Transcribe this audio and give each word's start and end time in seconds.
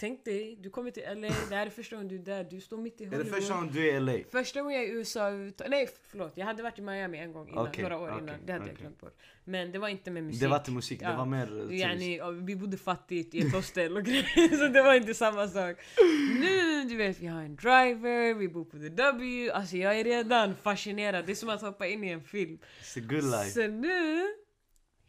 tänk 0.00 0.24
dig, 0.24 0.56
du 0.60 0.70
kommer 0.70 0.90
till 0.90 1.02
LA, 1.02 1.28
det 1.48 1.54
här 1.56 1.66
är 1.66 1.70
första 1.70 1.96
gången 1.96 2.08
du 2.08 2.14
är 2.16 2.18
där, 2.22 2.44
du 2.44 2.60
står 2.60 2.76
mitt 2.76 3.00
i 3.00 3.04
Är 3.04 3.08
Hollywood. 3.08 3.26
det 3.26 3.40
första 3.40 3.54
gången 3.54 3.72
du 3.72 3.90
är 3.90 3.96
i 3.96 4.00
LA? 4.00 4.12
Första 4.30 4.62
gången 4.62 4.76
jag 4.76 4.84
är 4.88 4.88
i 4.88 4.92
USA, 4.92 5.30
nej 5.68 5.88
förlåt, 6.10 6.32
jag 6.34 6.46
hade 6.46 6.62
varit 6.62 6.78
i 6.78 6.82
Miami 6.82 7.18
en 7.18 7.32
gång 7.32 7.48
innan, 7.48 7.66
Okej, 7.66 7.82
några 7.82 7.98
år 7.98 8.08
okej, 8.08 8.18
innan. 8.22 8.34
Det 8.46 8.52
hade 8.52 8.64
jag 8.64 8.72
okej. 8.72 8.80
glömt 8.80 9.00
bort. 9.00 9.16
Men 9.44 9.72
det 9.72 9.78
var 9.78 9.88
inte 9.88 10.10
med 10.10 10.24
musik. 10.24 10.40
Det 10.40 10.48
var 10.48 10.56
inte 10.56 10.70
musik, 10.70 10.98
det 11.00 11.04
Ja. 11.04 11.16
var 11.16 11.26
mer 11.26 11.70
eh. 11.72 11.78
Yani, 11.80 12.16
ja, 12.16 12.30
vi 12.30 12.56
bodde 12.56 12.76
fattigt 12.76 13.34
i 13.34 13.40
ett 13.40 13.52
hostel 13.52 13.96
och 13.96 14.04
grejer, 14.10 14.56
så 14.56 14.68
det 14.72 14.82
var 14.82 14.94
inte 14.94 15.14
samma 15.14 15.48
sak. 15.48 15.76
Nu, 16.40 16.84
du 16.84 16.96
vet, 16.96 17.20
vi 17.20 17.26
har 17.26 17.42
en 17.42 17.56
driver, 17.56 18.34
vi 18.34 18.48
bor 18.48 18.64
på 18.64 18.76
the 18.78 18.88
W. 18.88 19.50
Alltså 19.50 19.76
jag 19.76 20.00
är 20.00 20.04
redan 20.04 20.56
fascinerad, 20.56 21.26
det 21.26 21.32
är 21.32 21.36
som 21.36 21.48
att 21.48 21.60
hoppa 21.62 21.86
in 21.86 22.04
i 22.04 22.08
en 22.08 22.22
film. 22.22 22.58
It's 22.82 22.98
a 22.98 23.02
good 23.08 23.24
life. 23.24 23.50
Så 23.50 23.66
nu, 23.66 24.26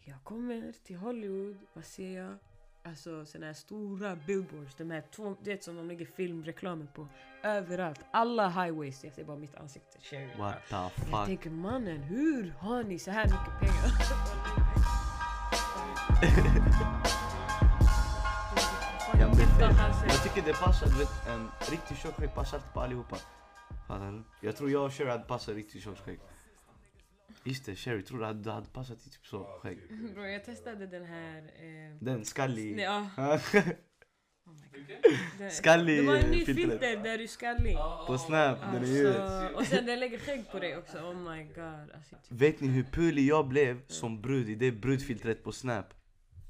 jag 0.06 0.24
kommer 0.24 0.74
till 0.84 0.96
Hollywood, 0.96 1.58
vad 1.74 1.86
ser 1.86 2.18
jag? 2.18 2.36
Alltså 2.84 3.26
såna 3.26 3.46
här 3.46 3.54
stora 3.54 4.16
billboards, 4.16 4.76
de 4.76 4.92
här 4.92 5.04
två, 5.16 5.36
du 5.42 5.52
vet 5.52 5.64
som 5.64 5.76
de 5.76 5.88
lägger 5.88 6.06
filmreklamer 6.06 6.86
på. 6.86 7.08
Överallt, 7.44 8.00
alla 8.12 8.50
highways, 8.50 9.04
jag 9.04 9.14
ser 9.14 9.24
bara 9.24 9.38
mitt 9.38 9.56
ansikte. 9.56 9.98
Sherry. 10.02 10.30
What 10.38 10.56
the 10.70 10.76
Jag 10.76 10.92
fuck? 10.92 11.26
tänker 11.26 11.50
mannen, 11.50 11.98
hur 12.04 12.50
har 12.60 12.84
ni 12.84 13.00
så 13.00 13.12
här 13.12 13.26
mycket 13.26 13.60
pengar? 13.60 13.92
Jag 19.20 19.30
Jag 20.08 20.24
tycker 20.24 20.42
det 20.48 20.54
passar, 20.54 20.88
du 20.88 20.98
vet 20.98 21.28
en 21.28 21.48
riktig 21.72 21.98
tjock 21.98 22.36
passar 22.36 22.60
på 22.74 22.80
allihopa. 22.82 23.16
Fattar 23.88 24.12
du? 24.12 24.48
Jag 24.48 24.56
tror 24.58 24.72
jag 24.72 24.86
och 24.86 24.94
Sherry 24.94 25.10
hade 25.10 25.24
passat 25.24 25.56
riktigt 25.56 25.84
skägg. 26.06 26.20
Just 27.44 27.66
det, 27.66 27.76
Sherry, 27.76 28.02
tror 28.04 28.20
du 28.20 28.26
att 28.26 28.44
du 28.44 28.50
hade 28.50 28.68
passat 28.68 28.98
i 29.08 29.10
typ 29.10 29.26
så 29.26 29.44
skägg? 29.44 29.80
Bro, 30.14 30.24
jag 30.26 30.46
testade 30.46 30.88
den 30.88 31.06
här... 31.06 31.38
Eh, 31.38 31.96
Den 32.00 32.26
skallig... 32.26 32.80
ja. 32.80 33.10
Oh 34.46 34.54
my 34.54 34.80
God. 34.80 34.98
Den- 35.40 35.52
Skallig 35.52 35.98
Det 35.98 36.08
var 36.08 36.16
en 36.16 36.32
ny 36.32 36.46
filter. 36.46 36.98
där 37.04 37.18
du 37.18 37.24
är 37.24 37.28
skallig. 37.28 37.76
På 38.08 38.18
snap, 38.18 38.60
den 38.74 38.84
är 38.84 38.88
ju... 38.88 39.08
Alltså, 39.18 39.56
och 39.58 39.66
sen 39.66 39.86
den 39.86 40.00
lägger 40.00 40.20
skägg 40.20 40.52
på 40.52 40.60
dig 40.60 40.78
också. 40.78 40.98
Oh 40.98 41.32
my 41.36 41.44
god. 41.44 41.92
Alltså, 41.96 42.16
typ. 42.16 42.42
Vet 42.42 42.60
ni 42.62 42.68
hur 42.68 42.84
pulig 42.84 43.26
jag 43.26 43.48
blev 43.48 43.82
som 43.88 44.22
brud 44.22 44.50
i 44.50 44.56
det 44.56 44.72
brudfiltret 44.72 45.44
på 45.44 45.52
snap? 45.52 45.86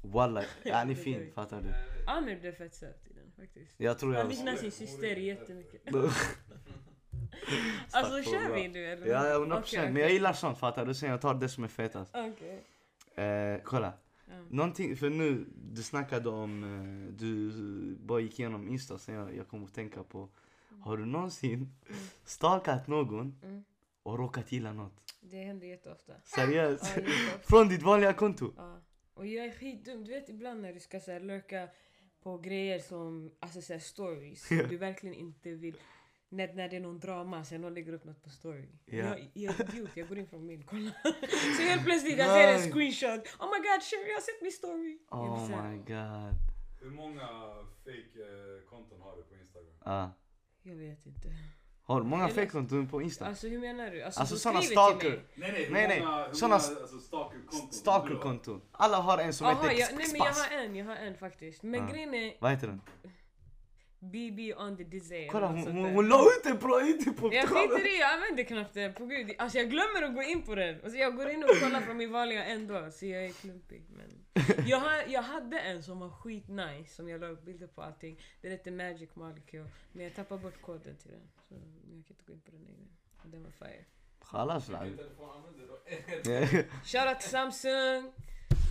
Walla, 0.02 0.44
han 0.72 0.90
är 0.90 0.94
fin, 0.94 1.32
fattar 1.34 1.62
du? 1.62 1.68
Amir 2.12 2.40
blev 2.40 2.52
fett 2.52 2.74
söt 2.74 3.06
i 3.10 3.12
den 3.14 3.32
faktiskt. 3.46 3.74
Jag 3.76 3.98
tror 3.98 4.12
Han 4.14 4.20
jag... 4.20 4.28
liknar 4.28 4.56
sin 4.56 4.70
syster 4.72 5.16
jättemycket. 5.16 5.82
Alltså 7.90 8.30
kör 8.30 8.54
vi 8.54 8.68
nu 8.68 8.86
eller? 8.86 9.06
Ja, 9.06 9.26
ja, 9.26 9.38
100% 9.38 9.58
Okej, 9.58 9.78
Men 9.80 9.90
okej. 9.92 10.02
jag 10.02 10.12
gillar 10.12 10.32
sånt, 10.32 10.58
fattar 10.58 10.86
du? 10.86 10.94
Sen 10.94 11.10
jag 11.10 11.20
tar 11.20 11.34
det 11.34 11.48
som 11.48 11.64
är 11.64 11.68
fetast. 11.68 12.14
Okej. 12.14 12.64
Eh, 13.26 13.60
kolla. 13.64 13.92
Ja. 14.26 14.32
Någonting, 14.50 14.96
för 14.96 15.10
nu, 15.10 15.46
du 15.72 15.82
snackade 15.82 16.28
om, 16.28 16.64
eh, 16.64 17.14
du 17.18 17.50
bara 18.00 18.20
gick 18.20 18.38
igenom 18.40 18.68
Insta 18.68 18.98
sen 18.98 19.14
jag, 19.14 19.36
jag 19.36 19.48
kom 19.48 19.64
att 19.64 19.74
tänka 19.74 20.02
på. 20.02 20.28
Har 20.80 20.96
du 20.96 21.06
någonsin 21.06 21.74
stalkat 22.24 22.86
någon 22.88 23.38
Mm. 23.42 23.64
och 24.02 24.18
råkat 24.18 24.52
gilla 24.52 24.72
något? 24.72 24.92
Det 25.20 25.36
händer 25.42 25.66
jätteofta. 25.66 26.12
Seriöst? 26.24 26.92
Ja. 26.96 27.02
Från 27.42 27.68
ditt 27.68 27.82
vanliga 27.82 28.12
konto? 28.12 28.52
Ja. 28.56 28.76
Och 29.14 29.26
jag 29.26 29.46
är 29.46 29.52
skitdum. 29.52 30.04
Du 30.04 30.10
vet 30.10 30.28
ibland 30.28 30.60
när 30.62 30.72
du 30.72 30.80
ska 30.80 31.00
så 31.00 31.10
här, 31.12 31.20
lurka 31.20 31.68
på 32.22 32.38
grejer 32.38 32.78
som, 32.78 33.30
alltså 33.40 33.62
så 33.62 33.72
här, 33.72 33.80
stories. 33.80 34.48
du 34.48 34.76
verkligen 34.76 35.14
inte 35.16 35.50
vill. 35.50 35.76
När, 36.32 36.52
när 36.54 36.68
det 36.68 36.76
är 36.76 36.80
någon 36.80 36.98
drama, 37.00 37.44
sen 37.44 37.60
någon 37.60 37.74
lägger 37.74 37.92
upp 37.92 38.04
något 38.04 38.22
på 38.22 38.30
story. 38.30 38.68
Ja. 38.84 38.96
Jag, 38.96 39.30
jag 39.32 39.60
är 39.60 39.74
idiot, 39.74 39.90
jag 39.94 40.08
går 40.08 40.18
in 40.18 40.26
från 40.26 40.46
min, 40.46 40.62
kolla. 40.62 40.90
så 41.56 41.62
helt 41.62 41.84
plötsligt 41.84 42.18
jag 42.18 42.26
ser 42.26 42.48
en 42.54 42.60
Nej. 42.60 42.70
screenshot. 42.70 43.26
Oh 43.40 43.46
my 43.52 43.58
god, 43.68 43.82
Sherry 43.82 44.08
jag 44.08 44.14
har 44.16 44.20
sett 44.20 44.42
min 44.42 44.52
story. 44.52 44.98
Oh 45.10 45.48
my 45.48 45.76
god. 45.76 46.34
Hur 46.80 46.90
många 46.90 47.26
fake-konton 47.84 49.00
har 49.00 49.16
du 49.16 49.22
på 49.22 49.34
Instagram? 49.34 49.74
Ah. 49.80 50.08
Jag 50.62 50.74
vet 50.76 51.06
inte. 51.06 51.28
Har 51.84 52.00
du 52.00 52.06
många 52.06 52.28
fejkkonton 52.28 52.88
på 52.88 53.02
Insta? 53.02 53.26
Alltså 53.26 53.48
hur 53.48 53.58
menar 53.58 53.90
du? 53.90 54.02
Alltså, 54.02 54.20
Alltså 54.20 54.52
till 54.52 54.62
stalker. 54.68 55.10
mig. 55.10 55.20
Nej 55.34 55.52
nej, 55.52 55.68
Nej, 55.70 55.88
nej. 55.88 56.00
många, 56.00 56.34
Såna 56.34 56.48
många 56.48 56.54
alltså, 56.80 56.98
stalker-konton? 56.98 57.72
Stalkerkonton. 57.72 58.60
Alla 58.72 58.96
har 58.96 59.18
en 59.18 59.32
som 59.32 59.46
Aha, 59.46 59.62
heter 59.68 59.80
jag, 59.80 59.94
nej 59.98 60.06
men 60.12 60.16
jag 60.20 60.32
har 60.32 60.64
en, 60.64 60.76
jag 60.76 60.84
har 60.86 60.96
en 60.96 61.14
faktiskt. 61.14 61.62
Men 61.62 61.80
Ja. 61.80 61.92
grejen 61.92 62.14
är 62.14 62.34
Vad 62.40 62.50
heter 62.50 62.66
den? 62.66 62.80
BB 64.02 64.54
on 64.54 64.76
the 64.76 64.84
Dizzy. 64.84 65.28
Kolla 65.30 65.46
hon, 65.46 65.66
hon, 65.66 65.94
hon 65.94 66.08
la 66.08 66.22
ut 66.22 66.44
det 66.44 66.54
på, 66.54 66.80
inte 66.80 67.12
på 67.12 67.34
Jag 67.34 67.48
skiter 67.48 67.94
i, 67.94 68.00
jag 68.00 68.12
använder 68.12 68.44
knappt 68.44 68.74
det. 68.74 68.88
På 68.92 69.06
gud. 69.06 69.34
Alltså 69.38 69.58
jag 69.58 69.70
glömmer 69.70 70.02
att 70.02 70.14
gå 70.14 70.22
in 70.22 70.42
på 70.42 70.54
den. 70.54 70.80
Alltså 70.82 70.98
jag 70.98 71.16
går 71.16 71.30
in 71.30 71.44
och 71.44 71.50
kollar 71.50 71.80
från 71.80 71.96
min 71.96 72.12
vanliga 72.12 72.44
ändå, 72.44 72.90
så 72.90 73.06
jag 73.06 73.24
är 73.24 73.32
klumpig. 73.32 73.86
Men 73.88 74.24
jag, 74.66 74.78
har, 74.78 75.04
jag 75.08 75.22
hade 75.22 75.58
en 75.60 75.82
som 75.82 76.00
var 76.00 76.10
skitnice, 76.10 76.94
som 76.94 77.08
jag 77.08 77.20
la 77.20 77.26
upp 77.26 77.44
bilder 77.44 77.66
på 77.66 77.82
allting. 77.82 78.20
Den 78.40 78.50
hette 78.50 78.70
Magic 78.70 79.10
Molecule. 79.14 79.68
Men 79.92 80.04
jag 80.04 80.14
tappade 80.14 80.40
bort 80.40 80.62
koden 80.62 80.96
till 80.96 81.10
den. 81.10 81.30
Så 81.48 81.54
jag 81.54 82.04
kan 82.04 82.12
inte 82.12 82.24
gå 82.26 82.32
in 82.32 82.40
på 82.40 82.50
den 82.50 82.60
längre. 82.60 82.86
Den 83.24 83.42
var 83.42 83.50
fire. 83.50 83.84
Då 85.68 85.78
Shoutout 86.84 87.20
till 87.20 87.30
Samsung, 87.30 88.12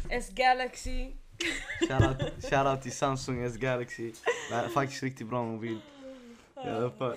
S-Galaxy. 0.10 1.12
Shoutout 1.88 2.44
shoutout 2.50 2.82
till 2.82 2.92
Samsung 2.92 3.44
S 3.44 3.58
Galaxy. 3.58 4.14
Det 4.50 4.56
är 4.56 4.68
faktiskt 4.70 5.04
riktigt 5.04 5.28
bra 5.28 5.44
mobil. 5.46 5.82
I 6.56 6.60
alla 6.70 6.92
fall. 6.92 7.16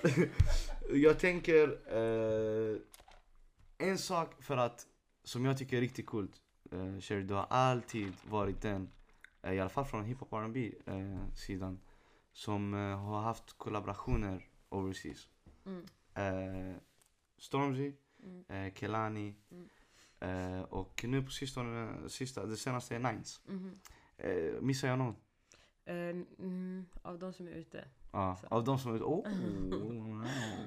Jag 0.93 1.19
tänker 1.19 1.69
eh, 1.97 2.77
en 3.89 3.99
sak 3.99 4.43
för 4.43 4.57
att 4.57 4.87
som 5.25 5.45
jag 5.45 5.59
tycker 5.59 5.77
är 5.77 5.81
riktigt 5.81 6.07
coolt. 6.07 6.33
Eh, 6.73 7.01
Sherry, 7.01 7.23
du 7.23 7.35
har 7.35 7.47
alltid 7.51 8.13
varit 8.31 8.61
den, 8.63 8.91
eh, 9.43 9.53
i 9.53 9.61
alla 9.61 9.71
fall 9.71 9.85
från 9.85 10.05
hiphop 10.05 10.33
R&B 10.33 10.73
eh, 10.87 11.35
sidan, 11.37 11.81
som 12.33 12.75
eh, 12.75 12.99
har 12.99 13.21
haft 13.21 13.59
kollaborationer 13.59 14.47
overseas. 14.69 15.29
Mm. 15.67 15.85
Eh, 16.15 16.77
Stormzy, 17.39 17.93
Mm. 18.25 18.45
eh, 18.67 18.75
Kelani 18.75 19.35
Mm. 19.51 19.69
eh, 20.57 20.63
och 20.63 21.05
nu 21.09 21.23
på 21.23 21.31
sistone, 21.31 22.09
sista, 22.09 22.47
det 22.47 22.57
senaste 22.57 22.95
är 22.95 22.99
Nines. 22.99 23.41
Mhm. 23.47 23.75
Eh, 24.17 24.61
missar 24.61 24.89
jag 24.89 24.99
någon? 24.99 25.17
Eh, 25.85 25.95
mm, 26.39 26.87
av 27.03 27.19
de 27.19 27.33
som 27.33 27.47
är 27.49 27.53
ute. 27.53 27.85
Ja, 28.13 28.37
Så. 28.41 28.47
av 28.47 28.65
de 28.65 28.79
som 28.79 28.95
är 28.95 28.99
oh, 29.03 29.23
wow. 29.23 30.27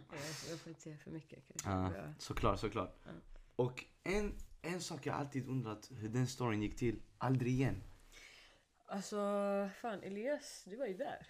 Jag, 0.09 0.19
jag 0.49 0.59
får 0.59 0.69
inte 0.69 0.81
säga 0.81 0.97
för 0.97 1.11
mycket 1.11 1.43
ja. 1.63 1.91
Såklart, 2.17 2.59
såklart. 2.59 2.95
Ja. 3.05 3.11
Och 3.55 3.85
en, 4.03 4.33
en 4.61 4.81
sak 4.81 5.05
jag 5.05 5.15
alltid 5.15 5.47
undrat 5.47 5.91
hur 5.95 6.09
den 6.09 6.27
storyn 6.27 6.61
gick 6.61 6.75
till, 6.77 7.01
aldrig 7.17 7.51
igen. 7.53 7.83
Alltså, 8.85 9.17
fan 9.81 10.03
Elias, 10.03 10.63
du 10.69 10.75
var 10.75 10.85
ju 10.85 10.97
där. 10.97 11.27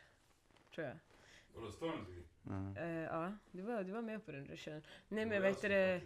Tror 0.75 0.87
jag. 0.87 0.97
Vadå, 1.53 1.71
Stormzy? 1.71 2.21
Ja. 2.43 2.81
Eh, 2.81 3.03
ja, 3.03 3.37
du 3.51 3.61
var, 3.61 3.83
du 3.83 3.91
var 3.91 4.01
med 4.01 4.25
på 4.25 4.31
den 4.31 4.45
ruschen. 4.45 4.81
Nej 5.07 5.25
men 5.25 5.41
vet 5.41 5.61
du 5.61 5.67
det? 5.67 6.01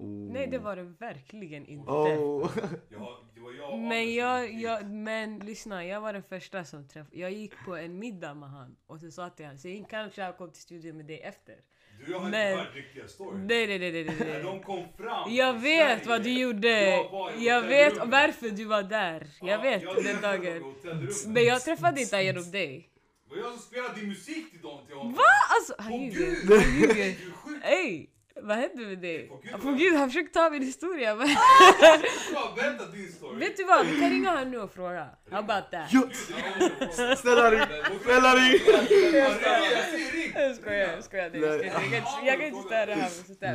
Honom. 0.00 0.26
Oh. 0.28 0.32
Nej 0.32 0.46
det 0.46 0.58
var 0.58 0.76
det 0.76 0.82
verkligen 0.82 1.66
inte. 1.66 1.90
Oh. 1.92 2.50
Jag, 2.58 2.70
det 3.34 3.40
var 3.40 3.52
jag 3.52 3.78
Men 3.78 4.14
jag, 4.14 4.52
jag, 4.52 4.90
men 4.90 5.38
lyssna, 5.38 5.84
jag 5.84 6.00
var 6.00 6.12
den 6.12 6.22
första 6.22 6.64
som 6.64 6.88
träffade, 6.88 7.16
jag 7.18 7.32
gick 7.32 7.52
på 7.64 7.76
en 7.76 7.98
middag 7.98 8.34
med 8.34 8.50
han 8.50 8.76
och 8.86 9.00
så 9.00 9.10
sa 9.10 9.30
till 9.30 9.58
så 9.58 9.68
jag 9.68 9.86
kanske 9.90 10.20
jag 10.22 10.36
kom 10.38 10.50
till 10.52 10.62
studion 10.62 10.96
med 10.96 11.06
dig 11.06 11.20
efter. 11.20 11.54
Du 12.06 12.12
jag 12.12 12.20
har 12.20 12.30
Men- 12.30 12.50
inte 12.50 12.62
hört 12.64 12.74
riktiga 12.74 13.08
stories. 13.08 13.48
Nej 13.48 13.66
nej 13.78 13.78
nej 13.92 14.16
nej 14.20 14.42
de 14.42 14.60
kom 14.62 14.84
fram 14.98 15.34
Jag 15.34 15.52
vet 15.52 15.62
Sverige, 15.62 16.08
vad 16.08 16.22
du 16.22 16.30
gjorde! 16.32 16.68
jag 16.80 17.38
Jag 17.38 17.62
vet 17.62 17.96
varför 18.06 18.48
du 18.50 18.64
var 18.64 18.82
där. 18.82 19.26
Jag 19.40 19.50
Ja, 19.50 19.60
vet 19.62 19.82
jag 19.82 20.04
den 20.04 20.20
dagen. 20.22 20.74
Men 21.26 21.44
jag 21.44 21.60
träffade 21.64 22.00
inte 22.00 22.16
han 22.16 22.24
genom 22.24 22.50
dig. 22.50 22.86
Det 23.28 23.36
var 23.36 23.42
jag 23.42 23.50
som 23.52 23.58
spelade 23.60 23.94
din 24.00 24.08
musik 24.08 24.50
till 24.50 24.60
dem 24.60 24.78
till 24.86 24.96
honom. 24.96 25.12
Va? 25.12 25.20
Alltså 25.56 25.74
han 25.78 25.92
ljuger. 25.92 26.58
Han 26.58 26.80
ljuger. 26.80 27.14
Ey! 27.62 28.09
Vad 28.42 28.56
hände 28.56 28.86
med 28.86 28.98
dig? 28.98 29.28
På 29.62 29.72
Gud, 29.72 29.94
han 29.94 30.08
försökte 30.10 30.32
ta 30.38 30.50
min 30.50 30.62
historia. 30.62 31.08
Ja, 32.34 32.52
Berätta 32.56 32.86
din 32.86 33.12
story. 33.12 33.38
vet 33.38 33.56
du 33.56 33.64
vad? 33.64 33.86
Vi 33.86 34.00
kan 34.00 34.10
ringa 34.10 34.30
honom 34.30 34.50
nu 34.50 34.58
och 34.58 34.72
fråga. 34.72 35.06
About 35.30 35.70
that. 35.70 35.90
Snälla 37.18 37.50
ring! 37.50 37.60
Snälla 38.04 38.34
ring! 38.34 38.60
Jag 40.34 40.56
skojar, 40.56 40.78
jag 40.94 41.04
skojar. 41.04 41.30
Jag, 42.24 42.38
kan- 42.38 42.42
inte 42.46 42.62
störa 42.62 42.94
honom. 42.94 43.08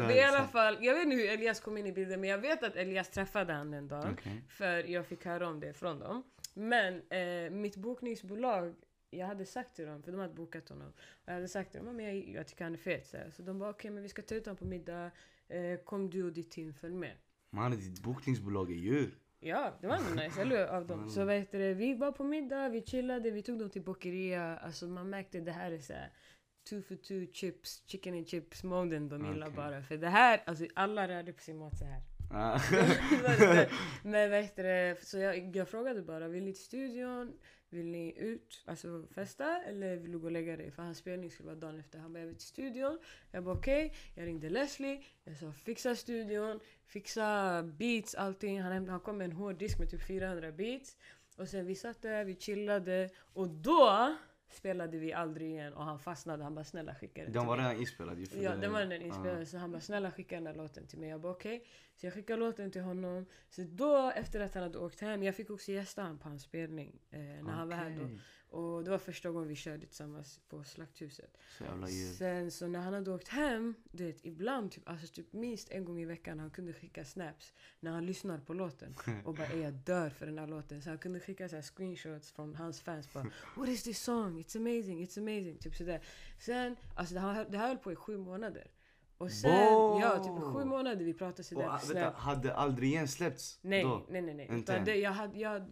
Men 0.07 0.11
i 0.11 0.21
alla 0.23 0.47
fall, 0.47 0.77
jag 0.81 0.93
vet 0.93 1.03
inte 1.03 1.15
hur 1.15 1.29
Elias 1.29 1.59
kom 1.59 1.77
in 1.77 1.87
i 1.87 1.91
bilden 1.91 2.21
men 2.21 2.29
jag 2.29 2.37
vet 2.37 2.63
att 2.63 2.75
Elias 2.75 3.09
träffade 3.09 3.53
han 3.53 3.73
en 3.73 3.87
dag. 3.87 4.21
För 4.57 4.89
jag 4.91 5.05
fick 5.07 5.25
höra 5.25 5.47
om 5.47 5.59
det 5.59 5.73
från 5.73 5.99
dem. 5.99 6.23
Men 6.53 6.93
eh, 7.09 7.51
mitt 7.51 7.75
bokningsbolag, 7.75 8.73
jag 9.17 9.27
hade 9.27 9.45
sagt 9.45 9.75
till 9.75 9.85
dem, 9.85 10.03
för 10.03 10.11
de 10.11 10.21
hade 10.21 10.33
bokat 10.33 10.69
honom. 10.69 10.87
Och 10.97 11.25
jag 11.25 11.33
hade 11.33 11.47
sagt 11.47 11.71
till 11.71 11.85
dem, 11.85 11.95
men 11.95 12.05
jag, 12.05 12.29
jag 12.29 12.47
tycker 12.47 12.63
han 12.63 12.73
är 12.73 12.77
fet. 12.77 13.07
Så, 13.07 13.17
så 13.31 13.41
de 13.41 13.59
bara 13.59 13.69
okej 13.69 13.91
men 13.91 14.03
vi 14.03 14.09
ska 14.09 14.21
ta 14.21 14.35
ut 14.35 14.45
honom 14.45 14.57
på 14.57 14.65
middag. 14.65 15.11
Eh, 15.47 15.79
kom 15.83 16.09
du 16.09 16.23
och 16.23 16.33
ditt 16.33 16.51
team 16.51 16.73
följ 16.73 16.95
med. 16.95 17.17
Mannen 17.49 17.79
ditt 17.79 18.03
bokningsbolag 18.03 18.71
är 18.71 18.75
djur. 18.75 19.19
Ja, 19.39 19.77
det 19.81 19.87
var 19.87 19.95
ändå 19.95 20.23
nice, 20.23 20.41
eller? 20.41 20.67
Av 20.67 20.87
dem. 20.87 20.99
Mm. 20.99 21.09
Så 21.09 21.25
vet 21.25 21.51
du, 21.51 21.73
vi 21.73 21.93
var 21.93 22.11
på 22.11 22.23
middag, 22.23 22.69
vi 22.69 22.81
chillade, 22.81 23.31
vi 23.31 23.41
tog 23.41 23.59
dem 23.59 23.69
till 23.69 23.81
Bokeria. 23.81 24.57
Alltså 24.57 24.87
man 24.87 25.09
märkte 25.09 25.39
det 25.39 25.51
här 25.51 25.71
är 25.71 25.79
så 25.79 25.93
här, 25.93 26.09
two 26.69 26.81
for 26.81 26.95
two 26.95 27.33
chips, 27.33 27.83
chicken 27.87 28.13
and 28.13 28.27
chips 28.27 28.63
moden 28.63 29.09
de 29.09 29.25
gillar 29.25 29.47
Okej. 29.47 29.55
bara. 29.55 29.81
För 29.81 29.97
det 29.97 30.09
här, 30.09 30.43
alltså 30.45 30.65
alla 30.75 31.07
rörde 31.07 31.33
på 31.33 31.41
sin 31.41 31.57
mat 31.57 31.77
så 31.77 31.85
här. 31.85 32.01
Ah. 32.31 32.59
Men 34.03 34.29
vet 34.29 34.55
du, 34.55 34.95
så 35.01 35.17
jag, 35.17 35.55
jag 35.55 35.69
frågade 35.69 36.01
bara, 36.01 36.27
vill 36.27 36.43
ni 36.43 36.53
till 36.53 36.63
studion? 36.63 37.33
Vill 37.75 37.85
ni 37.85 38.13
ut, 38.17 38.63
alltså 38.65 39.03
festa 39.11 39.61
eller 39.61 39.97
vill 39.97 40.11
du 40.11 40.19
gå 40.19 40.25
och 40.25 40.31
lägga 40.31 40.57
dig? 40.57 40.71
För 40.71 40.83
hans 40.83 40.97
spelning 40.97 41.31
skulle 41.31 41.47
vara 41.47 41.59
dagen 41.59 41.79
efter. 41.79 41.99
Han 41.99 42.13
bara, 42.13 42.19
jag 42.19 42.27
vill 42.27 42.35
till 42.35 42.47
studion. 42.47 42.99
Jag 43.31 43.43
bara 43.43 43.55
okej. 43.55 43.85
Okay. 43.85 43.97
Jag 44.15 44.27
ringde 44.27 44.49
Leslie. 44.49 45.03
Jag 45.23 45.37
sa 45.37 45.51
fixa 45.51 45.95
studion, 45.95 46.59
fixa 46.85 47.63
beats, 47.63 48.15
allting. 48.15 48.61
Han, 48.61 48.89
han 48.89 48.99
kom 48.99 49.17
med 49.17 49.25
en 49.25 49.31
hård 49.31 49.57
disk 49.57 49.79
med 49.79 49.89
typ 49.89 50.07
400 50.07 50.51
beats. 50.51 50.97
Och 51.37 51.47
sen 51.47 51.65
vi 51.65 51.75
satt 51.75 52.01
där, 52.01 52.25
vi 52.25 52.35
chillade. 52.35 53.09
Och 53.33 53.49
då 53.49 54.15
spelade 54.49 54.97
vi 54.97 55.13
aldrig 55.13 55.49
igen. 55.51 55.73
Och 55.73 55.83
han 55.83 55.99
fastnade. 55.99 56.43
Han 56.43 56.55
bara 56.55 56.65
snälla 56.65 56.95
skicka 56.95 57.23
den 57.23 57.31
Den 57.31 57.41
till 57.41 57.47
var 57.47 57.57
mig. 57.57 57.65
redan 57.65 57.81
inspelad 57.81 58.19
ju. 58.19 58.41
Ja, 58.41 58.55
den 58.55 58.71
var 58.71 58.79
den 58.79 58.91
ja. 58.91 58.97
inspelad. 58.97 59.47
Så 59.47 59.57
han 59.57 59.71
bara 59.71 59.81
snälla 59.81 60.11
skicka 60.11 60.35
den 60.35 60.43
där 60.43 60.53
låten 60.53 60.87
till 60.87 60.99
mig. 60.99 61.09
Jag 61.09 61.21
bara 61.21 61.31
okej. 61.31 61.65
Så 61.95 62.05
jag 62.05 62.13
skickade 62.13 62.39
låten 62.39 62.71
till 62.71 62.81
honom. 62.81 63.25
Så 63.49 63.61
då 63.61 64.11
efter 64.15 64.39
att 64.39 64.53
han 64.53 64.63
hade 64.63 64.77
åkt 64.77 65.01
hem, 65.01 65.23
jag 65.23 65.35
fick 65.35 65.49
också 65.49 65.71
gästa 65.71 66.01
honom 66.01 66.17
på 66.17 66.29
hans 66.29 66.43
spelning. 66.43 66.99
Eh, 67.11 67.19
när 67.19 67.51
han 67.51 67.69
var 67.69 67.75
här 67.75 67.89
då. 67.89 68.09
Och 68.55 68.83
det 68.83 68.89
var 68.89 68.97
första 68.97 69.29
gången 69.31 69.47
vi 69.47 69.55
körde 69.55 69.85
tillsammans 69.85 70.39
på 70.49 70.63
Slakthuset. 70.63 71.37
Så 71.57 71.63
jävla. 71.63 71.87
Sen 71.87 72.51
så 72.51 72.67
när 72.67 72.79
han 72.79 72.93
hade 72.93 73.11
åkt 73.11 73.27
hem, 73.27 73.73
du 73.91 74.05
vet 74.05 74.25
ibland, 74.25 74.71
typ, 74.71 74.89
alltså 74.89 75.07
typ 75.07 75.33
minst 75.33 75.69
en 75.71 75.85
gång 75.85 75.99
i 76.01 76.05
veckan, 76.05 76.39
han 76.39 76.51
kunde 76.51 76.73
skicka 76.73 77.05
snaps 77.05 77.53
när 77.79 77.91
han 77.91 78.05
lyssnar 78.05 78.39
på 78.39 78.53
låten. 78.53 78.95
Och 79.25 79.35
bara 79.35 79.47
"Ey, 79.47 79.59
jag 79.61 79.73
dör 79.73 80.09
för 80.09 80.25
den 80.25 80.37
här 80.37 80.47
låten. 80.47 80.81
Så 80.81 80.89
han 80.89 80.97
kunde 80.97 81.19
skicka 81.19 81.49
så 81.49 81.55
här 81.55 81.61
screenshots 81.63 82.31
från 82.31 82.55
hans 82.55 82.81
fans 82.81 83.13
bara 83.13 83.31
What 83.55 83.69
is 83.69 83.83
this 83.83 84.03
song? 84.03 84.39
It's 84.39 84.57
amazing, 84.57 85.05
it's 85.05 85.17
amazing. 85.19 85.57
Typ 85.57 85.75
sådär. 85.75 86.01
Sen, 86.39 86.75
alltså 86.95 87.13
det 87.13 87.19
här, 87.19 87.45
det 87.49 87.57
här 87.57 87.67
höll 87.67 87.77
på 87.77 87.91
i 87.91 87.95
sju 87.95 88.17
månader. 88.17 88.67
Och 89.17 89.31
sen, 89.31 89.51
Wow. 89.73 90.01
ja 90.01 90.23
typ 90.23 90.43
sju 90.43 90.65
månader 90.65 91.05
vi 91.05 91.13
pratade 91.13 91.43
sådär 91.43 91.77
på 91.87 91.93
vänta, 91.93 92.17
hade 92.17 92.53
aldrig 92.53 92.89
igen 92.89 93.07
släppts 93.07 93.59
Nej, 93.61 93.83
då? 93.83 94.05
nej, 94.09 94.21
nej. 94.21 94.35
nej. 94.35 94.47
Inte 94.51 94.79
det, 94.79 94.95
jag, 94.95 95.11
hade, 95.11 95.39
jag, 95.39 95.65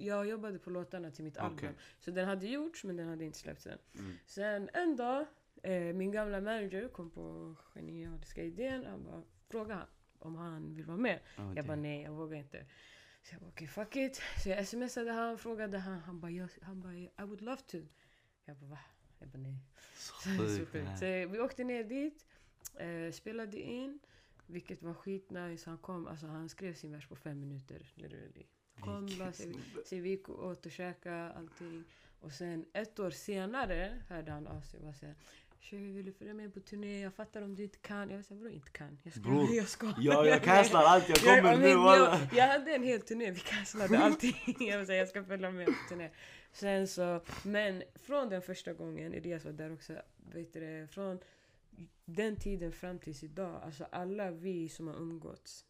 jag 0.00 0.26
jobbade 0.28 0.58
på 0.58 0.70
låtarna 0.70 1.10
till 1.10 1.24
mitt 1.24 1.36
album. 1.38 1.56
Okej. 1.58 1.70
Så 2.00 2.10
den 2.10 2.28
hade 2.28 2.46
gjorts 2.46 2.84
men 2.84 2.96
den 2.96 3.08
hade 3.08 3.24
inte 3.24 3.38
släppts 3.38 3.66
än. 3.66 3.78
Mm. 3.98 4.12
Sen 4.26 4.70
en 4.72 4.96
dag, 4.96 5.26
eh, 5.62 5.72
min 5.80 6.10
gamla 6.12 6.40
manager 6.40 6.88
kom 6.88 7.10
på 7.10 7.54
genialiska 7.74 8.42
idén. 8.42 8.86
Han 8.86 9.04
bara 9.04 9.22
frågade 9.50 9.74
han 9.74 9.86
om 10.18 10.34
han 10.36 10.74
vill 10.74 10.86
vara 10.86 10.96
med. 10.96 11.20
Ja, 11.36 11.42
Jag 11.46 11.54
det- 11.56 11.62
bara 11.62 11.76
nej, 11.76 12.02
jag 12.02 12.12
vågar 12.12 12.36
inte. 12.36 12.66
Så 13.22 13.34
jag 13.34 13.40
bara 13.40 13.48
okej, 13.48 13.66
fuck 13.66 13.96
it. 13.96 14.22
Så 14.42 14.48
jag 14.48 14.66
smsade 14.66 15.10
han, 15.12 15.38
frågade 15.38 15.78
han. 15.78 15.98
Han 15.98 16.20
bara, 16.20 16.30
jag, 16.30 16.48
han 16.62 16.80
bara 16.80 16.94
I 16.94 17.10
would 17.18 17.40
love 17.42 17.62
to. 17.66 17.76
Jag 18.44 18.56
bara 18.56 18.70
va? 18.70 18.78
Jag 19.18 19.28
bara 19.28 19.38
nej. 19.38 19.56
Så 19.96 20.14
Så, 20.38 20.48
så. 20.48 20.96
Så 20.98 21.04
vi 21.06 21.38
åkte 21.40 21.64
ner 21.64 21.84
dit, 21.84 22.26
eh, 22.78 23.12
spelade 23.12 23.60
in, 23.60 23.98
vilket 24.46 24.82
var 24.82 24.94
skitnice. 24.94 25.70
Han 25.70 25.78
kom, 25.78 26.06
alltså 26.06 26.26
han 26.26 26.48
skrev 26.48 26.74
sin 26.74 26.92
vers 26.92 27.06
på 27.06 27.16
fem 27.16 27.40
minuter. 27.40 27.92
Literally. 27.94 28.46
Kom, 28.80 29.08
bara, 29.18 29.32
så, 29.32 29.42
vi, 29.90 30.08
gick 30.08 30.28
och 30.28 30.46
åt 30.46 30.66
och 30.66 30.72
käkade 30.72 31.32
allting. 31.32 31.84
Och 32.20 32.32
sen 32.32 32.66
ett 32.72 32.98
år 32.98 33.10
senare 33.10 34.02
hörde 34.08 34.30
han 34.30 34.46
av 34.46 34.60
sig 34.60 34.80
och 34.80 34.86
var 34.86 34.92
såhär 34.92 35.14
Tjej, 35.70 35.92
vill 35.92 36.04
du 36.06 36.12
följa 36.12 36.34
med 36.34 36.54
på 36.54 36.60
turné? 36.60 37.02
Jag 37.02 37.14
fattar 37.14 37.42
om 37.42 37.54
du 37.54 37.62
inte 37.62 37.78
kan. 37.78 38.10
Jag 38.10 38.24
sa 38.24 38.34
vadå 38.34 38.48
inte 38.48 38.70
kan? 38.70 38.98
Jag 39.02 39.12
ska. 39.12 39.20
Bror, 39.20 39.48
jag 39.54 39.68
ska. 39.68 39.94
Ja, 39.98 40.26
jag 40.26 40.42
cancelar 40.42 40.84
allt, 40.84 41.08
jag 41.08 41.18
kommer 41.18 41.52
jag, 41.52 41.60
nu 41.60 41.68
jag, 41.68 42.18
jag 42.32 42.48
hade 42.48 42.74
en 42.74 42.82
hel 42.82 43.00
turné, 43.00 43.30
vi 43.30 43.40
cancellade 43.40 43.98
allting. 44.04 44.36
jag 44.58 44.86
såhär, 44.86 44.98
jag 44.98 45.08
ska 45.08 45.24
följa 45.24 45.50
med 45.50 45.66
på 45.66 45.72
turné. 45.88 46.10
Sen 46.52 46.88
så, 46.88 47.20
men 47.42 47.82
från 47.94 48.28
den 48.28 48.42
första 48.42 48.72
gången, 48.72 49.14
Elias 49.14 49.44
var 49.44 49.52
där 49.52 49.72
också, 49.72 49.92
vet 50.16 50.52
du 50.52 50.88
från 50.90 51.18
den 52.04 52.36
tiden 52.36 52.72
fram 52.72 52.98
tills 52.98 53.22
idag, 53.22 53.62
alltså 53.62 53.84
alla 53.84 54.30
vi 54.30 54.68
som 54.68 54.86
har 54.86 54.94
umgåtts 54.94 55.64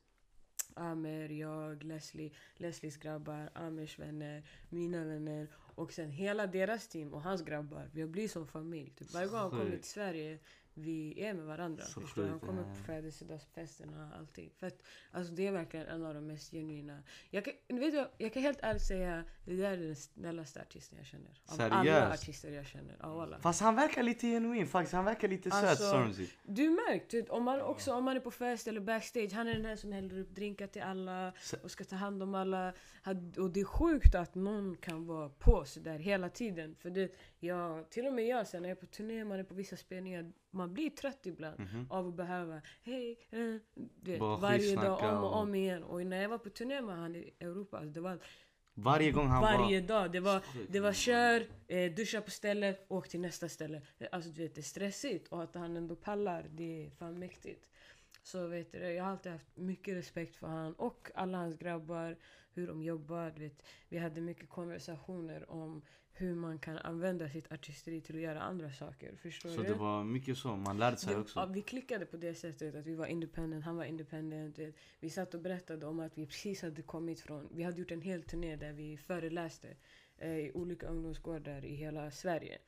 Amer, 0.77 1.29
jag, 1.29 1.83
Leslie, 1.83 2.33
Leslies 2.57 2.97
grabbar, 2.97 3.51
Amers 3.55 3.99
vänner, 3.99 4.49
mina 4.69 5.05
vänner 5.05 5.49
och 5.75 5.93
sen 5.93 6.11
hela 6.11 6.47
deras 6.47 6.89
team 6.89 7.15
och 7.15 7.23
hans 7.23 7.43
grabbar. 7.43 7.91
Vi 7.93 8.01
har 8.01 8.09
blivit 8.09 8.31
som 8.31 8.47
familj. 8.47 8.91
Typ 8.91 9.13
varje 9.13 9.27
gång 9.29 9.41
han 9.41 9.51
kommer 9.51 9.71
till 9.71 9.83
Sverige, 9.85 10.39
vi 10.79 11.23
är 11.25 11.35
med 11.35 11.45
varandra. 11.45 11.85
Så 11.85 12.01
förstår? 12.01 12.25
Han 12.25 12.41
kommer 12.41 12.63
ja. 12.63 12.69
på 12.69 12.75
födelsedagsfesterna 12.75 14.09
och 14.09 14.19
allting. 14.19 14.51
För 14.57 14.67
att, 14.67 14.83
alltså 15.11 15.33
det 15.33 15.47
är 15.47 15.53
verkligen 15.53 15.87
en 15.87 16.05
av 16.05 16.15
de 16.15 16.27
mest 16.27 16.51
genuina. 16.51 17.03
Jag 17.31 17.45
kan, 17.45 17.55
vet 17.69 17.93
du, 17.93 18.09
jag 18.19 18.33
kan 18.33 18.43
helt 18.43 18.61
ärligt 18.63 18.83
säga, 18.83 19.25
det 19.45 19.57
där 19.57 19.73
är 19.73 19.77
den 19.77 19.97
snällaste 19.97 20.61
artisten 20.61 20.99
jag 20.99 21.07
känner. 21.07 21.31
Av 21.47 21.61
alla 21.61 21.85
Seriöst? 21.85 22.23
artister 22.23 22.51
jag 22.51 22.67
känner. 22.67 23.05
Av 23.05 23.21
alla. 23.21 23.39
Fast 23.39 23.61
han 23.61 23.75
verkar 23.75 24.03
lite 24.03 24.27
genuin 24.27 24.67
faktiskt, 24.67 24.95
han 24.95 25.05
verkar 25.05 25.29
lite 25.29 25.51
söt 25.51 25.65
Alltså, 25.65 25.89
Stormzy. 25.89 26.27
Du 26.43 26.71
märkt, 26.71 27.11
du 27.11 27.21
vet, 27.21 27.31
om 27.31 27.45
man 27.45 27.61
också 27.61 27.93
om 27.93 28.05
man 28.05 28.17
är 28.17 28.21
på 28.21 28.31
fest 28.31 28.67
eller 28.67 28.81
backstage, 28.81 29.33
han 29.33 29.49
är 29.49 29.55
den 29.55 29.65
här 29.65 29.77
som 29.77 29.93
häller 29.93 30.19
upp 30.19 30.31
drinkar 30.31 30.67
till 30.67 30.83
alla 30.83 31.33
och 31.63 31.71
ska 31.71 31.85
ta 31.85 31.97
hand 31.97 32.23
om 32.23 32.35
alla. 32.35 32.73
Och 33.39 33.51
det 33.51 33.61
är 33.61 33.65
sjukt 33.65 34.15
att 34.15 34.35
någon 34.35 34.77
kan 34.77 35.07
vara 35.07 35.29
på 35.29 35.65
sig 35.65 35.83
där 35.83 35.99
hela 35.99 36.29
tiden. 36.29 36.75
För 36.79 36.91
det, 36.91 37.15
jag, 37.47 37.91
till 37.91 38.07
och 38.07 38.13
med 38.13 38.27
jag, 38.27 38.47
sen 38.47 38.63
när 38.63 38.69
jag 38.69 38.77
är 38.77 38.81
på 38.81 38.87
turné, 38.87 39.25
man 39.25 39.39
är 39.39 39.45
på 39.45 39.55
vissa 39.55 39.77
spelningar, 39.77 40.33
man 40.51 40.75
blir 40.75 40.91
trött 40.91 41.27
ibland 41.27 41.61
Mhm. 41.61 41.87
av 41.91 42.09
att 42.09 42.15
behöva 42.15 42.61
hej, 42.83 43.19
eh, 43.31 43.39
du 43.75 44.11
vet, 44.11 44.21
Bara 44.21 44.37
varje 44.37 44.77
dag 44.77 45.15
om 45.15 45.25
och 45.25 45.37
om 45.37 45.55
igen. 45.55 45.83
Och 45.83 46.07
när 46.07 46.23
jag 46.23 46.29
var 46.29 46.39
på 46.39 46.51
turné 46.51 46.81
med 46.81 46.97
han 46.97 47.17
i 47.17 47.35
Europa, 47.41 47.77
alltså 47.79 47.93
det 47.93 48.01
var 48.01 48.19
Varje 48.79 49.11
gång 49.13 49.27
han 49.27 49.43
varje 49.43 49.81
var... 49.81 49.89
dag. 49.89 50.13
Det 50.13 50.21
var, 50.21 50.43
det 50.69 50.81
var 50.81 50.93
kör, 50.93 51.47
eh, 51.69 51.93
duscha 51.95 52.21
på 52.21 52.31
stället, 52.31 52.85
åk 52.89 53.09
till 53.09 53.21
nästa 53.21 53.49
ställe. 53.49 53.83
Eh, 53.99 54.09
Alltså 54.13 54.31
du 54.31 54.43
vet, 54.43 54.55
det 54.55 54.61
är 54.61 54.63
stressigt 54.63 55.29
och 55.29 55.43
att 55.43 55.55
han 55.55 55.77
ändå 55.77 55.97
pallar, 55.97 56.47
det 56.51 56.87
är 56.87 56.91
fan 56.91 57.19
mäktigt. 57.19 57.69
Så 58.23 58.47
vet 58.47 58.73
du, 58.73 58.79
jag 58.79 59.05
har 59.05 59.11
alltid 59.11 59.33
haft 59.33 59.57
mycket 59.57 59.95
respekt 59.97 60.37
för 60.37 60.47
han 60.47 60.73
och 60.75 61.11
alla 61.15 61.39
hans 61.39 61.59
grabbar, 61.59 62.17
hur 62.55 62.67
de 62.67 62.83
jobbar. 62.83 63.31
Du 63.37 63.41
vet. 63.43 63.63
Vi 63.89 63.99
hade 63.99 64.21
mycket 64.21 64.49
konversationer 64.49 65.51
om 65.51 65.83
hur 66.19 66.35
man 66.35 66.59
kan 66.59 66.79
använda 66.79 67.29
sitt 67.29 67.53
artisteri 67.53 68.01
till 68.01 68.15
att 68.17 68.21
göra 68.23 68.41
andra 68.41 68.71
saker. 68.73 69.17
Förstår 69.17 69.49
Så 69.51 69.61
du? 69.63 69.69
det 69.69 69.75
var 69.75 70.05
mycket 70.05 70.39
så, 70.39 70.57
man 70.57 70.79
lärde 70.79 70.97
sig 70.97 71.15
Det- 71.15 71.21
också. 71.21 71.41
Ja, 71.41 71.47
vi 71.47 71.63
klickade 71.63 72.07
på 72.07 72.17
det 72.17 72.35
sättet 72.35 72.75
att 72.75 72.87
vi 72.87 72.95
var 72.95 73.07
independent, 73.07 73.65
han 73.65 73.77
var 73.77 73.85
independent. 73.85 74.59
Vi 75.01 75.11
satt 75.11 75.35
och 75.35 75.41
berättade 75.41 75.87
om 75.87 76.01
att 76.01 76.19
vi 76.19 76.27
precis 76.27 76.63
hade 76.63 76.83
kommit 76.83 77.21
från... 77.21 77.49
Vi 77.55 77.63
hade 77.63 77.79
gjort 77.81 77.91
en 77.91 78.01
hel 78.03 78.23
turné 78.23 78.57
där 78.57 78.73
vi 78.73 78.97
föreläste 78.97 79.69
eh, 80.19 80.39
i 80.39 80.51
olika 80.55 80.87
ungdomsgårdar 80.87 81.65
i 81.65 81.75
hela 81.75 82.11
Sverige. 82.11 82.59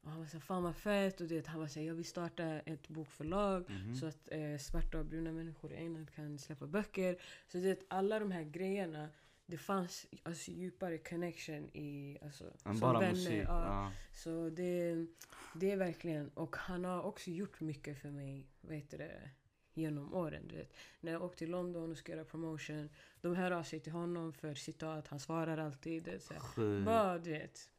Och 0.00 0.10
han 0.10 0.18
var 0.20 0.26
så 0.26 0.40
fan 0.40 0.62
vad 0.62 0.76
fett 0.76 1.20
och 1.20 1.26
det, 1.26 1.46
han 1.46 1.60
var 1.60 1.66
så 1.66 1.80
jag 1.80 1.94
vill 1.94 2.04
starta 2.04 2.44
ett 2.44 2.88
bokförlag 2.88 3.70
Mhm. 3.70 3.94
så 3.94 4.06
att 4.06 4.28
eh, 4.32 4.56
svarta 4.58 4.98
och 4.98 5.06
bruna 5.06 5.32
människor 5.32 5.72
i 5.72 5.76
England 5.76 6.10
kan 6.14 6.38
släppa 6.38 6.66
böcker. 6.66 7.16
Så 7.46 7.58
det, 7.58 7.80
alla 7.88 8.18
de 8.18 8.30
här 8.30 8.42
grejerna, 8.42 9.08
det 9.50 9.56
fanns 9.58 10.06
alltså, 10.22 10.50
djupare 10.50 10.98
connection 10.98 11.68
i... 11.76 12.18
Alltså, 12.22 12.44
Än 12.44 12.52
som 12.74 12.80
bara 12.80 12.98
vänner, 13.00 13.12
musik. 13.12 13.42
ja. 13.46 13.64
Ja. 13.64 13.92
Så 14.12 14.50
det, 14.50 15.06
det 15.54 15.70
är 15.70 15.76
verkligen, 15.76 16.28
och 16.28 16.56
han 16.56 16.84
har 16.84 17.02
också 17.02 17.30
gjort 17.30 17.60
mycket 17.60 17.98
för 17.98 18.10
mig, 18.10 18.46
vet 18.60 18.90
du 18.90 18.96
det, 18.96 19.30
genom 19.74 20.14
åren. 20.14 20.48
Du 20.48 20.56
vet. 20.56 20.74
När 21.00 21.12
jag 21.12 21.22
åkte 21.22 21.38
till 21.38 21.50
London 21.50 21.90
och 21.90 21.98
ska 21.98 22.12
göra 22.12 22.24
promotion, 22.24 22.88
de 23.20 23.36
hör 23.36 23.50
av 23.50 23.62
sig 23.62 23.80
till 23.80 23.92
honom 23.92 24.32
för 24.32 24.54
citat, 24.54 25.08
han 25.08 25.20
svarar 25.20 25.58
alltid. 25.58 26.02
Det, 26.04 26.20
så 26.22 26.34
här. 26.34 26.84
Bara, 26.84 27.18
du 27.18 27.30
vet. 27.30 27.70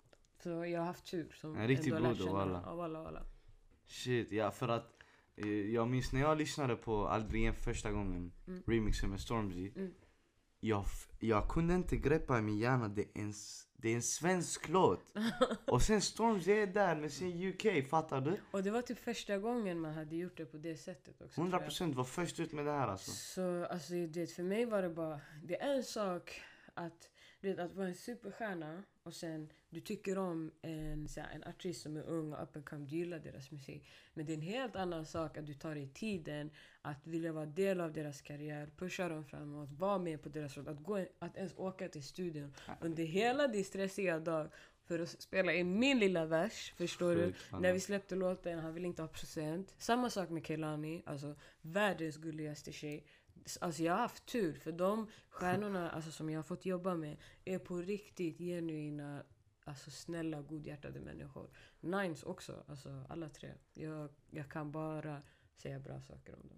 Så 0.44 0.50
jag 0.50 0.80
har 0.80 0.86
haft 0.88 1.06
tur 1.06 1.32
som 1.36 1.56
En 1.58 1.68
riktig 1.68 1.92
ändå 1.94 2.10
lärt 2.10 2.18
känna- 2.18 2.32
walla. 2.32 2.64
Ja, 2.66 2.76
walla, 2.76 3.04
walla. 3.04 3.24
Shit, 3.88 4.32
ja 4.32 4.52
för 4.52 4.68
att 4.68 5.04
eh, 5.36 5.48
jag 5.48 5.88
minns 5.88 6.14
när 6.14 6.22
jag 6.22 6.38
lyssnade 6.38 6.76
på 6.76 7.08
Aldrig 7.08 7.56
första 7.56 7.92
gången, 7.92 8.32
Mm. 8.48 8.64
remixen 8.68 9.10
med 9.10 9.20
Stormzy. 9.22 9.72
Mm. 9.76 9.94
Jag, 10.60 10.86
jag 11.20 11.50
kunde 11.50 11.74
inte 11.74 11.98
greppa 11.98 12.40
i 12.40 12.42
min 12.42 12.58
hjärna, 12.58 12.88
det 12.88 13.02
är 13.02 13.22
en, 13.22 13.34
det 13.74 13.90
är 13.90 13.96
en 13.96 14.02
svensk 14.02 14.70
låt. 14.70 15.14
Och 15.68 15.82
sen 15.82 16.02
Stormzy 16.02 16.52
är 16.52 16.68
där 16.68 16.96
med 16.96 17.12
sin 17.12 17.48
UK, 17.48 17.90
fattar 17.90 18.22
du? 18.22 18.38
Och 18.52 18.64
det 18.64 18.72
var 18.72 18.82
typ 18.82 19.00
första 19.00 19.38
gången 19.38 19.80
man 19.80 19.94
hade 19.94 20.16
gjort 20.16 20.38
det 20.38 20.46
på 20.46 20.58
det 20.58 20.78
sättet 20.78 21.22
också. 21.22 21.36
tror 21.36 21.52
jag. 21.52 21.62
100% 21.62 21.94
var 21.94 22.04
först 22.04 22.40
ut 22.40 22.52
med 22.52 22.66
det 22.66 22.72
här 22.72 22.88
alltså. 22.88 23.12
Så 23.12 23.66
alltså, 23.66 23.94
det, 23.94 24.28
för 24.28 24.44
mig 24.44 24.66
var 24.66 24.82
det 24.82 24.90
bara, 24.90 25.22
det 25.44 25.62
är 25.62 25.76
en 25.76 25.84
sak 25.84 26.42
att, 26.74 27.10
du 27.42 27.50
vet, 27.50 27.60
att 27.60 27.74
vara 27.74 27.88
en 27.88 27.96
superstjärna 27.96 28.84
och 29.04 29.14
sen 29.14 29.50
du 29.70 29.80
tycker 29.80 30.18
om 30.18 30.52
en, 30.62 31.08
så 31.08 31.22
här, 31.22 31.30
en 31.36 31.44
artist 31.44 31.82
som 31.82 31.98
är 31.98 32.04
ung 32.04 32.34
och 32.34 32.44
up 32.44 32.56
and 32.56 32.66
come, 32.66 32.86
du 32.86 32.96
gillar 32.96 33.20
deras 33.20 33.52
musik. 33.52 33.90
Men 34.14 34.26
det 34.26 34.34
är 34.34 34.38
en 34.38 34.42
helt 34.42 34.76
annan 34.76 35.06
sak 35.06 35.38
att 35.38 35.46
du 35.46 35.54
tar 35.54 35.76
dig 35.76 35.88
tiden 35.94 36.52
att 36.82 37.08
vilja 37.08 37.32
vara 37.32 37.46
del 37.46 37.82
av 37.82 37.94
deras 37.94 38.22
karriär, 38.22 38.70
pusha 38.78 39.10
dem 39.10 39.26
framåt, 39.26 39.72
vara 39.72 39.98
med 39.98 40.22
på 40.22 40.30
deras 40.30 40.58
råd, 40.58 40.68
att, 40.68 40.84
gå, 40.84 41.06
att 41.20 41.38
ens 41.38 41.54
åka 41.58 41.90
till 41.90 42.04
studion 42.04 42.54
under 42.82 43.04
hela 43.04 43.48
din 43.48 43.66
stressiga 43.66 44.20
dag 44.20 44.50
för 44.90 45.00
att 45.00 45.10
spela 45.10 45.54
in 45.54 45.80
min 45.80 46.00
lilla 46.00 46.26
vers, 46.26 46.74
förstår 46.78 47.16
du? 47.16 47.24
Sjukt, 47.24 47.52
walla. 47.52 47.62
När 47.62 47.74
vi 47.74 47.80
släppte 47.80 48.16
låten, 48.16 48.60
han 48.60 48.74
ville 48.74 48.88
inte 48.88 49.02
ha 49.02 49.08
procent. 49.08 49.76
Samma 49.78 50.10
sak 50.10 50.30
med 50.30 50.46
Kehlani, 50.46 51.04
alltså 51.06 51.36
världens 51.62 52.18
gulligaste 52.18 52.72
tjej. 52.72 53.06
Alltså 53.62 53.84
jag 53.84 53.94
har 53.94 54.00
haft 54.00 54.26
tur, 54.26 54.54
för 54.54 54.72
de 54.72 55.08
stjärnorna 55.30 55.90
alltså, 55.92 56.12
som 56.12 56.30
jag 56.30 56.38
har 56.38 56.44
fått 56.44 56.66
jobba 56.66 56.96
med 56.96 57.18
är 57.46 57.60
på 57.60 57.78
riktigt 57.78 58.38
genuina, 58.38 59.24
alltså 59.66 59.92
snälla, 59.92 60.42
godhjärtade 60.42 61.00
människor. 61.00 61.50
Nines 61.80 62.24
också, 62.24 62.64
alltså 62.68 63.06
alla 63.10 63.30
tre. 63.30 63.50
Jag, 63.74 64.10
jag 64.32 64.50
kan 64.50 64.72
bara 64.72 65.22
säga 65.56 65.80
bra 65.80 66.02
saker 66.02 66.34
om 66.34 66.48
dem. 66.50 66.58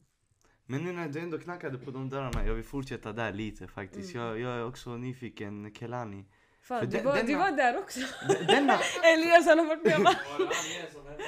Men 0.65 0.83
nu 0.83 0.91
när 0.93 1.09
du 1.09 1.19
ändå 1.19 1.39
knackade 1.39 1.77
på 1.77 1.91
de 1.91 2.09
dörrarna, 2.09 2.45
jag 2.45 2.53
vill 2.53 2.63
fortsätta 2.63 3.13
där 3.13 3.33
lite 3.33 3.67
faktiskt. 3.67 4.15
Mm. 4.15 4.27
Jag, 4.27 4.39
jag 4.39 4.51
är 4.57 4.65
också 4.65 4.97
nyfiken, 4.97 5.73
Kelani. 5.73 6.25
Fan, 6.61 6.81
du, 6.85 6.87
den- 6.97 7.05
var, 7.05 7.15
du 7.17 7.21
denna- 7.23 7.39
var 7.39 7.51
där 7.51 7.77
också. 7.77 7.99
Denna, 8.47 8.73
Elias 9.13 9.45
han 9.45 9.59
har 9.59 9.65
varit 9.65 9.83
med 9.83 9.93
som 10.93 11.05
hände? 11.05 11.23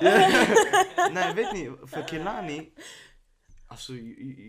nej 1.14 1.34
vet 1.34 1.52
ni, 1.52 1.86
för 1.86 2.02
Kelani, 2.02 2.72
alltså 3.66 3.92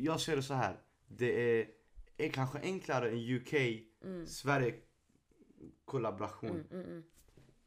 jag 0.02 0.22
ser 0.22 0.36
det 0.36 0.44
så 0.44 0.54
här. 0.54 0.80
Det 1.08 1.60
är, 1.60 1.68
är 2.18 2.30
kanske 2.30 2.60
enklare 2.60 3.10
än 3.10 3.36
UK, 3.36 3.54
Sverige 4.28 4.76
kollaboration. 5.86 6.50
Mm, 6.50 6.66
mm, 6.72 6.86
mm. 6.86 7.04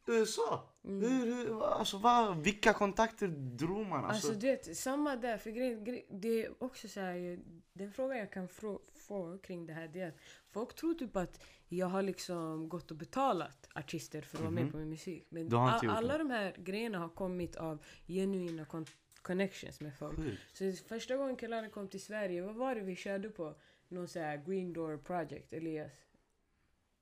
USA, 0.07 0.69
hur, 0.83 1.27
hur, 1.27 1.63
alltså 1.65 1.99
vad, 1.99 2.37
vilka 2.43 2.73
kontakter 2.73 3.29
drog 3.29 3.87
man? 3.87 4.05
Alltså, 4.05 4.29
Alltså 4.29 4.41
du 4.41 4.47
vet, 4.47 4.77
samma 4.77 5.17
där. 5.17 5.39
För 5.39 5.51
grej, 5.51 5.81
grej, 5.85 6.07
det 6.11 6.45
är 6.45 6.63
också 6.65 6.89
så 6.89 7.01
här, 7.01 7.39
den 7.73 7.93
frågan 7.93 8.19
jag 8.19 8.33
kan 8.33 8.49
frå, 8.49 8.81
få 8.95 9.39
kring 9.39 9.67
det 9.67 9.73
här 9.73 9.89
det 9.89 10.01
är 10.01 10.09
att 10.09 10.17
folk 10.51 10.75
tror 10.75 10.95
typ 10.95 11.17
att 11.17 11.45
jag 11.69 11.87
har 11.87 12.03
liksom 12.03 12.69
gått 12.69 12.91
och 12.91 12.97
betalat 12.97 13.69
artister 13.75 14.23
för 14.23 14.37
att 14.37 14.43
vara 14.43 14.51
med 14.51 14.71
på 14.73 14.77
min 14.79 14.91
musik. 14.91 15.27
Men 15.29 15.47
Mhm. 15.47 15.55
All, 15.57 15.89
alla 15.91 16.19
de 16.19 16.31
här 16.31 16.55
grejerna 16.59 16.99
har 16.99 17.09
kommit 17.09 17.57
av 17.57 17.85
genuina 18.07 18.65
kon- 18.65 18.87
connections 19.23 19.81
med 19.81 19.95
folk. 19.99 20.17
Sjukt. 20.17 20.57
Så 20.57 20.73
första 20.73 21.17
gången 21.17 21.37
Kelani 21.39 21.71
kom 21.71 21.89
till 21.89 22.03
Sverige, 22.03 22.43
vad 22.43 22.55
var 22.55 22.75
det 22.75 22.81
vi 22.81 22.97
körde 22.97 23.31
på? 23.31 23.55
Någon 23.89 24.09
sån 24.09 24.23
här 24.23 24.37
Green 24.37 24.73
Door 24.73 24.99
Project, 24.99 25.53
Elias? 25.53 25.93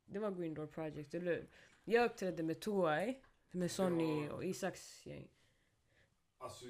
Det 0.04 0.18
var 0.18 0.30
Green 0.30 0.54
Door 0.54 0.66
Project, 0.66 1.14
eller 1.14 1.32
hur? 1.32 1.48
Jag 1.84 2.04
uppträdde 2.04 2.42
med 2.42 2.60
Tuai, 2.60 3.20
med 3.50 3.70
Sonny 3.70 4.28
och 4.28 4.44
Isaks 4.44 5.06
gäng. 5.06 5.28
Alltså, 6.38 6.64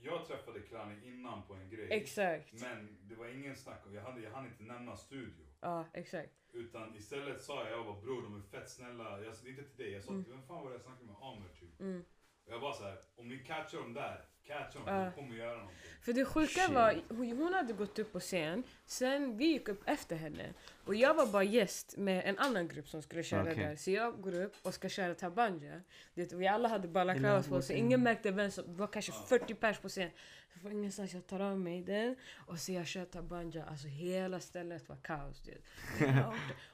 jag 0.00 0.26
träffade 0.26 0.60
Klani 0.60 1.06
innan 1.06 1.46
på 1.46 1.54
en 1.54 1.70
grej. 1.70 1.88
Exakt. 1.90 2.52
Men 2.52 2.98
det 3.02 3.14
var 3.14 3.26
ingen 3.26 3.56
snack 3.56 3.86
om, 3.86 3.94
jag 3.94 4.02
hann, 4.02 4.22
jag 4.22 4.30
hann 4.30 4.46
inte 4.46 4.62
nämna 4.62 4.96
studio. 4.96 5.46
Ja, 5.60 5.86
exakt. 5.92 6.32
Utan 6.52 6.96
istället 6.96 7.40
sa 7.40 7.64
jag, 7.64 7.78
jag 7.78 7.86
bara 7.86 8.00
bror 8.00 8.22
de 8.22 8.36
är 8.36 8.40
fett 8.40 8.70
snälla. 8.70 9.24
Jag 9.24 9.34
sa 9.34 9.48
inte 9.48 9.62
till 9.62 9.84
dig, 9.84 9.92
jag 9.92 10.04
sa 10.04 10.10
till 10.10 10.32
vem 10.32 10.42
fan 10.42 10.62
var 10.62 10.70
det 10.70 10.74
jag 10.74 10.82
snackade 10.82 11.06
med? 11.06 11.16
Amer 11.20 11.48
typ. 11.60 11.80
Mm. 11.80 12.04
Och 12.44 12.52
jag 12.52 12.60
bara 12.60 12.72
så 12.72 12.84
här, 12.84 12.98
om 13.16 13.28
ni 13.28 13.38
catchar 13.38 13.78
dem 13.78 13.94
där, 13.94 14.24
dem, 14.48 14.82
Ja. 14.86 15.04
de 15.04 15.12
kommer 15.12 15.36
göra 15.36 15.50
någonting. 15.52 15.76
För 16.00 16.12
det 16.12 16.24
sjuka 16.24 16.60
Shit. 16.60 16.70
var, 16.74 17.02
hon 17.08 17.32
hon 17.38 17.54
hade 17.54 17.72
gått 17.72 17.98
upp 17.98 18.12
på 18.12 18.20
scen, 18.20 18.62
sen 18.86 19.36
vi 19.36 19.44
gick 19.44 19.68
upp 19.68 19.82
efter 19.86 20.16
henne. 20.16 20.54
Och 20.84 20.94
jag 20.94 21.14
var 21.14 21.26
bara 21.26 21.42
gäst 21.44 21.96
med 21.96 22.22
en 22.26 22.38
annan 22.38 22.68
grupp 22.68 22.88
som 22.88 23.02
skulle 23.02 23.22
köra 23.22 23.42
Okej. 23.42 23.54
där. 23.54 23.76
Så 23.76 23.90
jag 23.90 24.20
går 24.20 24.34
upp 24.42 24.56
och 24.62 24.74
ska 24.74 24.88
köra 24.88 25.14
tabanja. 25.14 25.80
Det, 26.14 26.32
vi 26.32 26.46
alla 26.48 26.68
hade 26.68 26.88
balaklavas 26.88 27.48
på 27.48 27.54
oss, 27.54 27.66
så 27.66 27.72
ingen 27.72 28.02
märkte 28.02 28.30
vem 28.30 28.50
som, 28.50 28.64
det 28.66 28.72
var 28.80 28.86
kanske 28.86 29.12
40 29.12 29.54
pers 29.54 29.78
på 29.78 29.88
scen. 29.88 30.10
Så 30.54 30.58
från 30.60 30.72
ingenstans 30.72 31.14
jag 31.14 31.26
tar 31.26 31.40
av 31.40 31.60
mig 31.60 31.82
den 31.82 32.16
och 32.46 32.58
så 32.58 32.72
jag 32.72 32.86
kör 32.86 33.04
tabanja. 33.04 33.64
Alltså 33.64 33.86
hela 33.88 34.40
stället 34.40 34.88
var 34.88 34.96
kaos. 34.96 35.42
Det. 35.42 35.58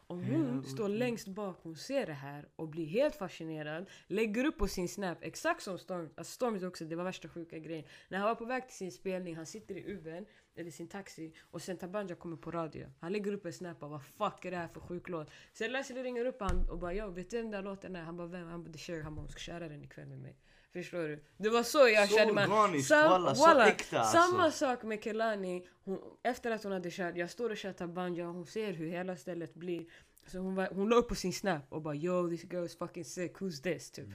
Och 0.07 0.16
hon 0.25 0.64
står 0.64 0.88
längst 0.88 1.28
bak, 1.28 1.59
hon 1.62 1.76
ser 1.76 2.07
det 2.07 2.12
här 2.12 2.49
och 2.57 2.69
blir 2.69 2.87
helt 2.87 3.16
fascinerad. 3.16 3.87
Lägger 4.07 4.45
upp 4.45 4.59
på 4.59 4.69
sin 4.69 4.88
snap, 4.88 5.19
exakt 5.21 5.62
som 5.62 5.78
Storm. 5.78 6.11
Alltså 6.16 6.33
Storm 6.33 6.69
också, 6.69 6.85
det 6.85 6.97
var 6.97 7.04
värsta 7.04 7.28
sjuka 7.28 7.59
grejen. 7.64 7.85
När 8.09 8.18
han 8.18 8.28
var 8.28 8.35
på 8.35 8.44
väg 8.44 8.66
till 8.68 8.76
sin 8.76 8.92
spelning, 8.92 9.37
han 9.37 9.47
sitter 9.47 9.75
i 9.75 9.92
Ubern, 9.92 10.26
eller 10.56 10.71
sin 10.71 10.88
taxi, 10.88 11.35
och 11.50 11.62
sen 11.62 11.76
Tabanja 11.76 12.14
kommer 12.14 12.37
på 12.37 12.50
radio. 12.50 12.87
Han 13.00 13.12
lägger 13.12 13.33
upp 13.33 13.47
en 13.47 13.52
snap 13.52 13.83
av 13.83 13.90
vad 13.90 14.02
fuck 14.04 14.44
är 14.44 14.50
det 14.50 14.56
här 14.56 14.68
för 14.68 14.80
sjuk 14.80 15.09
låt? 15.09 15.30
Sen 15.52 15.73
Leslie 15.73 16.02
ringer 16.02 16.25
upp 16.25 16.40
han 16.40 16.71
och 16.71 16.78
bara 16.78 16.94
yo, 16.94 17.11
vet 17.11 17.30
du 17.30 17.37
vem 17.37 17.50
den 17.50 17.62
där 17.64 17.71
låten 17.71 17.97
är? 17.97 18.02
Han 18.02 18.16
bara 18.16 18.26
vem? 18.26 18.49
Han 18.49 18.64
bara 18.64 18.73
The 18.73 18.78
Cher, 18.78 19.02
han 19.02 19.14
bara 19.14 19.21
hon 19.21 19.28
ska 19.28 19.38
köra 19.38 19.68
den 19.68 19.83
ikväll 19.83 20.06
med 20.06 20.18
mig. 20.18 20.37
Förstår 20.73 21.09
du? 21.09 21.25
Det 21.37 21.49
var 21.49 21.62
så 21.62 21.88
jag 21.88 22.09
Så 22.09 22.16
kände 22.16 22.35
man. 22.35 22.52
organiskt, 22.52 22.90
walla, 22.90 23.35
så 23.35 23.61
äkta, 23.61 23.99
alltså. 23.99 24.16
Samma 24.16 24.50
sak 24.50 24.83
med 24.83 25.04
Kelani. 25.04 25.66
Hon, 25.85 25.99
efter 26.23 26.50
att 26.50 26.62
hon 26.62 26.73
hade 26.73 26.90
kört, 26.90 27.16
jag 27.16 27.30
står 27.30 27.50
och 27.50 27.56
kör 27.56 27.73
tabanja 27.73 28.28
och 28.28 28.35
hon 28.35 28.47
ser 28.47 28.73
hur 28.73 28.88
hela 28.88 29.16
stället 29.16 29.54
blir. 29.54 29.87
Så 30.26 30.38
hon, 30.38 30.54
var, 30.54 30.68
hon 30.73 30.88
la 30.88 30.97
upp 30.97 31.09
på 31.09 31.14
sin 31.14 31.33
snap 31.33 31.62
och 31.68 31.83
bara 31.83 31.94
yo 31.94 32.28
this 32.28 32.44
girl 32.52 32.64
is 32.64 32.78
fucking 32.78 33.04
sick, 33.04 33.33
who's 33.33 33.62
this? 33.62 33.90
Typ. 33.90 34.09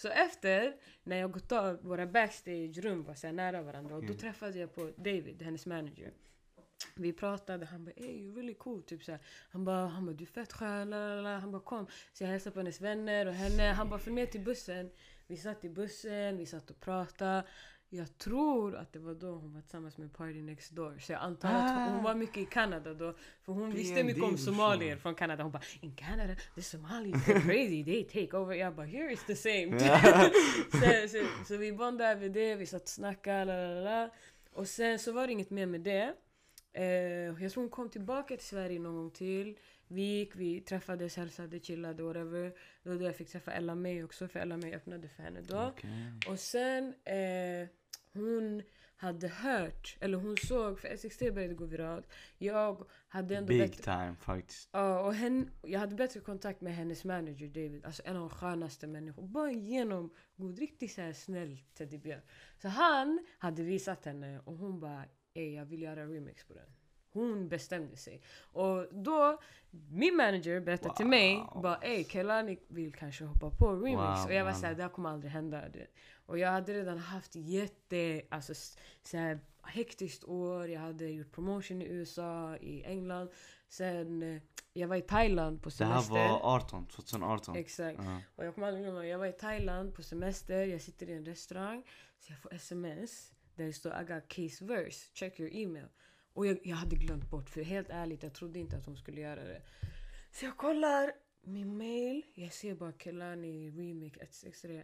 Så 0.00 0.08
efter, 0.08 0.76
när 1.02 1.16
jag 1.16 1.32
gått 1.32 1.52
av, 1.52 1.82
våra 1.82 2.06
backstage-rum 2.06 3.04
var 3.04 3.14
så 3.14 3.26
här 3.26 3.34
nära 3.34 3.62
varandra 3.62 3.96
och 3.96 4.06
då 4.06 4.14
träffade 4.14 4.58
jag 4.58 4.74
på 4.74 4.92
David, 4.96 5.42
hennes 5.42 5.66
manager. 5.66 6.12
Vi 6.94 7.12
pratade, 7.12 7.66
han 7.66 7.84
bara 7.84 7.90
ey 7.90 8.06
you're 8.06 8.34
really 8.34 8.54
cool, 8.54 8.82
typ 8.82 9.04
så 9.04 9.12
här. 9.12 9.20
Han 9.50 9.64
bara, 9.64 9.86
han 9.86 10.06
bara 10.06 10.12
du 10.12 10.24
är 10.24 10.28
fett 10.28 10.52
skön. 10.52 10.92
Han 11.24 11.52
bara 11.52 11.62
kom. 11.62 11.86
Så 12.12 12.24
jag 12.24 12.30
hälsade 12.30 12.54
på 12.54 12.60
hennes 12.60 12.80
vänner 12.80 13.26
och 13.26 13.34
henne. 13.34 13.62
Han 13.62 13.88
bara 13.88 14.00
följ 14.00 14.14
med 14.14 14.32
till 14.32 14.40
bussen. 14.40 14.90
Vi 15.26 15.36
satt 15.36 15.64
i 15.64 15.68
bussen, 15.68 16.36
vi 16.36 16.46
satt 16.46 16.70
och 16.70 16.80
pratade. 16.80 17.44
Jag 17.90 18.18
tror 18.18 18.76
att 18.76 18.92
det 18.92 18.98
var 18.98 19.14
då 19.14 19.32
hon 19.32 19.54
var 19.54 19.60
tillsammans 19.60 19.98
med 19.98 20.12
Party 20.12 20.42
Next 20.42 20.70
Door. 20.70 20.98
Så 20.98 21.12
jag 21.12 21.20
antar 21.20 21.48
att 21.48 21.86
hon, 21.86 21.94
hon 21.94 22.04
var 22.04 22.14
mycket 22.14 22.36
i 22.36 22.44
Kanada 22.44 22.94
då. 22.94 23.14
För 23.42 23.52
hon 23.52 23.70
visste 23.70 24.04
mycket 24.04 24.22
om 24.22 24.38
somalier 24.38 24.96
från 24.96 25.14
Kanada. 25.14 25.42
Hon 25.42 25.52
bara 25.52 25.62
in 25.80 25.96
Canada 25.96 26.34
the 26.54 26.62
Somalis 26.62 27.14
they're 27.14 27.40
crazy, 27.40 27.84
they 27.84 28.04
take 28.04 28.36
over. 28.36 28.54
Jag 28.54 28.74
bara 28.74 28.86
here 28.86 29.12
is 29.12 29.24
the 29.26 29.36
same. 29.36 29.78
så, 30.70 31.08
så, 31.08 31.44
så 31.48 31.56
vi 31.56 31.72
bondade 31.72 32.10
över 32.10 32.28
det, 32.28 32.54
vi 32.54 32.66
satt 32.66 32.82
och 32.82 32.88
snackade, 32.88 33.44
la, 33.44 33.74
la, 33.74 33.80
la. 33.80 34.10
Och 34.52 34.68
sen 34.68 34.98
så 34.98 35.12
var 35.12 35.26
det 35.26 35.32
inget 35.32 35.50
mer 35.50 35.66
med 35.66 35.80
det. 35.80 36.14
Eh, 36.72 37.42
jag 37.42 37.52
tror 37.52 37.62
hon 37.62 37.70
kom 37.70 37.88
tillbaka 37.88 38.36
till 38.36 38.46
Sverige 38.46 38.78
någon 38.78 38.94
gång 38.94 39.10
till. 39.10 39.58
Vi 39.86 40.02
gick, 40.02 40.36
vi 40.36 40.60
träffades, 40.60 41.16
hälsade, 41.16 41.60
chillade, 41.60 42.02
whatever. 42.02 42.52
Det 42.82 42.88
var 42.88 42.96
då 42.96 43.04
jag 43.04 43.16
fick 43.16 43.28
träffa 43.28 43.52
Ella 43.52 43.74
May 43.74 44.02
också, 44.02 44.28
för 44.28 44.40
Ella 44.40 44.56
May 44.56 44.74
öppnade 44.74 45.08
för 45.08 45.22
henne 45.22 45.40
då. 45.40 45.72
Okej. 45.76 45.90
Och 46.28 46.38
sen, 46.38 46.94
eh, 47.04 47.68
hon 48.18 48.62
hade 48.96 49.28
hört, 49.28 49.96
eller 50.00 50.18
hon 50.18 50.36
såg, 50.36 50.78
för 50.78 50.96
SXT 50.96 51.20
började 51.34 51.54
gå 51.54 51.64
viralt. 51.64 52.08
Jag 52.38 52.86
hade 53.08 53.36
ändå 53.36 53.48
Big 53.48 53.60
bättre... 53.60 53.82
time 53.82 54.16
faktiskt. 54.20 54.68
Ja, 54.72 55.00
och 55.00 55.14
hen, 55.14 55.50
jag 55.62 55.80
hade 55.80 55.94
bättre 55.94 56.20
kontakt 56.20 56.60
med 56.60 56.74
hennes 56.74 57.04
manager 57.04 57.46
David. 57.46 57.84
Alltså 57.84 58.02
en 58.04 58.16
av 58.16 58.20
de 58.20 58.30
skönaste 58.30 58.86
människor. 58.86 59.26
Bara 59.26 59.52
genomgod, 59.52 60.58
riktigt 60.58 60.92
så 60.92 61.00
här 61.00 61.12
snäll 61.12 61.58
teddybjörn. 61.74 62.20
Så 62.62 62.68
han 62.68 63.26
hade 63.38 63.62
visat 63.62 64.04
henne 64.04 64.40
och 64.44 64.56
hon 64.56 64.80
bara 64.80 65.04
Ey, 65.34 65.54
jag 65.54 65.64
vill 65.64 65.82
göra 65.82 66.06
remix 66.06 66.44
på 66.44 66.54
den. 66.54 66.77
Hon 67.12 67.48
bestämde 67.48 67.96
sig. 67.96 68.22
Och 68.52 68.86
då, 68.94 69.40
min 69.90 70.16
manager 70.16 70.60
berättade 70.60 70.96
till 70.96 71.06
mig 71.06 71.36
Wow. 71.36 71.62
bara 71.62 71.76
ey, 71.76 72.04
Kelani 72.04 72.58
vill 72.68 72.94
kanske 72.94 73.24
hoppa 73.24 73.50
på 73.50 73.72
remix. 73.72 73.98
Wow, 73.98 74.26
och 74.26 74.32
jag 74.34 74.44
var 74.44 74.52
wow. 74.52 74.60
såhär, 74.60 74.74
det 74.74 74.82
här 74.82 74.90
kommer 74.90 75.10
aldrig 75.10 75.32
hända. 75.32 75.64
Och 76.26 76.38
jag 76.38 76.48
hade 76.50 76.72
redan 76.72 76.98
haft 76.98 77.36
jätte, 77.36 78.22
alltså 78.28 78.52
s- 78.52 78.76
så 79.02 79.16
här, 79.16 79.40
hektiskt 79.62 80.24
år. 80.24 80.68
Jag 80.68 80.80
hade 80.80 81.08
gjort 81.08 81.32
promotion 81.32 81.82
i 81.82 81.84
USA, 81.84 82.56
i 82.56 82.84
England. 82.84 83.30
Sen, 83.68 84.22
eh, 84.22 84.42
jag 84.72 84.88
var 84.88 84.96
i 84.96 85.02
Thailand 85.02 85.62
på 85.62 85.68
Det 85.78 85.84
här 85.84 85.92
semester. 85.94 86.14
var 86.14 86.40
18, 86.54 86.86
2018. 86.86 87.56
Exakt. 87.56 87.98
Ja. 88.02 88.20
Och 88.36 88.44
jag 88.44 88.54
kommer 88.54 88.66
aldrig 88.66 88.84
glömma, 88.84 89.06
jag 89.06 89.18
var 89.18 89.26
i 89.26 89.32
Thailand 89.32 89.94
på 89.94 90.02
semester, 90.02 90.64
jag 90.66 90.80
sitter 90.80 91.08
i 91.08 91.12
en 91.12 91.24
restaurang. 91.24 91.82
Så 92.20 92.32
jag 92.32 92.38
får 92.38 92.54
sms 92.54 93.32
där 93.54 93.64
det 93.64 93.72
står 93.72 94.00
I 94.00 94.04
got 94.04 94.28
case 94.28 94.64
verse, 94.64 95.06
check 95.14 95.40
your 95.40 95.50
email. 95.54 95.86
Och 96.38 96.46
jag, 96.46 96.58
jag 96.62 96.76
hade 96.76 96.96
glömt 96.96 97.30
bort, 97.30 97.50
för 97.50 97.62
helt 97.62 97.90
ärligt, 97.90 98.22
jag 98.22 98.34
trodde 98.34 98.58
inte 98.58 98.76
att 98.76 98.86
hon 98.86 98.96
skulle 98.96 99.20
göra 99.20 99.44
det. 99.44 99.62
Så 100.30 100.44
jag 100.44 100.56
kollar 100.56 101.12
min 101.42 101.76
mail, 101.76 102.22
jag 102.34 102.52
ser 102.52 102.74
bara 102.74 102.92
Kelani 102.92 103.70
remix 103.70 104.16
163. 104.16 104.82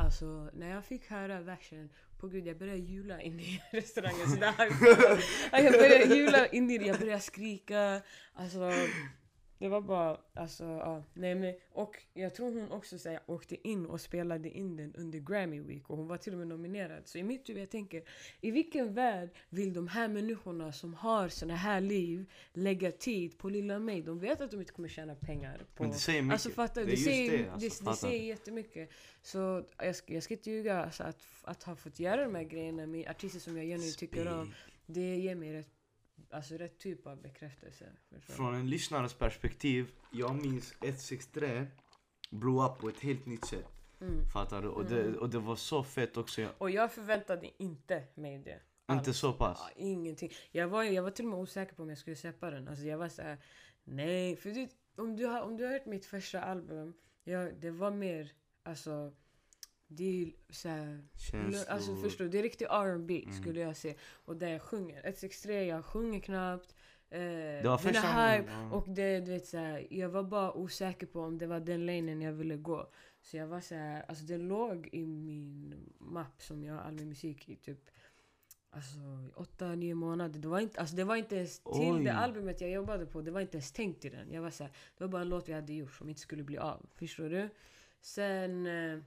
Alltså 0.00 0.50
när 0.54 0.70
jag 0.70 0.84
fick 0.84 1.10
höra 1.10 1.40
versen, 1.40 1.90
på 2.18 2.28
gud 2.28 2.46
jag 2.46 2.58
började 2.58 2.78
jula 2.78 3.22
inne 3.22 3.42
i 3.42 3.62
restaurangen. 3.72 4.38
Jag 5.52 5.72
började 5.72 6.14
jula 6.14 6.46
inne 6.46 6.74
i 6.74 6.78
det, 6.78 6.86
jag 6.86 6.98
började 6.98 7.20
skrika. 7.20 8.02
Alltså 8.34 8.70
det 9.64 9.70
var 9.70 9.80
bara, 9.80 10.16
alltså 10.34 10.64
ja. 10.64 11.02
Nej, 11.14 11.34
men, 11.34 11.54
och 11.72 12.02
jag 12.14 12.34
tror 12.34 12.60
hon 12.60 12.72
också 12.72 12.98
så 12.98 13.08
här, 13.08 13.20
åkte 13.26 13.68
in 13.68 13.86
och 13.86 14.00
spelade 14.00 14.50
in 14.50 14.76
den 14.76 14.94
under 14.94 15.18
Grammy 15.18 15.60
Week 15.60 15.90
och 15.90 15.96
hon 15.96 16.08
var 16.08 16.16
till 16.16 16.32
och 16.32 16.38
med 16.38 16.48
nominerad. 16.48 17.02
Så 17.08 17.18
i 17.18 17.22
mitt 17.22 17.48
huvud 17.48 17.62
jag 17.62 17.70
tänker, 17.70 18.02
i 18.40 18.50
vilken 18.50 18.94
värld 18.94 19.30
vill 19.48 19.72
de 19.72 19.88
här 19.88 20.08
människorna 20.08 20.72
som 20.72 20.94
har 20.94 21.28
såna 21.28 21.56
här 21.56 21.80
liv 21.80 22.30
lägga 22.52 22.92
tid 22.92 23.38
på 23.38 23.48
lilla 23.48 23.78
mig? 23.78 24.02
De 24.02 24.18
vet 24.18 24.40
att 24.40 24.50
de 24.50 24.60
inte 24.60 24.72
kommer 24.72 24.88
tjäna 24.88 25.14
pengar 25.14 25.66
på... 25.74 25.82
Men 25.82 25.92
det 25.92 25.98
säger 25.98 26.22
mycket. 26.22 26.32
Alltså 26.32 26.50
fattar? 26.50 26.84
Det 26.84 26.90
Det, 26.90 26.96
säger, 26.96 27.38
det, 27.38 27.50
alltså, 27.50 27.84
det, 27.84 27.96
säger 27.96 28.24
jättemycket. 28.24 28.90
Så 29.22 29.64
jag 29.78 29.96
ska, 29.96 30.14
jag 30.14 30.22
ska 30.22 30.34
inte 30.34 30.50
ljuga, 30.50 30.84
alltså, 30.84 31.02
att, 31.02 31.26
att 31.42 31.62
ha 31.62 31.76
fått 31.76 32.00
göra 32.00 32.24
de 32.24 32.34
här 32.34 32.44
grejerna 32.44 32.86
med 32.86 33.08
artister 33.08 33.40
som 33.40 33.56
jag 33.56 33.66
genuint 33.66 33.98
tycker 33.98 34.28
om. 34.28 34.54
Det 34.86 35.16
ger 35.16 35.34
mig 35.34 35.52
rätt, 35.52 35.70
alltså, 36.30 36.54
rätt 36.54 36.78
typ 36.78 37.06
av 37.06 37.22
bekräftelse. 37.22 37.92
Från 38.20 38.54
en 38.54 38.70
lyssnares 38.70 39.14
perspektiv, 39.14 39.90
jag 40.10 40.42
minns 40.42 40.74
163 40.82 41.66
blew 42.30 42.64
up 42.66 42.78
på 42.78 42.88
ett 42.88 43.00
helt 43.00 43.26
nytt 43.26 43.44
sätt. 43.44 43.66
Mm. 44.00 44.24
Fattar 44.32 44.62
du? 44.62 44.68
Och 44.68 44.84
det, 44.84 45.16
och 45.18 45.30
det 45.30 45.38
var 45.38 45.56
så 45.56 45.84
fett 45.84 46.16
också. 46.16 46.40
Jag, 46.40 46.50
Och 46.58 46.70
jag 46.70 46.92
förväntade 46.92 47.50
inte 47.62 48.02
mig 48.14 48.38
det. 48.38 48.60
inte 48.92 49.10
alls. 49.10 49.18
så 49.18 49.32
pass. 49.32 49.58
Ja, 49.60 49.70
ingenting. 49.76 50.32
Jag 50.50 50.68
var, 50.68 50.82
jag 50.82 51.02
var 51.02 51.10
till 51.10 51.24
och 51.24 51.30
med 51.30 51.40
osäker 51.40 51.74
på 51.74 51.82
om 51.82 51.88
jag 51.88 51.98
skulle 51.98 52.16
släppa 52.16 52.50
den. 52.50 52.68
Alltså 52.68 52.84
jag 52.84 52.98
var 52.98 53.08
så 53.08 53.22
här, 53.22 53.38
nej. 53.84 54.36
För 54.36 54.50
du, 54.50 54.68
om, 54.96 55.16
du 55.16 55.26
har, 55.26 55.40
om 55.42 55.56
du 55.56 55.64
har 55.64 55.72
hört 55.72 55.86
mitt 55.86 56.06
första 56.06 56.40
album, 56.42 56.94
ja, 57.24 57.50
det 57.60 57.70
var 57.70 57.90
mer, 57.90 58.32
alltså, 58.62 59.12
det 59.96 60.22
är 60.22 60.52
så 60.52 60.68
här, 60.68 61.04
Känslor. 61.16 61.62
Alltså 61.68 61.96
förstår? 61.96 62.24
Det 62.24 62.38
är 62.38 62.42
riktigt 62.42 62.68
R&B 62.70 63.22
Mm. 63.24 63.36
skulle 63.42 63.60
jag 63.60 63.76
säga. 63.76 63.94
Och 64.24 64.36
där 64.36 64.48
jag 64.48 64.62
sjunger. 64.62 64.94
163, 64.96 65.64
jag 65.66 65.84
sjunger 65.84 66.20
knappt. 66.20 66.74
Eh, 67.10 67.20
Det 67.20 67.62
var 67.64 67.78
första 67.78 68.00
hype 68.08 68.50
ja. 68.52 68.70
och 68.72 68.88
det, 68.88 69.20
du 69.20 69.32
vet, 69.32 69.46
så 69.46 69.56
här, 69.56 69.86
jag 69.90 70.08
var 70.08 70.22
bara 70.22 70.52
osäker 70.52 71.06
på 71.06 71.20
om 71.20 71.38
det 71.38 71.46
var 71.46 71.60
den 71.60 71.86
lanen 71.86 72.22
jag 72.22 72.32
ville 72.32 72.56
gå. 72.56 72.90
Så 73.22 73.36
jag 73.36 73.46
var 73.46 73.60
så 73.60 73.74
här, 73.74 74.04
alltså 74.08 74.24
det 74.24 74.38
låg 74.38 74.88
i 74.92 75.06
min 75.06 75.74
mapp 75.98 76.42
som 76.42 76.64
jag 76.64 76.74
har 76.74 76.80
all 76.80 76.94
min 76.94 77.08
musik 77.08 77.48
i 77.48 77.56
typ 77.56 77.90
Alltså 78.70 78.98
åtta, 79.34 79.74
nio 79.74 79.94
månader. 79.94 80.40
Det 80.40 80.48
var 80.48 80.60
inte, 80.60 80.80
alltså, 80.80 80.96
det 80.96 81.04
var 81.04 81.16
inte 81.16 81.36
ens 81.36 81.58
till 81.58 81.92
Oj. 81.92 82.04
det 82.04 82.12
albumet 82.12 82.60
jag 82.60 82.70
jobbade 82.70 83.06
på. 83.06 83.22
Det 83.22 83.30
var 83.30 83.40
inte 83.40 83.56
ens 83.56 83.72
tänkt 83.72 84.04
i 84.04 84.08
den. 84.08 84.32
Jag 84.32 84.42
var 84.42 84.50
så 84.50 84.64
här, 84.64 84.72
det 84.98 85.04
var 85.04 85.08
bara 85.08 85.22
en 85.22 85.28
låt 85.28 85.48
vi 85.48 85.52
hade 85.52 85.72
gjort 85.72 85.92
som 85.92 86.08
inte 86.08 86.20
skulle 86.20 86.42
bli 86.42 86.58
av. 86.58 86.86
Förstår 86.94 87.28
du? 87.28 87.48
Sen 88.00 88.66
eh, 88.66 88.98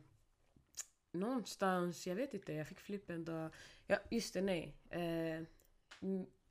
någonstans, 1.19 2.07
jag 2.07 2.15
vet 2.15 2.33
inte, 2.33 2.53
jag 2.53 2.67
fick 2.67 2.79
flipp 2.79 3.09
en 3.09 3.25
dag. 3.25 3.53
Ja, 3.88 3.97
just 4.09 4.33
det, 4.33 4.41
nej. 4.41 4.75
Eh, 4.89 5.41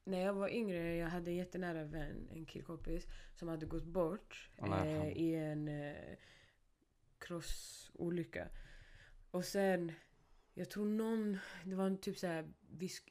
när 0.04 0.20
jag 0.20 0.34
var 0.34 0.48
yngre, 0.48 0.96
jag 0.96 1.08
hade 1.08 1.30
en 1.30 1.36
jättenära 1.36 1.84
vän, 1.84 2.28
en 2.34 2.46
killkompis, 2.46 3.06
som 3.34 3.48
hade 3.48 3.66
gått 3.66 3.84
bort 3.84 4.50
eh, 4.56 5.08
i 5.08 5.34
en 5.34 5.68
eh, 5.68 6.16
crossolycka. 7.18 8.48
Och 9.30 9.44
sen, 9.44 9.92
jag 10.54 10.70
tror 10.70 10.86
någon, 10.86 11.38
det 11.64 11.74
var 11.74 11.86
en 11.86 11.98
typ 11.98 12.18
såhär, 12.18 12.48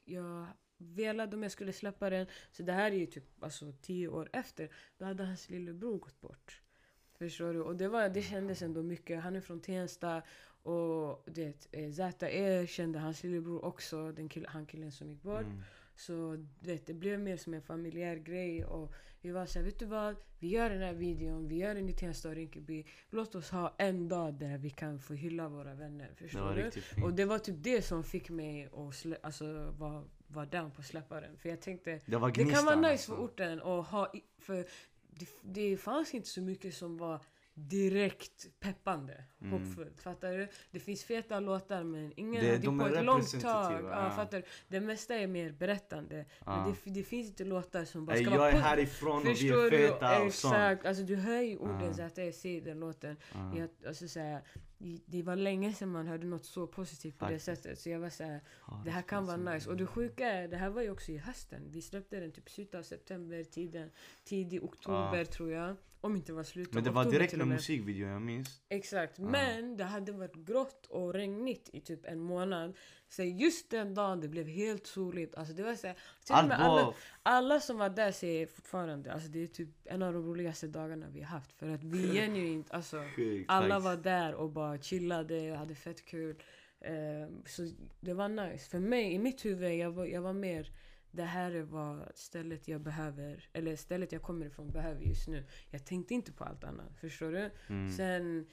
jag 0.04 0.46
velade 0.78 1.36
om 1.36 1.42
jag 1.42 1.52
skulle 1.52 1.72
släppa 1.72 2.10
den. 2.10 2.26
Så 2.50 2.62
det 2.62 2.72
här 2.72 2.90
är 2.90 2.96
ju 2.96 3.06
typ 3.06 3.42
alltså, 3.42 3.72
tio 3.82 4.08
år 4.08 4.30
efter. 4.32 4.70
Då 4.98 5.04
hade 5.04 5.24
hans 5.24 5.50
lillebror 5.50 5.98
gått 5.98 6.20
bort. 6.20 6.62
Förstår 7.18 7.52
du? 7.52 7.60
Och 7.60 7.76
det, 7.76 7.88
var, 7.88 8.08
det 8.08 8.22
kändes 8.22 8.62
ändå 8.62 8.82
mycket. 8.82 9.22
Han 9.22 9.36
är 9.36 9.40
från 9.40 9.60
Tensta. 9.60 10.22
Och 10.66 11.22
det, 11.26 11.68
eh, 11.72 11.92
ZE 11.92 12.66
kände 12.66 12.98
hans 12.98 13.22
lillebror 13.22 13.64
också, 13.64 14.12
den 14.12 14.28
kill, 14.28 14.46
han 14.48 14.66
killen 14.66 14.92
som 14.92 15.10
gick 15.10 15.22
bort. 15.22 15.40
Mm. 15.40 15.62
Så 15.96 16.44
du 16.60 16.70
vet, 16.72 16.86
det 16.86 16.94
blev 16.94 17.20
mer 17.20 17.36
som 17.36 17.54
en 17.54 17.62
familjär 17.62 18.16
grej. 18.16 18.64
Och 18.64 18.92
vi 19.20 19.30
var 19.30 19.46
såhär, 19.46 19.66
vet 19.66 19.78
du 19.78 19.86
vad? 19.86 20.16
Vi 20.38 20.48
gör 20.48 20.70
den 20.70 20.82
här 20.82 20.92
videon, 20.92 21.48
vi 21.48 21.56
gör 21.56 21.74
den 21.74 21.88
i 21.88 21.92
Tensta 21.92 22.28
och 22.28 22.34
Rinkeby. 22.34 22.84
Låt 23.10 23.34
oss 23.34 23.50
ha 23.50 23.74
en 23.78 24.08
dag 24.08 24.34
där 24.34 24.58
vi 24.58 24.70
kan 24.70 24.98
få 24.98 25.14
hylla 25.14 25.48
våra 25.48 25.74
vänner. 25.74 26.08
Det 26.18 26.24
Förstår 26.24 26.54
du? 26.54 26.70
fint. 26.70 27.04
Och 27.04 27.14
det 27.14 27.24
var 27.24 27.38
typ 27.38 27.56
det 27.58 27.82
som 27.82 28.04
fick 28.04 28.30
mig 28.30 28.64
att 28.64 28.72
slä- 28.72 29.18
alltså, 29.22 29.74
vara 29.78 30.04
var 30.28 30.46
down 30.46 30.70
på 30.70 30.80
att 30.80 30.86
släppa 30.86 31.20
den. 31.20 31.36
För 31.36 31.48
jag 31.48 31.60
tänkte, 31.60 31.90
det 32.06 32.18
det 32.34 32.44
kan 32.44 32.64
vara 32.64 32.76
nice 32.76 32.90
alltså. 32.92 33.14
för 33.14 33.22
orten 33.24 33.62
att 33.62 33.86
ha... 33.86 34.12
För 34.38 34.66
det, 35.10 35.28
det 35.42 35.76
fanns 35.76 36.14
inte 36.14 36.28
så 36.28 36.40
mycket 36.40 36.74
som 36.74 36.96
var 36.96 37.20
direkt 37.60 38.46
peppande, 38.60 39.24
Mm. 39.40 39.52
hoppfullt. 39.52 40.00
Fattar 40.00 40.32
du? 40.32 40.48
Det 40.70 40.80
finns 40.80 41.04
feta 41.04 41.40
låtar 41.40 41.82
men 41.84 42.12
ingen 42.16 42.44
Det- 42.44 42.58
de 42.58 42.78
på 42.78 42.84
är 42.84 42.92
ett 42.96 43.04
långt 43.04 43.40
tag. 43.40 43.72
Ja, 43.72 43.80
ja. 43.90 44.10
fattar 44.10 44.38
du? 44.38 44.44
Det 44.68 44.80
mesta 44.80 45.14
är 45.14 45.26
mer 45.26 45.52
berättande. 45.52 46.24
Ja. 46.46 46.56
Men 46.64 46.74
det, 46.84 46.90
det 46.90 47.02
finns 47.02 47.28
inte 47.28 47.44
låtar 47.44 47.84
som 47.84 48.06
bara 48.06 48.16
ska 48.16 48.24
jag 48.30 48.38
vara 48.38 48.50
är 48.50 48.58
härifrån 48.58 49.16
och 49.16 49.24
vi 49.40 49.48
är 49.48 49.70
du? 49.70 49.78
feta 49.78 50.22
och 50.22 50.32
sånt. 50.32 50.54
Exakt. 50.54 50.86
Alltså 50.86 51.02
du 51.02 51.16
hör 51.16 51.40
ju 51.40 51.56
orden 51.56 51.94
så 51.94 52.02
att 52.02 52.16
jag 52.18 52.34
säger 52.34 52.60
den 52.60 52.80
låten. 52.80 53.16
Ja. 53.34 53.56
Jag, 53.58 53.68
alltså, 53.86 54.08
så 54.08 54.20
här, 54.20 54.42
det 55.06 55.22
var 55.22 55.36
länge 55.36 55.72
sedan 55.72 55.88
man 55.88 56.06
hörde 56.06 56.26
något 56.26 56.44
så 56.44 56.66
positivt 56.66 57.18
på 57.18 57.28
det 57.28 57.38
sättet. 57.38 57.78
Så 57.78 57.90
jag 57.90 58.00
var 58.00 58.10
så 58.10 58.24
här, 58.24 58.40
Ja, 58.66 58.82
det 58.84 58.90
här 58.90 58.98
är 58.98 59.02
kan 59.02 59.26
vara 59.26 59.36
nice. 59.36 59.70
Och 59.70 59.76
det 59.76 59.86
sjuka 59.86 60.26
är, 60.28 60.48
det 60.48 60.56
här 60.56 60.70
var 60.70 60.82
ju 60.82 60.90
också 60.90 61.12
i 61.12 61.18
hösten. 61.18 61.62
Vi 61.70 61.82
släppte 61.82 62.20
den 62.20 62.32
typ 62.32 62.50
slutet 62.50 62.74
av 62.74 62.82
september, 62.82 63.44
tiden, 63.44 63.90
tidig 64.24 64.64
oktober 64.64 65.24
tror 65.24 65.50
jag. 65.52 65.76
Om 66.00 66.16
inte 66.16 66.32
var 66.32 66.44
slutet 66.44 66.74
Men 66.74 66.84
det 66.84 66.90
var 66.90 67.04
direkt 67.04 67.36
med. 67.36 67.48
musikvideo, 67.48 68.08
jag 68.08 68.22
minns. 68.22 68.60
Exakt. 68.68 69.18
Ja. 69.18 69.24
Men 69.24 69.76
det 69.76 69.84
hade 69.84 70.12
varit 70.12 70.34
grått 70.34 70.86
och 70.86 71.14
regnigt 71.14 71.70
i 71.72 71.80
typ 71.80 72.06
en 72.06 72.20
månad. 72.20 72.76
Så 73.08 73.22
just 73.22 73.70
den 73.70 73.94
dagen 73.94 74.20
det 74.20 74.28
blev 74.28 74.46
helt 74.46 74.86
soligt. 74.86 75.34
Alltså 75.34 75.54
det 75.54 75.62
var 75.62 75.74
så 75.74 75.86
här, 75.86 75.96
Allt 76.30 76.48
med 76.48 76.60
alla, 76.60 76.94
alla 77.22 77.60
som 77.60 77.78
var 77.78 77.88
där 77.88 78.12
säger 78.12 78.46
fortfarande, 78.46 79.12
alltså 79.12 79.28
det 79.28 79.42
är 79.42 79.46
typ 79.46 79.68
en 79.84 80.02
av 80.02 80.12
de 80.12 80.22
roligaste 80.22 80.66
dagarna 80.66 81.06
vi 81.12 81.20
har 81.20 81.28
haft. 81.28 81.52
För 81.52 81.68
att 81.68 81.84
vi 81.84 82.12
genuint, 82.12 82.70
alltså 82.70 83.04
alla 83.48 83.78
var 83.78 83.96
där 83.96 84.34
och 84.34 84.50
bara 84.50 84.78
chillade 84.78 85.52
och 85.52 85.58
hade 85.58 85.74
fett 85.74 86.04
kul. 86.04 86.42
Ehm, 86.80 87.42
så 87.46 87.70
det 88.00 88.14
var 88.14 88.28
nice. 88.28 88.70
För 88.70 88.78
mig, 88.78 89.12
i 89.12 89.18
mitt 89.18 89.44
huvud, 89.44 89.74
jag 89.74 89.90
var, 89.90 90.06
jag 90.06 90.22
var 90.22 90.32
mer 90.32 90.70
det 91.16 91.24
här 91.24 91.52
är 91.52 91.62
vad 91.62 92.12
stället 92.14 92.68
jag 92.68 92.80
behöver, 92.80 93.48
eller 93.52 93.76
stället 93.76 94.12
jag 94.12 94.22
kommer 94.22 94.46
ifrån 94.46 94.70
behöver 94.70 95.00
just 95.02 95.28
nu. 95.28 95.44
Jag 95.70 95.86
tänkte 95.86 96.14
inte 96.14 96.32
på 96.32 96.44
allt 96.44 96.64
annat, 96.64 96.98
förstår 97.00 97.32
du? 97.32 97.50
Mm. 97.68 97.92
Sen 97.92 98.46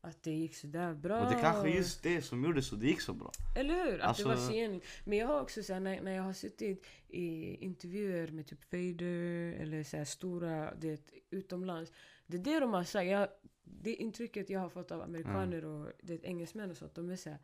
att 0.00 0.22
det 0.22 0.30
gick 0.30 0.56
sådär 0.56 0.94
bra. 0.94 1.20
Och 1.20 1.32
det 1.32 1.40
kanske 1.40 1.68
är 1.68 1.74
just 1.74 2.02
det 2.02 2.22
som 2.22 2.44
gjorde 2.44 2.62
så 2.62 2.76
det 2.76 2.86
gick 2.86 3.00
så 3.00 3.12
bra. 3.12 3.32
Eller 3.56 3.84
hur? 3.84 4.00
Att 4.00 4.08
Alltså- 4.08 4.22
det 4.22 4.28
var 4.28 4.36
så 4.36 4.52
genuint. 4.52 4.84
Men 5.04 5.18
jag 5.18 5.26
har 5.26 5.40
också 5.40 5.62
så 5.62 5.72
här, 5.72 5.80
när, 5.80 6.00
när 6.00 6.12
jag 6.12 6.22
har 6.22 6.32
suttit 6.32 6.86
i 7.08 7.54
intervjuer 7.64 8.28
med 8.28 8.46
typ 8.46 8.64
Fader 8.64 9.52
eller 9.52 9.82
så 9.82 9.96
här 9.96 10.04
stora 10.04 10.74
det, 10.74 11.00
utomlands. 11.30 11.92
Det 12.26 12.36
är 12.36 12.40
det 12.40 12.60
de 12.60 12.72
har 12.72 12.84
sagt. 12.84 13.06
Jag, 13.06 13.28
det 13.64 13.94
intrycket 13.94 14.50
jag 14.50 14.60
har 14.60 14.68
fått 14.68 14.90
av 14.90 15.02
amerikaner 15.02 15.64
och 15.64 15.92
det, 16.02 16.24
engelsmän 16.24 16.70
och 16.70 16.76
sånt. 16.76 16.94
De 16.94 17.10
är 17.10 17.16
så 17.16 17.30
här, 17.30 17.38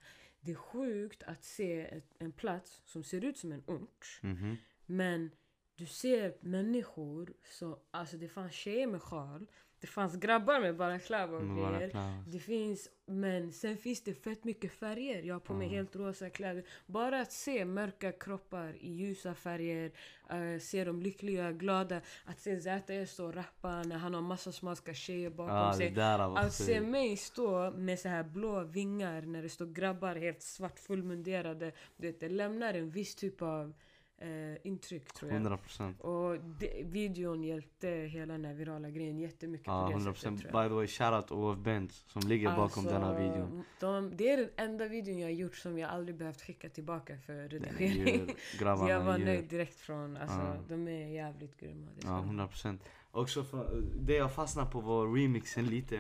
det 0.45 0.51
är 0.53 0.57
sjukt 0.57 1.23
att 1.23 1.45
se 1.45 1.81
ett, 1.81 2.15
en 2.19 2.33
plats 2.33 2.83
som 2.85 3.05
ser 3.05 3.25
ut 3.25 3.39
som 3.39 3.53
en 3.53 3.63
ort. 3.67 4.21
Mhm. 4.23 4.57
Men 4.87 5.31
du 5.75 5.87
ser 5.87 6.37
människor 6.41 7.35
som, 7.45 7.79
alltså 7.91 8.17
det 8.17 8.29
fanns 8.29 8.53
tjejer 8.53 8.87
med 8.87 9.03
sjal. 9.03 9.47
Det 9.83 9.89
fanns 9.89 10.17
grabbar 10.17 10.61
med 10.61 10.77
balaclava 10.77 11.37
och 11.37 11.45
Men 11.45 11.57
bara 11.57 11.79
grejer. 11.79 12.23
Det 12.27 12.39
finns, 12.39 12.89
men 13.07 13.53
sen 13.53 13.77
finns 13.77 14.05
det 14.05 14.15
fett 14.15 14.45
mycket 14.45 14.73
färger. 14.73 15.23
Jag 15.23 15.35
har 15.35 15.41
på 15.41 15.55
mig 15.55 15.67
Ja. 15.67 15.73
helt 15.73 15.97
rosa 15.97 16.31
kläder. 16.31 16.65
Bara 16.87 17.21
att 17.21 17.33
se 17.33 17.65
mörka 17.65 18.13
kroppar 18.13 18.77
i 18.81 18.93
ljusa 18.93 19.35
färger, 19.35 19.93
eh, 20.31 20.61
se 20.61 20.85
dem 20.85 21.03
lyckliga, 21.03 21.53
glada. 21.53 22.01
Att 22.25 22.41
se 22.41 22.61
ZE 22.61 23.07
stå 23.07 23.27
och 23.27 23.35
rappa 23.35 23.83
när 23.83 23.97
han 23.97 24.15
har 24.15 24.21
massa 24.23 24.53
smaska 24.53 24.95
tjejer 24.95 25.31
bakom 25.31 25.55
det 25.71 25.75
sig. 25.77 25.91
Att 26.37 26.53
se 26.53 26.81
mig 26.81 27.17
stå 27.17 27.71
med 27.71 27.99
så 27.99 28.09
här 28.09 28.23
blå 28.25 28.65
vingar 28.65 29.23
när 29.23 29.43
det 29.43 29.49
står 29.49 29.67
grabbar 29.67 30.15
helt 30.17 30.43
svart 30.43 30.79
fullmunderade. 30.79 31.73
Det 31.97 32.29
lämnar 32.29 32.75
en 32.75 32.91
viss 32.91 33.15
typ 33.15 33.43
av 33.43 33.75
eh, 34.23 34.57
intryck 34.67 35.13
tror 35.13 35.31
jag. 35.31 35.37
100 35.37 35.57
procent. 35.57 36.01
Och 36.01 36.37
det, 36.41 36.83
videon 36.85 37.45
hjälpte 37.45 37.89
hela 37.89 38.33
den 38.33 38.45
här 38.45 38.55
virala 38.55 38.91
grejen 38.91 39.19
jättemycket 39.19 39.67
Ja, 39.67 39.83
på 39.83 39.89
det 39.89 39.93
100 39.95 40.15
sättet 40.15 40.15
procent. 40.23 40.41
tror 40.41 40.63
jag. 40.63 40.65
By 40.65 40.69
the 40.71 40.75
way, 40.75 40.87
shoutout 40.87 41.31
OF 41.31 41.59
Bent 41.59 41.93
som 41.93 42.23
ligger 42.29 42.49
bakom 42.49 42.63
Alltså, 42.65 42.83
denna 42.83 43.19
videon. 43.19 43.65
De, 43.81 44.17
det 44.17 44.31
är 44.31 44.37
den 44.37 44.51
enda 44.57 44.89
videon 44.89 45.19
jag 45.19 45.27
har 45.27 45.33
gjort 45.33 45.57
som 45.57 45.79
jag 45.79 45.91
aldrig 45.91 46.17
behövt 46.17 46.43
skicka 46.43 46.69
tillbaka 46.69 47.19
för 47.19 47.49
redigering. 47.49 48.27
Så 48.53 48.65
Grabbarna 48.65 48.91
jag 48.91 49.01
var 49.01 49.19
nöjd 49.19 49.49
direkt 49.49 49.81
från, 49.81 50.17
alltså 50.17 50.39
Ja. 50.39 50.57
de 50.69 50.89
är 50.89 51.07
jävligt 51.07 51.57
grymma. 51.61 51.87
Ja, 51.95 52.01
de 52.01 52.09
ha. 52.09 52.19
100 52.23 52.49
procent. 52.49 52.83
Också 53.11 53.45
för, 53.45 53.83
det 54.01 54.15
jag 54.15 54.33
fastnade 54.35 54.71
på 54.71 54.81
var 54.81 55.15
remixen 55.15 55.67
lite. 55.67 55.97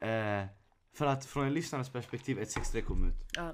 Eh, 0.00 0.44
för 0.92 1.06
att 1.06 1.24
från 1.24 1.46
en 1.46 1.54
lyssnares 1.54 1.90
perspektiv, 1.90 2.36
163 2.36 2.80
kom 2.82 3.04
ut. 3.08 3.14
Ja. 3.36 3.52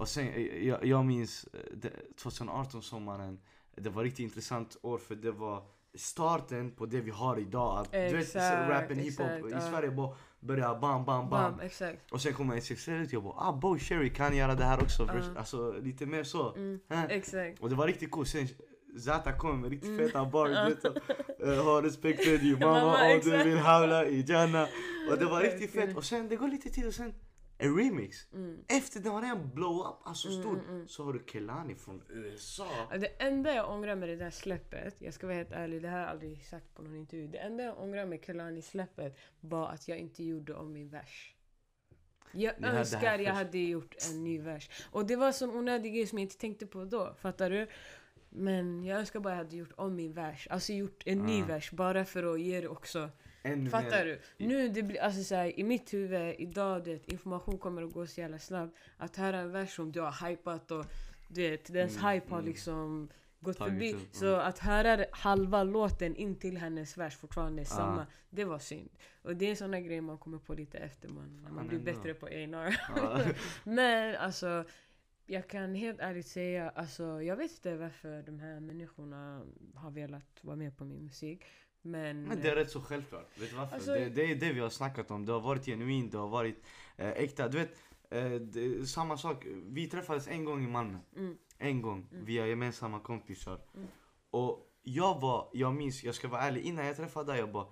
Och 0.00 0.08
sen, 0.08 0.28
eh, 0.28 0.66
jag, 0.68 0.84
jag 0.84 1.04
minns 1.04 1.44
eh, 1.52 1.60
det- 1.76 2.16
2018 2.22 2.82
sommaren. 2.82 3.40
Det 3.76 3.90
var 3.90 4.02
riktigt 4.02 4.24
intressant 4.24 4.76
år 4.82 4.98
för 4.98 5.14
det 5.14 5.30
var 5.32 5.62
starten 5.94 6.70
på 6.70 6.86
det 6.86 7.00
vi 7.00 7.10
har 7.10 7.38
idag. 7.38 7.78
Att, 7.78 7.92
du 7.92 7.98
vet, 7.98 8.14
Exakt, 8.14 8.68
rappen, 8.70 8.98
hiphop 8.98 9.26
exakt, 9.30 9.64
i. 9.64 9.70
Sverige 9.70 9.90
bara 9.90 10.14
börjar 10.40 10.78
bam, 10.80 11.04
bam, 11.04 11.04
bam. 11.04 11.52
Bam, 11.52 11.60
exakt. 11.60 12.12
Och 12.12 12.20
sen 12.20 12.32
kommer 12.32 12.52
163 12.54 12.94
ut 12.94 13.12
jag 13.12 13.22
bara 13.22 13.34
ah 13.36 13.52
Bo 13.52 13.78
Sherry 13.78 14.10
kan 14.14 14.36
göra 14.36 14.54
det 14.54 14.64
här 14.64 14.82
också. 14.82 15.04
Vers- 15.04 15.36
Alltså 15.36 15.72
lite 15.82 16.06
mer 16.06 16.24
så. 16.24 16.54
Mm, 16.54 16.80
Eh. 16.90 17.04
exakt. 17.04 17.60
Och 17.60 17.68
det 17.70 17.74
var 17.76 17.86
riktigt 17.86 18.10
coolt. 18.10 18.28
Sen 18.28 18.48
Zata 19.04 19.32
kom 19.32 19.60
med 19.60 19.70
riktigt 19.70 19.90
Mm. 19.90 20.06
feta 20.06 20.24
bars. 20.24 20.50
Eh, 20.50 21.64
Ha 21.64 21.82
respekt 21.82 22.24
för 22.24 22.38
din 22.44 22.58
mamma 22.58 22.92
om 22.94 23.08
du 23.10 23.16
exakt. 23.16 23.46
vill 23.46 23.58
havla 23.58 24.06
i 24.06 24.24
Jannah. 24.28 24.68
Och 25.10 25.18
det 25.18 25.24
var 25.24 25.40
Exakt. 25.40 25.60
riktigt 25.62 25.80
fett. 25.80 25.96
Och 25.96 26.04
sen 26.04 26.28
det 26.28 26.36
går 26.36 26.48
lite 26.48 26.70
tid 26.70 26.86
och 26.86 26.94
sen 26.94 27.14
en 27.60 27.76
remix. 27.76 28.26
Mm. 28.32 28.64
Efter 28.68 29.00
den 29.00 29.12
var 29.12 29.22
redan 29.22 29.50
blow 29.54 29.80
up, 29.86 30.06
alltså 30.08 30.28
Mm, 30.28 30.40
stor. 30.42 30.52
mm, 30.58 30.70
mm. 30.70 30.88
Så 30.88 31.04
har 31.04 31.12
du 31.12 31.22
Kelani 31.32 31.74
från 31.74 32.02
USA. 32.08 32.66
Det 33.00 33.22
enda 33.22 33.54
jag 33.54 33.70
ångrar 33.70 33.96
med 33.96 34.08
det 34.08 34.16
där 34.16 34.30
släppet, 34.30 34.96
jag 34.98 35.14
ska 35.14 35.26
vara 35.26 35.36
helt 35.36 35.52
ärlig, 35.52 35.82
det 35.82 35.88
här 35.88 35.94
har 35.96 36.02
jag 36.02 36.10
aldrig 36.10 36.44
sagt 36.44 36.74
på 36.74 36.82
någon 36.82 36.96
intervju. 36.96 37.26
Det 37.28 37.38
enda 37.38 37.64
jag 37.64 37.78
ångrar 37.82 38.06
med 38.06 38.24
Kelani-släppet 38.24 39.16
var 39.40 39.68
att 39.68 39.88
jag 39.88 39.98
inte 39.98 40.24
gjorde 40.24 40.54
om 40.54 40.72
min 40.72 40.88
vers. 40.88 41.34
Jag 42.32 42.52
hade 42.54 42.78
önskar 42.78 43.18
jag 43.18 43.34
hade 43.34 43.58
gjort 43.58 43.94
en 44.10 44.24
ny 44.24 44.38
vers. 44.40 44.70
Och 44.90 45.06
det 45.06 45.16
var 45.16 45.26
en 45.26 45.32
sån 45.32 45.50
onödig 45.50 45.94
grej 45.94 46.06
som 46.06 46.18
jag 46.18 46.24
inte 46.24 46.38
tänkte 46.38 46.66
på 46.66 46.84
då. 46.84 47.14
Fattar 47.18 47.50
du? 47.50 47.66
Men 48.28 48.84
jag 48.84 48.98
önskar 48.98 49.20
bara 49.20 49.30
jag 49.34 49.38
hade 49.44 49.56
gjort 49.56 49.72
om 49.76 49.94
min 49.94 50.12
vers. 50.12 50.46
Alltså 50.50 50.72
gjort 50.72 51.02
en 51.06 51.18
ny 51.18 51.42
Ah. 51.42 51.46
vers 51.46 51.70
bara 51.70 52.04
för 52.04 52.34
att 52.34 52.40
ge 52.40 52.60
det 52.60 52.68
också. 52.68 53.10
Ännu 53.42 53.70
Fattar 53.70 54.04
mer. 54.04 54.20
du? 54.38 54.46
Nu 54.46 54.68
det 54.68 54.82
blir, 54.82 55.00
alltså 55.00 55.22
så 55.24 55.34
här, 55.34 55.60
i 55.60 55.64
mitt 55.64 55.94
huvud 55.94 56.34
idag, 56.38 56.84
det, 56.84 57.12
information 57.12 57.58
kommer 57.58 57.82
att 57.82 57.92
gå 57.92 58.06
så 58.06 58.20
jävla 58.20 58.38
snabbt. 58.38 58.76
Att 58.96 59.16
höra 59.16 59.38
en 59.38 59.52
vers 59.52 59.74
som 59.74 59.92
du 59.92 60.00
har 60.00 60.28
hypat 60.28 60.70
och 60.70 60.86
du 61.28 61.50
vet, 61.50 61.72
dens 61.72 61.96
Mm, 61.98 62.10
hype 62.10 62.26
har 62.30 62.38
mm. 62.38 62.48
liksom 62.50 63.08
gått 63.40 63.58
Tagit 63.58 63.72
förbi. 63.72 63.92
upp, 63.94 64.08
Så 64.14 64.26
mm. 64.34 64.40
att 64.46 64.58
höra 64.58 65.04
halva 65.12 65.62
låten 65.64 66.16
in 66.16 66.36
till 66.36 66.56
hennes 66.58 66.96
vers 66.98 67.16
fortfarande 67.16 67.62
är 67.62 67.66
Ah. 67.66 67.68
samma, 67.68 68.06
det 68.30 68.44
var 68.44 68.58
synd. 68.58 68.90
Och 69.22 69.36
det 69.36 69.50
är 69.50 69.54
såna 69.54 69.80
grejer 69.80 70.00
man 70.00 70.18
kommer 70.18 70.38
på 70.38 70.54
lite 70.54 70.78
efter 70.78 71.08
man, 71.08 71.40
när 71.42 71.50
man 71.50 71.68
blir 71.68 71.78
bättre 71.78 72.14
på 72.14 72.26
A&R. 72.26 72.80
Ja. 72.96 73.20
Men 73.64 74.16
alltså, 74.16 74.64
jag 75.26 75.48
kan 75.48 75.74
helt 75.74 76.00
ärligt 76.00 76.26
säga, 76.26 76.70
alltså 76.70 77.22
jag 77.22 77.36
vet 77.36 77.50
inte 77.50 77.76
varför 77.76 78.22
de 78.22 78.38
här 78.40 78.60
människorna 78.60 79.42
har 79.74 79.90
velat 79.90 80.38
vara 80.44 80.56
med 80.56 80.76
på 80.76 80.84
min 80.84 81.04
musik. 81.04 81.44
Men... 81.82 82.22
Men 82.22 82.40
det 82.42 82.50
är 82.50 82.54
rätt 82.54 82.70
så 82.70 82.80
självklart. 82.80 83.28
Vet 83.40 83.50
du 83.50 83.56
varför? 83.56 83.74
Alltså- 83.74 83.94
det, 83.94 84.08
det 84.08 84.30
är 84.30 84.34
det 84.34 84.52
vi 84.52 84.60
har 84.60 84.68
snackat 84.70 85.10
om. 85.10 85.26
Det 85.26 85.32
har 85.32 85.40
varit 85.40 85.64
genuint, 85.66 86.12
det 86.12 86.18
har 86.18 86.28
varit 86.28 86.62
eh, 86.96 87.08
äkta. 87.08 87.48
Du 87.48 87.58
vet, 87.58 87.78
eh, 88.10 88.30
det, 88.30 88.86
samma 88.88 89.16
sak. 89.16 89.44
Vi 89.66 89.86
träffades 89.88 90.28
en 90.28 90.44
gång 90.44 90.64
i 90.64 90.66
Malmö. 90.68 90.98
Mm. 91.16 91.36
En 91.58 91.82
gång, 91.82 92.06
via 92.10 92.46
gemensamma 92.46 93.00
kompisar. 93.00 93.60
Mm. 93.74 93.88
Och 94.30 94.66
jag 94.82 95.20
var, 95.20 95.50
jag 95.52 95.74
minns, 95.74 96.04
jag 96.04 96.14
ska 96.14 96.28
vara 96.28 96.40
ärlig, 96.42 96.62
innan 96.62 96.86
jag 96.86 96.96
träffade 96.96 97.32
dig, 97.32 97.40
jag 97.40 97.52
bara 97.52 97.66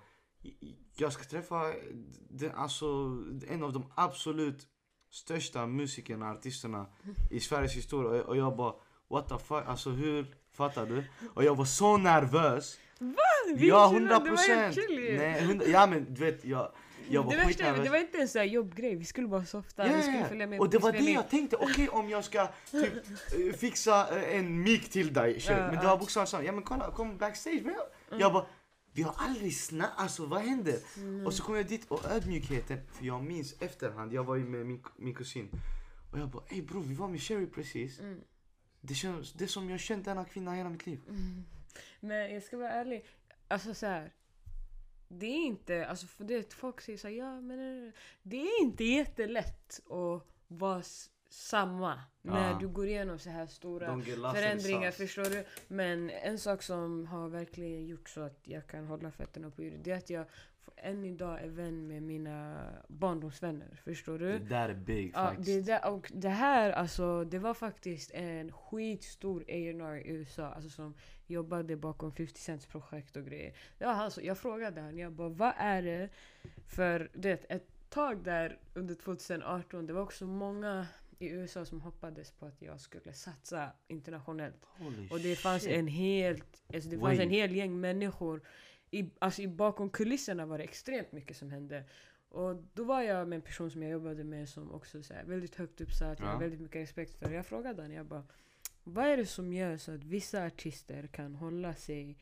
jag 0.95 1.13
ska 1.13 1.23
träffa 1.23 1.73
den, 2.29 2.51
alltså, 2.51 2.85
en 3.47 3.63
av 3.63 3.73
de 3.73 3.83
absolut 3.95 4.67
största 5.09 5.67
musikerna, 5.67 6.31
artisterna 6.31 6.85
i 7.31 7.39
Sveriges 7.39 7.75
historia. 7.75 8.21
Och- 8.23 8.29
Och 8.29 8.37
jag 8.37 8.55
bara, 8.55 8.73
what 9.09 9.27
the 9.29 9.37
fuck, 9.37 9.63
alltså 9.67 9.89
hur, 9.89 10.35
fattar 10.51 10.85
du? 10.85 11.03
Och 11.33 11.43
jag 11.43 11.55
var 11.55 11.65
så 11.65 11.97
nervös. 11.97 12.77
Vi 12.99 13.67
Ja, 13.67 13.89
chillade, 13.89 13.93
hundra 13.93 14.19
det 14.19 14.31
var 14.31 14.37
helt 14.37 14.75
procent! 14.75 14.89
chill 14.89 14.99
ju. 14.99 15.17
Nej, 15.17 15.71
ja 15.71 15.87
men 15.87 16.13
du 16.13 16.21
vet, 16.21 16.45
jag, 16.45 16.71
jag 17.09 17.23
var 17.23 17.31
det, 17.31 17.37
värsta, 17.37 17.73
det 17.73 17.89
var 17.89 17.97
inte 17.97 18.17
en 18.17 18.27
sån 18.27 18.39
här 18.39 18.47
jobbgrej, 18.47 18.95
vi 18.95 19.05
skulle 19.05 19.27
bara 19.27 19.45
softa, 19.45 19.87
Ja, 19.87 19.95
vi 19.95 20.01
skulle 20.01 20.17
ja. 20.19 20.25
följa 20.25 20.47
med 20.47 20.59
Och 20.59 20.69
det 20.69 20.77
var 20.77 20.91
det 20.91 20.99
jag 21.11 21.29
tänkte, 21.29 21.55
okej 21.55 21.89
om 21.89 22.09
jag 22.09 22.25
ska 22.25 22.47
typ 22.71 22.93
eh, 22.93 23.53
fixa 23.57 24.17
eh, 24.17 24.37
en 24.37 24.63
mic 24.63 24.89
till 24.89 25.13
dig. 25.13 25.43
Ja, 25.47 25.55
men 25.55 25.75
ja. 25.75 25.81
var 25.81 25.97
bokstavligt 25.97 26.31
så, 26.31 26.41
ja 26.43 26.51
men 26.51 26.63
kolla, 26.63 26.91
kom 26.91 27.17
backstage. 27.17 27.61
Men 27.63 27.75
jag, 28.09 28.19
jag 28.21 28.33
bara, 28.33 28.45
vi 28.93 29.01
har 29.01 29.15
aldrig 29.17 29.57
snackat, 29.57 29.93
alltså 29.97 30.25
vad 30.25 30.41
händer? 30.41 30.77
Mm. 30.97 31.25
Och 31.25 31.33
så 31.33 31.43
kom 31.43 31.55
jag 31.55 31.67
dit 31.67 31.85
och 31.87 32.05
ödmjukheten, 32.11 32.79
för 32.93 33.05
jag 33.05 33.23
minns 33.23 33.55
efterhand, 33.61 34.13
jag 34.13 34.23
var 34.23 34.35
ju 34.35 34.43
med 34.45 34.65
min, 34.65 34.83
min 34.97 35.15
kusin. 35.15 35.49
Och 36.11 36.19
jag 36.19 36.29
bara, 36.29 36.43
ey 36.49 36.61
bror 36.61 36.81
vi 36.81 36.93
var 36.93 37.07
med 37.07 37.21
Sherry 37.21 37.45
precis. 37.45 37.99
Mm. 37.99 38.21
Det, 38.81 38.93
känns, 38.93 39.33
det 39.33 39.47
som 39.47 39.63
jag 39.63 39.73
har 39.73 39.77
känt 39.77 40.05
denna 40.05 40.25
kvinna 40.25 40.53
hela 40.53 40.69
mitt 40.69 40.85
liv. 40.85 40.99
Men 41.99 42.33
jag 42.33 42.43
ska 42.43 42.57
vara 42.57 42.69
ärlig, 42.69 43.05
alltså 43.47 43.73
så 43.73 43.85
här. 43.85 44.11
Det 45.07 45.25
är 45.25 45.45
inte, 45.45 45.85
alltså 45.87 46.07
för 46.07 46.23
det 46.23 46.53
folk 46.53 46.81
säger 46.81 46.97
såhär, 46.97 47.15
ja 47.15 47.41
men 47.41 47.87
eh, 47.87 47.93
det 48.23 48.37
är 48.41 48.61
inte 48.61 48.83
jättelätt 48.83 49.79
att 49.89 50.23
vara 50.47 50.83
samma 51.29 52.01
när 52.21 52.51
Ja. 52.51 52.57
du 52.59 52.67
går 52.67 52.87
igenom 52.87 53.19
så 53.19 53.29
här 53.29 53.45
stora 53.45 53.87
förändringar, 54.33 54.91
förstår 54.91 55.23
du? 55.25 55.45
Men 55.67 56.09
en 56.09 56.39
sak 56.39 56.63
som 56.63 57.05
har 57.07 57.29
verkligen 57.29 57.85
gjort 57.87 58.09
så 58.09 58.21
att 58.21 58.39
jag 58.43 58.67
kan 58.67 58.85
hålla 58.87 59.11
fötterna 59.11 59.51
på 59.51 59.63
jorden, 59.63 59.83
det 59.83 59.91
är 59.91 59.97
att 59.97 60.09
jag 60.09 60.25
än 60.77 61.05
idag 61.05 61.41
är 61.43 61.47
vän 61.47 61.87
med 61.87 62.03
mina 62.03 62.69
barndomsvänner, 62.87 63.81
förstår 63.83 64.19
du? 64.19 64.31
Det 64.31 64.39
där 64.39 64.69
är 64.69 64.73
big 64.73 65.11
Ja, 65.15 65.27
faktiskt. 65.27 65.65
det, 65.65 65.73
där, 65.73 65.91
och 65.91 66.11
det 66.15 66.29
här 66.29 66.71
alltså, 66.71 67.23
det 67.23 67.39
var 67.39 67.53
faktiskt 67.53 68.11
en 68.13 68.51
skitstor 68.51 69.41
A&R 69.41 69.95
i 69.95 70.09
USA 70.09 70.45
alltså, 70.45 70.69
som 70.69 70.93
jobbade 71.27 71.75
bakom 71.75 72.11
50 72.11 72.41
Cents 72.41 72.65
projekt 72.65 73.15
och 73.15 73.25
grejer. 73.25 73.53
Det 73.77 73.85
han 73.85 74.11
som, 74.11 74.23
jag 74.23 74.37
frågade 74.37 74.81
honom, 74.81 74.99
jag 74.99 75.11
bara 75.13 75.29
vad 75.29 75.53
är 75.57 75.81
det 75.81 76.09
för, 76.67 77.11
du 77.13 77.29
vet, 77.29 77.45
ett 77.51 77.67
tag 77.89 78.23
där 78.23 78.59
under 78.73 78.95
2018, 78.95 79.85
det 79.87 79.93
var 79.93 80.01
också 80.01 80.25
många 80.25 80.87
i 81.19 81.29
USA 81.29 81.65
som 81.65 81.81
hoppades 81.81 82.31
på 82.31 82.45
att 82.45 82.61
jag 82.61 82.81
skulle 82.81 83.13
satsa 83.13 83.69
internationellt. 83.87 84.65
Holy 84.77 85.09
Och 85.09 85.19
det 85.19 85.35
fanns 85.35 85.63
shit. 85.63 85.71
en 85.71 85.87
helt, 85.87 86.63
alltså 86.73 86.89
det 86.89 86.99
fanns 86.99 87.19
en 87.19 87.29
hel 87.29 87.55
gäng 87.55 87.79
människor. 87.79 88.41
I, 88.91 89.09
alltså 89.19 89.41
i 89.41 89.47
bakom 89.47 89.89
kulisserna 89.89 90.45
var 90.45 90.57
det 90.57 90.63
extremt 90.63 91.11
mycket 91.11 91.37
som 91.37 91.51
hände. 91.51 91.83
Och 92.29 92.55
då 92.73 92.83
var 92.83 93.01
jag 93.01 93.27
med 93.27 93.35
en 93.35 93.41
person 93.41 93.71
som 93.71 93.83
jag 93.83 93.91
jobbade 93.91 94.23
med 94.23 94.49
som 94.49 94.71
också 94.71 95.03
så 95.03 95.13
här, 95.13 95.23
väldigt 95.23 95.55
högt 95.55 95.81
uppsatt, 95.81 96.19
jag 96.19 96.27
Ja. 96.27 96.31
har 96.31 96.39
väldigt 96.39 96.61
mycket 96.61 96.81
respekt 96.81 97.15
för. 97.15 97.31
Jag 97.31 97.45
frågade 97.45 97.81
honom, 97.81 97.97
jag 97.97 98.05
bara 98.05 98.23
Vad 98.83 99.05
är 99.05 99.17
det 99.17 99.25
som 99.25 99.53
gör 99.53 99.77
så 99.77 99.91
att 99.95 100.03
vissa 100.03 100.45
artister 100.45 101.07
kan 101.07 101.35
hålla 101.35 101.73
sig 101.73 102.17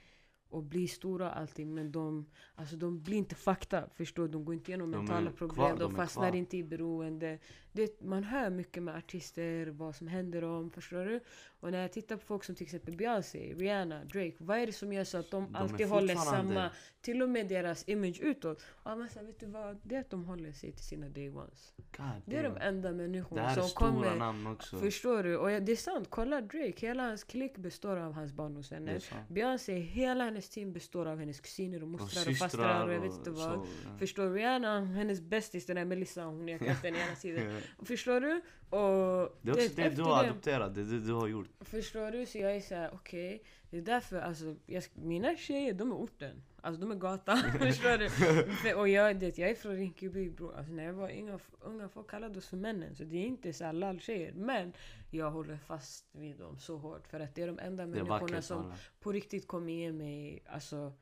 och 0.49 0.63
bli 0.63 0.88
stora 0.88 1.25
och 1.30 1.38
allting 1.38 1.73
men 1.73 1.91
de, 1.91 2.25
alltså 2.56 2.75
de 2.75 3.03
blir 3.03 3.17
inte 3.17 3.36
up, 3.73 3.93
förstår? 3.97 4.27
De 4.27 4.45
går 4.45 4.56
inte 4.56 4.71
igenom 4.71 4.91
De 4.91 4.97
är 4.97 5.01
mentala 5.01 5.32
kvar, 5.32 5.38
problem, 5.38 5.69
de, 5.69 5.80
de 5.80 5.91
är 5.93 5.95
fastnar 5.95 6.30
kvar. 6.30 6.38
inte 6.38 6.58
i 6.58 6.63
beroende. 6.63 7.39
Det, 7.78 8.02
man 8.02 8.24
hör 8.24 8.50
mycket 8.50 8.84
med 8.84 8.96
artister, 8.96 9.68
vad 9.68 9.96
som 9.96 10.08
händer 10.08 10.42
dem, 10.42 10.72
förstår 10.72 11.06
du? 11.06 11.20
Och 11.60 11.72
när 11.72 11.82
jag 11.82 11.92
tittar 11.92 12.16
på 12.16 12.26
folk 12.26 12.44
som 12.44 12.56
till 12.56 12.63
exempel 12.63 12.96
Beyoncé, 12.96 13.54
Rihanna, 13.54 14.04
Drake, 14.04 14.36
vad 14.40 14.58
är 14.58 14.66
det 14.66 14.72
som 14.74 14.94
gör 14.94 15.04
så 15.04 15.18
att 15.18 15.32
de, 15.32 15.46
De 15.52 15.56
alltid 15.56 15.88
håller 15.88 16.16
samma, 16.16 16.72
till 17.02 17.22
och 17.22 17.30
med 17.30 17.48
deras 17.48 17.90
image 17.90 18.20
utåt? 18.22 18.63
Ja, 18.84 18.96
men 18.96 19.10
så, 19.10 19.24
vet 19.24 19.40
du 19.40 19.46
vad? 19.46 19.80
Det 19.84 19.96
är 19.96 20.00
att 20.00 20.10
de 20.10 20.26
håller 20.26 20.52
sig 20.52 20.72
till 20.72 20.86
sina 20.86 21.10
day 21.10 21.30
ones. 21.30 21.74
God 21.98 22.06
Det 22.26 22.36
är 22.36 22.44
de 22.44 22.58
enda 22.58 22.92
människorna 22.92 23.56
som 23.56 23.70
kommer 23.70 24.16
namn 24.16 24.48
också. 24.48 24.78
Förstår 24.78 25.24
du? 25.24 25.38
Och 25.38 25.50
det 25.62 25.72
är 25.72 25.76
sant, 25.76 26.08
kolla 26.10 26.42
Drake. 26.42 26.88
Hela 26.88 27.04
hans 27.04 27.24
klick 27.24 27.58
består 27.58 27.98
av 27.98 28.13
hans 28.13 28.34
barndomsvänner. 28.34 29.04
Beyoncé, 29.30 29.80
hela 29.80 30.24
hennes 30.24 30.50
team 30.50 30.74
består 30.74 31.06
av 31.06 31.20
hennes 31.20 31.40
kusiner 31.40 31.82
och 31.82 31.88
mostrar 31.88 32.32
och 32.32 32.38
fastrar 32.38 32.88
och 32.88 32.94
jag 32.94 33.00
vet 33.00 33.13
inte 33.13 33.32
vad. 33.32 33.54
ja. 33.54 33.66
Förstår? 34.00 34.34
Rihanna, 34.34 34.86
hennes 34.86 35.22
bästis, 35.22 35.66
den 35.66 35.76
där 35.76 35.86
Melissa, 35.86 36.24
hon 36.24 36.50
är 36.50 36.58
katten 36.68 36.96
ena 36.96 37.16
sidan. 37.16 37.62
Förstår 37.86 38.19
du? 38.19 38.41
Och 38.69 39.38
Det 39.41 39.51
är 39.51 39.53
också 39.53 39.75
det 39.75 39.89
du 39.89 40.01
har 40.01 40.23
adopterat, 40.23 40.75
det 40.75 40.82
är 40.82 40.86
det 40.86 40.99
du 40.99 41.13
har 41.13 41.27
gjort. 41.27 41.49
Förstår 41.60 42.12
du? 42.12 42.25
Så 42.25 42.38
jag 42.38 42.56
är 42.56 42.62
såhär, 42.62 42.89
okej. 42.93 43.43
Det 43.69 43.77
är 43.77 43.82
därför, 43.82 44.19
alltså, 44.19 44.56
jag, 44.65 44.84
mina 44.93 45.36
tjejer 45.38 45.73
de 45.73 45.91
är 45.91 45.95
orten. 45.95 46.43
Alltså 46.62 46.82
de 46.82 46.91
är 46.91 46.95
gatan. 46.95 47.38
Förstår 47.60 47.97
du? 47.97 48.10
För, 48.10 48.75
och 48.75 48.89
jag, 48.89 49.19
det, 49.19 49.38
jag 49.38 49.49
är 49.49 49.56
från 49.56 49.75
Rinkeby 49.75 50.30
bror. 50.30 50.56
Alltså, 50.56 50.73
när 50.73 50.84
jag 50.84 50.93
var 50.93 51.12
unga, 51.12 51.39
unga 51.60 51.89
folk 51.89 52.10
kallade 52.10 52.38
oss 52.38 52.47
för 52.47 52.58
männen. 52.58 52.95
Så 52.95 53.03
det 53.03 53.17
är 53.17 53.25
inte 53.25 53.53
så 53.53 53.63
här 53.65 53.73
lall-tjejer. 53.73 54.34
Men 54.34 54.73
jag 55.12 55.32
håller 55.32 55.58
fast 55.58 56.06
vid 56.12 56.38
dem 56.38 56.60
så 56.60 56.77
hårt. 56.77 57.08
För 57.08 57.19
att 57.19 57.36
det 57.36 57.41
är 57.41 57.47
de 57.47 57.60
enda 57.60 57.84
Det 57.84 57.89
människorna 57.89 58.19
vackert 58.19 58.43
som 58.43 58.73
på 58.99 59.12
riktigt 59.12 59.47
kommer 59.47 59.73
ge 59.73 59.91
mig 59.91 60.43
alltså, 60.47 60.93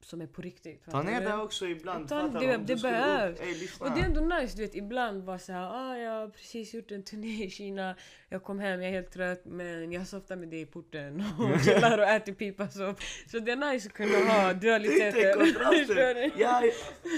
som 0.00 0.20
är 0.20 0.26
på 0.26 0.42
riktigt. 0.42 0.86
Ner 0.86 1.20
du? 1.20 1.26
det 1.26 1.34
också 1.34 1.66
ibland. 1.66 2.08
Ta- 2.08 2.20
fattar 2.26 2.40
det- 2.40 2.56
det 2.56 2.78
skulle 2.78 2.92
behövs. 2.92 3.40
Ey. 3.40 3.68
Och 3.80 3.90
det 3.94 4.00
är 4.00 4.04
ändå 4.04 4.20
nice, 4.20 4.56
du 4.56 4.62
vet 4.62 4.74
ibland 4.74 5.22
var 5.24 5.38
så 5.38 5.52
här, 5.52 5.70
ah, 5.70 5.96
jag 5.98 6.10
har 6.12 6.28
precis 6.28 6.74
gjort 6.74 6.90
en 6.90 7.02
turné 7.02 7.44
i 7.44 7.50
Kina, 7.50 7.94
jag 8.30 8.42
kom 8.42 8.58
hem, 8.58 8.80
jag 8.82 8.88
är 8.88 8.94
helt 8.94 9.10
trött 9.10 9.44
men 9.44 9.92
jag 9.92 10.06
softar 10.06 10.36
med 10.36 10.48
dig 10.48 10.60
i 10.60 10.66
porten 10.66 11.24
och 11.38 11.60
chillar 11.64 11.98
och 11.98 12.04
äter 12.04 12.32
pipa 12.32 12.68
så. 12.68 12.94
Så 13.26 13.38
det 13.38 13.52
är 13.52 13.72
nice 13.72 13.88
att 13.88 13.94
kunna 13.94 14.18
ha 14.18 14.52
Lite 14.52 14.66
dualiteter. 14.66 16.32
Ja, 16.40 16.62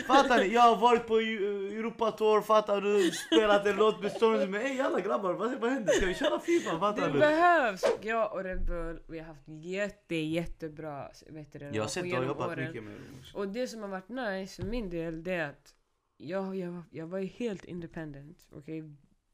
fattar 0.06 0.38
ni? 0.38 0.54
Jag 0.54 0.60
har 0.60 0.76
varit 0.76 1.06
på 1.06 1.20
Eu- 1.20 1.78
Europatour, 1.78 2.40
fattar 2.40 2.80
du? 2.80 3.10
Spelat 3.10 3.66
en 3.66 3.76
låt 3.76 4.02
med 4.02 4.12
Stormzy. 4.12 4.46
Men 4.46 4.60
ey 4.66 4.80
alla 4.80 5.00
grabbar, 5.00 5.32
vad, 5.32 5.60
vad 5.60 5.70
händer? 5.70 5.92
Ska 5.92 6.06
vi 6.06 6.14
köra 6.14 6.40
Fifa? 6.40 6.78
Fattar 6.78 7.06
Det 7.06 7.12
du? 7.12 7.18
behövs! 7.18 7.82
Jag 8.00 8.32
och 8.32 8.44
Red 8.44 8.66
Bull, 8.66 9.00
vi 9.08 9.18
har 9.18 9.26
haft 9.26 9.42
jätte, 9.46 10.14
jättebra 10.16 11.08
vet 11.28 11.52
du, 11.52 11.58
det, 11.58 11.70
Jag 11.72 11.82
har 11.82 11.88
sett 11.88 12.04
du 12.04 12.16
har 12.16 12.24
jobbat 12.24 12.48
åren. 12.48 12.64
mycket 12.66 12.82
med 12.84 12.94
också. 13.20 13.36
Och 13.38 13.48
det 13.48 13.66
som 13.66 13.82
har 13.82 13.88
varit 13.88 14.08
nice 14.08 14.62
för 14.62 14.68
min 14.70 14.90
del, 14.90 15.22
det 15.22 15.32
är 15.34 15.48
att 15.50 15.74
jag, 16.16 16.56
jag, 16.56 16.82
jag 16.90 17.06
var 17.06 17.18
ju 17.18 17.26
helt 17.26 17.64
independent. 17.64 18.48
okej? 18.52 18.84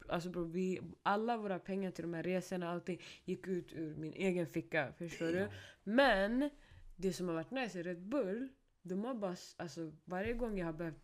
Alltså 0.09 0.29
bro, 0.29 0.43
vi, 0.43 0.81
alla 1.03 1.37
våra 1.37 1.59
pengar 1.59 1.91
till 1.91 2.01
de 2.01 2.13
här 2.13 2.23
resorna, 2.23 2.69
allting 2.71 3.01
gick 3.25 3.47
ut 3.47 3.73
ur 3.73 3.95
min 3.95 4.13
egen 4.13 4.47
ficka. 4.47 4.93
Förstår 4.97 5.25
du? 5.27 5.47
Men 5.83 6.49
det 6.95 7.13
som 7.13 7.27
har 7.27 7.35
varit 7.35 7.51
nice 7.51 7.79
i 7.79 7.83
Red 7.83 8.01
Bull, 8.01 8.47
de 8.81 9.05
har 9.05 9.13
bara, 9.13 9.35
alltså 9.57 9.91
varje 10.05 10.33
gång 10.33 10.57
jag 10.57 10.65
har 10.65 10.73
behövt 10.73 11.01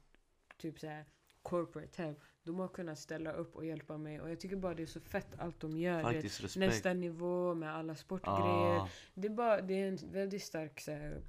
typ 0.58 0.80
så 0.80 0.88
här 0.88 1.06
corporate 1.42 2.02
help, 2.04 2.18
de 2.44 2.60
har 2.60 2.68
kunnat 2.68 3.00
ställa 3.00 3.32
upp 3.32 3.56
och 3.56 3.66
hjälpa 3.66 3.98
mig. 3.98 4.22
Och 4.22 4.30
jag 4.30 4.40
tycker 4.40 4.56
bara 4.56 4.74
det 4.74 4.84
är 4.84 4.88
så 4.88 5.00
fett 5.00 5.40
allt 5.40 5.60
de 5.60 5.78
gör. 5.78 5.98
vet. 5.98 6.04
Faktiskt. 6.34 6.58
Nästa 6.58 6.94
nivå 6.94 7.54
med 7.56 7.76
alla 7.76 7.96
sportgrejer. 7.96 8.78
Ah, 8.78 8.90
Det 9.14 9.28
är, 9.28 9.32
bara, 9.32 9.62
det 9.62 9.74
är 9.74 9.88
en 9.88 9.98
väldigt 10.12 10.44
stark 10.44 10.80
så 10.80 10.92
här, 10.92 11.22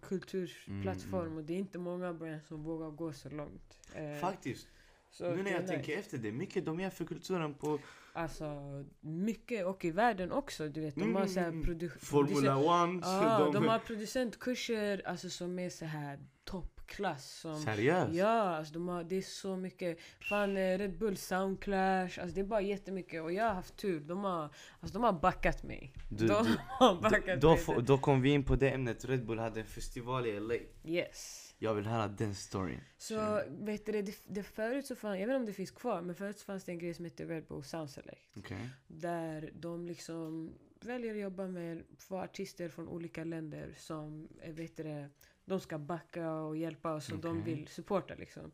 kulturplattform 0.00 1.20
Mm, 1.20 1.26
mm. 1.26 1.38
och 1.38 1.44
det 1.44 1.54
är 1.54 1.58
inte 1.58 1.78
många 1.78 2.12
brands 2.14 2.46
som 2.48 2.62
vågar 2.62 2.90
gå 2.90 3.12
så 3.12 3.28
långt. 3.30 3.78
Eh, 3.94 4.14
faktiskt. 4.18 4.68
Så 5.12 5.30
Nu 5.34 5.42
när 5.42 5.50
jag 5.50 5.66
tänker 5.66 5.88
nice. 5.88 6.00
efter, 6.00 6.18
det 6.18 6.28
är 6.28 6.32
mycket 6.32 6.64
de 6.66 6.80
gör 6.80 6.90
för 6.90 7.04
kulturen 7.04 7.54
på 7.54 7.78
Alltså 8.14 8.54
mycket, 9.00 9.66
och 9.66 9.84
i 9.84 9.90
världen 9.90 10.32
också. 10.32 10.68
Du 10.68 10.80
vet, 10.80 10.94
de 10.94 11.14
har 11.14 11.26
så 11.26 11.40
här 11.40 11.48
Mm, 11.48 11.62
produ- 11.62 11.98
Formula 11.98 12.56
1. 12.58 13.00
Ja, 13.02 13.50
de 13.54 13.68
har 13.68 13.78
producentkurser 13.78 15.02
alltså, 15.04 15.30
som 15.30 15.58
är 15.58 15.70
så 15.70 15.84
här 15.84 16.18
toppklass. 16.44 17.30
Som, 17.40 17.62
Seriöst? 17.62 18.14
Ja, 18.14 18.56
alltså 18.56 18.72
de 18.74 18.88
har, 18.88 19.04
det 19.04 19.16
är 19.16 19.22
så 19.22 19.56
mycket. 19.56 19.98
Fan, 20.28 20.56
eh, 20.56 20.78
Red 20.78 20.98
Bull 20.98 21.16
Soundclash. 21.16 22.20
Alltså 22.20 22.34
det 22.34 22.40
är 22.40 22.44
bara 22.44 22.60
jättemycket. 22.60 23.22
Och 23.22 23.32
jag 23.32 23.44
har 23.44 23.54
haft 23.54 23.76
tur. 23.76 24.00
De 24.00 24.24
har, 24.24 24.42
alltså, 24.80 24.94
de 24.98 25.02
har 25.02 25.12
backat 25.12 25.62
mig. 25.62 25.92
Du, 26.10 26.26
de 26.26 26.44
du, 26.44 26.56
har 26.68 26.94
backat 27.02 27.40
då, 27.40 27.48
mig. 27.50 27.58
få- 27.58 27.80
då 27.80 27.98
kom 27.98 28.20
vi 28.22 28.30
in 28.30 28.44
på 28.44 28.56
det 28.56 28.70
ämnet. 28.70 29.04
Red 29.04 29.26
Bull 29.26 29.38
hade 29.38 29.60
en 29.60 29.66
festival 29.66 30.26
i 30.26 30.40
LA. 30.40 30.54
Yes. 30.84 31.41
Jag 31.62 31.74
vill 31.74 31.86
höra 31.86 32.08
den 32.08 32.34
storyn. 32.34 32.80
Så 32.98 33.42
vet 33.48 33.86
du, 33.86 34.02
det, 34.02 34.14
det 34.26 34.42
förut 34.42 34.86
så 34.86 34.96
fanns, 34.96 35.20
jag 35.20 35.26
vet 35.26 35.34
inte 35.34 35.40
om 35.40 35.46
det 35.46 35.52
finns 35.52 35.70
kvar, 35.70 36.02
men 36.02 36.14
förut 36.14 36.38
så 36.38 36.44
fanns 36.44 36.64
det 36.64 36.72
en 36.72 36.78
grej 36.78 36.94
som 36.94 37.04
hette 37.04 37.24
Red 37.24 37.44
Bull 37.44 37.62
Sound 37.62 37.90
Select. 37.90 38.30
Okej? 38.36 38.68
Där 38.86 39.50
de 39.54 39.86
liksom 39.86 40.54
väljer 40.80 41.14
att 41.14 41.20
jobba 41.20 41.46
med 41.46 41.82
artister 42.08 42.68
från 42.68 42.88
olika 42.88 43.24
länder 43.24 43.74
som, 43.76 44.28
eh, 44.40 44.52
vet 44.52 44.76
du, 44.76 45.08
de 45.44 45.60
ska 45.60 45.78
backa 45.78 46.32
och 46.32 46.56
hjälpa 46.56 46.94
oss 46.94 47.12
och 47.12 47.18
de 47.18 47.40
Okej. 47.40 47.54
vill 47.54 47.68
supporta 47.68 48.14
liksom. 48.14 48.52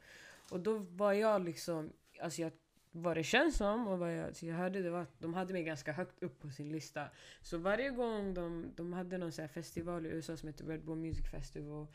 Och 0.51 0.61
då 0.61 0.79
var 0.79 1.13
jag 1.13 1.45
liksom, 1.45 1.93
alltså 2.21 2.43
jag 2.43 2.53
vad 2.91 3.17
det 3.17 3.25
känns 3.25 3.57
som 3.57 3.89
och 3.89 3.99
vad 3.99 4.17
jag, 4.17 4.37
så 4.37 4.47
jag 4.47 4.57
hörde 4.57 4.83
det 4.83 4.91
var 4.91 5.01
att 5.01 5.21
de 5.21 5.35
hade 5.35 5.53
mig 5.53 5.65
ganska 5.65 5.93
högt 5.93 6.23
upp 6.23 6.41
på 6.41 6.51
sin 6.51 6.73
lista. 6.73 7.09
Så 7.43 7.59
varje 7.59 7.91
gång 7.91 8.35
de, 8.35 8.73
de 8.77 8.93
hade 8.93 9.19
någon 9.19 9.33
så 9.33 9.49
festival 9.49 10.07
i 10.07 10.09
USA 10.09 10.37
som 10.37 10.49
heter 10.49 10.65
Red 10.65 10.85
Bull 10.85 10.99
Music 10.99 11.31
Festival 11.31 11.87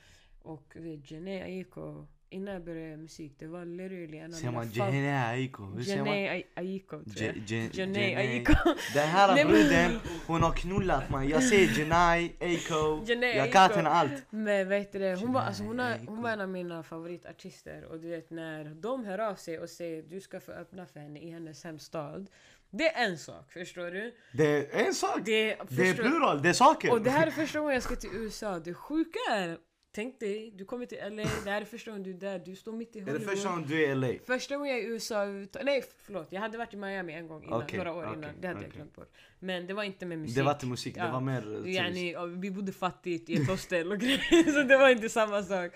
och 0.43 0.75
Jhené 1.03 1.43
Aiko, 1.43 2.07
innan 2.29 2.53
jag 2.53 2.63
började 2.63 2.97
musik, 2.97 3.35
det 3.39 3.47
var 3.47 3.65
literally 3.65 4.17
en 4.17 4.33
av 4.33 4.37
Säger 4.37 4.51
man 4.51 4.69
Jehene 4.69 5.27
Aiko? 5.27 5.63
Hur 5.63 5.83
säger 5.83 6.03
man? 6.03 6.43
Aiko 6.55 7.03
tror 7.03 7.33
jag. 7.47 7.69
Jhené. 7.73 8.15
Aiko. 8.15 8.53
Den 8.93 9.07
här 9.07 9.45
bruden, 9.45 9.99
hon 10.27 10.43
har 10.43 10.51
knullat 10.51 11.09
man. 11.09 11.29
Jag 11.29 11.43
säger 11.43 11.79
Jenai, 11.79 12.31
Aiko. 12.39 13.05
Jag 13.21 13.51
kan 13.51 13.71
henne 13.71 13.89
allt. 13.89 14.25
Men 14.29 14.69
vet 14.69 14.91
du 14.91 14.99
det, 14.99 15.15
hon 15.15 15.33
var, 15.33 15.41
alltså, 15.41 15.63
hon, 15.63 15.79
är, 15.79 15.95
Jhené 15.95 16.05
hon 16.07 16.21
var 16.21 16.29
en 16.29 16.41
av 16.41 16.49
mina 16.49 16.83
favoritartister 16.83 17.85
och 17.85 17.99
du 17.99 18.09
vet 18.09 18.29
när 18.29 18.65
de 18.65 19.05
hör 19.05 19.19
av 19.19 19.35
sig 19.35 19.59
och 19.59 19.69
säger 19.69 20.03
du 20.03 20.21
ska 20.21 20.39
få 20.39 20.51
öppna 20.51 20.85
för 20.85 20.99
henne 20.99 21.19
i 21.19 21.31
hennes 21.31 21.63
hemstad. 21.63 22.29
Det 22.69 22.89
är 22.89 23.05
en 23.05 23.17
sak, 23.17 23.51
förstår 23.51 23.91
du? 23.91 24.15
Det 24.31 24.75
är 24.75 24.85
en 24.85 24.93
sak. 24.93 25.19
Det, 25.25 25.57
Det 25.69 25.89
är 25.89 25.93
plural, 25.93 26.41
det 26.41 26.49
är 26.49 26.53
saker. 26.53 26.91
Och 26.91 27.01
det 27.01 27.09
här 27.09 27.27
är 27.27 27.31
första 27.31 27.59
gången 27.59 27.73
jag 27.73 27.83
ska 27.83 27.95
till 27.95 28.09
USA. 28.13 28.59
Det 28.59 28.73
sjuka 28.73 29.19
är, 29.31 29.57
tänk 29.95 30.19
dig, 30.19 30.51
du 30.55 30.65
kommer 30.65 30.85
till 30.85 30.97
LA, 30.97 31.23
det 31.43 31.49
här 31.51 31.61
är 31.61 31.65
första 31.65 31.91
gången 31.91 32.03
du 32.03 32.09
är 32.09 32.13
där, 32.13 32.39
du 32.39 32.55
står 32.55 32.71
mitt 32.73 32.95
i 32.95 32.99
Är 32.99 33.03
Hollywood. 33.03 33.21
det 33.21 33.35
första 33.35 33.49
gången 33.49 33.67
du 33.67 33.83
är 33.85 33.89
i 33.91 33.95
LA? 33.95 34.13
Första 34.25 34.55
gången 34.57 34.71
jag 34.71 34.79
är 34.79 34.83
i 34.83 34.87
USA 34.87 35.25
Nej 35.63 35.83
förlåt, 36.03 36.27
jag 36.29 36.41
hade 36.41 36.57
varit 36.57 36.73
i 36.73 36.77
Miami 36.77 37.13
en 37.13 37.27
gång 37.27 37.43
innan, 37.43 37.61
Okej, 37.63 37.77
några 37.77 37.93
år 37.93 38.03
okej, 38.03 38.17
innan. 38.17 38.29
Det 38.41 38.47
hade 38.47 38.59
jag 38.59 38.67
okej. 38.67 38.75
glömt 38.75 38.95
bort. 38.95 39.11
Men 39.39 39.67
det 39.67 39.73
var 39.73 39.83
inte 39.83 40.05
med 40.05 40.19
musik. 40.19 40.35
Det 40.35 40.43
var 40.43 40.51
inte 40.53 40.65
musik, 40.65 40.95
det 40.95 40.99
Ja. 40.99 41.11
var 41.11 41.21
mer 41.21 41.65
eh. 41.67 41.73
Yani, 41.75 42.11
ja, 42.11 42.25
vi 42.25 42.51
bodde 42.51 42.71
fattigt 42.71 43.29
i 43.29 43.35
ett 43.35 43.47
hostel 43.47 43.91
och 43.91 43.97
grejer, 43.99 44.51
så 44.51 44.63
det 44.67 44.77
var 44.77 44.89
inte 44.89 45.09
samma 45.09 45.43
sak. 45.43 45.71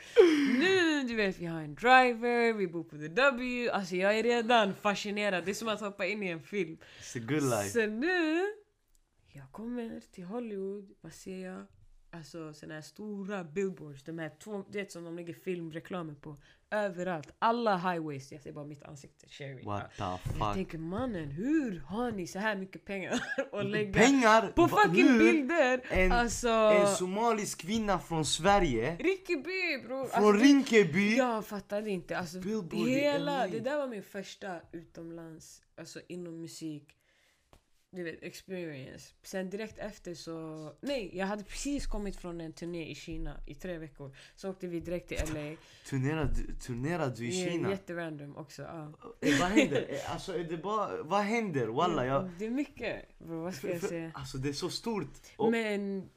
Nu, 0.59 1.03
du 1.07 1.15
vet, 1.15 1.39
vi 1.39 1.45
har 1.45 1.61
en 1.61 1.75
driver, 1.75 2.53
vi 2.53 2.67
bor 2.67 2.83
på 2.83 2.95
the 2.97 3.07
W. 3.07 3.69
Alltså 3.69 3.95
jag 3.95 4.19
är 4.19 4.23
redan 4.23 4.73
fascinerad. 4.75 5.45
Det 5.45 5.51
är 5.51 5.55
som 5.55 5.67
att 5.67 5.79
hoppa 5.81 6.05
in 6.05 6.23
i 6.23 6.27
en 6.27 6.41
film. 6.41 6.77
It's 7.01 7.17
a 7.17 7.23
good 7.27 7.43
life. 7.43 7.69
Så 7.69 7.85
nu, 7.85 8.45
jag 9.31 9.51
kommer 9.51 10.01
till 10.11 10.23
Hollywood, 10.23 10.91
vad 11.01 11.13
ser 11.13 11.37
jag? 11.45 11.65
Alltså 12.17 12.53
såna 12.53 12.73
här 12.73 12.81
stora 12.81 13.43
billboards, 13.43 14.03
de 14.03 14.19
här 14.19 14.31
två, 14.43 14.63
du 14.69 14.79
vet 14.79 14.91
som 14.91 15.03
de 15.03 15.15
lägger 15.15 15.33
filmreklamer 15.33 16.13
på. 16.13 16.37
Överallt, 16.71 17.31
alla 17.39 17.77
highways, 17.77 18.31
jag 18.31 18.41
ser 18.41 18.51
bara 18.51 18.65
mitt 18.65 18.83
ansikte, 18.83 19.27
Sherry. 19.29 19.63
What 19.63 19.91
the 19.97 20.03
Jag 20.03 20.19
fuck? 20.19 20.53
tänker 20.53 20.77
mannen, 20.77 21.31
hur 21.31 21.79
har 21.79 22.11
ni 22.11 22.27
så 22.27 22.39
här 22.39 22.55
mycket 22.55 22.85
pengar 22.85 23.23
att 23.51 23.65
lägga 23.65 23.93
Pengar! 23.93 24.47
på 24.55 24.67
fucking 24.67 25.07
hur? 25.07 25.19
bilder? 25.19 25.81
En, 25.89 26.11
alltså... 26.11 26.47
en 26.49 26.87
somalisk 26.95 27.61
kvinna 27.61 27.99
från 27.99 28.25
Sverige, 28.25 28.95
Rinkeby 28.95 29.87
bror! 29.87 30.05
från 30.07 30.23
Alltså, 30.25 30.43
Rinkeby. 30.43 31.15
Jag 31.17 31.45
fattade 31.45 31.89
inte. 31.89 32.17
Alltså, 32.17 32.39
Billboard 32.39 32.87
hela, 32.87 33.37
LA. 33.37 33.47
det 33.47 33.59
där 33.59 33.77
var 33.77 33.87
min 33.87 34.03
första 34.03 34.61
utomlands, 34.71 35.61
alltså 35.77 35.99
inom 36.07 36.41
musik, 36.41 36.93
du 37.97 38.03
vet, 38.03 38.23
experience. 38.23 39.13
Sen 39.23 39.49
direkt 39.49 39.79
efter 39.79 40.13
så... 40.13 40.73
Nej, 40.81 41.17
jag 41.17 41.25
hade 41.25 41.43
precis 41.43 41.87
kommit 41.87 42.15
från 42.15 42.41
en 42.41 42.53
turné 42.53 42.91
i 42.91 42.95
Kina 42.95 43.39
i 43.45 43.55
tre 43.55 43.77
veckor. 43.77 44.15
Så 44.35 44.49
åkte 44.49 44.67
vi 44.67 44.79
direkt 44.79 45.07
till 45.07 45.17
LA. 45.33 45.55
Turnerade, 45.89 46.53
turnerade 46.61 47.15
du 47.15 47.27
i 47.27 47.43
är 47.43 47.51
Kina? 47.51 47.69
Jätterandom 47.69 48.37
också. 48.37 48.61
Ja. 48.61 48.93
Eh, 49.21 49.39
vad 49.39 49.49
händer? 49.49 49.85
Eh, 49.89 50.13
Alltså 50.13 50.33
är 50.37 50.43
det 50.43 50.57
bara, 50.57 51.03
vad 51.03 51.21
händer? 51.21 51.67
Walla 51.67 52.05
jag... 52.05 52.29
Det 52.39 52.45
är 52.45 52.49
mycket. 52.49 53.19
Bro, 53.19 53.43
vad 53.43 53.53
ska 53.53 53.69
jag 53.69 53.81
säga? 53.81 54.11
alltså 54.13 54.37
det 54.37 54.49
är 54.49 54.53
så 54.53 54.69
stort. 54.69 55.11
Och, 55.37 55.51
Men 55.51 56.09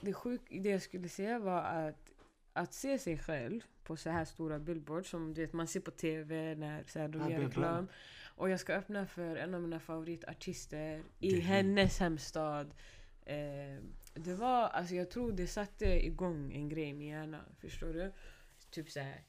det, 0.00 0.12
sjuk, 0.12 0.40
det 0.50 0.68
jag 0.68 0.82
skulle 0.82 1.08
säga 1.08 1.38
var 1.38 1.62
att 1.62 2.12
att 2.52 2.74
se 2.74 2.98
sig 2.98 3.18
själv 3.18 3.60
på 3.84 3.96
så 3.96 4.10
här 4.10 4.24
stora 4.24 4.58
billboards 4.58 5.10
som 5.10 5.34
du 5.34 5.40
vet, 5.40 5.52
man 5.52 5.66
ser 5.66 5.80
på 5.80 5.90
TV 5.90 6.54
när 6.54 6.84
så 6.86 6.98
här, 6.98 7.08
de 7.08 7.20
Ja, 7.22 7.30
gör 7.30 7.40
är 7.40 7.48
bra. 7.48 7.86
Och 8.36 8.50
jag 8.50 8.60
ska 8.60 8.74
öppna 8.74 9.06
för 9.06 9.36
en 9.36 9.54
av 9.54 9.62
mina 9.62 9.80
favoritartister 9.80 11.02
i 11.18 11.30
Det- 11.32 11.40
hennes 11.40 11.98
hemstad. 12.00 12.74
Eh, 13.26 13.82
det 14.14 14.34
var, 14.34 14.68
alltså 14.68 14.94
jag 14.94 15.10
tror 15.10 15.32
det 15.32 15.46
satte 15.46 16.06
igång 16.06 16.52
en 16.52 16.68
grej 16.68 16.88
i 16.88 16.92
min 16.94 17.08
hjärna. 17.08 17.44
Förstår 17.60 17.92
du? 17.92 18.12
Typ 18.70 18.90
så 18.90 19.00
här. 19.00 19.24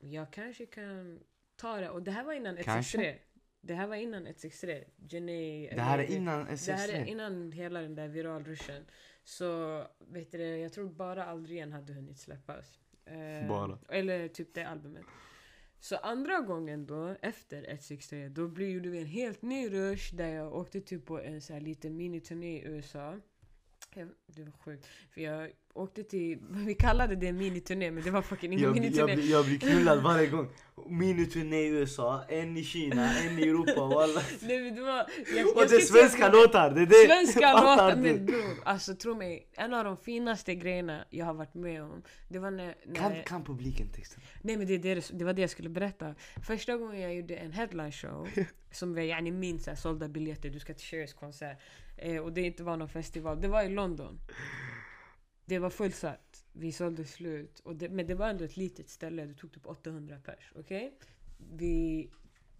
jag 0.00 0.32
kanske 0.32 0.66
kan 0.66 1.20
ta 1.56 1.80
det. 1.80 1.90
Och 1.90 2.02
det 2.02 2.10
här 2.10 2.24
var 2.24 2.32
innan 2.32 2.56
Kanske? 2.56 2.98
163. 2.98 3.18
Det 3.60 3.74
här 3.74 3.86
var 3.86 3.96
innan 3.96 4.22
163. 4.26 4.84
Jenny, 4.96 5.68
det 5.68 5.80
här 5.80 5.98
är 5.98 6.10
innan 6.16 6.38
det 6.38 6.72
här 6.72 6.88
är 6.88 6.92
SS3. 6.92 7.06
innan 7.06 7.52
hela 7.52 7.80
den 7.82 7.94
där 7.94 8.08
viralruschen. 8.08 8.84
Så 9.24 9.84
vet 9.98 10.32
du, 10.32 10.38
jag 10.58 10.72
tror 10.72 10.90
bara 10.90 11.24
Aldrig 11.24 11.56
igen 11.56 11.72
hade 11.72 11.92
hunnit 11.92 12.18
släppas. 12.18 12.78
Eh, 13.04 13.48
Bara. 13.48 13.78
Eller 13.88 14.28
typ 14.28 14.54
det 14.54 14.64
albumet. 14.68 15.04
Så 15.80 15.96
andra 15.96 16.40
gången 16.40 16.86
då, 16.86 17.16
efter 17.22 17.56
163, 17.68 18.28
då 18.28 18.48
blev 18.48 18.68
gjorde 18.68 18.88
vi 18.88 18.98
en 18.98 19.06
helt 19.06 19.42
ny 19.42 19.68
rush 19.70 20.14
där 20.14 20.28
jag 20.28 20.54
åkte 20.54 20.80
typ 20.80 21.06
på 21.06 21.20
en 21.20 21.40
så 21.40 21.52
här 21.52 21.60
liten 21.60 21.96
miniturné 21.96 22.58
i 22.58 22.64
USA. 22.64 23.20
Jag, 23.98 24.08
det 24.26 24.42
var 24.44 24.52
sjukt. 24.64 24.86
För 25.14 25.20
jag 25.20 25.50
åkte 25.74 26.02
till, 26.04 26.38
vi 26.50 26.74
kallade 26.74 27.16
det 27.16 27.32
miniturné 27.32 27.90
men 27.90 28.04
det 28.04 28.10
var 28.10 28.22
fucking 28.22 28.52
ingen 28.52 28.62
Jag, 28.64 28.76
jag, 28.76 28.80
miniturné. 28.82 29.14
blir- 29.16 29.30
jag 29.30 29.44
blir 29.46 29.58
knullad 29.58 30.02
varje 30.02 30.26
gång. 30.26 30.48
Miniturné 30.86 31.56
i 31.62 31.68
USA, 31.68 32.24
en 32.28 32.56
i 32.56 32.64
Kina, 32.64 33.14
en 33.18 33.38
i 33.38 33.42
Europa. 33.42 33.80
Walla. 33.86 34.20
Nej, 34.42 34.60
men 34.62 34.74
det 34.74 34.80
var, 34.82 35.06
jag, 35.36 35.46
Och 35.56 35.62
jag 35.62 35.68
det 35.68 35.76
är 35.76 35.80
ska 35.80 35.94
svenska 35.98 36.18
säga- 36.18 36.32
låtar. 36.32 36.70
Det 36.70 36.80
är 36.82 36.86
det. 36.86 36.94
Svenska 37.14 37.52
låtar, 37.60 37.96
men 37.96 38.26
bror, 38.26 38.44
alltså 38.64 38.94
tro 38.94 39.14
mig. 39.14 39.48
En 39.52 39.74
av 39.74 39.84
de 39.84 39.96
finaste 39.96 40.54
grejerna 40.54 41.04
jag 41.10 41.26
har 41.26 41.34
varit 41.34 41.54
med 41.54 41.82
om, 41.82 42.02
det 42.28 42.38
var 42.38 42.50
när... 42.50 42.74
när 42.86 42.94
Kan, 42.94 43.22
kan 43.26 43.44
publiken 43.44 43.88
texten? 43.92 44.22
nej 44.42 44.56
men 44.56 44.66
det, 44.66 44.78
det, 44.78 45.10
det 45.12 45.24
var 45.24 45.32
det 45.32 45.40
jag 45.40 45.50
skulle 45.50 45.68
berätta. 45.68 46.14
Första 46.46 46.76
gången 46.76 47.00
jag 47.00 47.14
gjorde 47.14 47.36
en 47.36 47.52
headline 47.52 47.92
show, 47.92 48.28
som 48.72 48.94
var 48.94 49.02
yani 49.02 49.30
min 49.30 49.58
så 49.60 49.70
här, 49.70 49.76
sålda 49.76 50.08
biljetter, 50.08 50.50
du 50.50 50.60
ska 50.60 50.74
till 50.74 50.86
Cherys 50.86 51.12
konsert. 51.14 51.58
Eh, 51.98 52.22
och 52.22 52.32
det 52.32 52.42
inte 52.42 52.62
var 52.62 52.76
någon 52.76 52.88
festival, 52.88 53.40
det 53.40 53.48
var 53.48 53.62
i 53.62 53.68
London. 53.68 54.20
Det 55.44 55.58
var 55.58 55.70
fullsatt, 55.70 56.44
vi 56.52 56.72
sålde 56.72 57.04
slut. 57.04 57.60
Och 57.60 57.76
det, 57.76 57.88
men 57.88 58.06
det 58.06 58.14
var 58.14 58.28
ändå 58.28 58.44
ett 58.44 58.56
litet 58.56 58.88
ställe, 58.88 59.24
det 59.24 59.34
tog 59.34 59.52
typ 59.52 59.66
800 59.66 60.16
pers. 60.24 60.52
Okej? 60.54 60.98
Vi... 61.52 62.10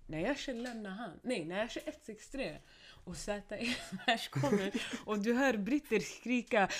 När 0.07 0.21
jag 0.21 0.39
kör 0.39 0.55
lämna 0.55 0.91
han, 0.91 1.11
nej 1.23 1.45
när 1.45 1.59
jag 1.59 1.71
kör 1.71 1.83
163 1.83 2.59
och 3.05 3.17
ZE 3.17 3.43
Smash 3.91 4.29
kommer 4.31 4.73
och 5.05 5.19
du 5.19 5.35
hör 5.35 5.57
britter 5.57 6.01
skrika 6.01 6.67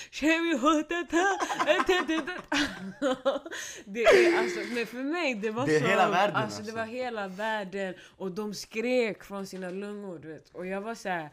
Det 3.85 4.03
är 4.03 4.39
alltså, 4.39 4.59
men 4.59 4.85
för 4.85 5.03
mig 5.03 5.35
det 5.35 5.51
var 5.51 5.67
Det 5.67 5.79
så, 5.79 5.87
hela 5.87 6.09
världen, 6.09 6.35
alltså, 6.35 6.57
det 6.57 6.61
alltså. 6.61 6.75
var 6.75 6.85
hela 6.85 7.27
världen 7.27 7.93
och 8.17 8.31
de 8.31 8.53
skrek 8.53 9.23
från 9.23 9.47
sina 9.47 9.69
lungor 9.69 10.19
vet 10.19 10.49
och 10.49 10.65
jag 10.65 10.81
var 10.81 10.95
så 10.95 11.09
här. 11.09 11.29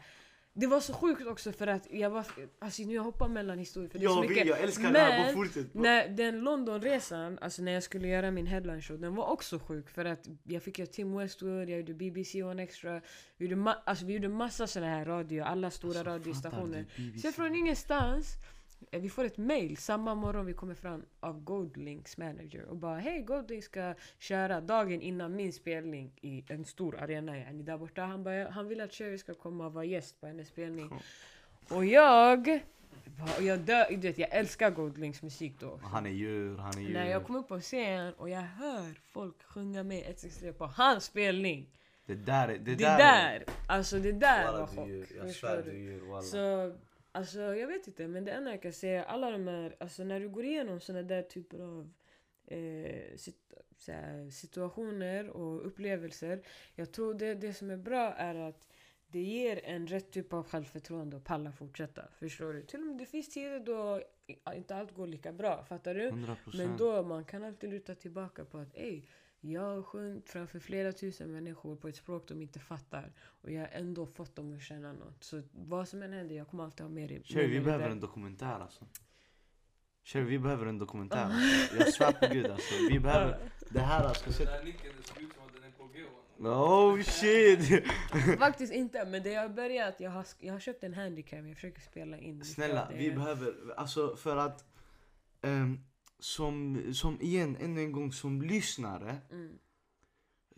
Det 0.59 0.67
var 0.67 0.79
så 0.79 0.93
sjukt 0.93 1.27
också 1.27 1.51
för 1.51 1.67
att 1.67 1.87
jag 1.91 2.09
var, 2.09 2.25
alltså 2.59 2.83
nu 2.83 2.93
jag 2.93 3.03
hoppar 3.03 3.27
mellan 3.27 3.57
historier 3.59 3.89
för 3.89 3.99
det 3.99 4.05
är 4.05 4.09
så 4.09 4.15
Jag 4.23 4.29
mycket 4.29 4.47
jag 4.47 4.59
älskar 4.59 4.91
det 4.93 4.99
här. 4.99 5.23
Men- 5.25 5.33
fortsätt. 5.33 5.73
när 5.73 6.07
den 6.09 6.39
Londonresan, 6.39 7.37
alltså 7.41 7.61
när 7.61 7.71
jag 7.71 7.83
skulle 7.83 8.07
göra 8.07 8.31
min 8.31 8.47
headline 8.47 8.81
show, 8.81 8.99
den 8.99 9.15
var 9.15 9.25
också 9.25 9.59
sjuk 9.59 9.89
för 9.89 10.05
att 10.05 10.27
jag 10.43 10.63
fick 10.63 10.79
göra 10.79 10.87
Tim 10.89 11.17
Westwood, 11.17 11.69
jag 11.69 11.79
gjorde 11.79 11.93
BBC 11.93 12.43
One 12.43 12.63
Extra, 12.63 13.01
vi 13.37 13.45
gjorde, 13.45 13.61
ma- 13.61 13.75
alltså, 13.85 14.05
vi 14.05 14.13
gjorde 14.13 14.29
massa 14.29 14.67
såna 14.67 14.87
här 14.87 15.05
radio, 15.05 15.43
alla 15.43 15.71
stora 15.71 15.99
Alltså, 15.99 16.11
radiostationer. 16.13 16.85
Sen 17.21 17.33
från 17.33 17.55
ingenstans, 17.55 18.33
vi 18.91 19.09
får 19.09 19.23
ett 19.23 19.37
mail 19.37 19.77
samma 19.77 20.15
morgon 20.15 20.45
vi 20.45 20.53
kommer 20.53 20.75
fram 20.75 21.05
av 21.19 21.43
Goldlinks 21.43 22.17
manager 22.17 22.65
och 22.65 22.77
bara 22.77 22.99
hej 22.99 23.21
Goldlink 23.21 23.63
ska 23.63 23.93
köra 24.19 24.61
dagen 24.61 25.01
innan 25.01 25.35
min 25.35 25.53
spelning 25.53 26.11
i 26.21 26.43
en 26.49 26.65
stor 26.65 26.99
arena 26.99 27.37
yani, 27.37 27.63
där 27.63 27.77
borta. 27.77 28.01
Han, 28.01 28.23
bara, 28.23 28.49
han 28.49 28.67
vill 28.67 28.81
att 28.81 28.93
Cherry 28.93 29.17
ska 29.17 29.33
komma 29.33 29.65
och 29.65 29.73
vara 29.73 29.85
gäst 29.85 30.21
på 30.21 30.27
hennes 30.27 30.47
spelning. 30.47 30.89
Och 31.69 31.85
jag, 31.85 32.59
och 33.37 33.43
jag, 33.43 33.59
dö, 33.59 33.85
du 33.89 33.97
vet, 33.97 34.17
jag 34.17 34.29
älskar 34.31 34.71
Goldlinks 34.71 35.21
musik 35.21 35.53
då. 35.59 35.79
Han 35.83 36.05
är 36.05 36.09
djur, 36.09 36.57
han 36.57 36.77
är 36.77 36.81
djur. 36.81 36.93
När 36.93 37.09
jag 37.09 37.25
kom 37.25 37.35
upp 37.35 37.47
på 37.47 37.59
scen 37.59 38.13
och 38.13 38.29
jag 38.29 38.41
hör 38.41 38.99
folk 39.13 39.43
sjunga 39.43 39.83
med 39.83 39.97
163 39.97 40.53
på 40.53 40.65
hans 40.65 41.03
spelning. 41.03 41.69
Det 42.05 42.15
där 42.15 42.47
är... 42.47 42.57
Det, 42.57 42.57
Det 42.57 42.75
där, 42.75 42.97
där, 42.97 43.43
alltså 43.67 43.99
det 43.99 44.11
där 44.11 44.45
Walla, 44.45 44.59
var 44.59 44.67
är 44.67 45.05
chock. 45.05 45.17
Jag 45.17 45.31
svär 45.31 45.57
du? 45.57 45.63
du 45.63 45.69
är 45.69 45.81
djur. 45.81 46.09
Walla. 46.09 46.21
Så, 46.21 46.73
alltså 47.17 47.39
jag 47.39 47.67
vet 47.67 47.87
inte, 47.87 48.07
men 48.07 48.25
det 48.25 48.31
enda 48.31 48.51
jag 48.51 48.61
kan 48.61 48.73
säga, 48.73 49.03
alla 49.03 49.31
de 49.31 49.47
här, 49.47 49.75
alltså 49.79 50.03
när 50.03 50.19
du 50.19 50.29
går 50.29 50.45
igenom 50.45 50.79
såna 50.79 51.01
där 51.01 51.21
typer 51.21 51.59
av 51.59 51.93
eh, 52.45 53.15
sit, 53.15 53.53
så 53.77 53.91
här, 53.91 54.29
situationer 54.29 55.29
och 55.29 55.67
upplevelser. 55.67 56.41
Jag 56.75 56.91
tror 56.91 57.13
det, 57.13 57.33
det 57.35 57.53
som 57.53 57.69
är 57.69 57.77
bra 57.77 58.13
är 58.13 58.35
att 58.35 58.67
det 59.07 59.19
ger 59.19 59.65
en 59.65 59.87
rätt 59.87 60.11
typ 60.11 60.33
av 60.33 60.43
självförtroende 60.47 61.15
och 61.15 61.23
palla 61.23 61.51
fortsätta. 61.51 62.07
Förstår 62.19 62.53
du? 62.53 62.61
Till 62.61 62.79
och 62.79 62.85
med 62.87 62.97
det 62.97 63.05
finns 63.05 63.29
tider 63.29 63.59
då 63.59 64.01
inte 64.55 64.75
allt 64.75 64.95
går 64.95 65.07
lika 65.07 65.31
bra, 65.31 65.63
fattar 65.63 65.95
du? 65.95 66.07
100 66.07 66.37
Men 66.53 66.77
då 66.77 67.03
man 67.03 67.25
kan 67.25 67.43
alltid 67.43 67.69
luta 67.69 67.95
tillbaka 67.95 68.45
på 68.45 68.57
att 68.57 68.77
ey, 68.77 69.01
jag 69.47 69.61
har 69.61 69.83
sjungit 69.83 70.29
framför 70.29 70.59
flera 70.59 70.91
tusen 70.91 71.31
människor 71.31 71.75
på 71.75 71.87
ett 71.87 71.95
språk 71.95 72.27
de 72.27 72.41
inte 72.41 72.59
fattar. 72.59 73.11
Och 73.41 73.51
jag 73.51 73.61
har 73.61 73.69
ändå 73.71 74.05
fått 74.05 74.35
dem 74.35 74.55
att 74.55 74.61
känna 74.61 74.93
något. 74.93 75.23
Så 75.23 75.41
vad 75.51 75.87
som 75.87 76.01
än 76.01 76.13
händer, 76.13 76.35
jag 76.35 76.47
kommer 76.47 76.63
alltid 76.63 76.81
ha 76.81 76.89
med 76.89 77.09
det. 77.09 77.23
Cherry, 77.23 77.47
med 77.47 77.59
vi 77.59 77.59
behöver 77.59 77.89
en 77.89 77.99
dokumentär 77.99 78.59
alltså. 78.59 78.85
Cherry, 80.03 80.25
vi 80.25 80.39
behöver 80.39 80.65
en 80.65 80.77
dokumentär. 80.77 81.23
Alltså. 81.23 81.75
Jag 81.77 81.93
svär 81.93 82.11
på 82.11 82.33
gud 82.33 82.45
alltså. 82.45 82.73
Vi 82.89 82.99
behöver... 82.99 83.51
Det 83.69 83.79
här 83.79 84.13
ska 84.13 84.31
Den 84.31 84.45
där 84.45 84.63
nicken, 84.63 84.91
det 84.97 85.07
såg 85.07 85.21
ut 85.21 85.33
som 85.33 85.45
att 85.45 85.53
den 85.53 85.63
är 85.63 85.71
på 85.71 85.87
G. 85.87 86.03
Oh 86.39 87.01
shit! 87.01 87.85
Faktiskt 88.39 88.73
inte, 88.73 89.05
men 89.05 89.23
det 89.23 89.31
jag 89.31 89.41
har 89.41 89.49
börjat, 89.49 89.99
jag 89.99 90.11
har, 90.11 90.25
jag 90.39 90.53
har 90.53 90.59
köpt 90.59 90.83
en 90.83 90.93
handicam, 90.93 91.47
jag 91.47 91.55
försöker 91.55 91.81
spela 91.81 92.17
in 92.17 92.45
Snälla, 92.45 92.91
vi 92.93 93.11
behöver, 93.11 93.53
alltså 93.77 94.15
för 94.15 94.37
att 94.37 94.65
ehm, 95.41 95.79
som, 96.19 96.83
som 96.93 97.21
igen, 97.21 97.57
ännu 97.59 97.81
en 97.81 97.91
gång 97.91 98.11
som 98.11 98.41
lyssnare 98.41 99.17
Mm, 99.31 99.59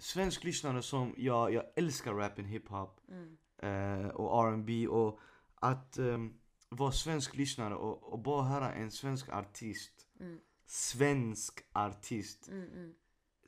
Svensk 0.01 0.43
lyssnare 0.43 0.81
som, 0.81 1.13
jag, 1.17 1.53
jag 1.53 1.63
älskar 1.75 2.13
rappen, 2.13 2.45
hiphop 2.45 3.01
mm, 3.07 3.37
eh, 3.57 4.07
och 4.07 4.47
R&B 4.47 4.87
och 4.87 5.19
att 5.55 5.97
ehm, 5.97 6.33
vara 6.69 6.91
svensk 6.91 7.35
lyssnare 7.35 7.75
och, 7.75 8.13
och 8.13 8.19
bara 8.19 8.43
höra 8.43 8.73
en 8.73 8.91
svensk 8.91 9.29
artist 9.29 10.07
mm, 10.19 10.39
Svensk 10.65 11.59
artist 11.73 12.47
mm, 12.47 12.73
mm. 12.73 12.93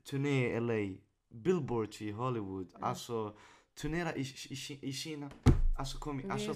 turné 0.09 0.47
i 0.47 0.59
LA, 0.59 0.97
Billboard 1.29 1.95
i 1.99 2.11
Hollywood, 2.11 2.69
Mm. 2.69 2.83
alltså 2.83 3.37
turnera 3.75 4.15
i, 4.15 4.21
i, 4.49 4.79
i 4.81 4.93
Kina. 4.93 5.31
Alltså 5.81 5.97
kom 5.97 6.19
igen, 6.19 6.31
alltså 6.31 6.53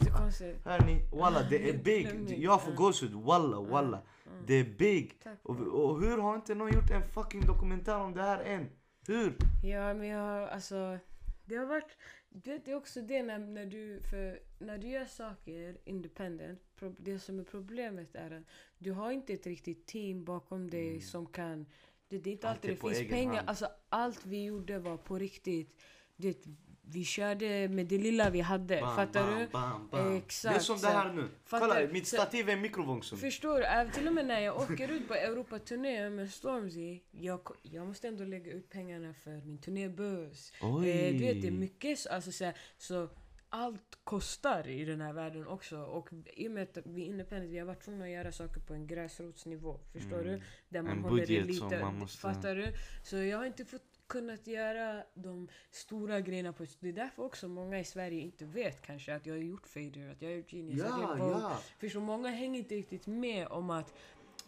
hörni, 0.63 1.01
walla 1.11 1.43
det 1.49 1.69
är 1.69 1.77
big. 1.77 2.37
Jag 2.39 2.63
får 2.63 2.71
gåshud, 2.71 3.11
walla 3.13 3.61
walla. 3.61 4.01
Det 4.47 4.53
är 4.53 4.63
big. 4.77 5.13
Och, 5.43 5.55
och 5.59 6.01
hur 6.01 6.17
har 6.17 6.35
inte 6.35 6.55
någon 6.55 6.73
gjort 6.73 6.91
en 6.91 7.09
fucking 7.09 7.41
dokumentär 7.45 7.97
om 7.99 8.13
det 8.13 8.21
här 8.21 8.39
än? 8.43 8.69
Hur? 9.07 9.35
Ja, 9.63 9.93
men 9.93 10.07
jag 10.07 10.19
har 10.19 10.47
alltså... 10.47 10.97
Det 11.45 11.55
har 11.55 11.65
varit... 11.65 11.97
Du 12.29 12.51
vet, 12.51 12.65
det 12.65 12.71
är 12.71 12.75
också 12.75 13.01
det 13.01 13.23
när, 13.23 13.39
när 13.39 13.65
du... 13.65 14.01
För 14.11 14.39
när 14.59 14.77
du 14.77 14.87
gör 14.87 15.05
saker 15.05 15.77
independent, 15.85 16.59
det 16.97 17.19
som 17.19 17.39
är 17.39 17.43
problemet 17.43 18.15
är 18.15 18.31
att 18.31 18.43
du 18.77 18.91
har 18.91 19.11
inte 19.11 19.33
ett 19.33 19.47
riktigt 19.47 19.85
team 19.85 20.25
bakom 20.25 20.69
dig 20.69 20.89
Mm. 20.89 21.01
som 21.01 21.25
kan... 21.25 21.65
Det, 22.07 22.17
det 22.19 22.29
är 22.29 22.31
inte 22.31 22.49
Allt 22.49 22.57
alltid 22.57 22.71
är 22.71 22.75
det 22.75 22.95
finns 22.95 23.09
pengar. 23.11 23.35
hand. 23.35 23.49
Alltså 23.49 23.67
allt 23.89 24.25
vi 24.25 24.43
gjorde 24.43 24.79
var 24.79 24.97
på 24.97 25.17
riktigt. 25.17 25.81
Det, 26.17 26.45
vi 26.87 27.03
körde 27.05 27.67
med 27.67 27.85
det 27.85 27.97
lilla 27.97 28.29
vi 28.29 28.41
hade. 28.41 28.81
Bam, 28.81 28.95
fattar 28.95 29.23
bam, 29.31 29.39
du? 29.39 29.47
Bam, 29.47 29.87
bam. 29.91 30.17
Exakt, 30.17 30.53
Det 30.55 30.59
är 30.59 30.63
som 30.63 30.77
det 30.79 30.87
här 30.87 31.13
nu. 31.13 31.27
Fattar 31.45 31.67
Kolla, 31.67 31.87
mitt 31.93 32.07
stativ 32.07 32.49
är 32.49 32.53
en 32.53 32.61
mikrovågsugn. 32.61 33.19
Förstår 33.21 33.85
du? 33.85 33.91
Till 33.91 34.07
och 34.07 34.13
med 34.13 34.25
när 34.27 34.39
jag 34.39 34.55
åker 34.61 34.91
ut 34.91 35.07
på 35.07 35.13
Europaturné 35.13 36.09
med 36.09 36.29
Stormzy, 36.31 36.99
jag, 37.11 37.39
jag 37.63 37.87
måste 37.87 38.07
ändå 38.07 38.23
lägga 38.23 38.51
ut 38.51 38.69
pengarna 38.69 39.13
för 39.13 39.31
min 39.31 39.57
turnébuss. 39.57 40.53
Eh, 40.61 40.71
du 40.81 41.17
vet, 41.19 41.41
det 41.41 41.47
är 41.47 41.51
mycket 41.51 41.99
så, 41.99 42.09
alltså, 42.09 42.31
så, 42.31 42.45
här, 42.45 42.53
så 42.77 43.09
allt 43.49 43.97
kostar 44.03 44.67
i 44.67 44.85
den 44.85 45.01
här 45.01 45.13
världen 45.13 45.47
också. 45.47 45.77
Och 45.77 46.09
i 46.33 46.47
och 46.47 46.51
med 46.51 46.63
att 46.63 46.77
vi 46.85 47.01
är 47.01 47.05
independent, 47.05 47.51
vi 47.51 47.59
har 47.59 47.65
varit 47.65 47.81
tvungna 47.85 48.05
att 48.05 48.11
göra 48.11 48.31
saker 48.31 48.59
på 48.61 48.73
en 48.73 48.87
gräsrotsnivå. 48.87 49.79
Förstår 49.93 50.19
Mm. 50.21 50.27
du? 50.33 50.41
Där 50.69 50.81
man 50.81 50.91
En 50.97 51.03
håller 51.03 51.25
det 51.25 51.41
lite, 51.43 51.91
måste- 51.91 52.17
Fattar 52.21 52.55
du? 52.55 52.67
Så 53.03 53.17
jag 53.17 53.37
har 53.37 53.45
inte 53.45 53.65
fått 53.65 53.81
kunnat 54.07 54.47
göra 54.47 55.03
de 55.13 55.47
stora 55.71 56.21
grejerna 56.21 56.53
på 56.53 56.65
Det 56.79 56.89
är 56.89 56.93
därför 56.93 57.23
också 57.23 57.47
många 57.47 57.79
i 57.79 57.83
Sverige 57.83 58.21
inte 58.21 58.45
vet 58.45 58.81
kanske 58.81 59.15
att 59.15 59.25
jag 59.25 59.33
har 59.33 59.41
gjort 59.41 59.67
Fader, 59.67 60.11
att 60.11 60.21
jag 60.21 60.29
har 60.29 60.35
gjort 60.35 60.53
Genius, 60.53 60.81
att 60.81 61.01
jag 61.01 61.19
Ja, 61.19 61.29
ja. 61.31 61.59
Förstår 61.79 62.01
många 62.01 62.29
hänger 62.29 62.59
inte 62.59 62.75
riktigt 62.75 63.07
med 63.07 63.47
om 63.47 63.69
att 63.69 63.93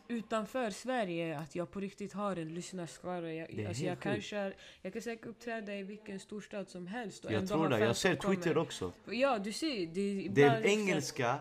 utanför 0.07 0.69
Sverige 0.69 1.39
att 1.39 1.55
jag 1.55 1.71
på 1.71 1.79
riktigt 1.79 2.13
har 2.13 2.35
en 2.35 2.53
lyssnarskara. 2.53 3.33
Jag, 3.33 3.65
alltså 3.67 3.83
jag, 3.83 3.99
kanske, 3.99 4.53
jag 4.81 4.93
kan 4.93 5.01
säkert 5.01 5.25
uppträda 5.25 5.75
i 5.75 5.83
vilken 5.83 6.19
storstad 6.19 6.69
som 6.69 6.87
helst 6.87 7.25
och 7.25 7.31
Jag 7.31 7.47
tror 7.47 7.69
det, 7.69 7.79
jag 7.79 7.95
ser 7.95 8.09
som 8.09 8.17
kommer. 8.17 8.35
Twitter 8.35 8.57
också. 8.57 8.91
Ja, 9.05 9.39
du 9.39 9.51
ser. 9.51 9.87
Det, 9.87 10.01
är 10.01 10.29
Det 10.29 10.43
är 10.43 10.65
engelska. 10.65 11.39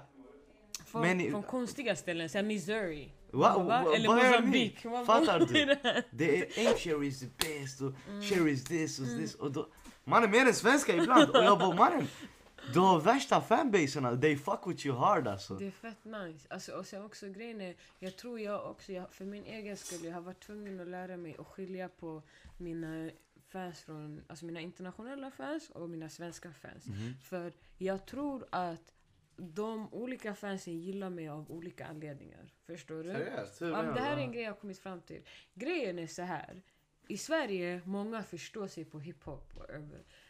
Från, 0.87 1.02
men 1.02 1.31
från 1.31 1.42
konstiga 1.42 1.96
ställen, 1.96 2.29
såhär 2.29 2.44
Missouri. 2.44 3.12
Va, 3.37 3.94
Eller. 3.94 4.09
Man 4.90 5.07
Fattar 5.07 5.38
du? 5.40 5.46
det 6.11 6.59
är 6.59 6.68
en 6.68 6.75
cherry 6.77 7.07
is 7.07 7.20
the 7.20 7.27
best 7.38 7.81
och 7.81 7.92
Mm. 8.09 8.22
cherry 8.22 8.51
is 8.53 8.64
this 8.64 8.99
och 8.99 9.07
this 9.07 9.35
och 9.35 9.53
då, 9.53 9.68
Man 10.05 10.25
är 10.25 10.29
mer 10.29 10.46
än 10.46 10.55
svenska 10.55 10.96
ibland 10.96 11.31
och 11.31 11.44
jag 11.44 11.59
bara 11.59 11.75
mannen 11.75 12.07
Du 12.72 12.81
har 12.81 13.01
värsta 13.01 13.40
fanbaserna, 13.40 14.16
they 14.16 14.37
fuck 14.37 14.61
with 14.66 14.87
you 14.87 14.96
hard 14.96 15.29
alltså. 15.29 15.55
Det 15.55 15.66
är 15.66 15.70
fett 15.70 16.05
nice. 16.05 16.46
Alltså, 16.51 16.72
och 16.72 16.87
sen 16.87 17.05
också 17.05 17.29
grejen 17.29 17.61
är, 17.61 17.75
jag 17.99 18.16
tror 18.16 18.40
jag 18.40 18.70
också, 18.70 18.92
jag, 18.92 19.12
för 19.14 19.25
min 19.25 19.44
egen 19.44 19.77
skull, 19.77 20.05
jag 20.05 20.14
har 20.14 20.20
varit 20.20 20.40
tvungen 20.40 20.81
att 20.81 20.87
lära 20.88 21.16
mig 21.16 21.37
att 21.38 21.46
skilja 21.46 21.88
på 21.88 22.22
mina 22.57 23.11
fans 23.49 23.81
från, 23.81 24.20
alltså 24.29 24.44
mina 24.44 24.61
internationella 24.61 25.31
fans 25.31 25.70
och 25.75 25.90
mina 25.90 26.09
svenska 26.09 26.53
fans. 26.53 26.87
Mhm. 26.87 27.14
För 27.22 27.53
jag 27.79 28.07
tror 28.07 28.46
att 28.51 28.92
de 29.37 29.88
olika 29.94 30.35
fansen 30.35 30.81
gillar 30.81 31.11
mig 31.11 31.29
av 31.29 31.51
olika 31.51 31.87
anledningar. 31.87 32.53
Förstår 32.66 33.03
du? 33.05 33.11
Seriöst? 33.11 33.62
Hur 33.62 33.70
Ja, 33.70 33.83
det 33.83 34.01
här 34.01 34.16
är 34.16 34.20
en 34.20 34.33
grej 34.33 34.42
jag 34.42 34.51
har 34.51 34.57
kommit 34.61 34.79
fram 34.79 35.01
till. 35.01 35.22
Grejen 35.55 35.99
är 35.99 36.07
så 36.07 36.22
här. 36.22 36.62
I 37.09 37.16
Sverige, 37.16 37.81
många 37.85 38.22
förstår 38.22 38.66
sig 38.66 38.85
på 38.85 39.01
hiphop. 39.01 39.53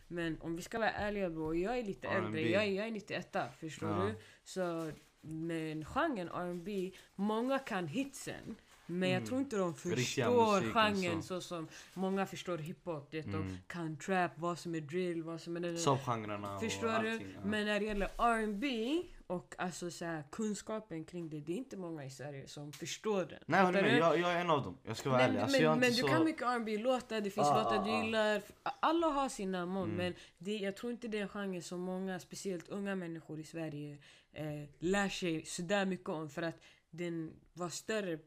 Men 0.08 0.40
om 0.40 0.56
vi 0.56 0.62
ska 0.62 0.78
vara 0.78 0.90
ärliga 0.90 1.30
bro, 1.30 1.54
jag 1.54 1.78
är 1.78 1.82
lite 1.82 2.08
äldre. 2.08 2.40
Jag 2.40 2.64
är, 2.64 2.70
jag 2.70 2.86
är 2.86 2.90
91 2.90 3.36
förstår 3.58 3.88
Ja. 3.90 4.04
du? 4.06 4.14
Så 4.44 4.92
men 5.20 5.84
genren 5.84 6.28
R&B, 6.28 6.92
många 7.14 7.58
kan 7.58 7.86
hitsen. 7.86 8.56
Men 8.86 9.08
jag 9.08 9.16
Mm. 9.16 9.28
tror 9.28 9.40
inte 9.40 9.56
de 9.56 9.72
Riktiga 9.74 10.26
förstår 10.26 10.72
genren 10.72 11.22
så. 11.22 11.40
så. 11.40 11.40
som 11.40 11.68
många 11.94 12.26
förstår 12.26 12.58
hiphop. 12.58 13.10
Det, 13.10 13.26
Mm. 13.26 13.96
Trap, 13.96 14.30
vad 14.36 14.58
som 14.58 14.74
är 14.74 14.80
drill, 14.80 15.22
vad 15.22 15.40
som 15.40 15.56
är... 15.56 15.76
Subgenrerna 15.76 16.54
och 16.54 16.60
Förstår 16.62 16.88
du? 16.88 16.94
allting. 17.12 17.28
ja. 17.34 17.40
Men 17.44 17.66
när 17.66 17.80
det 17.80 17.86
gäller 17.86 18.10
R&B 18.18 19.02
och 19.26 19.54
alltså 19.58 19.90
så 19.90 20.04
här, 20.04 20.24
kunskapen 20.32 21.04
kring 21.04 21.28
det, 21.28 21.40
det 21.40 21.52
är 21.52 21.56
inte 21.56 21.76
många 21.76 22.04
i 22.04 22.10
Sverige 22.10 22.48
som 22.48 22.72
förstår 22.72 23.24
den. 23.24 23.38
Nej 23.46 23.72
du? 23.72 23.78
jag, 23.88 24.18
jag 24.18 24.32
är 24.32 24.40
en 24.40 24.50
av 24.50 24.62
dem. 24.62 24.78
Jag 24.84 24.96
ska 24.96 25.10
vara 25.10 25.18
Nej, 25.18 25.26
ärlig. 25.26 25.36
men 25.36 25.44
Alltså, 25.44 25.62
men 25.62 25.74
inte 25.74 25.88
du 25.88 25.94
så... 25.94 26.08
kan 26.08 26.24
mycket 26.24 26.42
R&B 26.42 26.78
låtar 26.78 27.20
det 27.20 27.30
finns 27.30 27.46
Ah, 27.46 27.62
låtar 27.62 27.84
du 27.84 27.90
ah, 27.90 27.94
ah. 27.98 28.04
gillar. 28.04 28.42
Alla 28.80 29.06
har 29.06 29.28
sina 29.28 29.66
mån, 29.66 29.84
Mm. 29.84 29.96
men 29.96 30.14
det, 30.38 30.56
jag 30.56 30.76
tror 30.76 30.92
inte 30.92 31.08
det 31.08 31.18
är 31.18 31.22
en 31.22 31.28
genre 31.28 31.62
som 31.62 31.80
många, 31.80 32.18
speciellt 32.20 32.68
unga 32.68 32.94
människor 32.94 33.40
i 33.40 33.44
Sverige, 33.44 33.98
eh, 34.32 34.68
lär 34.78 35.08
sig 35.08 35.44
sådär 35.44 35.86
mycket 35.86 36.08
om. 36.08 36.28
För 36.30 36.42
att 36.42 36.60
den 36.90 37.32
var 37.52 37.68
större 37.68 38.18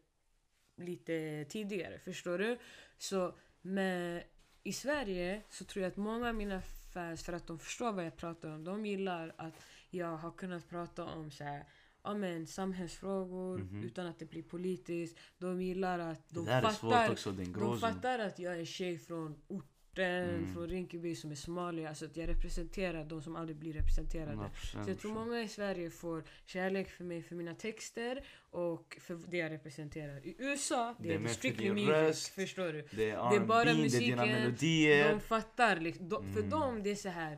lite 0.80 1.46
tidigare, 1.50 2.00
förstår 2.00 2.38
du? 2.38 2.58
Så 2.98 3.34
med, 3.62 4.24
i 4.64 4.74
Sverige 4.74 5.42
så 5.50 5.66
tror 5.66 5.84
jag 5.84 5.92
att 5.92 5.98
många 5.98 6.30
av 6.30 6.36
mina 6.36 6.62
fans, 6.94 7.24
för 7.24 7.34
att 7.34 7.48
de 7.48 7.60
förstår 7.60 7.92
vad 7.92 8.06
jag 8.06 8.16
pratar 8.18 8.50
om, 8.50 8.64
de 8.64 8.86
gillar 8.86 9.34
att 9.38 9.54
jag 9.90 10.18
har 10.18 10.32
kunnat 10.32 10.70
prata 10.70 11.06
om 11.06 11.32
så 11.32 11.44
här, 11.44 11.64
ja, 12.04 12.14
men, 12.14 12.48
samhällsfrågor 12.48 13.58
Mhm. 13.58 13.84
utan 13.84 14.08
att 14.08 14.20
det 14.20 14.26
blir 14.26 14.44
politiskt. 14.44 15.18
De 15.38 15.62
gillar 15.62 16.00
att 16.00 16.30
de 16.30 16.46
fattar 16.46 17.12
också, 17.12 17.32
de 17.32 17.80
fattar 17.80 18.20
att 18.20 18.40
jag 18.40 18.60
är 18.60 18.66
tjej 18.66 18.98
från 18.98 19.42
orten, 19.48 19.70
Mm. 20.06 20.54
från 20.54 20.68
Rinkeby 20.70 21.16
som 21.16 21.32
är 21.32 21.36
Somalia. 21.36 21.90
Alltså 21.90 22.06
att 22.06 22.18
jag 22.18 22.30
representerar 22.30 23.06
de 23.06 23.22
som 23.22 23.36
aldrig 23.36 23.58
blir 23.58 23.74
representerade. 23.74 24.32
100%, 24.36 24.84
Så 24.84 24.90
jag 24.92 25.00
tror 25.00 25.14
många 25.14 25.42
i 25.42 25.48
Sverige 25.48 25.90
får 25.90 26.24
kärlek 26.46 26.90
för 26.90 27.04
mig 27.04 27.22
för 27.24 27.36
mina 27.36 27.56
texter 27.56 28.24
och 28.52 28.98
för 29.02 29.20
det 29.28 29.38
jag 29.38 29.52
representerar. 29.52 30.28
I 30.28 30.36
USA, 30.40 30.96
det, 31.00 31.08
Det 31.08 31.14
är 31.16 31.20
är 31.24 31.28
strictly 31.28 31.70
music. 31.72 31.90
röst. 31.90 32.28
Förstår 32.28 32.74
du? 32.74 32.88
Det 32.92 33.10
är 33.10 33.30
Det 33.30 33.36
är 33.36 33.40
bara 33.46 33.62
R&B, 33.62 33.72
det 33.74 33.80
är 33.80 33.84
musiken, 33.84 34.10
dina 34.20 34.26
melodier. 34.26 35.10
De 35.12 35.20
fattar 35.20 35.80
liksom. 35.80 36.10
De, 36.10 36.34
För 36.34 36.40
Mm. 36.40 36.50
dem 36.50 36.84
det 36.84 36.92
är 36.92 36.96
så 36.96 37.10
här. 37.10 37.38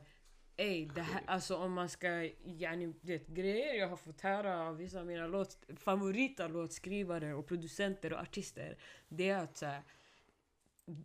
Ey, 0.58 0.86
det 0.96 1.02
här, 1.02 1.22
alltså 1.26 1.56
om 1.58 1.74
man 1.74 1.90
ska, 1.90 2.08
yani, 2.46 2.94
det 3.02 3.28
grejer 3.28 3.74
jag 3.80 3.88
har 3.88 3.98
fått 3.98 4.22
höra 4.22 4.62
av 4.68 4.78
vissa 4.78 5.00
av 5.00 5.06
mina 5.06 5.28
låt, 5.28 5.58
favorita 5.78 6.48
låtskrivare 6.48 7.34
och 7.34 7.48
producenter 7.48 8.14
och 8.14 8.20
artister. 8.20 8.78
Det 9.10 9.30
är 9.30 9.38
att 9.44 9.58
så 9.58 9.66
här, 9.66 9.82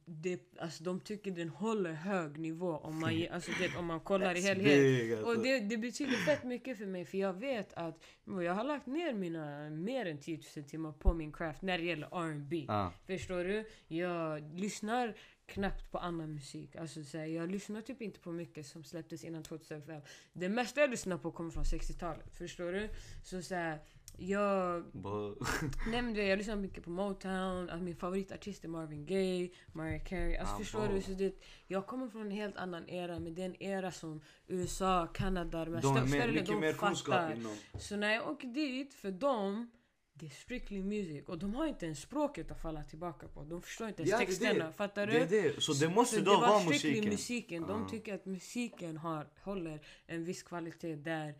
det, 0.04 0.40
alltså, 0.58 0.84
de 0.84 1.00
tycker 1.00 1.30
den 1.30 1.48
håller 1.48 1.92
hög 1.92 2.38
nivå 2.38 2.76
om 2.76 3.00
man, 3.00 3.26
alltså, 3.30 3.50
det, 3.60 3.78
om 3.78 3.86
man 3.86 4.00
kollar 4.00 4.34
i 4.34 4.40
helhet. 4.40 5.18
alltså. 5.18 5.32
Och 5.32 5.42
det, 5.42 5.60
det 5.60 5.76
betyder 5.76 6.12
fett 6.12 6.44
mycket 6.44 6.78
för 6.78 6.86
mig 6.86 7.04
för 7.04 7.18
jag 7.18 7.32
vet 7.32 7.72
att 7.72 8.04
jag 8.24 8.54
har 8.54 8.64
lagt 8.64 8.86
ner 8.86 9.12
mina 9.12 9.70
mer 9.70 10.06
än 10.06 10.18
10 10.18 10.40
000 10.56 10.64
timmar 10.64 10.92
på 10.92 11.14
min 11.14 11.32
craft 11.32 11.62
när 11.62 11.78
det 11.78 11.84
gäller 11.84 12.06
R&B. 12.06 12.64
Ja. 12.68 12.92
Förstår 13.06 13.44
du? 13.44 13.64
Jag 13.88 14.54
lyssnar 14.54 15.16
knappt 15.46 15.92
på 15.92 15.98
annan 15.98 16.34
musik. 16.34 16.76
Alltså, 16.76 17.04
så 17.04 17.18
här, 17.18 17.26
jag 17.26 17.50
lyssnar 17.50 17.80
typ 17.80 18.02
inte 18.02 18.20
på 18.20 18.32
mycket 18.32 18.66
som 18.66 18.84
släpptes 18.84 19.24
innan 19.24 19.42
2005. 19.42 20.00
Det 20.32 20.48
mesta 20.48 20.80
jag 20.80 20.90
lyssnar 20.90 21.18
på 21.18 21.32
kommer 21.32 21.50
från 21.50 21.64
60-talet. 21.64 22.38
Förstår 22.38 22.72
du? 22.72 22.88
Så, 23.24 23.42
så 23.42 23.54
här, 23.54 23.78
jag 24.18 24.84
nämnde 25.90 26.22
jag 26.26 26.38
lyssnar 26.38 26.56
mycket 26.56 26.84
på 26.84 26.90
Motown. 26.90 27.70
Alltså, 27.70 27.84
min 27.84 27.96
favoritartist 27.96 28.64
är 28.64 28.68
Marvin 28.68 29.06
Gaye, 29.06 29.50
Mariah 29.72 30.04
Carey. 30.04 30.36
Alltså, 30.36 30.54
Ah, 30.54 30.58
förstår 30.58 30.88
du? 30.88 31.02
Så 31.02 31.10
det, 31.10 31.42
jag 31.66 31.86
kommer 31.86 32.08
från 32.08 32.22
en 32.22 32.30
helt 32.30 32.56
annan 32.56 32.88
era. 32.88 33.18
Men 33.18 33.34
det 33.34 33.42
är 33.42 33.46
en 33.46 33.62
era 33.62 33.92
som 33.92 34.20
USA, 34.46 35.06
Kanada, 35.14 35.64
de, 35.64 35.74
här 35.74 35.82
De 35.82 36.08
större- 36.08 36.32
mycket 36.32 36.58
mer 36.60 36.72
kunskap 36.72 37.14
fattar. 37.14 37.34
inom... 37.36 37.56
Så 37.78 37.96
när 37.96 38.14
jag 38.14 38.28
åker 38.30 38.48
dit, 38.48 38.94
för 38.94 39.10
dem, 39.10 39.70
det 40.14 40.26
är 40.26 40.30
strictly 40.30 40.82
music. 40.82 41.28
Och 41.28 41.38
de 41.38 41.54
har 41.54 41.66
inte 41.66 41.86
ens 41.86 42.00
språket 42.00 42.50
att 42.50 42.62
falla 42.62 42.82
tillbaka 42.84 43.28
på. 43.28 43.44
De 43.44 43.62
förstår 43.62 43.88
inte 43.88 44.02
ens 44.02 44.10
Ja, 44.10 44.16
är 44.16 44.20
det. 44.20 44.26
texterna. 44.26 44.72
Fattar 44.72 45.06
du? 45.06 45.12
Det 45.12 45.18
är 45.38 45.42
det. 45.42 45.60
Så 45.62 45.72
det 45.72 45.88
måste 45.88 46.16
Så 46.16 46.22
då 46.22 46.30
det 46.30 46.36
var 46.40 46.48
vara 46.48 46.64
musiken. 46.64 47.04
musiken. 47.10 47.62
De 47.66 47.88
tycker 47.88 48.14
att 48.14 48.26
musiken 48.26 48.96
har, 48.96 49.26
håller 49.42 49.80
en 50.06 50.24
viss 50.24 50.42
kvalitet 50.42 50.96
där. 50.96 51.34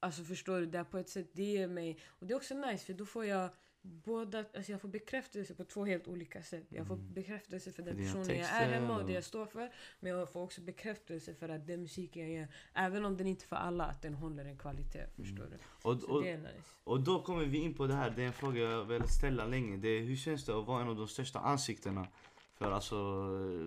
Alltså 0.00 0.24
förstår 0.24 0.60
du? 0.60 0.66
Där 0.66 0.84
på 0.84 0.98
ett 0.98 1.08
sätt 1.08 1.28
det 1.32 1.42
ger 1.42 1.68
mig... 1.68 1.98
Och 2.06 2.26
det 2.26 2.32
är 2.34 2.36
också 2.36 2.54
nice 2.54 2.84
för 2.86 2.92
då 2.92 3.04
får 3.04 3.24
jag 3.24 3.50
båda, 3.82 4.38
alltså 4.38 4.72
jag 4.72 4.80
får 4.80 4.88
bekräftelse 4.88 5.54
på 5.54 5.64
två 5.64 5.84
helt 5.84 6.08
olika 6.08 6.42
sätt. 6.42 6.64
Jag 6.68 6.86
får 6.86 6.94
Mm. 6.94 7.12
bekräftelse 7.14 7.72
för 7.72 7.82
den 7.82 7.96
personen 7.96 8.38
jag 8.38 8.48
är 8.50 8.68
hemma 8.68 8.96
och 8.96 9.06
det 9.06 9.12
jag 9.12 9.24
står 9.24 9.46
för. 9.46 9.72
Men 10.00 10.12
jag 10.12 10.32
får 10.32 10.42
också 10.42 10.60
bekräftelse 10.60 11.34
för 11.34 11.48
att 11.48 11.66
den 11.66 11.82
musiken 11.82 12.22
jag 12.22 12.40
gör, 12.40 12.48
även 12.74 13.04
om 13.04 13.16
den 13.16 13.26
inte 13.26 13.46
för 13.46 13.56
alla, 13.56 13.84
att 13.84 14.02
den 14.02 14.14
håller 14.14 14.44
en 14.44 14.58
kvalitet. 14.58 15.06
Förstår 15.16 15.44
du? 15.50 15.56
Och, 15.82 16.04
och, 16.04 16.22
det 16.22 16.30
är 16.30 16.38
nice. 16.38 16.62
och 16.84 17.00
då 17.00 17.22
kommer 17.22 17.44
vi 17.44 17.58
in 17.58 17.74
på 17.74 17.86
det 17.86 17.94
här, 17.94 18.10
det 18.16 18.22
är 18.22 18.26
en 18.26 18.32
fråga 18.32 18.60
jag 18.60 18.84
velat 18.84 19.10
ställa 19.10 19.46
länge. 19.46 19.76
Det 19.76 19.88
är, 19.88 20.00
hur 20.02 20.16
känns 20.16 20.44
det 20.44 20.58
att 20.58 20.66
vara 20.66 20.82
en 20.82 20.88
av 20.88 20.96
de 20.96 21.08
största 21.08 21.38
ansiktena 21.38 22.06
för 22.54 22.70
alltså 22.72 22.96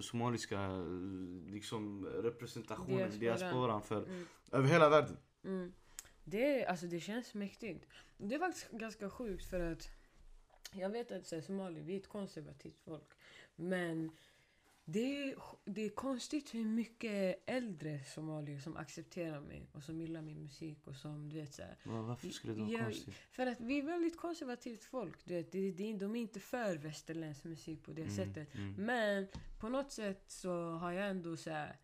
somaliska 0.02 0.70
liksom, 1.48 2.06
representationen, 2.06 2.98
Diasporan. 2.98 3.20
diasporan, 3.20 3.82
för, 3.82 4.04
Mm. 4.04 4.26
över 4.52 4.68
hela 4.70 4.90
världen? 4.90 5.18
Mm. 5.44 5.74
Det, 6.30 6.66
alltså, 6.66 6.88
det 6.88 7.00
känns 7.00 7.34
mäktigt. 7.34 7.86
Det 8.18 8.36
är 8.36 8.40
faktiskt 8.40 8.72
ganska 8.72 9.10
sjukt 9.10 9.46
för 9.46 9.60
att 9.60 9.90
jag 10.74 10.90
vet 10.90 11.12
att 11.12 11.28
så 11.28 11.36
här, 11.36 11.42
Somalier, 11.42 11.84
vi 11.84 11.94
är 11.96 12.00
ett 12.00 12.08
konservativt 12.08 12.80
folk. 12.86 13.08
Men 13.56 14.12
det 14.86 15.00
är, 15.30 15.36
det 15.66 15.82
är 15.86 15.90
konstigt 15.90 16.54
hur 16.54 16.66
mycket 16.66 17.44
äldre 17.46 18.04
somalier 18.04 18.60
som 18.60 18.78
accepterar 18.78 19.42
mig 19.42 19.68
och 19.72 19.84
som 19.84 20.02
gillar 20.02 20.22
min 20.22 20.42
musik 20.44 20.88
och 20.88 20.96
som 20.96 21.30
du 21.30 21.36
vet 21.36 21.54
så 21.54 21.62
här, 21.62 21.76
Va- 21.84 22.02
Varför 22.02 22.30
skulle 22.30 22.54
det 22.54 22.60
vara 22.62 22.72
Jag- 22.72 22.84
konstigt? 22.84 23.16
För 23.32 23.46
att 23.48 23.60
vi 23.62 23.80
är 23.80 23.84
väldigt 23.84 24.18
konservativt 24.18 24.84
folk. 24.84 25.26
Du 25.26 25.34
vet, 25.34 25.52
det, 25.52 25.72
det, 25.72 25.94
de 25.94 26.16
är 26.16 26.22
inte 26.22 26.40
för 26.40 26.76
västerländsk 26.76 27.44
musik 27.44 27.84
på 27.84 27.92
det 27.92 28.02
Mm, 28.02 28.16
sättet. 28.16 28.56
mm. 28.56 28.74
Men 28.86 29.28
på 29.60 29.70
något 29.70 29.92
sätt 29.92 30.24
så 30.28 30.72
har 30.72 30.92
jag 30.92 31.10
ändå 31.10 31.38
så 31.38 31.50
här. 31.50 31.76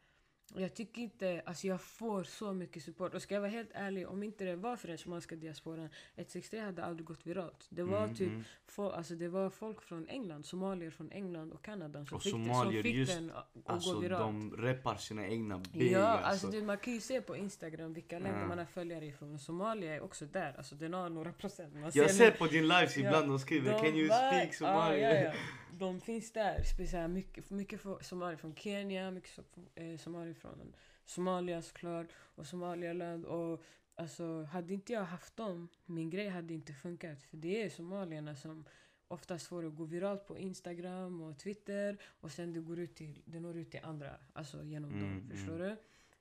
Jag 0.57 0.73
tycker 0.73 1.01
inte, 1.01 1.41
alltså 1.45 1.67
jag 1.67 1.81
får 1.81 2.23
så 2.23 2.53
mycket 2.53 2.83
support. 2.83 3.13
Och 3.13 3.21
ska 3.21 3.33
jag 3.33 3.41
vara 3.41 3.51
helt 3.51 3.69
ärlig, 3.73 4.07
om 4.09 4.23
inte 4.23 4.43
det 4.45 4.55
var 4.55 4.75
för 4.75 4.87
den 4.87 4.97
somaliska 4.97 5.35
diasporan, 5.35 5.89
163 6.15 6.59
hade 6.59 6.83
aldrig 6.83 7.07
gått 7.07 7.27
viralt. 7.27 7.65
Det 7.69 7.83
var 7.83 8.03
Mm, 8.03 8.15
typ, 8.15 8.27
mm. 8.29 8.43
fo- 8.75 8.91
alltså 8.91 9.15
det 9.15 9.27
var 9.27 9.49
folk 9.49 9.81
från 9.81 10.07
England, 10.09 10.45
somalier 10.45 10.89
från 10.89 11.11
England 11.11 11.51
och 11.51 11.61
Kanada 11.65 12.05
som 12.05 12.15
Och 12.15 12.23
fick, 12.23 12.33
det, 12.33 12.37
som 12.39 12.45
somalier 12.45 12.83
fick 12.83 12.95
just, 12.95 13.13
den 13.15 13.31
att 13.31 13.47
Alltså 13.65 13.93
gå 13.93 13.99
viralt. 13.99 14.21
de 14.21 14.57
reppar 14.57 14.95
sina 14.95 15.27
egna 15.27 15.57
beg 15.73 15.91
Ja, 15.91 16.05
alltså. 16.07 16.47
alltså 16.47 16.63
man 16.63 16.77
kan 16.77 16.93
ju 16.93 16.99
se 17.01 17.21
på 17.21 17.35
Instagram 17.37 17.93
vilka 17.93 18.19
länder 18.19 18.39
Ja. 18.41 18.47
man 18.47 18.57
har 18.57 18.65
följare 18.65 19.05
ifrån. 19.05 19.39
Somalia 19.39 19.95
är 19.95 20.01
också 20.01 20.25
där, 20.25 20.53
alltså 20.57 20.75
den 20.75 20.93
har 20.93 21.09
några 21.09 21.33
procent. 21.33 21.73
Man 21.73 21.91
Jag 21.93 22.03
nu- 22.07 22.09
ser 22.13 22.31
på 22.31 22.45
din 22.45 22.67
lives 22.67 22.97
Ja, 22.97 23.05
ibland 23.07 23.27
de 23.29 23.39
skriver 23.39 23.71
de 23.71 23.79
'Can 23.79 23.95
you 23.95 24.07
speak 24.07 24.53
somali?' 24.53 25.01
Ja, 25.01 25.09
ja, 25.09 25.19
ja. 25.23 25.31
De 25.77 26.01
finns 26.01 26.31
där. 26.31 26.63
Speciellt 26.63 27.13
mycket, 27.13 27.49
mycket 27.49 27.81
somalier 28.01 28.37
från 28.37 28.55
Kenya, 28.55 29.11
mycket 29.11 29.29
so- 29.39 29.69
eh, 29.75 29.97
somalier 29.97 30.33
från 30.33 30.73
Somalia 31.05 31.61
såklart. 31.61 32.07
Och 32.35 32.45
Somalialand. 32.47 33.25
Och 33.25 33.63
alltså, 33.95 34.43
hade 34.43 34.73
inte 34.73 34.93
jag 34.93 35.03
haft 35.03 35.35
dem, 35.37 35.67
min 35.85 36.09
grej 36.09 36.27
hade 36.27 36.53
inte 36.53 36.73
funkat. 36.73 37.23
För 37.23 37.37
det 37.37 37.63
är 37.63 37.69
somalierna 37.69 38.35
som 38.35 38.65
oftast 39.07 39.47
får 39.47 39.63
det 39.63 39.69
gå 39.69 39.83
viralt 39.83 40.27
på 40.27 40.37
Instagram 40.37 41.21
och 41.21 41.37
Twitter. 41.39 41.97
Och 42.21 42.31
sen 42.31 42.53
det 42.53 42.59
går 42.59 42.79
ut 42.79 42.95
till, 42.95 43.21
det 43.25 43.39
når 43.39 43.57
ut 43.57 43.71
till 43.71 43.79
andra. 43.83 44.11
Alltså 44.33 44.63
genom 44.63 44.91
Mm, 44.93 45.01
dem. 45.19 45.29
Förstår 45.37 45.59
du? 45.59 45.77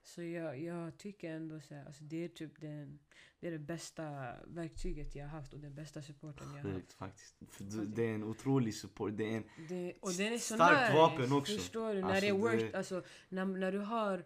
Så 0.06 0.22
jag, 0.22 0.60
jag 0.60 0.98
tycker 0.98 1.30
ändå 1.30 1.60
så 1.60 1.74
här, 1.74 1.84
alltså 1.86 2.04
det 2.04 2.24
är 2.24 2.28
typ 2.28 2.60
den, 2.60 2.98
det 3.40 3.46
är 3.46 3.50
det 3.50 3.58
bästa 3.58 4.34
verktyget 4.46 5.14
jag 5.14 5.24
har 5.24 5.30
haft 5.30 5.52
och 5.54 5.60
den 5.60 5.74
bästa 5.74 6.02
supporten 6.02 6.46
jag 6.56 6.62
har 6.62 6.70
haft. 6.70 6.92
Faktiskt. 6.92 7.34
För 7.50 7.64
du, 7.64 7.84
det 7.84 8.02
är 8.02 8.14
en 8.14 8.24
otrolig 8.24 8.74
support. 8.74 9.16
Det 9.16 9.24
är 9.24 9.36
en, 9.36 9.44
Det, 9.68 9.92
och 10.00 10.12
den 10.12 10.32
är 10.32 10.38
så 10.38 10.54
Starkt 10.54 10.80
nice, 10.80 10.94
vapen 10.94 11.32
också. 11.32 11.52
Förstår 11.56 11.94
du? 11.94 12.00
när 12.00 12.08
Alltså, 12.08 12.20
det 12.20 12.26
är 12.28 12.32
det- 12.32 12.38
worst, 12.62 12.74
alltså 12.74 13.02
när, 13.28 13.44
när 13.44 13.72
du 13.72 13.78
har 13.78 14.24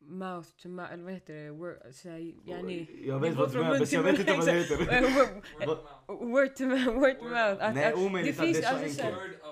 mouth 0.00 0.48
to 0.62 0.68
mouth, 0.68 0.92
eller 0.92 1.04
vad 1.04 1.12
heter 1.12 1.34
det? 1.34 1.50
Word, 1.50 1.76
så 1.92 2.08
här, 2.08 2.18
yani, 2.18 2.88
jag 3.06 3.22
det 3.22 3.28
vet 3.28 3.38
vad 3.38 3.52
du 3.52 3.58
menar 3.58 3.78
men 3.78 3.86
jag 3.90 4.02
vet 4.02 4.18
inte 4.20 4.36
vad 4.36 4.46
det 4.46 4.52
heter. 4.52 4.76
word, 5.02 5.44
Word 5.60 5.68
of 5.68 5.78
mouth. 6.08 6.24
word 6.32 6.56
to 6.56 6.64
mouth, 6.64 6.88
word 7.00 7.18
to 7.18 7.24
mouth. 7.24 7.64
Att, 7.64 7.74
Nej 7.74 7.84
att, 7.92 7.98
omöjligt 7.98 8.40
att 8.40 8.44
det 8.52 8.58
är 8.58 8.62
så 8.62 8.68
alltså, 8.68 9.02
så 9.02 9.51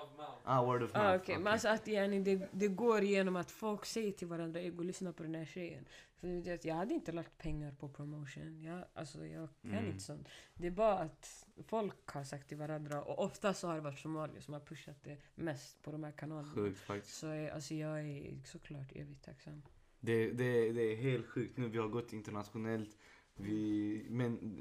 enkelt. 0.59 0.69
Word 0.69 0.83
of 0.83 0.95
mouth. 0.95 0.99
Ah, 0.99 1.01
of 1.01 1.09
Ah, 1.09 1.13
mouth. 1.13 1.23
okej. 1.23 1.39
Men 1.39 1.53
alltså 1.53 1.69
att 1.69 1.89
yani, 1.89 2.21
det, 2.21 2.49
det 2.53 2.69
går 2.69 3.03
igenom 3.03 3.37
att 3.37 3.51
folk 3.51 3.85
säger 3.85 4.13
till 4.13 4.29
varandra 4.29 4.61
Ego, 4.61 4.83
lyssna 4.83 5.13
på 5.13 5.23
den 5.23 5.35
här 5.35 5.45
tjejen. 5.45 5.85
För 6.21 6.41
vet, 6.43 6.65
jag 6.65 6.75
hade 6.75 6.95
inte 6.95 7.13
lagt 7.13 7.39
pengar 7.39 7.73
på 7.73 7.89
promotion. 7.89 8.63
Jag, 8.63 8.85
alltså, 8.95 9.27
jag 9.27 9.49
kan 9.63 9.71
Mm. 9.73 9.87
inte 9.87 10.01
sånt. 10.01 10.29
Det 10.55 10.67
är 10.67 10.71
bara 10.71 10.99
att 10.99 11.47
folk 11.67 12.11
har 12.11 12.25
sagt 12.25 12.49
till 12.49 12.57
varandra. 12.59 13.03
Och 13.03 13.25
ofta 13.25 13.55
så 13.55 13.67
har 13.69 13.75
det 13.75 13.81
varit 13.81 13.99
somalier 13.99 14.41
som 14.41 14.55
har 14.55 14.61
pushat 14.61 14.97
det 15.05 15.17
mest 15.35 15.83
på 15.83 15.93
de 15.93 16.05
här 16.05 16.13
kanalerna. 16.13 16.55
Sjukt 16.55 16.81
faktiskt. 16.81 17.17
Så 17.19 17.27
jag, 17.27 17.51
alltså, 17.51 17.75
jag 17.75 18.01
är 18.01 18.39
såklart 18.45 18.93
evigt 18.95 19.25
tacksam. 19.25 19.63
Det, 20.01 20.31
det, 20.33 20.73
det 20.73 20.83
är 20.93 20.97
helt 20.97 21.27
sjukt 21.27 21.57
nu. 21.57 21.69
Vi 21.69 21.79
har 21.79 21.89
gått 21.89 22.13
internationellt. 22.13 22.97
Vi, 23.35 24.07
men 24.09 24.57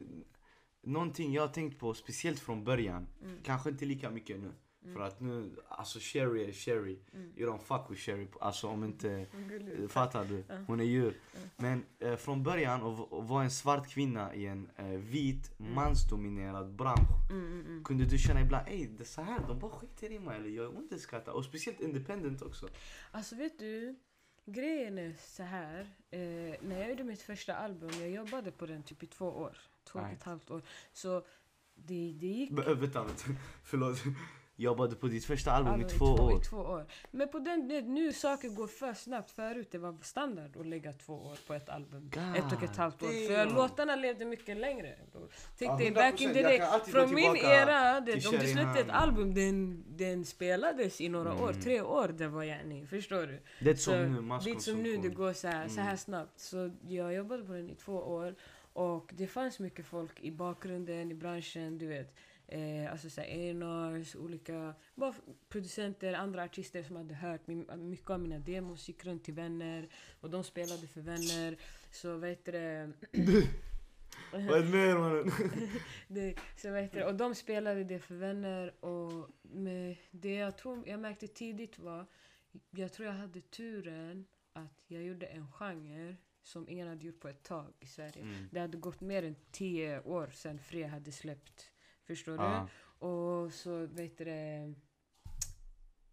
någonting 0.82 1.34
jag 1.34 1.42
har 1.42 1.54
tänkt 1.54 1.80
på, 1.80 1.94
speciellt 1.94 2.40
från 2.40 2.64
början. 2.64 3.08
Mm. 3.24 3.38
Kanske 3.44 3.70
inte 3.70 3.86
lika 3.86 4.10
mycket 4.10 4.40
nu. 4.40 4.52
Mm. 4.84 4.96
För 4.96 5.02
att 5.04 5.20
nu, 5.20 5.56
alltså 5.68 6.00
Sherry 6.02 6.44
är 6.50 6.52
Sherry. 6.52 7.00
Mm. 7.14 7.34
You 7.38 7.52
don't 7.52 7.60
fuck 7.60 7.92
with 7.92 8.02
Sherry. 8.02 8.28
Alltså 8.42 8.68
om 8.68 8.84
inte... 8.84 9.10
Eh, 9.82 9.88
Fattar 9.88 10.26
du? 10.26 10.44
Hon 10.68 10.80
är 10.80 10.84
djur. 10.84 11.14
Men 11.58 11.86
eh, 12.00 12.16
från 12.16 12.44
början 12.44 12.82
att 12.84 13.08
vara 13.12 13.44
en 13.44 13.52
svart 13.52 13.90
kvinna 13.90 14.36
i 14.36 14.46
en 14.46 14.70
eh, 14.78 14.86
vit 14.86 15.52
Mm. 15.60 15.74
mansdominerad 15.74 16.74
bransch. 16.76 17.30
Mm, 17.32 17.62
mm. 17.66 17.84
Kunde 17.84 18.06
du 18.06 18.18
känna 18.18 18.42
ibland, 18.42 18.68
ey 18.68 18.88
det 18.88 19.04
är 19.04 19.06
så 19.06 19.22
här, 19.22 19.40
de 19.48 19.60
bara 19.60 19.72
skiter 19.72 20.12
i 20.12 20.20
mig 20.20 20.38
eller 20.38 20.50
jag 20.50 20.76
underskattar. 20.76 21.32
Och 21.32 21.46
speciellt 21.46 21.80
independent 21.82 22.42
också. 22.42 22.68
Alltså 23.12 23.36
vet 23.36 23.60
du, 23.60 23.96
grejen 24.46 24.98
är 24.98 25.14
så 25.20 25.44
här. 25.44 25.80
Eh, 26.12 26.20
när 26.62 26.80
jag 26.80 26.90
gjorde 26.90 27.04
mitt 27.04 27.22
första 27.22 27.56
album, 27.56 27.90
jag 28.00 28.10
jobbade 28.10 28.52
på 28.52 28.66
den 28.66 28.84
typ 28.84 29.04
i 29.04 29.08
två 29.08 29.26
år. 29.26 29.58
Två 29.84 30.00
och 30.00 30.08
ett 30.10 30.24
halvt 30.24 30.52
år. 30.52 30.62
Så 30.94 31.26
det, 31.76 32.14
det 32.20 32.28
gick 32.28 32.52
vänta, 32.52 32.74
vänta. 33.04 33.24
Förlåt. 33.64 33.98
Jobbade 34.60 34.96
på 34.96 35.08
ditt 35.08 35.26
första 35.26 35.52
album 35.52 35.70
album 35.74 35.88
i 35.88 35.90
två 35.90 36.06
år. 36.06 36.38
I 36.38 36.44
två 36.44 36.58
år. 36.58 36.86
Men 37.12 37.30
på 37.30 37.40
den, 37.40 37.68
det, 37.68 37.82
nu 37.82 38.14
saker 38.14 38.50
går 38.50 38.68
för 38.68 38.94
snabbt. 38.94 39.32
Förut 39.32 39.68
det 39.72 39.78
var 39.78 39.98
standard 40.02 40.58
att 40.58 40.68
lägga 40.68 40.94
två 40.94 41.14
år 41.14 41.38
på 41.48 41.54
ett 41.54 41.70
album. 41.70 42.12
God 42.14 42.36
ett 42.36 42.54
och 42.54 42.64
ett 42.64 42.78
halvt 42.78 43.04
år. 43.04 43.28
För 43.28 43.56
låtarna 43.56 43.96
levde 43.96 44.26
mycket 44.26 44.58
längre. 44.58 44.96
Tänk 45.58 45.80
dig 45.80 45.92
back 45.92 46.22
in 46.22 46.30
100%. 46.30 46.34
the 46.34 46.42
day. 46.42 46.62
Från 46.86 47.14
min 47.16 47.36
era, 47.36 48.00
det, 48.00 48.28
om 48.28 48.36
du 48.40 48.48
släppte 48.48 48.80
ett 48.80 48.90
album, 48.90 49.34
den, 49.34 49.84
den 49.98 50.26
spelades 50.26 51.02
i 51.02 51.10
några 51.10 51.34
år. 51.34 51.50
Mm. 51.50 51.62
Tre 51.62 51.82
år 51.82 52.08
det 52.08 52.28
var 52.28 52.44
yani. 52.44 52.86
Förstår 52.88 53.28
du? 53.28 53.42
Det 53.62 53.70
är 53.70 53.76
som 53.76 53.94
nu, 53.94 54.40
Lite 54.46 54.62
som 54.62 54.84
nu, 54.84 54.98
det 54.98 55.10
går 55.10 55.34
så 55.34 55.48
här, 55.48 55.68
så 55.68 55.80
här 55.80 55.90
Mm. 55.90 55.98
snabbt. 55.98 56.40
Så 56.40 56.72
jag 56.88 57.14
jobbade 57.14 57.44
på 57.44 57.54
den 57.54 57.70
i 57.70 57.76
två 57.76 57.94
år. 57.94 58.36
Och 58.74 59.12
det 59.18 59.28
fanns 59.28 59.60
mycket 59.60 59.86
folk 59.86 60.20
i 60.22 60.32
bakgrunden, 60.32 61.12
i 61.12 61.16
branschen, 61.16 61.78
du 61.78 61.88
vet. 61.88 62.16
Eh, 62.52 62.92
alltså 62.92 63.10
så 63.10 63.22
här, 63.22 64.18
olika 64.18 64.74
bara 64.96 65.14
producenter, 65.50 66.14
andra 66.14 66.44
artister 66.44 66.84
som 66.84 66.96
hade 66.96 67.14
hört 67.14 67.48
min, 67.48 67.90
mycket 67.90 68.10
av 68.10 68.20
mina 68.20 68.40
demos 68.40 68.88
gick 68.88 69.06
runt 69.06 69.24
till 69.24 69.34
vänner. 69.34 69.90
Och 70.20 70.30
de 70.30 70.44
spelade 70.44 70.88
för 70.88 71.02
vänner. 71.02 71.58
Så 71.92 72.18
vet 72.18 72.46
du 72.46 72.52
det... 72.52 72.92
Vad 74.32 74.64
det 74.64 74.70
mer 74.70 74.98
mannen? 74.98 75.32
det, 76.08 76.36
så 76.58 76.72
vet 76.72 76.92
du, 76.92 77.04
och 77.04 77.16
de 77.16 77.36
spelade 77.36 77.84
det 77.84 78.00
för 78.00 78.16
vänner. 78.16 78.86
Och 78.86 79.30
med 79.42 79.98
det 80.12 80.34
jag 80.34 80.58
tror 80.58 80.88
jag 80.88 81.00
märkte 81.00 81.28
tidigt 81.28 81.80
var, 81.80 82.06
jag 82.70 82.94
tror 82.94 83.08
jag 83.08 83.16
hade 83.16 83.42
turen 83.42 84.26
att 84.54 84.84
jag 84.88 85.04
gjorde 85.04 85.26
en 85.26 85.52
genre 85.52 86.16
som 86.44 86.70
ingen 86.70 86.88
hade 86.88 87.06
gjort 87.06 87.20
på 87.20 87.28
ett 87.28 87.44
tag 87.44 87.74
i 87.80 87.86
Sverige. 87.86 88.22
Mm. 88.22 88.48
Det 88.52 88.60
hade 88.60 88.78
gått 88.78 89.02
mer 89.02 89.24
än 89.24 89.36
tio 89.52 90.02
år 90.02 90.28
sedan 90.28 90.60
Fred 90.60 90.90
hade 90.90 91.12
släppt. 91.12 91.72
Förstår 92.10 92.38
du? 92.38 92.44
Ah. 92.44 92.68
Och 93.08 93.54
så 93.54 93.86
vet 93.86 94.18
du 94.18 94.26
det... 94.26 94.74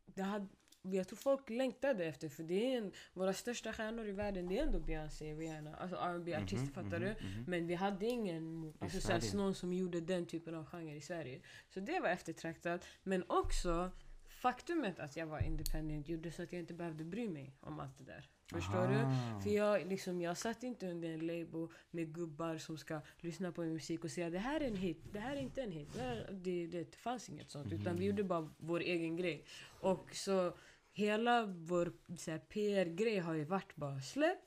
det 0.07 0.23
hade, 0.23 0.49
jag 0.83 1.09
tror 1.09 1.17
folk 1.17 1.51
längtade 1.51 2.05
efter 2.05 2.29
för 2.29 2.43
det 2.43 2.75
är 2.75 2.79
en, 2.79 2.93
våra 3.13 3.33
största 3.33 3.73
stjärnor 3.73 4.07
i 4.07 4.13
världen 4.13 4.49
det 4.49 4.59
är 4.59 4.63
ändå 4.63 4.81
Beyoncé, 4.81 5.35
Rihanna, 5.35 5.77
alltså 5.77 5.97
R&B 5.97 6.35
artister 6.37 6.57
Mhm, 6.57 6.73
fattar 6.73 7.01
mhm, 7.01 7.01
du? 7.01 7.27
mhm. 7.27 7.45
Men 7.47 7.67
vi 7.67 7.75
hade 7.75 8.07
ingen, 8.07 8.75
alltså 8.79 9.01
såhär, 9.01 9.37
någon 9.37 9.55
som 9.55 9.73
gjorde 9.73 10.01
den 10.01 10.27
typen 10.27 10.55
av 10.55 10.67
genre 10.67 10.95
i 10.97 11.01
Sverige. 11.01 11.41
Så 11.69 11.81
det 11.81 12.01
var 12.01 12.09
eftertraktat. 12.09 12.85
Men 13.03 13.25
också 13.29 13.91
faktumet 14.29 14.99
att 14.99 15.17
jag 15.17 15.27
var 15.27 15.41
independent 15.43 16.09
gjorde 16.09 16.33
så 16.33 16.43
att 16.43 16.53
jag 16.53 16.61
inte 16.61 16.75
behövde 16.75 17.05
bry 17.05 17.29
mig 17.29 17.57
om 17.61 17.81
allt 17.81 17.99
det 17.99 18.05
där. 18.05 18.31
Förstår 18.53 18.89
du? 18.89 18.95
Aha. 18.95 19.41
För 19.41 19.51
jag, 19.51 19.87
liksom, 19.87 20.21
jag 20.21 20.37
satt 20.37 20.63
inte 20.63 20.91
under 20.91 21.09
en 21.09 21.27
label 21.27 21.69
med 21.91 22.15
gubbar 22.15 22.59
som 22.59 22.79
ska 22.79 23.01
lyssna 23.21 23.53
på 23.53 23.61
min 23.61 23.73
musik 23.73 24.05
och 24.05 24.11
säga 24.11 24.31
det 24.31 24.39
här 24.39 24.61
är 24.61 24.67
en 24.67 24.77
hit, 24.77 24.99
det 25.13 25.19
här 25.19 25.37
är 25.37 25.41
inte 25.41 25.63
en 25.63 25.73
hit. 25.73 25.89
Det, 25.95 26.03
här, 26.03 26.29
det, 26.33 26.67
det 26.67 26.97
fanns 26.97 27.29
inget 27.29 27.51
sånt. 27.51 27.73
Utan 27.73 27.97
vi 27.97 28.05
gjorde 28.05 28.25
bara 28.25 28.51
vår 28.59 28.81
egen 28.81 29.17
grej. 29.17 29.45
Och 29.81 30.15
så 30.15 30.55
hela 30.93 31.47
vår 31.47 31.93
PR-grej 32.39 33.19
har 33.19 33.35
ju 33.35 33.45
varit 33.45 33.77
bara 33.77 34.01
släpp 34.01 34.39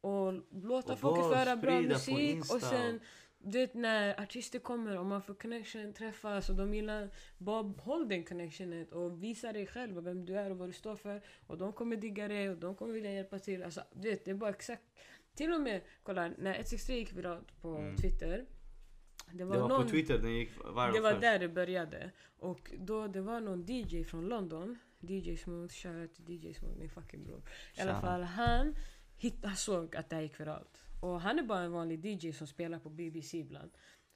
och 0.00 0.32
låta 0.50 0.92
Och 0.92 0.98
bara 1.00 1.30
föra 1.44 1.56
bra 1.56 1.80
musik. 1.80 2.40
Och 2.40 2.62
sen 2.62 3.00
du 3.38 3.58
vet 3.58 3.74
när 3.74 4.20
artister 4.20 4.58
kommer 4.58 4.98
och 4.98 5.06
man 5.06 5.22
får 5.22 5.34
connection, 5.34 5.92
träffas 5.92 6.48
och 6.48 6.56
de 6.56 6.74
gillar, 6.74 7.10
bara 7.38 7.62
håll 7.62 8.08
den 8.08 8.24
connectionen 8.24 8.88
och 8.88 9.22
visa 9.22 9.52
dig 9.52 9.66
själv 9.66 9.98
och 9.98 10.06
vem 10.06 10.24
du 10.26 10.38
är 10.38 10.50
och 10.50 10.58
vad 10.58 10.68
du 10.68 10.72
står 10.72 10.96
för. 10.96 11.22
Och 11.46 11.58
de 11.58 11.72
kommer 11.72 11.96
digga 11.96 12.28
dig 12.28 12.50
och 12.50 12.56
de 12.56 12.74
kommer 12.74 12.92
vilja 12.92 13.12
hjälpa 13.12 13.38
till. 13.38 13.62
Alltså, 13.62 13.82
du 13.92 14.10
vet, 14.10 14.24
det 14.24 14.30
är 14.30 14.34
bara 14.34 14.50
exakt. 14.50 14.82
Till 15.34 15.52
och 15.52 15.60
med, 15.60 15.80
kolla, 16.02 16.22
när 16.22 16.50
163 16.54 16.96
gick 16.96 17.12
viralt 17.12 17.60
på 17.60 17.76
Mm. 17.76 17.96
Twitter. 17.96 18.46
det 19.32 19.38
Det 19.38 19.44
var, 19.44 19.58
var 19.58 19.68
någon, 19.68 19.82
på 19.82 19.88
Twitter 19.88 20.18
den 20.18 20.34
gick 20.34 20.50
viral 20.56 20.92
det 20.92 21.00
var 21.00 21.10
först. 21.10 21.20
där 21.22 21.38
det 21.38 21.48
började. 21.48 22.10
Och 22.38 22.70
då 22.78 23.06
det 23.06 23.20
var 23.20 23.40
någon 23.40 23.64
DJ 23.66 24.04
från 24.04 24.28
London, 24.28 24.78
DJ 25.00 25.36
Smooth, 25.36 25.72
shoutout 25.72 26.14
till 26.14 26.34
DJ 26.44 26.54
Smooth, 26.54 26.78
min 26.78 26.90
fucking 26.90 27.24
bror. 27.24 27.42
I 27.76 27.80
alla 27.80 28.00
fall, 28.00 28.22
han, 28.22 28.74
hitt, 29.16 29.44
han 29.44 29.56
såg 29.56 29.96
att 29.96 30.10
det 30.10 30.16
här 30.16 30.22
gick 30.22 30.40
viralt. 30.40 30.84
Och 31.00 31.20
han 31.20 31.38
är 31.38 31.42
bara 31.42 31.60
en 31.60 31.72
vanlig 31.72 32.04
DJ 32.06 32.32
som 32.32 32.46
spelar 32.46 32.78
på 32.78 32.88
BBC 32.90 33.38
ibland. 33.38 33.70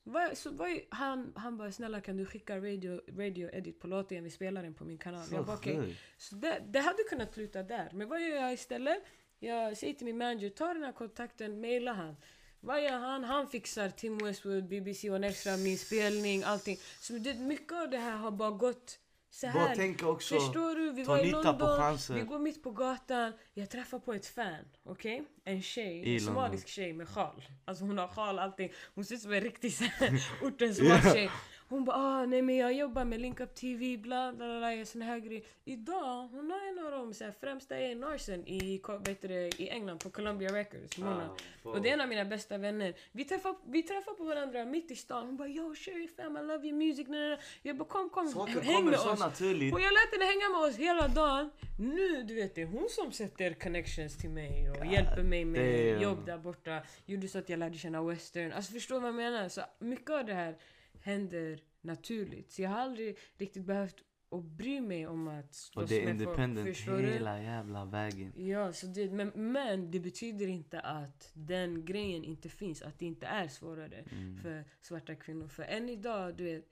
Vad- 0.05 0.37
Så 0.39 0.51
vad, 0.51 0.69
han, 0.89 1.33
han 1.37 1.57
bara 1.57 1.73
snälla 1.73 2.01
kan 2.01 2.17
du 2.17 2.27
skicka 2.27 2.57
radio, 2.59 3.01
radio 3.19 3.51
edit 3.53 3.81
på 3.81 3.87
låten, 3.87 4.17
jag 4.17 4.23
vill 4.23 4.33
spela 4.33 4.63
den 4.63 4.75
på 4.75 4.85
min 4.85 4.99
kanal. 4.99 5.25
Så 5.25 5.35
jag 5.35 5.47
bara, 5.47 5.57
sjukt. 5.57 5.99
Så 6.19 6.35
det, 6.35 6.63
det 6.67 6.79
hade 6.81 7.03
kunnat 7.11 7.35
sluta 7.35 7.63
där. 7.63 7.91
Men 7.93 8.09
vad 8.09 8.21
gör 8.21 8.37
jag 8.37 8.53
istället? 8.53 9.03
Jag 9.39 9.77
säger 9.77 9.95
till 9.95 10.05
min 10.07 10.19
manager, 10.19 10.49
ta 10.51 10.75
den 10.75 10.83
här 10.83 10.93
kontakten, 10.93 11.61
mejla 11.61 11.93
han. 11.93 12.17
Vad 12.61 12.83
gör 12.85 12.99
han? 12.99 13.25
Han 13.25 13.49
fixar 13.49 13.89
Tim 13.91 14.19
Westwood, 14.19 14.69
BBC 14.69 15.11
One 15.11 15.27
Extra, 15.29 15.57
min 15.57 15.79
spelning, 15.79 16.43
allting. 16.43 16.77
Så 17.01 17.13
det, 17.13 17.35
mycket 17.35 17.73
av 17.73 17.91
det 17.91 17.99
här 17.99 18.17
har 18.17 18.31
bara 18.31 18.51
gått 18.51 18.99
så 19.35 19.47
här. 19.47 19.75
tänka 19.75 20.09
också, 20.09 20.35
Förstår 20.35 20.75
du? 20.75 20.93
Vi 20.93 21.03
var 21.03 21.19
i 21.19 21.31
London, 21.31 21.99
vi 22.11 22.21
går 22.21 22.39
mitt 22.39 22.63
på 22.63 22.71
gatan. 22.71 23.33
Jag 23.55 23.71
träffar 23.71 23.99
på 23.99 24.13
ett 24.13 24.27
fan, 24.27 24.65
okej? 24.85 25.25
En 25.45 25.63
tjej, 25.63 26.15
en 26.15 26.21
somalisk 26.21 26.69
tjej 26.69 26.93
med 26.93 27.09
sjal. 27.09 27.45
Alltså 27.65 27.85
hon 27.85 27.99
har 27.99 28.09
sjal, 28.09 28.39
allting. 28.39 28.73
Hon 28.95 29.05
ser 29.05 29.15
ut 29.15 29.21
som 29.21 29.33
en 29.33 29.41
riktig 29.41 29.75
ortens 30.43 30.81
yeah. 30.81 31.33
Hon 31.73 31.85
bara 31.85 31.97
ah, 31.97 32.27
nej 32.27 32.43
men 32.43 32.57
jag 32.57 32.73
jobbar 32.73 33.05
med 33.05 33.21
Link 33.21 33.41
Up 33.41 33.55
TV, 33.55 33.97
bla 33.97 34.33
bla 34.33 34.59
bla, 34.59 34.85
sån 34.85 35.03
här 35.03 35.19
grej. 35.19 35.45
Idag, 35.65 36.29
hon 36.29 36.51
är 36.51 36.69
en 36.69 36.85
av 36.87 36.91
de 36.91 37.15
så 37.15 37.25
här, 37.25 37.33
främsta 37.41 37.75
A&R'sen 37.75 38.47
i, 38.47 38.83
i 39.59 39.69
England 39.69 39.99
på 39.99 40.11
Columbia 40.11 40.49
Records. 40.49 40.99
Mona. 40.99 41.37
Ah, 41.65 41.69
Och 41.69 41.83
det 41.83 41.89
är 41.89 41.93
en 41.93 42.01
av 42.01 42.09
mina 42.09 42.25
bästa 42.25 42.59
vänner. 42.59 42.95
Vi 43.13 43.25
träffar, 43.25 43.55
vi 43.67 43.83
träffar 43.83 44.13
på 44.13 44.25
varandra 44.25 44.65
mitt 44.65 44.91
i 44.91 44.97
stan. 44.97 45.27
Hon 45.27 45.37
bara 45.37 45.49
yo 45.49 45.75
Sherry 45.75 46.09
fam 46.09 46.37
I 46.37 46.41
love 46.41 46.69
your 46.69 46.79
music. 46.79 47.07
Jag 47.63 47.77
bara 47.77 47.89
kom 47.89 48.11
kom 48.11 48.29
Saker 48.29 48.61
häng 48.61 48.85
med 48.85 48.95
oss. 48.95 49.21
naturligt. 49.21 49.75
Och 49.75 49.81
jag 49.81 49.93
lät 49.93 50.13
henne 50.13 50.25
hänga 50.25 50.49
med 50.49 50.69
oss 50.69 50.77
hela 50.77 51.09
dagen. 51.09 51.51
Nu, 51.79 52.23
du 52.23 52.35
vet 52.35 52.55
det 52.55 52.63
är 52.63 52.67
hon 52.67 52.89
som 52.89 53.13
sätter 53.13 53.55
connections 53.55 54.17
till 54.17 54.31
mig 54.31 54.71
och 54.71 54.77
God 54.77 54.93
hjälper 54.93 55.23
mig 55.23 55.45
med 55.45 55.93
damn. 55.93 56.03
jobb 56.03 56.27
där 56.27 56.39
borta. 56.39 56.83
Gjorde 57.07 57.29
så 57.29 57.39
att 57.39 57.49
jag 57.49 57.59
lärde 57.59 57.79
känna 57.79 58.03
western. 58.03 58.53
Alltså 58.53 58.73
förstår 58.73 58.95
du 58.95 59.01
vad 59.01 59.09
jag 59.09 59.15
menar? 59.15 59.49
Så 59.49 59.63
mycket 59.79 60.11
av 60.11 60.25
det 60.25 60.35
här 60.35 60.57
händer 61.03 61.61
naturligt. 61.81 62.51
Så 62.53 62.63
jag 62.63 62.71
har 62.71 62.79
aldrig 62.79 63.19
riktigt 63.39 63.65
behövt 63.65 63.97
att 64.31 64.45
bry 64.45 64.81
mig 64.81 65.07
om 65.07 65.29
att 65.29 65.49
Och 65.49 65.55
slåss 65.55 65.89
det 65.91 66.05
är 66.05 66.11
independent 66.11 66.69
Förstår 66.77 66.97
du? 66.97 67.03
hela 67.03 67.43
jävla 67.43 67.85
vägen. 67.85 68.33
Ja, 68.37 68.73
så 68.73 68.87
det, 68.87 69.11
men, 69.11 69.29
men 69.35 69.91
det 69.91 70.01
betyder 70.01 70.47
inte 70.47 70.81
att 70.81 71.31
den 71.35 71.85
grejen 71.85 72.25
inte 72.25 72.49
finns. 72.49 72.83
Att 72.83 72.99
det 72.99 73.07
inte 73.07 73.27
är 73.27 73.49
svårare 73.49 74.05
Mm. 74.13 74.39
för 74.43 74.65
svarta 74.81 75.15
kvinnor. 75.15 75.49
För 75.49 75.63
än 75.63 75.89
idag, 75.89 76.37
du 76.37 76.45
vet, 76.45 76.65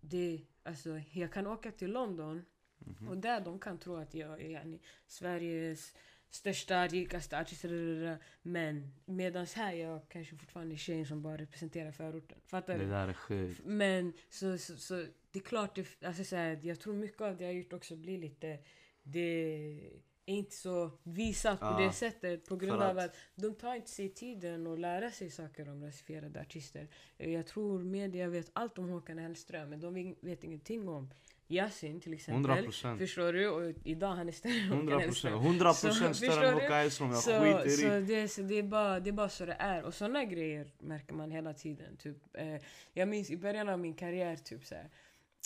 det, 0.00 0.40
alltså, 0.62 1.00
jag 1.12 1.32
kan 1.32 1.46
åka 1.46 1.70
till 1.72 1.90
London 1.92 2.44
Mhm. 2.78 3.08
och 3.08 3.16
där 3.18 3.40
de 3.40 3.58
kan 3.58 3.78
tro 3.78 3.96
att 3.96 4.14
jag 4.14 4.42
är 4.42 4.50
yani, 4.50 4.80
Sveriges 5.06 5.94
största, 6.30 6.86
rikaste 6.86 7.38
artist. 7.38 7.62
dadadada. 7.62 8.18
Men 8.42 8.92
medans 9.04 9.54
här 9.54 9.72
jag 9.72 10.08
kanske 10.08 10.36
fortfarande 10.36 10.74
är 10.74 10.76
tjejen 10.76 11.06
som 11.06 11.22
bara 11.22 11.36
representerar 11.36 11.92
förorten. 11.92 12.38
Fattar 12.46 12.78
Det 12.78 12.84
du? 12.84 12.90
där 12.90 13.08
är 13.08 13.12
sjukt. 13.12 13.60
Men 13.64 14.12
så, 14.30 14.58
så, 14.58 14.76
så 14.76 14.94
det 15.30 15.38
är 15.38 15.42
klart, 15.42 15.74
det, 15.74 15.86
alltså, 16.06 16.24
så 16.24 16.36
här, 16.36 16.60
jag 16.62 16.80
tror 16.80 16.94
mycket 16.94 17.20
av 17.20 17.36
det 17.36 17.44
jag 17.44 17.50
har 17.50 17.54
gjort 17.58 17.72
också 17.72 17.96
blir 17.96 18.18
lite... 18.18 18.58
Det 19.02 19.20
är 20.28 20.34
inte 20.34 20.54
så 20.56 20.90
visat 21.02 21.60
på 21.60 21.66
Ja, 21.66 21.78
det 21.86 21.92
sättet 21.92 22.46
på 22.46 22.56
grund 22.56 22.78
för 22.80 22.90
av 22.90 22.98
att- 22.98 23.04
att 23.10 23.16
de 23.34 23.54
tar 23.54 23.74
inte 23.74 23.90
sig 23.90 24.08
tiden 24.08 24.66
att 24.66 24.78
lära 24.80 25.10
sig 25.10 25.30
saker 25.30 25.68
om 25.68 25.84
rasifierade 25.84 26.40
artister. 26.40 26.88
Jag 27.16 27.46
tror 27.46 27.82
media 27.84 28.28
vet 28.28 28.50
allt 28.52 28.78
om 28.78 28.88
Håkan 28.88 29.18
Hellström 29.18 29.70
men 29.70 29.80
de 29.80 30.16
vet 30.20 30.44
ingenting 30.44 30.88
om 30.88 31.10
Yasin 31.48 32.00
till 32.00 32.14
exempel. 32.14 32.50
100 32.50 32.62
procent. 32.62 32.98
Förstår 33.00 33.32
du? 33.32 33.48
Och 33.48 33.74
idag 33.84 34.14
han 34.14 34.28
är 34.28 34.32
större 34.32 34.52
än 34.52 34.60
Håkan 34.68 34.78
100 34.78 34.98
Hellström. 34.98 35.32
procent. 35.32 35.46
100 35.46 35.72
Så, 35.74 35.86
procent 35.86 36.16
större 36.16 36.30
förstår 36.30 36.44
än? 36.46 36.54
Håkan 36.54 36.72
Hellström. 36.72 37.10
Jag 37.10 37.18
Så, 37.22 37.30
skiter 37.40 37.68
så, 37.68 37.94
i. 37.96 38.00
det, 38.00 38.28
så 38.28 38.42
det, 38.42 38.54
är 38.58 38.62
bara, 38.62 39.00
det 39.00 39.10
är 39.10 39.12
bara 39.12 39.28
så 39.28 39.46
det 39.46 39.56
är. 39.58 39.82
Och 39.82 39.94
såna 39.94 40.24
grejer 40.24 40.72
märker 40.78 41.14
man 41.14 41.30
hela 41.30 41.54
tiden. 41.54 41.96
Typ, 41.96 42.16
eh, 42.32 42.56
jag 42.92 43.08
minns 43.08 43.30
i 43.30 43.36
början 43.36 43.68
av 43.68 43.78
min 43.78 43.94
karriär, 43.94 44.36
typ 44.36 44.64
så 44.64 44.74
här, 44.74 44.90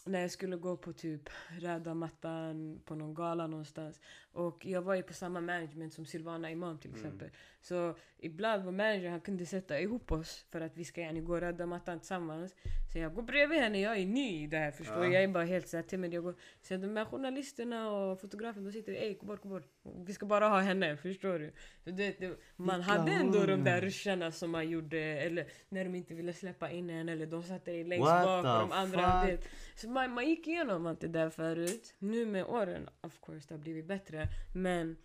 när 0.05 0.21
jag 0.21 0.31
skulle 0.31 0.57
gå 0.57 0.77
på 0.77 0.93
typ 0.93 1.29
röda 1.59 1.95
mattan 1.95 2.81
på 2.85 2.95
någon 2.95 3.15
gala 3.15 3.47
någonstans. 3.47 4.01
Och 4.33 4.67
jag 4.67 4.83
var 4.83 4.95
ju 4.95 5.03
på 5.03 5.13
samma 5.13 5.41
management 5.41 5.93
som 5.93 6.07
Silvana 6.07 6.51
Imam 6.51 6.79
till 6.79 6.91
Mm. 6.91 7.01
exempel. 7.01 7.31
Så 7.61 7.95
ibland 8.19 8.65
var 8.65 8.73
manager, 8.73 9.11
han 9.11 9.21
kunde 9.21 9.47
sätta 9.47 9.81
ihop 9.81 10.13
oss 10.13 10.45
för 10.51 10.61
att 10.61 10.77
vi 10.77 10.85
ska 10.85 11.01
gärna 11.01 11.21
gå 11.21 11.41
röda 11.41 11.67
mattan 11.67 11.99
tillsammans. 11.99 12.55
Så 12.93 12.99
jag 12.99 13.15
går 13.15 13.23
bredvid 13.23 13.59
henne, 13.61 13.81
jag 13.81 13.97
är 13.99 14.07
ny 14.07 14.43
i 14.43 14.47
det 14.47 14.57
här 14.59 14.71
förstår 14.71 15.05
Ja. 15.05 15.13
Jag 15.13 15.23
är 15.23 15.29
bara 15.29 15.45
helt 15.45 15.69
såhär 15.69 15.83
timid. 15.85 16.15
Jag 16.15 16.23
går, 16.25 16.35
så 16.63 16.77
de 16.77 16.97
här 16.97 17.05
journalisterna 17.05 17.91
och 17.91 18.21
fotografen 18.21 18.65
de 18.65 18.73
sitter 18.73 18.93
ey 18.93 19.15
gå 19.15 19.27
bort, 19.27 19.43
gå 19.43 19.49
bort. 19.49 19.67
Vi 20.07 20.13
ska 20.13 20.27
bara 20.27 20.49
ha 20.49 20.61
henne, 20.61 20.97
förstår 20.97 21.39
du? 21.39 21.53
Så 21.85 21.91
det, 21.91 22.21
det, 22.21 22.37
man 22.57 22.81
hade 22.83 23.13
ändå 23.13 23.47
de 23.47 23.65
där 23.65 23.81
ruscharna 23.81 24.33
som 24.33 24.51
man 24.51 24.69
gjorde, 24.69 24.99
eller 24.99 25.47
när 25.69 25.85
de 25.85 25.95
inte 25.95 26.15
ville 26.15 26.33
släppa 26.33 26.71
in 26.71 26.91
en, 26.91 27.09
eller 27.09 27.27
de 27.27 27.43
satte 27.43 27.71
dig 27.71 27.85
längst 27.85 28.05
What 28.05 28.25
bak 28.27 28.45
och 28.63 28.69
de 28.69 28.73
andra 28.73 29.21
fuck? 29.23 29.31
vet. 29.31 29.49
Så 29.75 29.89
man, 29.89 30.11
man 30.15 30.29
gick 30.29 30.47
igenom 30.49 30.87
allt 30.87 31.01
det 31.01 31.09
där 31.09 31.31
förut. 31.31 31.95
Nu 31.99 32.27
med 32.27 32.45
åren, 32.45 32.89
of 33.01 33.21
course, 33.21 33.45
det 33.49 33.55
har 33.55 33.59
blivit 33.61 33.85
bättre. 33.87 34.20
Men 34.53 34.97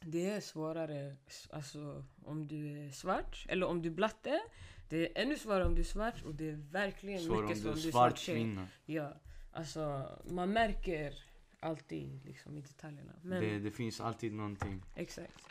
det 0.00 0.30
är 0.30 0.40
svårare 0.40 1.16
alltså, 1.50 2.04
om 2.24 2.46
du 2.46 2.86
är 2.86 2.90
svart, 2.90 3.46
eller 3.48 3.66
om 3.66 3.82
du 3.82 3.88
är 3.88 3.92
blatte. 3.94 4.40
Det 4.88 5.18
är 5.18 5.22
ännu 5.22 5.36
svårare 5.36 5.64
om 5.64 5.74
du 5.74 5.80
är 5.80 5.84
svart 5.84 6.22
och 6.24 6.34
det 6.34 6.48
är 6.50 6.56
verkligen 6.70 7.20
Svårare 7.20 7.38
om 7.38 7.44
mycket 7.44 7.58
är 7.58 7.62
som 7.62 7.80
du 7.80 7.88
är 7.88 7.92
svart 7.92 8.18
tjej. 8.18 8.34
kvinna. 8.34 8.68
Ja, 8.84 9.12
alltså 9.52 10.08
man 10.30 10.52
märker 10.52 11.14
alltid 11.60 12.24
liksom 12.24 12.58
i 12.58 12.60
detaljerna. 12.60 13.12
Men 13.22 13.42
Det, 13.42 13.58
det 13.58 13.70
finns 13.70 14.00
alltid 14.00 14.32
någonting. 14.32 14.82
exakt. 14.94 15.44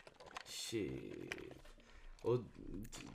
Shit. 0.46 1.02
Och 2.22 2.40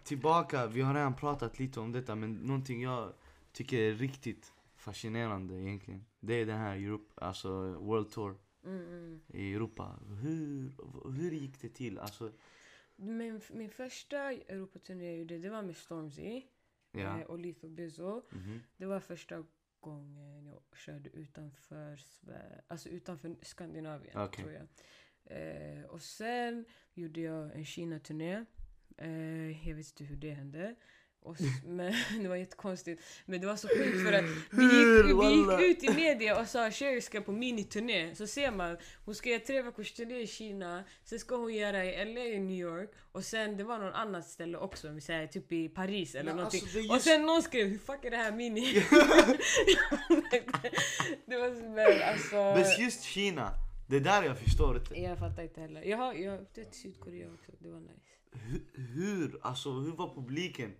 tillbaka, 0.03 0.67
vi 0.67 0.82
har 0.82 0.93
redan 0.93 1.15
pratat 1.15 1.59
lite 1.59 1.79
om 1.79 1.91
detta 1.91 2.15
men 2.15 2.34
någonting 2.34 2.82
jag 2.82 3.13
tycker 3.51 3.77
är 3.79 3.93
riktigt 3.93 4.53
fascinerande 4.75 5.53
egentligen. 5.55 6.05
Det 6.19 6.34
är 6.34 6.45
den 6.45 6.57
här 6.57 6.75
Europe, 6.75 7.25
alltså 7.25 7.49
World 7.73 8.11
Tour 8.11 8.36
Mm, 8.64 8.88
mm. 8.88 9.22
i 9.28 9.53
Europa. 9.53 9.99
Hur, 10.22 10.72
hur 11.12 11.32
gick 11.32 11.62
det 11.62 11.70
till? 11.70 11.99
Alltså, 11.99 12.32
Min, 12.95 13.41
min 13.51 13.70
första 13.70 14.32
Europaturné 14.32 15.05
jag 15.05 15.18
gjorde, 15.18 15.38
det 15.38 15.49
var 15.49 15.62
med 15.62 15.76
Stormzy 15.76 16.43
ja. 16.91 17.20
eh, 17.20 17.26
och 17.26 17.39
Lethal 17.39 17.70
Bizzle. 17.70 18.22
Mhm. 18.30 18.59
Det 18.78 18.86
var 18.86 18.99
första 18.99 19.45
gången 19.80 20.45
jag 20.45 20.78
körde 20.78 21.09
utanför, 21.09 21.99
alltså 22.68 22.89
utanför 22.89 23.36
Skandinavien. 23.41 24.18
Okej. 24.18 24.43
Tror 24.43 24.53
jag. 24.53 24.68
Eh, 25.26 25.84
och 25.86 26.01
sen 26.01 26.66
gjorde 26.93 27.22
jag 27.22 27.55
en 27.55 27.66
Kina-turné. 27.66 28.45
Eh, 28.97 29.68
jag 29.70 29.76
vet 29.76 29.88
inte 29.88 30.03
hur 30.03 30.16
det 30.18 30.32
hände. 30.32 30.76
Och, 31.24 31.38
men 31.65 31.93
det 32.22 32.28
var 32.28 32.36
jättekonstigt. 32.36 33.01
Men 33.26 33.41
det 33.41 33.47
var 33.47 33.55
så 33.55 33.67
sjukt 33.67 34.03
för 34.05 34.13
att 34.13 34.24
vi 34.51 34.63
gick, 34.63 35.05
vi 35.22 35.63
gick 35.65 35.78
ut 35.78 35.84
i 35.84 35.93
media 35.95 36.39
och 36.41 36.47
sa 36.47 36.67
att 36.67 36.76
Sherry 36.76 37.01
ska 37.01 37.22
på 37.22 37.32
miniturné. 37.32 38.15
Så 38.15 38.28
ser 38.28 38.51
man, 38.51 38.78
hon 39.05 39.15
ska 39.15 39.30
göra 39.30 39.39
tre 39.39 39.61
veckors 39.61 39.91
turné 39.91 40.19
i 40.19 40.28
Kina. 40.28 40.84
Sen 41.03 41.19
ska 41.19 41.36
hon 41.36 41.53
göra 41.53 41.86
i 41.86 42.05
LA 42.13 42.22
i 42.22 42.39
New 42.39 42.57
York. 42.57 42.91
Och 43.11 43.24
sen 43.24 43.57
det 43.57 43.63
var 43.63 43.80
någon 43.80 43.93
annat 43.93 44.28
ställe 44.28 44.57
också, 44.57 44.89
vi 44.89 45.01
säger 45.01 45.28
typ 45.28 45.51
i 45.51 45.69
Paris 45.69 46.15
eller 46.15 46.24
Men 46.24 46.36
någonting. 46.36 46.61
alltså, 46.63 46.78
är 46.80 46.89
Och 46.89 46.95
just- 46.95 47.05
sen 47.05 47.26
någon 47.26 47.41
skrev 47.43 47.67
hur 47.67 47.78
fuck 47.78 48.05
är 48.05 48.11
det 48.11 48.17
här 48.17 48.32
mini? 48.32 48.74
det 51.26 51.38
var 51.38 51.61
så 51.61 51.74
väl 51.74 52.01
alltså... 52.01 52.36
Men 52.36 52.86
just 52.86 53.03
Kina, 53.03 53.51
det 53.89 53.95
är 53.95 53.99
där 53.99 54.24
jag 54.24 54.38
förstår 54.39 54.78
inte. 54.78 54.99
Jag 55.01 55.19
fattar 55.19 55.43
inte 55.43 55.61
heller. 55.61 55.82
Jag 55.82 55.97
har, 55.97 56.13
jag 56.13 56.32
har 56.32 56.45
till 56.53 56.65
Sydkorea 56.72 57.28
också, 57.34 57.51
det 57.59 57.69
var 57.69 57.80
nice. 57.80 57.91
Hur, 58.34 58.61
hur, 58.95 59.39
alltså 59.41 59.72
hur 59.72 59.91
var 59.91 60.15
publiken? 60.15 60.74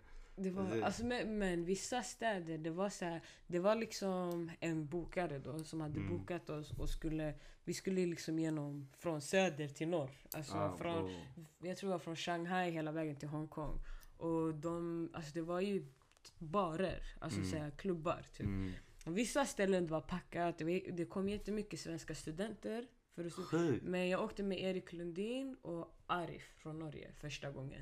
Det 0.44 0.50
var, 0.52 0.76
Det- 0.76 0.86
alltså, 0.86 1.06
men, 1.06 1.38
men 1.38 1.66
vissa 1.66 2.04
städer, 2.04 2.58
det 2.58 2.70
var 2.70 2.90
så 2.90 3.06
här, 3.06 3.22
det 3.48 3.60
var 3.60 3.76
liksom 3.76 4.52
en 4.60 4.88
bokare 4.88 5.40
då 5.40 5.60
som 5.64 5.82
hade 5.82 6.00
Mm. 6.00 6.18
bokat 6.18 6.50
oss 6.50 6.72
och 6.72 6.90
skulle, 6.90 7.34
vi 7.64 7.74
skulle 7.74 8.06
liksom 8.06 8.40
genom 8.40 8.88
från 8.98 9.22
söder 9.22 9.68
till 9.68 9.88
norr. 9.88 10.12
Alltså 10.36 10.58
Ah, 10.58 10.78
från, 10.78 11.06
bro. 11.06 11.68
jag 11.68 11.78
tror 11.78 11.90
det 11.90 11.92
var 11.96 12.00
från 12.00 12.16
Shanghai 12.16 12.72
hela 12.72 12.92
vägen 12.92 13.16
till 13.16 13.28
Hongkong. 13.30 13.80
Och 14.18 14.56
de, 14.56 15.10
alltså 15.14 15.32
det 15.34 15.42
var 15.42 15.62
ju 15.62 15.86
barer, 16.40 17.04
alltså 17.20 17.40
Mm. 17.40 17.52
så 17.52 17.58
här, 17.58 17.72
klubbar 17.72 18.26
typ. 18.34 18.46
Mm. 18.46 18.72
Vissa 19.06 19.46
ställen 19.46 19.88
var 19.88 20.02
packat, 20.02 20.58
det, 20.58 21.06
kom 21.10 21.30
jättemycket 21.30 21.80
svenska 21.80 22.16
studenter. 22.16 22.88
För 23.16 23.26
att, 23.26 23.82
men 23.82 24.10
jag 24.10 24.24
åkte 24.24 24.44
med 24.44 24.62
Erik 24.62 24.94
Lundin 24.94 25.56
och 25.62 25.98
Arif 26.08 26.44
från 26.58 26.80
Norge 26.80 27.12
första 27.20 27.52
gången. 27.52 27.82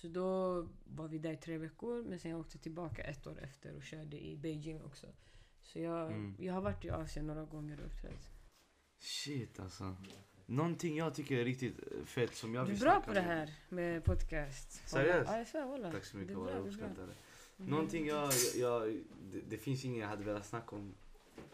Så 0.00 0.08
då 0.08 0.52
var 0.84 1.08
vi 1.08 1.18
där 1.18 1.32
i 1.32 1.36
tre 1.36 1.58
veckor, 1.58 2.02
men 2.02 2.18
sen 2.18 2.30
jag 2.30 2.40
åkte 2.40 2.58
tillbaka 2.58 3.02
ett 3.02 3.26
år 3.26 3.38
efter 3.42 3.76
och 3.76 3.82
körde 3.82 4.24
i 4.26 4.36
Beijing 4.36 4.82
också. 4.82 5.06
Så 5.62 5.78
jag, 5.78 6.06
Mm. 6.06 6.34
jag 6.38 6.54
har 6.54 6.60
varit 6.60 6.84
i 6.84 6.90
Asien 6.90 7.26
några 7.26 7.44
gånger 7.44 7.80
och 7.80 7.86
uppträtt. 7.86 8.30
Shit 8.98 9.60
alltså. 9.60 9.96
Någonting 10.46 10.96
jag 10.96 11.14
tycker 11.14 11.38
är 11.38 11.44
riktigt 11.44 11.78
eh, 11.78 12.04
fett 12.04 12.34
som 12.34 12.54
jag 12.54 12.66
Du 12.66 12.70
är 12.70 12.74
vill 12.74 12.80
bra 12.82 13.00
på 13.00 13.12
det 13.12 13.20
här 13.20 13.50
med 13.68 14.04
podcast. 14.04 14.88
Seriöst? 14.88 15.30
Ja, 15.30 15.38
jag 15.38 15.46
svär. 15.46 15.92
Tack 15.92 16.04
så 16.04 16.16
mycket, 16.16 16.34
bra, 16.36 16.50
jag 16.50 16.66
uppskattar 16.66 17.06
det. 17.06 17.64
Någonting 17.64 18.06
jag, 18.06 18.32
jag 18.56 18.82
det, 19.32 19.40
det 19.48 19.58
finns 19.58 19.84
inget 19.84 20.00
jag 20.00 20.08
hade 20.08 20.24
velat 20.24 20.46
snacka 20.46 20.76
om, 20.76 20.94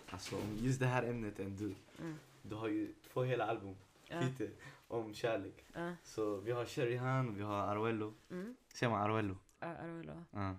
alltså 0.07 0.36
om 0.36 0.57
just 0.61 0.80
det 0.80 0.86
här 0.86 1.03
ämnet 1.03 1.38
än 1.40 1.57
du. 1.57 1.74
Mm. 2.01 2.14
Du 2.42 2.55
har 2.55 2.68
ju 2.68 2.95
två 3.12 3.22
hela 3.22 3.45
album, 3.47 3.76
Ja. 4.09 4.20
lite 4.20 4.51
om 4.95 5.14
kärlek. 5.14 5.66
Ja. 5.74 5.95
Så 6.03 6.36
vi 6.36 6.53
har 6.53 6.64
Sherihan 6.64 7.34
vi 7.34 7.42
har 7.42 7.57
Aruello. 7.57 8.14
Mm. 8.30 8.57
Säger 8.72 8.90
man 8.90 9.03
Aruello? 9.03 9.38
Ja, 9.61 9.66
Aruela. 9.66 10.24
Ja. 10.30 10.57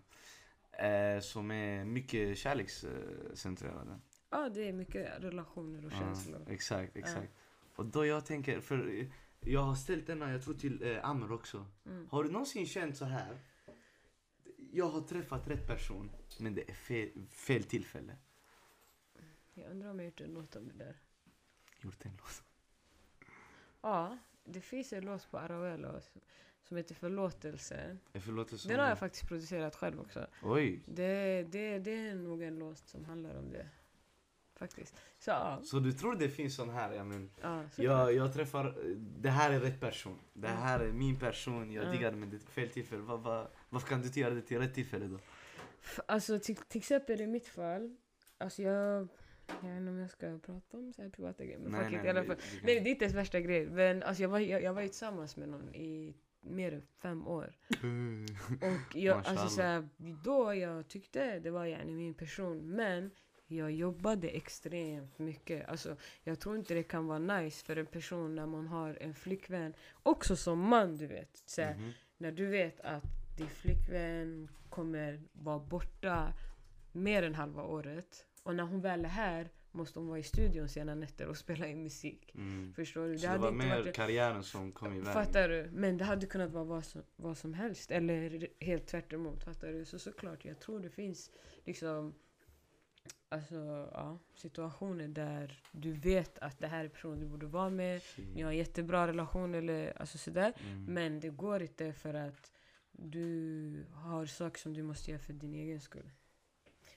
Eh, 0.85 1.19
som 1.19 1.51
är 1.51 1.85
mycket 1.85 2.37
kärlekscentrerade. 2.37 3.99
Ja, 4.29 4.49
det 4.49 4.69
är 4.69 4.73
mycket 4.73 5.23
relationer 5.23 5.85
och 5.85 5.91
känslor. 5.91 6.45
Exakt, 6.49 6.95
exakt. 6.95 7.31
Och 7.75 7.85
då 7.85 8.05
jag 8.05 8.25
tänker, 8.25 8.59
för 8.59 9.07
jag 9.39 9.61
har 9.61 9.75
ställt 9.75 10.07
denna, 10.07 10.31
jag 10.31 10.43
tror 10.43 10.53
till 10.53 10.83
eh, 10.83 11.09
Amr 11.09 11.31
också. 11.31 11.65
Mm. 11.85 12.07
Har 12.09 12.23
du 12.23 12.31
någonsin 12.31 12.65
känt 12.65 12.97
så 12.97 13.05
här? 13.05 13.37
Jag 14.71 14.87
har 14.89 15.01
träffat 15.01 15.47
rätt 15.47 15.67
person, 15.67 16.11
men 16.39 16.55
det 16.55 16.69
är 16.69 16.73
fel, 16.73 17.27
fel 17.29 17.63
tillfälle. 17.63 18.17
Jag 19.53 19.71
undrar 19.71 19.89
om 19.89 19.99
jag 19.99 20.05
gjort 20.05 20.21
en 20.21 20.33
låt 20.33 20.55
om 20.55 20.67
det 20.67 20.73
där. 20.73 20.95
Gjort 21.81 22.05
en 22.05 22.11
låt. 22.17 22.43
Ja, 23.85 24.17
det 24.45 24.61
finns 24.61 24.93
en 24.93 25.05
låt 25.05 25.31
på 25.31 25.37
Aruelo 25.37 25.99
som 26.63 26.77
heter 26.77 26.95
Förlåtelse. 26.95 27.97
Så 28.57 28.67
Den 28.67 28.79
har 28.79 28.87
jag 28.87 28.99
faktiskt 28.99 29.27
producerat 29.27 29.75
själv 29.75 29.99
också. 29.99 30.27
Oj! 30.43 30.81
Det, 30.85 31.43
det, 31.43 31.79
det 31.79 31.91
är 32.07 32.15
nog 32.15 32.43
en 32.43 32.59
låt 32.59 32.77
som 32.87 33.05
handlar 33.05 33.35
om 33.37 33.51
det. 33.51 33.67
Faktiskt. 34.55 34.95
Så 35.19 35.29
ja, 35.31 35.59
Så 35.63 35.79
du 35.79 35.93
tror 35.93 36.15
det 36.15 36.29
finns 36.29 36.55
sån 36.55 36.69
här, 36.69 36.93
ja 36.93 37.03
men 37.03 37.29
ja 37.41 37.63
jag, 37.75 38.13
jag 38.13 38.33
träffar, 38.33 38.75
det 38.97 39.29
här 39.29 39.51
är 39.51 39.59
rätt 39.59 39.79
person. 39.79 40.19
Det 40.33 40.47
här 40.47 40.79
är 40.79 40.91
min 40.91 41.19
person, 41.19 41.71
jag 41.71 41.85
Ja. 41.85 41.91
diggar 41.91 42.11
men 42.11 42.29
det 42.29 42.35
är 42.35 42.39
fel 42.39 42.69
tillfälle. 42.69 43.01
Va, 43.01 43.17
va, 43.17 43.47
varför 43.69 43.87
kan 43.87 44.01
du 44.01 44.07
inte 44.07 44.19
göra 44.19 44.33
det 44.33 44.41
till 44.41 44.59
rätt 44.59 44.73
tillfälle 44.73 45.07
då? 45.07 45.19
Alltså 46.05 46.39
till, 46.39 46.55
till 46.55 46.79
exempel 46.79 47.21
i 47.21 47.27
mitt 47.27 47.47
fall, 47.47 47.95
alltså 48.37 48.61
jag... 48.61 49.07
Jag 49.47 49.69
vet 49.69 49.77
inte 49.77 49.89
om 49.91 49.97
jag 49.97 50.09
ska 50.09 50.39
prata 50.39 50.77
om 50.77 50.93
så 50.93 51.01
här 51.01 51.09
privata 51.09 51.43
grejer, 51.45 51.59
men 51.59 51.71
fuck 51.83 51.93
it, 51.93 52.05
i 52.05 52.09
alla 52.09 52.23
fall. 52.23 52.35
Nej, 52.63 52.79
det 52.79 52.89
är 52.89 52.91
inte 52.91 53.05
ens 53.05 53.15
värsta 53.15 53.39
grejen. 53.39 53.75
Men 53.75 54.03
alltså 54.03 54.23
jag 54.23 54.29
var, 54.29 54.39
jag, 54.39 54.63
jag 54.63 54.73
var 54.73 54.81
ju 54.81 54.87
tillsammans 54.87 55.37
med 55.37 55.49
någon 55.49 55.75
i 55.75 56.15
mer 56.39 56.73
än 56.73 56.81
fem 57.01 57.27
år. 57.27 57.53
Och 58.61 58.95
jag, 58.95 59.17
alltså 59.25 59.47
så 59.47 59.61
här, 59.61 59.89
då 60.23 60.53
jag 60.53 60.87
tyckte 60.87 61.39
det 61.39 61.49
var 61.51 61.65
gärna 61.65 61.91
min 61.91 62.13
person. 62.13 62.57
Men 62.75 63.11
jag 63.47 63.71
jobbade 63.71 64.27
extremt 64.27 65.19
mycket. 65.19 65.69
Alltså, 65.69 65.95
jag 66.23 66.39
tror 66.39 66.55
inte 66.57 66.73
det 66.73 66.83
kan 66.83 67.07
vara 67.07 67.19
nice 67.19 67.65
för 67.65 67.75
en 67.75 67.85
person 67.85 68.35
när 68.35 68.45
man 68.45 68.67
har 68.67 68.97
en 69.01 69.13
flickvän. 69.13 69.73
Också 70.03 70.35
som 70.35 70.59
man, 70.59 70.97
du 70.97 71.07
vet. 71.07 71.43
Så 71.45 71.61
här, 71.61 71.75
Mhm. 71.75 71.91
När 72.17 72.31
du 72.31 72.45
vet 72.45 72.81
att 72.81 73.03
din 73.37 73.49
flickvän 73.49 74.47
kommer 74.69 75.21
vara 75.33 75.59
borta 75.59 76.33
mer 76.91 77.23
än 77.23 77.35
halva 77.35 77.63
året. 77.63 78.25
Och 78.45 78.55
när 78.55 78.63
hon 78.63 78.81
väl 78.81 79.05
är 79.05 79.09
här 79.09 79.49
måste 79.71 79.99
hon 79.99 80.07
vara 80.07 80.19
i 80.19 80.23
studion 80.23 80.69
sena 80.69 80.95
nätter 80.95 81.27
och 81.27 81.37
spela 81.37 81.67
in 81.67 81.83
musik. 81.83 82.35
Mm. 82.35 82.73
Förstår 82.73 83.07
du? 83.07 83.19
Så 83.19 83.27
det 83.27 83.37
var 83.37 83.51
mer 83.51 83.91
karriären 83.91 84.43
som 84.43 84.71
kom 84.71 84.93
i 84.93 84.99
vägen? 84.99 85.13
Fattar 85.13 85.49
du? 85.49 85.69
Men 85.73 85.97
det 85.97 86.05
hade 86.05 86.25
kunnat 86.25 86.51
vara 86.51 86.63
vad 86.63 86.85
som, 86.85 87.03
vad 87.15 87.37
som 87.37 87.53
helst. 87.53 87.91
Eller 87.91 88.47
helt 88.59 88.87
tvärt 88.87 89.13
emot, 89.13 89.43
Fattar 89.43 89.67
du? 89.67 89.85
Så 89.85 89.99
såklart, 89.99 90.45
jag 90.45 90.59
tror 90.59 90.79
det 90.79 90.89
finns 90.89 91.31
liksom 91.63 92.13
Alltså, 93.29 93.89
ja, 93.93 94.19
situationer 94.35 95.07
där 95.07 95.61
du 95.71 95.93
vet 95.93 96.39
att 96.39 96.59
det 96.59 96.67
här 96.67 96.85
är 96.85 96.89
personen 96.89 97.19
du 97.19 97.25
borde 97.25 97.45
vara 97.45 97.69
med. 97.69 98.01
Ni 98.33 98.41
har 98.41 98.51
en 98.51 98.57
jättebra 98.57 99.07
relation 99.07 99.55
eller 99.55 100.01
alltså 100.01 100.17
sådär. 100.17 100.53
Mm. 100.59 100.85
Men 100.85 101.19
det 101.19 101.29
går 101.29 101.61
inte 101.61 101.93
för 101.93 102.13
att 102.13 102.51
du 102.91 103.85
har 103.91 104.25
saker 104.25 104.59
som 104.59 104.73
du 104.73 104.83
måste 104.83 105.11
göra 105.11 105.21
för 105.21 105.33
din 105.33 105.53
egen 105.53 105.81
skull. 105.81 106.11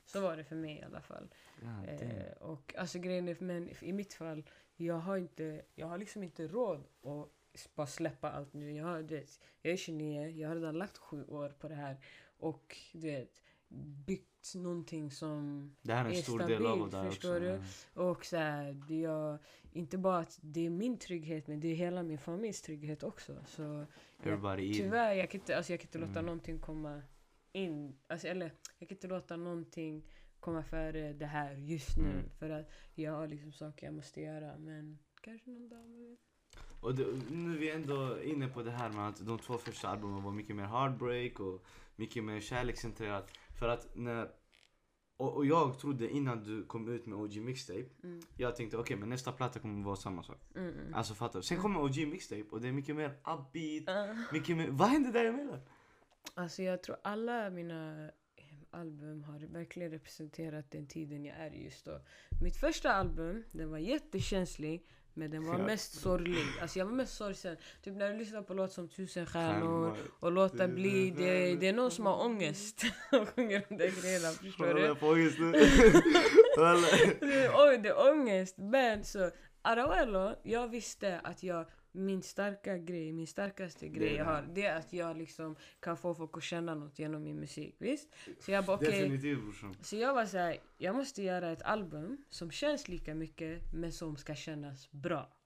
Så 0.09 0.21
var 0.21 0.37
det 0.37 0.45
för 0.45 0.57
mig 0.57 0.79
i 0.79 0.83
alla 0.83 1.01
fall. 1.01 1.29
Ja, 1.63 1.87
Eh, 1.93 2.33
och 2.41 2.75
alltså 2.79 2.99
grejen 2.99 3.29
är, 3.29 3.37
men 3.41 3.69
i 3.83 3.93
mitt 3.93 4.15
fall, 4.15 4.45
jag 4.77 4.95
har 4.95 5.17
inte, 5.17 5.63
jag 5.75 5.87
har 5.87 5.99
liksom 5.99 6.23
inte 6.23 6.47
råd 6.47 6.85
att 7.03 7.75
bara 7.75 7.87
släppa 7.87 8.31
allt 8.31 8.53
nu. 8.53 8.73
Jag, 8.73 8.85
har, 8.85 9.03
vet, 9.03 9.41
jag 9.63 9.73
är 9.73 9.77
29, 9.77 10.29
jag 10.29 10.49
har 10.49 10.55
redan 10.57 10.79
lagt 10.79 10.99
sju 10.99 11.25
år 11.25 11.49
på 11.59 11.69
det 11.69 11.75
här 11.75 11.97
och 12.39 12.77
du 12.93 13.01
vet, 13.01 13.43
byggt 14.07 14.55
någonting 14.55 15.11
som 15.11 15.71
Det 15.83 15.95
här 15.95 16.05
är 16.05 16.09
en 16.09 16.15
är 16.17 16.23
stor 16.23 16.39
del 16.39 16.67
av 16.67 16.77
stabilt, 16.77 16.91
det 16.93 16.99
här 16.99 17.11
förstår 17.11 17.37
också. 17.37 17.63
du? 17.95 18.01
Och 18.03 18.25
så 18.25 18.37
här, 18.37 18.73
det 18.89 19.05
är 19.05 19.39
inte 19.73 19.99
bara 19.99 20.19
att 20.19 20.39
det 20.43 20.67
är 20.67 20.71
min 20.71 20.99
trygghet, 20.99 21.47
men 21.47 21.61
det 21.61 21.69
är 21.69 21.75
hela 21.75 22.03
min 22.03 22.19
familjs 22.19 22.63
trygghet 22.63 23.03
också. 23.03 23.37
Så 23.47 23.87
in. 24.59 24.75
tyvärr, 24.75 25.13
jag 25.13 25.31
kan 25.31 25.41
inte, 25.41 25.57
alltså, 25.57 25.73
jag 25.73 25.81
kan 25.81 25.87
inte 25.89 25.99
låta 25.99 26.13
Mm. 26.13 26.25
någonting 26.25 26.59
komma 26.59 27.03
in. 27.53 27.99
Alltså, 28.07 28.27
eller, 28.29 28.53
jag 28.79 28.89
kan 28.89 28.97
inte 28.97 29.07
låta 29.09 29.37
någonting 29.37 30.05
komma 30.41 30.63
före 30.63 31.13
det 31.13 31.27
här 31.27 31.55
just 31.55 31.97
nu. 31.97 32.11
Mm. 32.11 32.31
För 32.39 32.51
att 32.51 32.71
jag 32.95 33.13
har 33.13 33.27
liksom 33.29 33.53
saker 33.53 33.87
jag 33.87 33.95
måste 33.95 34.21
göra. 34.21 34.59
Men 34.59 34.99
kanske 35.23 35.51
någon 35.51 35.69
dag. 35.69 36.17
Och 36.81 36.95
det, 36.95 37.07
nu 37.31 37.55
är 37.55 37.59
vi 37.59 37.71
ändå 37.71 38.23
inne 38.23 38.49
på 38.49 38.63
det 38.63 38.71
här 38.71 38.89
med 38.91 39.09
att 39.09 39.27
de 39.27 39.39
två 39.39 39.59
första 39.59 39.89
albumen 39.89 40.23
var 40.23 40.33
mycket 40.33 40.57
mer 40.57 40.65
heartbreak 40.65 41.41
och 41.41 41.65
mycket 41.97 42.25
mer 42.25 42.41
kärlekscentrerat. 42.41 43.31
För 43.59 43.69
att 43.69 43.89
när... 43.97 44.31
Och, 45.17 45.37
och 45.37 45.47
jag 45.47 45.79
trodde 45.79 46.11
innan 46.11 46.43
du 46.45 46.65
kom 46.65 46.89
ut 46.89 47.07
med 47.07 47.19
OG 47.19 47.37
Mixtape, 47.37 47.89
Mm. 48.03 48.21
jag 48.37 48.57
tänkte 48.57 48.77
okej 48.77 48.97
men 48.97 49.09
nästa 49.09 49.33
platta 49.33 49.61
kommer 49.61 49.85
vara 49.85 49.97
samma 49.97 50.23
sak. 50.23 50.41
Mm, 50.55 50.69
mm. 50.75 50.95
Alltså 50.95 51.15
fattar 51.15 51.39
du? 51.39 51.43
Sen 51.43 51.59
kommer 51.59 51.81
OG 51.83 52.07
Mixtape 52.09 52.45
och 52.51 52.61
det 52.61 52.69
är 52.69 52.73
mycket 52.73 52.97
mer 52.97 53.11
upbeat, 53.11 53.89
Ah. 53.89 54.15
mycket 54.33 54.57
mer... 54.57 54.69
Vad 54.71 54.89
hände 54.89 55.13
däremellan? 55.13 55.61
Alltså 56.35 56.63
jag 56.63 56.83
tror 56.83 56.97
alla 57.03 57.51
mina 57.51 58.11
eh, 58.37 58.45
album 58.71 59.25
har 59.25 59.39
verkligen 59.39 59.91
representerat 59.91 60.71
den 60.71 60.87
tiden 60.87 61.25
jag 61.25 61.37
är 61.37 61.51
just 61.51 61.85
då. 61.85 62.01
Mitt 62.43 62.57
första 62.57 62.93
album, 62.93 63.45
den 63.53 63.71
var 63.71 63.79
jättekänslig. 63.79 64.87
Men 65.19 65.31
den 65.31 65.47
var 65.47 65.59
mest 65.59 66.01
sorglig. 66.01 66.45
Alltså 66.63 66.79
jag 66.79 66.87
var 66.87 66.93
mest 66.93 67.17
sorgsen. 67.17 67.57
Typ 67.83 67.95
när 67.95 68.13
du 68.13 68.19
lyssnar 68.19 68.43
på 68.43 68.55
låt 68.55 68.73
som 68.73 68.89
Tusen 68.89 69.27
stjärnor 69.27 69.97
och 70.21 70.33
Låta 70.33 70.69
bli. 70.69 71.11
Det, 71.11 71.55
det 71.55 71.69
är 71.69 71.73
någon 71.73 71.91
som 71.91 72.07
har 72.07 72.25
ångest 72.25 72.83
och 73.13 73.29
sjunger 73.29 73.65
de 73.69 73.77
där 73.77 74.03
grejerna. 74.03 74.29
Förstår 74.29 74.75
du? 74.75 74.91
Oj, 77.71 77.79
det 77.83 77.89
är 77.89 78.13
ångest. 78.13 78.55
Men 78.59 79.05
så, 79.05 79.31
Arauello, 79.63 80.35
jag 80.43 80.69
visste 80.69 81.21
att 81.21 81.43
jag, 81.43 81.67
min 81.99 82.23
starka 82.23 82.79
grej, 82.79 83.13
min 83.13 83.27
starkaste 83.27 83.89
grej 83.89 84.15
jag 84.15 84.25
har, 84.25 84.49
det 84.55 84.67
är 84.67 84.77
att 84.77 84.93
jag 84.93 85.17
liksom 85.17 85.57
kan 85.81 85.97
få 85.97 86.15
folk 86.15 86.37
att 86.37 86.43
känna 86.43 86.75
något 86.75 86.99
genom 86.99 87.23
min 87.23 87.41
musik. 87.41 87.77
Visst? 87.79 88.09
Så 88.41 88.51
jag 88.51 88.65
bara 88.65 88.77
okej. 88.77 89.19
Brorsan. 89.19 89.77
Så 89.83 89.97
jag 89.97 90.15
var 90.15 90.27
såhär, 90.27 90.57
jag 90.79 90.97
måste 90.97 91.23
göra 91.23 91.51
ett 91.51 91.63
album 91.63 92.25
som 92.29 92.51
känns 92.51 92.89
lika 92.89 93.15
mycket 93.15 93.63
men 93.73 93.93
som 93.93 94.17
ska 94.17 94.35
kännas 94.35 94.93
bra. 94.93 95.38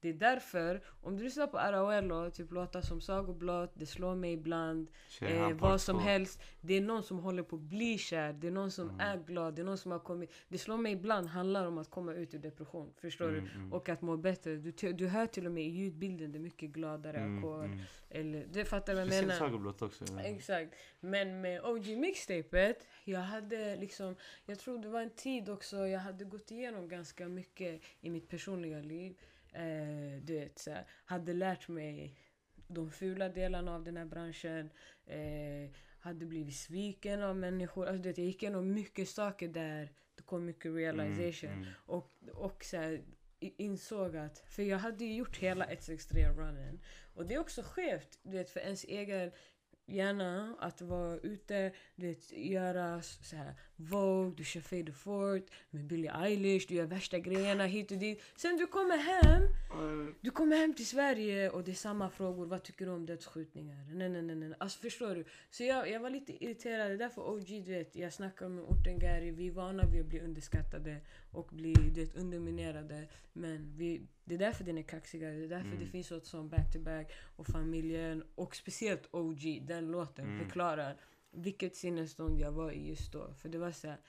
Det 0.00 0.08
är 0.08 0.12
därför, 0.12 0.82
om 1.02 1.16
du 1.16 1.24
lyssnar 1.24 1.46
på 1.46 1.58
Arauello, 1.58 2.30
typ 2.30 2.52
låtar 2.52 2.80
som 2.80 3.00
Sagoblott, 3.00 3.70
Det 3.74 3.86
slår 3.86 4.14
mig 4.14 4.32
ibland, 4.32 4.90
eh, 5.20 5.52
vad 5.56 5.80
som 5.80 5.98
helst. 5.98 6.40
Det 6.60 6.74
är 6.74 6.80
någon 6.80 7.02
som 7.02 7.18
håller 7.18 7.42
på 7.42 7.56
att 7.56 7.62
bli 7.62 7.98
kär, 7.98 8.32
det 8.32 8.46
är 8.46 8.50
någon 8.50 8.70
som 8.70 8.88
Mm. 8.88 9.00
är 9.00 9.16
glad, 9.26 9.54
det 9.54 9.62
är 9.62 9.64
någon 9.66 9.78
som 9.78 9.92
har 9.92 9.98
kommit... 9.98 10.32
Det 10.48 10.58
slår 10.58 10.76
mig 10.76 10.92
ibland 10.92 11.26
handlar 11.26 11.66
om 11.66 11.78
att 11.78 11.90
komma 11.90 12.14
ut 12.14 12.34
ur 12.34 12.38
depression, 12.38 12.92
förstår 13.00 13.28
Mm, 13.28 13.44
du? 13.44 13.50
mm. 13.50 13.72
Och 13.72 13.88
att 13.88 14.02
må 14.02 14.16
bättre. 14.16 14.56
Du, 14.56 14.92
du 14.92 15.06
hör 15.08 15.26
till 15.26 15.46
och 15.46 15.52
med 15.52 15.64
i 15.64 15.68
ljudbilden, 15.70 16.32
det 16.32 16.38
är 16.38 16.40
mycket 16.40 16.70
gladare 16.70 17.16
Mm, 17.16 17.38
ackord. 17.38 17.64
mm. 17.64 17.78
Eller, 18.10 18.46
du 18.52 18.64
fattar 18.64 18.94
vad 18.94 19.02
jag 19.02 19.08
menar? 19.08 19.34
sagoblott 19.34 19.82
också. 19.82 20.04
ja. 20.10 20.20
Exakt. 20.22 20.74
Men 21.00 21.40
med 21.40 21.64
OG 21.64 21.96
mixtapet, 21.98 22.86
jag 23.04 23.20
hade 23.20 23.76
liksom, 23.76 24.16
jag 24.46 24.58
tror 24.58 24.78
det 24.78 24.88
var 24.88 25.00
en 25.00 25.10
tid 25.10 25.48
också, 25.48 25.76
jag 25.86 26.00
hade 26.00 26.24
gått 26.24 26.50
igenom 26.50 26.88
ganska 26.88 27.28
mycket 27.28 27.80
i 28.00 28.10
mitt 28.10 28.28
personliga 28.28 28.78
liv. 28.82 29.16
Eh, 29.52 30.22
du 30.22 30.34
vet, 30.34 30.58
så 30.58 30.70
här, 30.70 30.86
hade 31.04 31.32
lärt 31.32 31.68
mig 31.68 32.16
de 32.66 32.90
fula 32.90 33.28
delarna 33.28 33.74
av 33.74 33.84
den 33.84 33.96
här 33.96 34.04
branschen. 34.04 34.70
Eh, 35.06 35.70
hade 36.00 36.26
blivit 36.26 36.56
sviken 36.56 37.22
av 37.22 37.36
människor. 37.36 37.86
Alltså, 37.86 38.02
du 38.02 38.08
vet, 38.08 38.18
jag 38.18 38.26
gick 38.26 38.42
igenom 38.42 38.72
mycket 38.72 39.08
saker 39.08 39.48
där 39.48 39.92
det 40.14 40.22
kom 40.22 40.44
mycket 40.44 40.74
realization. 40.74 41.50
Mm, 41.50 41.62
mm. 41.62 41.74
Och, 41.86 42.10
och 42.32 42.64
så 42.64 42.76
här, 42.76 43.02
insåg 43.40 44.16
att, 44.16 44.38
för 44.38 44.62
jag 44.62 44.78
hade 44.78 45.04
ju 45.04 45.14
gjort 45.14 45.36
hela 45.36 45.66
163-runnen. 45.66 46.80
Och 47.14 47.26
det 47.26 47.34
är 47.34 47.38
också 47.38 47.62
skevt, 47.62 48.18
du 48.22 48.30
vet, 48.30 48.50
för 48.50 48.60
ens 48.60 48.84
egen 48.84 49.32
hjärna 49.86 50.56
att 50.60 50.80
vara 50.80 51.18
ute, 51.18 51.72
du 51.94 52.06
vet, 52.06 52.32
göra 52.32 53.02
så 53.02 53.36
här 53.36 53.54
Vogue, 53.80 54.34
du 54.36 54.44
kör 54.44 54.60
Fade 54.60 54.92
Fort 54.92 55.46
med 55.70 55.84
Billie 55.86 56.08
Eilish, 56.24 56.68
du 56.68 56.74
gör 56.74 56.86
värsta 56.86 57.18
grejerna 57.18 57.66
hit 57.66 57.90
och 57.90 57.98
dit. 57.98 58.22
Sen 58.36 58.56
du 58.56 58.66
kommer 58.66 58.96
hem, 58.96 59.42
du 60.20 60.30
kommer 60.30 60.56
hem 60.56 60.74
till 60.74 60.86
Sverige 60.86 61.50
och 61.50 61.64
det 61.64 61.70
är 61.70 61.74
samma 61.74 62.10
frågor. 62.10 62.46
Vad 62.46 62.62
tycker 62.62 62.86
du 62.86 62.90
om 62.92 63.06
dödsskjutningar? 63.06 63.76
Nej, 63.94 64.08
nej, 64.08 64.22
nej. 64.22 64.36
nej. 64.36 64.52
Alltså 64.58 64.78
förstår 64.80 65.14
du? 65.14 65.24
Så 65.50 65.64
jag, 65.64 65.90
jag 65.90 66.00
var 66.00 66.10
lite 66.10 66.44
irriterad. 66.44 66.90
Det 66.90 66.94
är 66.94 66.98
därför 66.98 67.30
OG, 67.30 67.46
du 67.64 67.72
vet, 67.72 67.96
jag 67.96 68.12
snackar 68.12 68.48
med 68.48 68.64
orten 68.64 68.98
Gary. 68.98 69.30
Vi 69.30 69.46
är 69.48 69.52
vana 69.52 69.82
vid 69.86 70.00
att 70.00 70.06
bli 70.06 70.20
underskattade 70.20 70.96
och 71.32 71.48
bli 71.52 71.72
du 71.72 72.00
vet, 72.00 72.16
underminerade. 72.16 73.08
Men 73.32 73.72
vi, 73.76 74.02
det 74.24 74.34
är 74.34 74.38
därför 74.38 74.64
den 74.64 74.78
är 74.78 74.82
kaxigare. 74.82 75.32
Det 75.36 75.44
är 75.44 75.48
därför 75.48 75.66
Mm. 75.68 75.80
det 75.80 75.86
finns 75.86 76.10
något 76.10 76.26
som 76.26 76.48
back 76.48 76.72
to 76.72 76.78
back 76.80 77.12
och 77.36 77.46
familjen 77.46 78.24
och 78.34 78.56
speciellt 78.56 79.08
OG, 79.10 79.62
den 79.68 79.86
låten 79.90 80.24
Mm. 80.24 80.38
förklarar 80.44 80.96
vilket 81.30 81.76
sinnesstånd 81.76 82.40
jag 82.40 82.52
var 82.52 82.70
i 82.70 82.88
just 82.88 83.12
då. 83.12 83.34
För 83.34 83.48
det 83.48 83.58
var 83.58 83.70
så 83.70 83.88
här, 83.88 84.00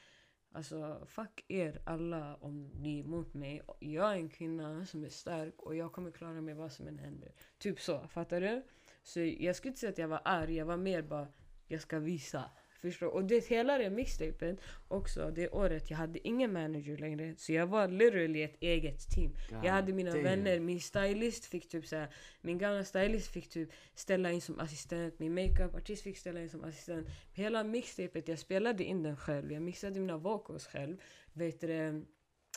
alltså 0.52 1.06
fuck 1.06 1.46
er 1.48 1.82
alla 1.86 2.36
om 2.36 2.68
ni 2.68 3.00
är 3.00 3.04
emot 3.04 3.34
mig. 3.34 3.62
Jag 3.80 4.12
är 4.12 4.16
en 4.16 4.30
kvinna 4.30 4.86
som 4.86 5.04
är 5.04 5.10
stark 5.10 5.62
och 5.62 5.76
jag 5.76 5.92
kommer 5.92 6.12
klara 6.12 6.42
mig 6.42 6.54
vad 6.54 6.72
som 6.72 6.88
än 6.88 7.00
händer. 7.00 7.32
Typ 7.58 7.80
så, 7.82 8.08
fattar 8.08 8.42
du? 8.42 8.64
Så 9.04 9.20
jag 9.20 9.56
skulle 9.56 9.70
inte 9.70 9.80
säga 9.80 9.92
att 9.92 9.98
jag 9.98 10.08
var 10.08 10.22
arg, 10.26 10.56
jag 10.56 10.66
var 10.66 10.78
mer 10.78 11.02
bara, 11.02 11.28
jag 11.68 11.82
ska 11.82 12.00
visa. 12.00 12.50
Förstår? 12.82 13.08
Och 13.08 13.24
det 13.26 13.48
hela 13.48 13.78
det 13.78 13.90
mixtapen 13.90 14.58
också, 14.88 15.32
det 15.32 15.50
året 15.50 15.90
jag 15.90 15.98
hade 15.98 16.28
ingen 16.28 16.54
manager 16.54 16.98
längre. 16.98 17.36
Så 17.38 17.54
jag 17.54 17.68
var 17.68 17.88
literally 17.88 18.44
ett 18.44 18.56
eget 18.60 19.10
team. 19.10 19.32
God 19.50 19.66
Jag 19.66 19.72
hade 19.72 19.94
mina 19.94 20.12
damn. 20.12 20.24
vänner, 20.24 20.60
min 20.60 20.80
stylist 20.82 21.46
fick 21.46 21.70
typ 21.70 21.88
såhär, 21.88 22.14
min 22.42 22.58
gamla 22.58 22.84
stylist 22.84 23.28
fick 23.28 23.50
typ 23.50 23.70
ställa 23.96 24.32
in 24.32 24.42
som 24.42 24.60
assistent, 24.60 25.20
min 25.20 25.34
makeup-artist 25.34 26.04
fick 26.04 26.18
ställa 26.18 26.42
in 26.42 26.50
som 26.50 26.64
assistent. 26.64 27.08
Hela 27.34 27.64
mixtapet, 27.64 28.28
jag 28.28 28.40
spelade 28.40 28.84
in 28.84 29.04
den 29.04 29.18
själv, 29.18 29.52
jag 29.52 29.62
mixade 29.62 30.00
mina 30.00 30.18
vocals 30.18 30.68
själv. 30.68 30.98
Vet 31.34 31.62
du, 31.62 32.06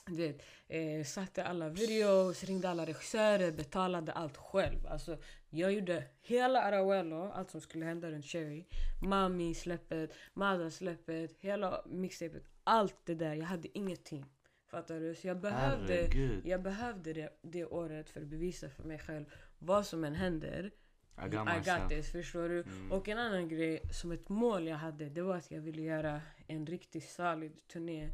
du 0.06 0.16
vet, 0.16 0.42
eh, 0.68 1.04
satte 1.04 1.44
alla 1.44 1.68
videos, 1.68 2.44
ringde 2.44 2.68
alla 2.68 2.86
regissörer, 2.86 3.52
betalade 3.52 4.12
allt 4.12 4.36
själv. 4.36 4.86
Alltså, 4.86 5.18
jag 5.50 5.72
gjorde 5.72 6.04
hela 6.22 6.62
Arawello, 6.62 7.30
allt 7.30 7.50
som 7.50 7.60
skulle 7.60 7.84
hända 7.84 8.10
runt 8.10 8.24
Cherry. 8.24 8.64
Mami 9.02 9.54
släppet, 9.54 10.14
Mada 10.34 10.70
släppet, 10.70 11.36
hela 11.40 11.82
mixtapet. 11.86 12.42
Allt 12.64 12.96
det 13.04 13.14
där, 13.14 13.34
jag 13.34 13.44
hade 13.44 13.78
inget 13.78 14.04
team. 14.04 14.24
Fattar 14.66 15.00
du? 15.00 15.14
Så 15.14 15.26
jag 15.26 15.40
behövde, 15.40 15.94
Herregud. 15.94 16.46
jag 16.46 16.62
behövde 16.62 17.12
det, 17.12 17.38
det 17.42 17.64
året 17.64 18.10
för 18.10 18.20
att 18.20 18.26
bevisa 18.26 18.68
för 18.70 18.82
mig 18.82 18.98
själv 18.98 19.24
vad 19.58 19.86
som 19.86 20.04
än 20.04 20.14
händer. 20.14 20.70
I 21.18 21.26
I 21.26 21.28
got 21.28 21.46
got 21.46 21.56
myself. 21.56 21.88
this, 21.88 22.12
förstår 22.12 22.48
du? 22.48 22.62
Mm. 22.62 22.92
Och 22.92 23.08
en 23.08 23.18
annan 23.18 23.48
grej, 23.48 23.80
som 23.92 24.12
ett 24.12 24.28
mål 24.28 24.66
jag 24.66 24.76
hade, 24.76 25.08
det 25.08 25.22
var 25.22 25.36
att 25.36 25.50
jag 25.50 25.60
ville 25.60 25.82
göra 25.82 26.20
en 26.46 26.66
riktigt 26.66 27.10
solid 27.10 27.68
turné 27.68 28.10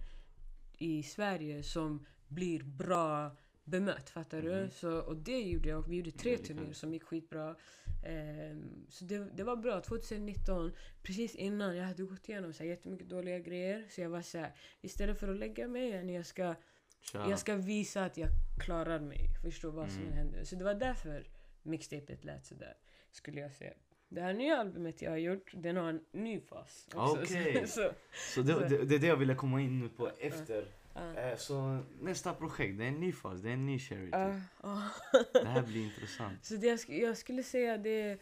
i 0.80 1.02
Sverige 1.02 1.62
som 1.62 2.06
blir 2.28 2.62
bra 2.62 3.36
bemött, 3.64 4.10
fattar 4.10 4.42
du? 4.42 4.60
Mhm. 4.60 4.70
Så, 4.70 4.98
och 5.00 5.16
det 5.16 5.40
gjorde 5.40 5.68
jag, 5.68 5.78
och 5.78 5.90
vi 5.92 5.96
gjorde 5.96 6.10
tre 6.10 6.38
turnéer 6.38 6.72
som 6.72 6.92
gick 6.92 7.02
skitbra. 7.02 7.56
Ehm, 8.06 8.86
så 8.88 9.04
det, 9.04 9.18
det 9.36 9.44
var 9.44 9.56
bra. 9.56 9.80
2019, 9.80 10.72
precis 11.02 11.34
innan, 11.34 11.76
jag 11.76 11.84
hade 11.84 12.02
gått 12.02 12.28
igenom 12.28 12.52
så 12.52 12.62
här, 12.62 12.70
jättemycket 12.70 13.08
dåliga 13.08 13.38
grejer. 13.38 13.86
Så 13.90 14.00
jag 14.00 14.10
var 14.10 14.22
så 14.22 14.38
här, 14.38 14.52
istället 14.80 15.18
för 15.20 15.28
att 15.28 15.36
lägga 15.38 15.68
mig 15.68 15.88
igen, 15.88 16.08
jag 16.08 16.26
ska 16.26 16.54
jag 17.12 17.38
ska 17.38 17.56
visa 17.56 18.04
att 18.04 18.16
jag 18.16 18.28
klarar 18.64 19.00
mig. 19.00 19.28
Förstå 19.42 19.70
vad 19.70 19.90
som 19.90 19.98
Mm. 20.02 20.12
än 20.12 20.18
händer. 20.18 20.44
Så 20.44 20.56
det 20.56 20.64
var 20.64 20.74
därför 20.74 21.26
mixtapet 21.62 22.24
lät 22.24 22.46
sådär. 22.46 22.74
Skulle 23.10 23.40
jag 23.40 23.52
säga. 23.52 23.72
Det 24.12 24.20
här 24.20 24.32
nya 24.34 24.56
albumet 24.56 25.02
jag 25.02 25.10
har 25.10 25.16
gjort, 25.18 25.50
den 25.54 25.76
har 25.76 25.88
en 25.88 26.00
ny 26.12 26.40
fas. 26.40 26.88
också. 26.94 27.22
Okej. 27.22 27.66
Så, 27.66 27.90
så, 28.34 28.42
det, 28.42 28.68
det, 28.68 28.84
det 28.84 28.94
är 28.94 28.98
det 28.98 29.06
jag 29.06 29.16
ville 29.16 29.34
komma 29.34 29.60
in 29.60 29.78
nu 29.80 29.88
på 29.88 30.10
efter. 30.18 30.64
Eh, 30.96 31.36
Så 31.36 31.78
nästa 32.00 32.34
projekt, 32.34 32.78
det 32.78 32.84
är 32.84 32.88
en 32.88 33.00
ny 33.00 33.12
fas, 33.12 33.40
det 33.40 33.48
är 33.48 33.52
en 33.52 33.66
ny 33.66 33.78
typ. 33.78 34.08
ja. 34.62 34.80
Det 35.32 35.48
här 35.48 35.62
blir 35.62 35.84
intressant. 35.84 36.38
Så 36.44 36.54
det 36.54 36.66
jag, 36.66 36.78
jag 36.88 37.16
skulle 37.16 37.42
säga 37.42 37.78
det 37.78 38.18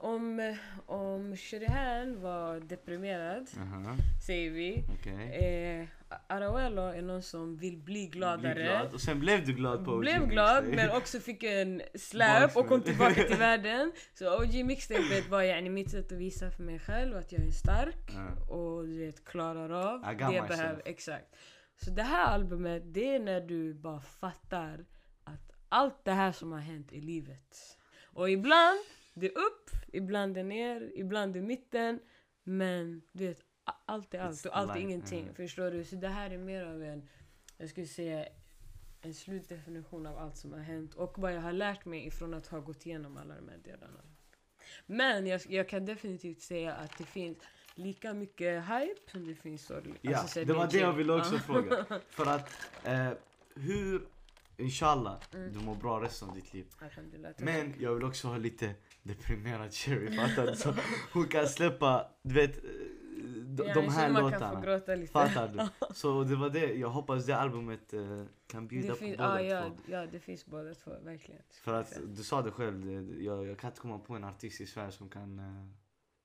om, 0.00 0.56
om 0.86 1.36
Sherihan 1.36 2.20
var 2.22 2.60
deprimerad, 2.60 3.48
Aha, 3.58 3.96
säger 4.26 4.50
vi. 4.50 4.84
okej. 4.98 5.36
Eh, 5.80 5.86
Arauelo 6.26 6.82
är 6.82 7.02
någon 7.02 7.22
som 7.22 7.56
vill 7.56 7.76
bli 7.76 8.06
gladare. 8.06 8.54
Bli 8.54 8.62
glad. 8.62 8.94
Och 8.94 9.00
sen 9.00 9.20
blev 9.20 9.46
du 9.46 9.52
glad 9.52 9.84
på 9.84 9.90
OG 9.92 10.00
Blev 10.00 10.26
glad 10.28 10.64
men 10.68 10.90
också 10.90 11.20
fick 11.20 11.42
en 11.42 11.82
slap 11.94 12.56
och 12.56 12.68
kom 12.68 12.82
tillbaka 12.82 13.14
till 13.22 13.36
världen. 13.38 13.92
Så 14.14 14.42
OG 14.42 14.64
mixtapet 14.64 15.28
var 15.28 15.42
yani 15.42 15.70
mitt 15.70 15.90
sätt 15.90 16.12
att 16.12 16.18
visa 16.18 16.50
för 16.50 16.62
mig 16.62 16.78
själv 16.78 17.16
att 17.16 17.32
jag 17.32 17.42
är 17.46 17.50
stark 17.50 18.10
Ja. 18.14 18.54
och 18.54 18.86
du 18.86 18.98
vet 18.98 19.24
klarar 19.24 19.70
av 19.70 20.00
det 20.00 20.34
jag 20.34 20.48
behöver. 20.48 20.82
Exakt. 20.84 21.36
Så 21.84 21.90
det 21.90 22.02
här 22.02 22.24
albumet 22.26 22.82
det 22.94 23.14
är 23.14 23.18
när 23.20 23.40
du 23.40 23.74
bara 23.74 24.00
fattar 24.00 24.84
att 25.24 25.52
allt 25.68 26.04
det 26.04 26.12
här 26.12 26.32
som 26.32 26.52
har 26.52 26.58
hänt 26.60 26.92
i 26.92 27.00
livet. 27.00 27.56
Och 28.04 28.30
ibland 28.30 28.78
det 29.20 29.26
är 29.26 29.38
upp, 29.38 29.70
ibland 29.92 30.36
är 30.38 30.44
ner, 30.44 30.92
ibland 30.94 31.36
är 31.36 31.40
mitten. 31.40 32.00
Men 32.44 33.02
du 33.12 33.26
vet, 33.26 33.40
allt 33.84 34.14
är 34.14 34.18
allt 34.18 34.46
och 34.46 34.58
allt 34.58 34.76
är 34.76 34.80
ingenting. 34.80 35.24
ja. 35.28 35.34
Förstår 35.34 35.70
du? 35.70 35.84
Så 35.84 35.96
det 35.96 36.08
här 36.08 36.30
är 36.30 36.38
mer 36.38 36.64
av 36.64 36.82
en, 36.82 37.08
jag 37.56 37.68
skulle 37.68 37.86
säga 37.86 38.26
en 39.00 39.14
slutdefinition 39.14 40.06
av 40.06 40.18
allt 40.18 40.36
som 40.36 40.52
har 40.52 40.60
hänt 40.60 40.94
och 40.94 41.18
vad 41.18 41.32
jag 41.34 41.40
har 41.40 41.52
lärt 41.52 41.84
mig 41.84 42.06
ifrån 42.06 42.34
att 42.34 42.46
ha 42.46 42.60
gått 42.60 42.86
igenom 42.86 43.16
alla 43.16 43.34
de 43.34 43.48
här 43.48 43.58
delarna. 43.58 44.00
Men 44.86 45.26
jag, 45.26 45.40
jag 45.48 45.68
kan 45.68 45.84
definitivt 45.86 46.40
säga 46.42 46.74
att 46.74 46.98
det 46.98 47.04
finns 47.04 47.38
lika 47.74 48.14
mycket 48.14 48.62
hype 48.64 49.10
som 49.12 49.26
det 49.26 49.34
finns 49.34 49.66
sorg. 49.66 49.94
Ja, 50.00 50.18
Alltså, 50.18 50.40
så 50.40 50.44
det 50.46 50.52
var 50.52 50.66
det 50.70 50.78
jag 50.78 50.92
ville 50.92 51.12
också 51.12 51.38
fråga. 51.38 51.84
För 52.08 52.26
att, 52.26 52.50
eh, 52.84 53.10
hur, 53.54 54.02
inshallah, 54.56 55.20
Mm. 55.34 55.52
du 55.52 55.58
mår 55.58 55.74
bra 55.74 56.00
resten 56.02 56.28
av 56.28 56.34
ditt 56.34 56.54
liv. 56.54 56.66
Men 57.38 57.74
jag 57.78 57.94
vill 57.94 58.04
också 58.04 58.28
ha 58.28 58.36
lite 58.36 58.74
deprimerad 59.06 59.72
Cherry, 59.72 60.16
fattar 60.16 60.46
du? 60.46 60.56
Så 60.56 60.74
hon 61.12 61.28
kan 61.28 61.46
släppa, 61.46 62.06
du 62.22 62.34
vet, 62.34 62.56
eh, 62.56 62.70
de, 63.56 63.66
Ja, 63.66 63.74
de 63.74 63.88
här 63.88 64.10
låtarna. 64.10 64.80
Fattar 65.12 65.48
du? 65.48 65.94
Så 65.94 66.24
det 66.24 66.36
var 66.36 66.50
det, 66.50 66.74
jag 66.74 66.88
hoppas 66.88 67.26
det 67.26 67.36
albumet 67.36 67.92
eh, 67.92 68.24
kan 68.46 68.68
bjuda 68.68 68.94
Det 68.94 69.00
på 69.00 69.06
båda 69.06 69.32
ah, 69.32 69.40
ja, 69.40 69.62
två. 69.62 69.92
ja, 69.92 70.06
det 70.06 70.20
finns 70.20 70.46
båda 70.46 70.74
två, 70.74 70.90
verkligen. 71.04 71.42
För 71.50 71.74
att 71.74 71.98
du 72.06 72.22
sa 72.22 72.42
det 72.42 72.50
själv, 72.50 72.86
det, 72.86 73.22
jag, 73.22 73.46
jag 73.46 73.58
kan 73.58 73.70
inte 73.70 73.80
komma 73.80 73.98
på 73.98 74.14
en 74.14 74.24
artist 74.24 74.60
i 74.60 74.66
Sverige 74.66 74.92
som 74.92 75.08
kan 75.08 75.38
eh, 75.38 75.66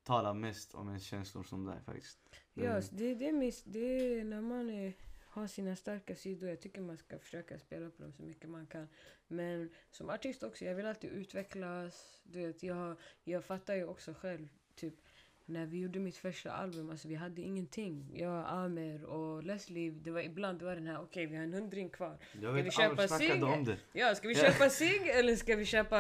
tala 0.03 0.33
mest 0.33 0.75
om 0.75 0.87
ens 0.87 1.03
känslor 1.03 1.43
som 1.43 1.65
dig 1.65 1.79
faktiskt. 1.85 2.19
Ja, 2.53 2.81
så 2.81 2.95
det, 2.95 3.15
det, 3.15 3.51
det 3.65 4.19
är 4.19 4.23
när 4.23 4.41
man 4.41 4.69
är, 4.69 4.93
har 5.31 5.47
sina 5.47 5.75
starka 5.75 6.15
sidor. 6.15 6.49
Jag 6.49 6.59
tycker 6.61 6.81
man 6.81 6.97
ska 6.97 7.19
försöka 7.19 7.59
spela 7.59 7.89
på 7.89 8.03
dem 8.03 8.13
så 8.13 8.23
mycket 8.23 8.49
man 8.49 8.67
kan. 8.67 8.87
Men 9.27 9.69
som 9.91 10.09
artist 10.09 10.43
också, 10.43 10.65
jag 10.65 10.75
vill 10.75 10.85
alltid 10.85 11.09
utvecklas. 11.09 12.21
Du 12.23 12.39
vet, 12.47 12.63
jag, 12.63 12.95
jag 13.23 13.45
fattar 13.45 13.75
ju 13.75 13.85
också 13.85 14.13
själv, 14.13 14.47
typ 14.75 14.93
när 15.51 15.65
vi 15.65 15.79
gjorde 15.79 15.99
mitt 15.99 16.17
första 16.17 16.51
album, 16.51 16.89
alltså 16.89 17.07
vi 17.07 17.15
hade 17.15 17.41
ingenting. 17.41 18.11
Jag, 18.13 18.45
Amer 18.47 19.05
och 19.05 19.43
Leslie, 19.43 19.91
det 19.91 20.11
var 20.11 20.21
ibland 20.21 20.59
det 20.59 20.65
var 20.65 20.75
den 20.75 20.87
här, 20.87 21.01
okej 21.01 21.25
vi 21.25 21.35
har 21.35 21.43
en 21.43 21.53
hundring 21.53 21.89
kvar. 21.89 22.17
Vi 22.33 22.45
vet 22.47 22.73
köpa 22.73 22.89
Amr 23.01 23.07
snackade 23.07 23.65
cigg? 23.65 23.75
Ja, 23.93 24.15
ska 24.15 24.27
vi 24.27 24.33
Ja. 24.33 24.39
köpa 24.43 24.69
cigg 24.69 25.01
eller 25.07 25.35
ska 25.35 25.55
vi 25.55 25.65
köpa 25.65 25.97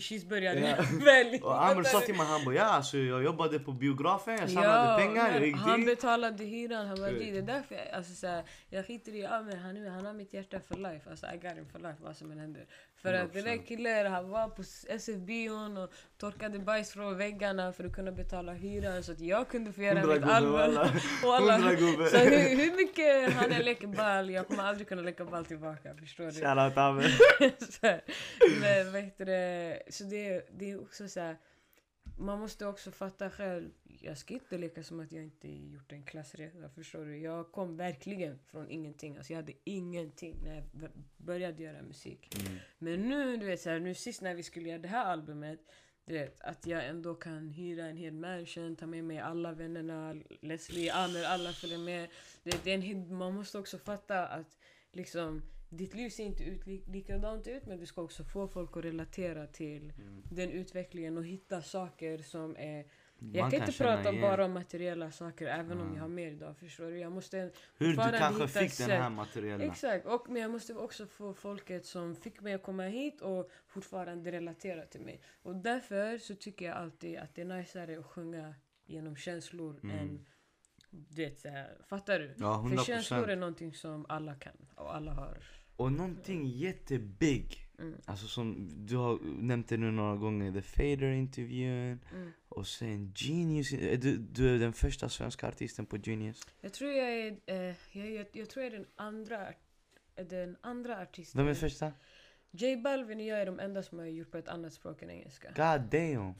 cheeseburgare? 0.00 0.58
Ja. 0.78 0.84
Välj! 1.04 1.40
Och 1.42 1.64
Amr 1.64 1.82
sa 1.82 2.00
till 2.00 2.14
mig, 2.14 2.26
han 2.26 2.44
bara 2.44 2.54
ja 2.54 2.64
alltså 2.64 2.98
jag 2.98 3.24
jobbade 3.24 3.58
på 3.58 3.72
biografen, 3.72 4.38
jag 4.38 4.50
samlade 4.50 5.02
pengar, 5.06 5.30
jag 5.34 5.46
gick 5.46 5.56
han 5.56 5.80
dit. 5.80 5.86
betalade 5.88 6.44
hyran, 6.44 6.86
han 6.86 6.96
bara 6.96 7.10
Ja. 7.10 7.18
det 7.18 7.38
är 7.38 7.42
därför 7.42 7.74
jag, 7.74 7.88
alltså, 7.88 8.14
så 8.14 8.26
här, 8.26 8.44
jag 8.70 8.86
skiter 8.86 9.14
i 9.14 9.24
Amer, 9.26 9.56
han, 9.56 9.86
han 9.86 10.06
har 10.06 10.12
mitt 10.12 10.32
hjärta 10.34 10.60
för 10.60 10.76
life. 10.76 11.10
Alltså 11.10 11.26
I 11.26 11.36
got 11.36 11.52
him 11.56 11.66
for 11.72 11.78
life 11.78 11.96
vad 12.00 12.16
som 12.16 12.30
än 12.30 12.38
händer. 12.38 12.66
För 13.02 13.14
att 13.14 13.32
den 13.32 13.44
där 13.44 13.56
100%. 13.56 13.66
killen 13.66 14.12
han 14.12 14.28
var 14.28 14.48
på 14.48 14.62
SF-bion 14.88 15.76
och 15.76 15.90
torkade 16.18 16.58
bajs 16.58 16.92
från 16.92 17.18
väggarna 17.18 17.72
för 17.72 17.84
att 17.84 17.92
kunna 17.92 18.12
betala 18.12 18.52
hyran 18.52 19.02
så 19.02 19.12
att 19.12 19.20
jag 19.20 19.48
kunde 19.48 19.72
få 19.72 19.82
göra 19.82 20.06
mitt 20.06 20.22
gubbe. 21.78 22.06
så 22.06 22.16
hur, 22.16 22.56
hur 22.56 22.76
mycket 22.76 23.32
han 23.32 23.52
än 23.52 23.62
leker 23.62 23.86
ball, 23.86 24.30
jag 24.30 24.48
kommer 24.48 24.62
aldrig 24.62 24.88
kunna 24.88 25.02
leka 25.02 25.24
ball 25.24 25.44
tillbaka. 25.44 25.94
Förstår 25.94 26.24
du? 26.24 26.32
Shoutout 26.32 26.74
här, 27.82 28.00
men 28.60 28.92
vad 28.92 29.02
heter 29.02 29.24
det? 29.24 29.82
Så 29.88 30.04
det, 30.04 30.46
det 30.58 30.70
är 30.70 30.80
också 30.80 31.08
så 31.08 31.20
här. 31.20 31.36
Man 32.20 32.40
måste 32.40 32.66
också 32.66 32.90
fatta 32.90 33.30
själv. 33.30 33.70
Jag 34.00 34.18
ska 34.18 34.34
inte 34.34 34.58
leka 34.58 34.82
som 34.82 35.00
att 35.00 35.12
jag 35.12 35.24
inte 35.24 35.48
gjort 35.48 35.92
en 35.92 36.02
klassresa. 36.02 36.68
Förstår 36.68 37.04
du? 37.04 37.18
Jag 37.18 37.52
kom 37.52 37.76
verkligen 37.76 38.38
från 38.46 38.70
ingenting. 38.70 39.16
Alltså 39.16 39.32
jag 39.32 39.36
hade 39.36 39.52
ingenting 39.64 40.36
när 40.44 40.54
jag 40.54 40.90
började 41.16 41.62
göra 41.62 41.82
musik. 41.82 42.36
Mm. 42.40 42.58
Men 42.78 43.08
nu, 43.08 43.36
du 43.36 43.46
vet, 43.46 43.60
så 43.60 43.70
här, 43.70 43.80
nu 43.80 43.94
sist 43.94 44.22
när 44.22 44.34
vi 44.34 44.42
skulle 44.42 44.68
göra 44.68 44.78
det 44.78 44.88
här 44.88 45.04
albumet. 45.04 45.60
Du 46.04 46.12
vet, 46.12 46.40
att 46.40 46.66
jag 46.66 46.86
ändå 46.86 47.14
kan 47.14 47.48
hyra 47.48 47.84
en 47.84 47.96
hel 47.96 48.14
mansion, 48.14 48.76
ta 48.76 48.86
med 48.86 49.04
mig 49.04 49.18
alla 49.18 49.52
vännerna, 49.52 50.16
Leslie, 50.40 50.92
Amer, 50.92 51.24
alla 51.24 51.52
följer 51.52 51.78
med. 51.78 52.08
Du 52.42 52.50
vet, 52.50 52.64
det 52.64 52.72
är 52.72 52.90
en, 52.90 53.16
man 53.16 53.34
måste 53.34 53.58
också 53.58 53.78
fatta 53.78 54.26
att 54.26 54.58
liksom, 54.92 55.42
ditt 55.70 55.94
liv 55.94 56.10
ser 56.10 56.24
inte 56.24 56.44
ut 56.44 56.66
li, 56.66 56.82
likadant 56.86 57.46
ut 57.46 57.66
men 57.66 57.78
du 57.78 57.86
ska 57.86 58.02
också 58.02 58.24
få 58.24 58.48
folk 58.48 58.76
att 58.76 58.84
relatera 58.84 59.46
till 59.46 59.92
Mm. 59.98 60.22
den 60.30 60.50
utvecklingen 60.50 61.16
och 61.18 61.24
hitta 61.24 61.62
saker 61.62 62.18
som 62.18 62.56
är... 62.56 62.84
Man 63.22 63.34
Jag 63.34 63.50
kan 63.50 63.60
inte 63.60 63.78
prata 63.78 64.10
igen 64.10 64.20
bara 64.22 64.44
om 64.44 64.52
materiella 64.52 65.10
saker 65.10 65.46
även 65.46 65.72
om 65.72 65.80
Mm. 65.86 65.94
jag 65.94 66.02
har 66.02 66.08
mer 66.08 66.30
idag. 66.30 66.56
Förstår 66.58 66.90
du? 66.90 66.98
Jag 66.98 67.12
måste 67.12 67.50
Hur 67.78 67.88
du 67.88 67.96
kanske 67.96 68.48
fick 68.48 68.60
den 68.60 68.70
sätt. 68.70 68.88
här 68.90 69.10
materiella. 69.10 69.64
Exakt, 69.64 70.06
och, 70.06 70.26
men 70.30 70.42
jag 70.42 70.50
måste 70.50 70.74
också 70.74 71.06
få 71.06 71.34
folket 71.34 71.86
som 71.86 72.16
fick 72.16 72.40
mig 72.40 72.54
att 72.54 72.62
komma 72.62 72.82
hit 72.84 73.20
och 73.20 73.50
fortfarande 73.66 74.32
relatera 74.32 74.86
till 74.86 75.00
mig. 75.00 75.20
Och 75.42 75.56
därför 75.56 76.18
så 76.18 76.34
tycker 76.34 76.64
jag 76.66 76.76
alltid 76.76 77.18
att 77.18 77.34
det 77.34 77.40
är 77.40 77.46
najsare 77.46 77.98
att 77.98 78.06
sjunga 78.06 78.54
genom 78.86 79.16
känslor 79.16 79.80
Mm. 79.82 79.98
än... 79.98 80.26
Här, 81.44 81.78
fattar 81.86 82.18
du? 82.18 82.34
Ja, 82.38 82.62
100%. 82.64 82.76
För 82.76 82.84
känslor 82.84 83.30
är 83.30 83.36
någonting 83.36 83.74
som 83.74 84.06
alla 84.08 84.34
kan 84.34 84.56
och 84.74 84.94
alla 84.94 85.12
har. 85.12 85.38
Och 85.80 85.92
någonting 85.92 86.46
jättebig. 86.46 87.66
Mm. 87.78 87.94
Alltså 88.04 88.26
som 88.26 88.68
du 88.86 88.96
har 88.96 89.18
nämnt 89.22 89.68
det 89.68 89.76
nu 89.76 89.90
några 89.90 90.16
gånger, 90.16 90.52
The 90.52 90.62
Fader 90.62 91.10
intervjun. 91.10 92.00
Mm. 92.14 92.32
Och 92.48 92.66
sen 92.66 93.12
Genius, 93.16 93.70
du, 93.70 94.16
du 94.16 94.54
är 94.54 94.58
den 94.58 94.72
första 94.72 95.08
svenska 95.08 95.48
artisten 95.48 95.86
på 95.86 95.96
Genius. 95.96 96.46
Jag 96.60 96.72
tror 96.72 96.92
jag 96.92 97.08
är, 97.08 97.36
eh, 97.46 97.74
jag, 97.92 98.10
jag, 98.10 98.26
jag 98.32 98.48
tror 98.50 98.64
jag 98.64 98.72
är 98.72 98.78
den 98.78 98.86
andra, 98.96 99.48
den 100.14 100.56
andra 100.60 101.02
artisten. 101.02 101.38
Vem 101.38 101.50
är 101.50 101.54
första? 101.54 101.92
J 102.50 102.76
Balvin 102.76 103.18
och 103.18 103.24
jag 103.24 103.40
är 103.40 103.46
de 103.46 103.60
enda 103.60 103.82
som 103.82 103.98
har 103.98 104.06
gjort 104.06 104.30
på 104.30 104.38
ett 104.38 104.48
annat 104.48 104.72
språk 104.72 105.02
än 105.02 105.10
engelska. 105.10 105.48
God 105.48 105.90
damn! 105.90 106.34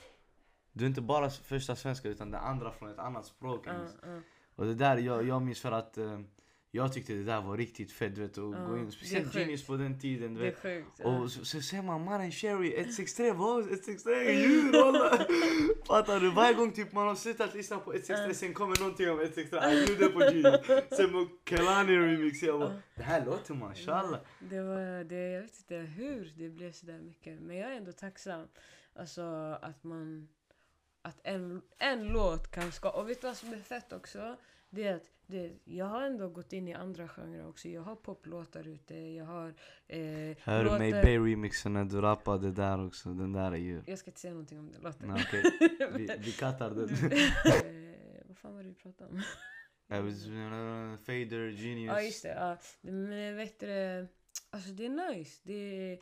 Du 0.72 0.84
är 0.84 0.88
inte 0.88 1.00
bara 1.00 1.30
första 1.30 1.76
svenska 1.76 2.08
utan 2.08 2.30
den 2.30 2.40
andra 2.40 2.72
från 2.72 2.90
ett 2.90 2.98
annat 2.98 3.26
språk. 3.26 3.66
Ens. 3.66 3.96
ja. 4.02 4.20
Och 4.54 4.66
det 4.66 4.74
där, 4.74 4.96
jag, 4.96 5.26
jag 5.26 5.42
minns 5.42 5.60
för 5.60 5.72
att 5.72 5.98
eh, 5.98 6.20
jag 6.72 6.92
tyckte 6.92 7.12
det 7.12 7.24
där 7.24 7.40
var 7.40 7.56
riktigt 7.56 7.92
fett 7.92 8.18
vet, 8.18 8.30
att 8.30 8.36
Ja, 8.36 8.66
gå 8.66 8.78
in. 8.78 8.92
Speciellt. 8.92 9.34
Genius 9.34 9.66
på 9.66 9.76
den 9.76 9.98
tiden. 10.00 10.34
Du 10.34 10.40
Det 10.40 10.46
är 10.46 10.50
vet. 10.50 10.58
sjukt. 10.62 11.00
Och 11.00 11.30
så, 11.32 11.44
så 11.44 11.60
ser 11.60 11.82
man 11.82 12.04
mannen 12.04 12.32
Sherry 12.32 12.74
163, 12.76 13.32
vad 13.32 13.58
163 13.60 14.14
är 14.14 14.32
djur 14.32 14.72
walla! 14.72 15.26
Fattar 15.86 16.20
du? 16.20 16.30
Varje 16.30 16.54
gång 16.54 16.72
typ 16.72 16.92
man 16.92 17.08
har 17.08 17.14
slutat 17.14 17.54
lyssna 17.54 17.78
på 17.78 17.92
163 17.92 18.34
sen 18.34 18.54
kommer 18.54 18.80
någonting 18.80 19.10
om 19.10 19.18
163, 19.20 19.58
ah, 19.58 19.70
nu 19.70 19.86
det 19.98 20.08
på 20.08 20.20
Genius. 20.20 20.96
Sen 20.96 21.28
Kelani 21.48 21.96
remix, 21.96 22.42
jag 22.42 22.60
bara 22.60 22.80
det 22.94 23.02
här 23.02 23.24
låter 23.26 23.54
mashallah. 23.54 24.20
Det 24.38 24.62
var, 24.62 25.04
det, 25.04 25.30
jag 25.30 25.42
vet 25.42 25.58
inte 25.58 25.76
hur 25.76 26.32
det 26.36 26.48
blev 26.48 26.72
så 26.72 26.86
där 26.86 26.98
mycket. 26.98 27.40
Men 27.40 27.56
jag 27.56 27.72
är 27.72 27.76
ändå 27.76 27.92
tacksam. 27.92 28.48
Alltså 28.94 29.22
att 29.62 29.84
man... 29.84 30.28
Att 31.02 31.20
en, 31.24 31.62
en 31.78 32.08
låt 32.08 32.50
kan 32.50 32.72
skapa... 32.72 32.98
Och 33.00 33.08
vet 33.10 33.20
du 33.20 33.26
vad 33.26 33.36
som 33.36 33.52
är 33.52 33.58
fett 33.58 33.92
också? 33.92 34.36
Det 34.70 34.84
är 34.84 34.94
att 34.96 35.10
det, 35.26 35.52
jag 35.64 35.84
har 35.86 36.02
ändå 36.02 36.28
gått 36.28 36.52
in 36.52 36.68
i 36.68 36.74
andra 36.74 37.08
genrer 37.08 37.48
också. 37.48 37.68
Jag 37.68 37.82
har 37.82 37.96
poplåtar 37.96 38.68
ute. 38.68 38.94
Jag 38.96 39.24
har 39.24 39.48
eh, 39.88 39.98
Hör 40.40 40.64
du 40.64 40.70
mig 40.78 40.90
låtar- 40.90 41.02
Bay 41.02 41.18
remixen 41.18 41.72
när 41.72 41.84
du 41.84 42.00
rappade 42.00 42.50
där 42.52 42.86
också, 42.86 43.08
den 43.08 43.32
där 43.32 43.52
är 43.52 43.56
djur. 43.56 43.82
Jag 43.86 43.98
ska 43.98 44.10
inte 44.10 44.20
säga 44.20 44.32
någonting 44.32 44.58
om 44.58 44.72
den 44.72 44.82
låten. 44.82 45.08
Nej 45.08 45.24
okej, 45.28 45.42
vi, 45.96 46.08
vi 46.18 46.32
kattar 46.32 46.70
den. 46.70 46.88
eh, 46.88 48.22
vad 48.28 48.38
fan 48.38 48.54
var 48.54 48.62
det 48.62 48.68
vi 48.68 48.74
pratade 48.74 49.10
om? 49.10 49.22
Fader, 51.06 51.50
Genius. 51.50 51.92
Ja 51.92 52.02
just 52.02 52.22
det. 52.22 52.28
Ja. 52.34 52.56
Men 52.80 53.36
vet 53.36 53.60
du, 53.60 54.06
alltså 54.50 54.70
det 54.70 54.86
är 54.86 55.10
nice. 55.14 55.40
Det 55.44 55.52
är, 55.92 55.98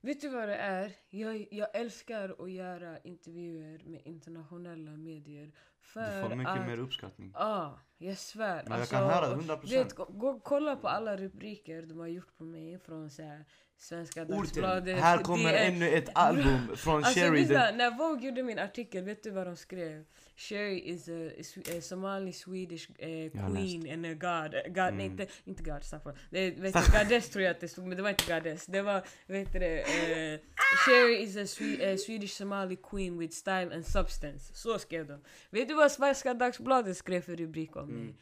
vet 0.00 0.20
du 0.20 0.28
vad 0.28 0.48
det 0.48 0.56
är? 0.56 0.92
Jag, 1.10 1.46
jag 1.50 1.76
älskar 1.76 2.44
att 2.44 2.50
göra 2.52 2.98
intervjuer 2.98 3.82
med 3.84 4.00
internationella 4.04 4.90
medier. 4.96 5.52
För 5.82 6.22
Du 6.22 6.28
får 6.28 6.36
mycket 6.36 6.56
att, 6.56 6.66
mer 6.66 6.78
uppskattning. 6.78 7.32
Ja, 7.34 7.80
jag 7.98 8.18
svär. 8.18 8.64
Ja, 8.68 8.78
jag 8.78 8.88
kan 8.88 9.04
höra, 9.04 9.36
100%. 9.36 9.58
Du 9.62 9.76
vet, 9.76 9.94
gå, 9.94 10.04
gå 10.04 10.40
kolla 10.40 10.76
på 10.76 10.88
alla 10.88 11.16
rubriker 11.16 11.82
de 11.82 11.98
har 11.98 12.06
gjort 12.06 12.36
på 12.36 12.44
mig 12.44 12.78
från 12.78 13.10
så 13.10 13.22
här, 13.22 13.44
Svenska 13.82 14.22
Orten, 14.22 14.36
Dagbladet. 14.36 14.98
här 15.00 15.18
kommer 15.18 15.52
DN. 15.52 15.74
ännu 15.74 15.88
ett 15.88 16.08
album 16.14 16.76
från 16.76 17.04
Alltså 17.04 17.20
Sherry. 17.20 17.44
Den, 17.44 17.76
när 17.76 17.90
Vogue 17.90 18.26
gjorde 18.28 18.42
min 18.42 18.58
artikel, 18.58 19.04
vet 19.04 19.22
du 19.22 19.30
vad 19.30 19.46
de 19.46 19.56
skrev? 19.56 20.04
Sherry 20.36 20.78
is 20.78 21.08
a, 21.08 21.12
a 21.78 21.80
Somali 21.80 22.32
Swedish 22.32 22.90
eh, 22.98 23.08
har 23.42 23.54
queen 23.54 23.92
and 23.92 24.06
a 24.06 24.14
god. 24.14 24.54
Eh, 24.54 24.62
god 24.66 24.74
nej, 24.76 24.88
Mm. 24.88 25.00
inte, 25.00 25.26
inte 25.44 25.62
god. 25.62 25.82
Det 26.30 26.50
du, 26.50 26.70
goddess 26.98 27.30
tror 27.30 27.42
jag 27.44 27.50
att 27.50 27.60
det 27.60 27.68
stod, 27.68 27.86
men 27.86 27.96
det 27.96 28.02
var 28.02 28.10
inte 28.10 28.34
goddess. 28.34 28.66
Det 28.66 28.82
var, 28.82 29.02
vet 29.26 29.52
du 29.52 29.58
det, 29.58 29.80
eh, 29.80 30.40
Sherry 30.86 31.16
is 31.22 31.36
a 31.36 31.46
Swe 31.46 31.90
eh, 31.90 31.96
Swedish 31.96 32.34
Somali 32.36 32.76
queen 32.90 33.18
with 33.18 33.34
style 33.34 33.74
and 33.74 33.86
substance. 33.86 34.54
Så 34.54 34.78
skrev 34.78 35.06
de. 35.06 35.20
Vet 35.50 35.68
du 35.68 35.74
vad 35.74 35.92
Svenska 35.92 36.34
Dagbladet 36.34 36.96
skrev 36.96 37.20
för 37.20 37.36
rubrik 37.36 37.76
om 37.76 37.88
mig? 37.88 38.14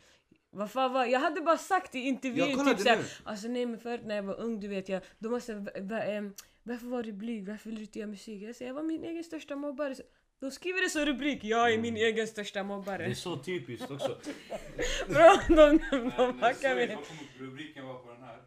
Vad 0.53 0.71
fan 0.71 0.93
var, 0.93 1.07
jag 1.07 1.21
hade 1.21 1.41
bara 1.41 1.59
sagt 1.59 1.95
i 1.95 1.99
intervjun 1.99 2.67
typ 2.67 2.81
såhär. 2.81 2.99
Alltså 3.25 3.49
nej 3.49 3.67
men 3.67 3.81
förut 3.81 4.01
när 4.05 4.17
jag 4.17 4.23
var 4.23 4.41
ung 4.41 4.61
du 4.61 4.69
vet 4.69 4.89
jag, 4.89 5.03
de 5.19 5.29
måste, 5.29 5.55
va, 5.55 5.71
va, 5.81 6.03
em, 6.03 6.35
varför 6.63 6.87
var 6.87 7.03
du 7.03 7.13
blyg? 7.13 7.49
Varför 7.49 7.71
vill 7.71 7.77
du 7.79 7.83
inte 7.83 7.99
göra 7.99 8.11
musik? 8.11 8.43
Jag 8.43 8.57
säger 8.57 8.69
jag 8.69 8.75
var 8.75 8.83
min 8.83 9.05
egen 9.05 9.25
största 9.25 9.57
mobbare. 9.57 9.95
Så, 9.95 10.03
de 10.41 10.51
skriver 10.51 10.83
det 10.83 10.91
som 10.91 11.05
rubrik, 11.05 11.45
jag 11.45 11.73
är 11.73 11.79
min 11.79 11.97
egen 11.97 12.27
största 12.27 12.59
det 12.59 12.63
är 12.63 12.65
mobbare. 12.65 13.15
så 13.15 13.37
typiskt 13.37 13.91
också. 13.91 14.19
Bra, 15.09 15.41
de, 15.49 15.55
de 15.55 15.99
med. 15.99 16.13
vad 16.41 16.61
kommer 16.63 16.99
rubriken 17.39 17.87
vara 17.87 17.99
på 17.99 18.11
den 18.13 18.23
här? 18.23 18.39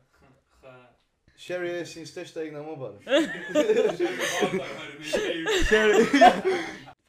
Sherry 1.37 1.79
är 1.79 1.85
sin 1.85 2.07
största 2.07 2.43
egna 2.43 2.63
mobbare. 2.63 2.99
Sherry. 5.69 6.05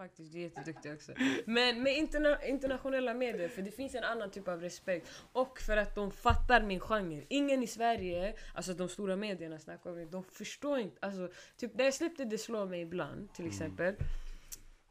Faktiskt, 0.05 0.33
du 0.33 0.39
är 0.39 0.43
jätteduktig 0.43 0.93
också. 0.93 1.13
Men 1.47 1.83
med 1.83 1.97
interna 1.97 2.45
internationella 2.45 3.15
medier, 3.15 3.49
för 3.49 3.63
det 3.63 3.71
finns 3.71 3.95
en 3.95 4.05
annan 4.05 4.31
typ 4.31 4.49
av 4.49 4.61
respekt. 4.61 5.09
Och 5.33 5.59
för 5.61 5.77
att 5.77 5.95
de 5.95 6.11
fattar 6.11 6.63
min 6.63 6.81
genre. 6.81 7.23
Ingen 7.29 7.63
i 7.63 7.67
Sverige, 7.67 8.35
alltså 8.55 8.75
de 8.75 8.89
stora 8.89 9.17
medierna 9.17 9.59
snackar 9.59 9.91
om 9.91 9.97
det, 9.97 10.05
de 10.05 10.25
förstår 10.25 10.79
inte. 10.79 10.97
Alltså, 11.01 11.29
typ 11.57 11.75
när 11.75 11.85
jag 11.85 11.95
släppte 11.95 12.25
Det 12.25 12.39
slår 12.39 12.67
mig 12.67 12.81
ibland, 12.81 13.35
till 13.35 13.47
exempel. 13.47 13.95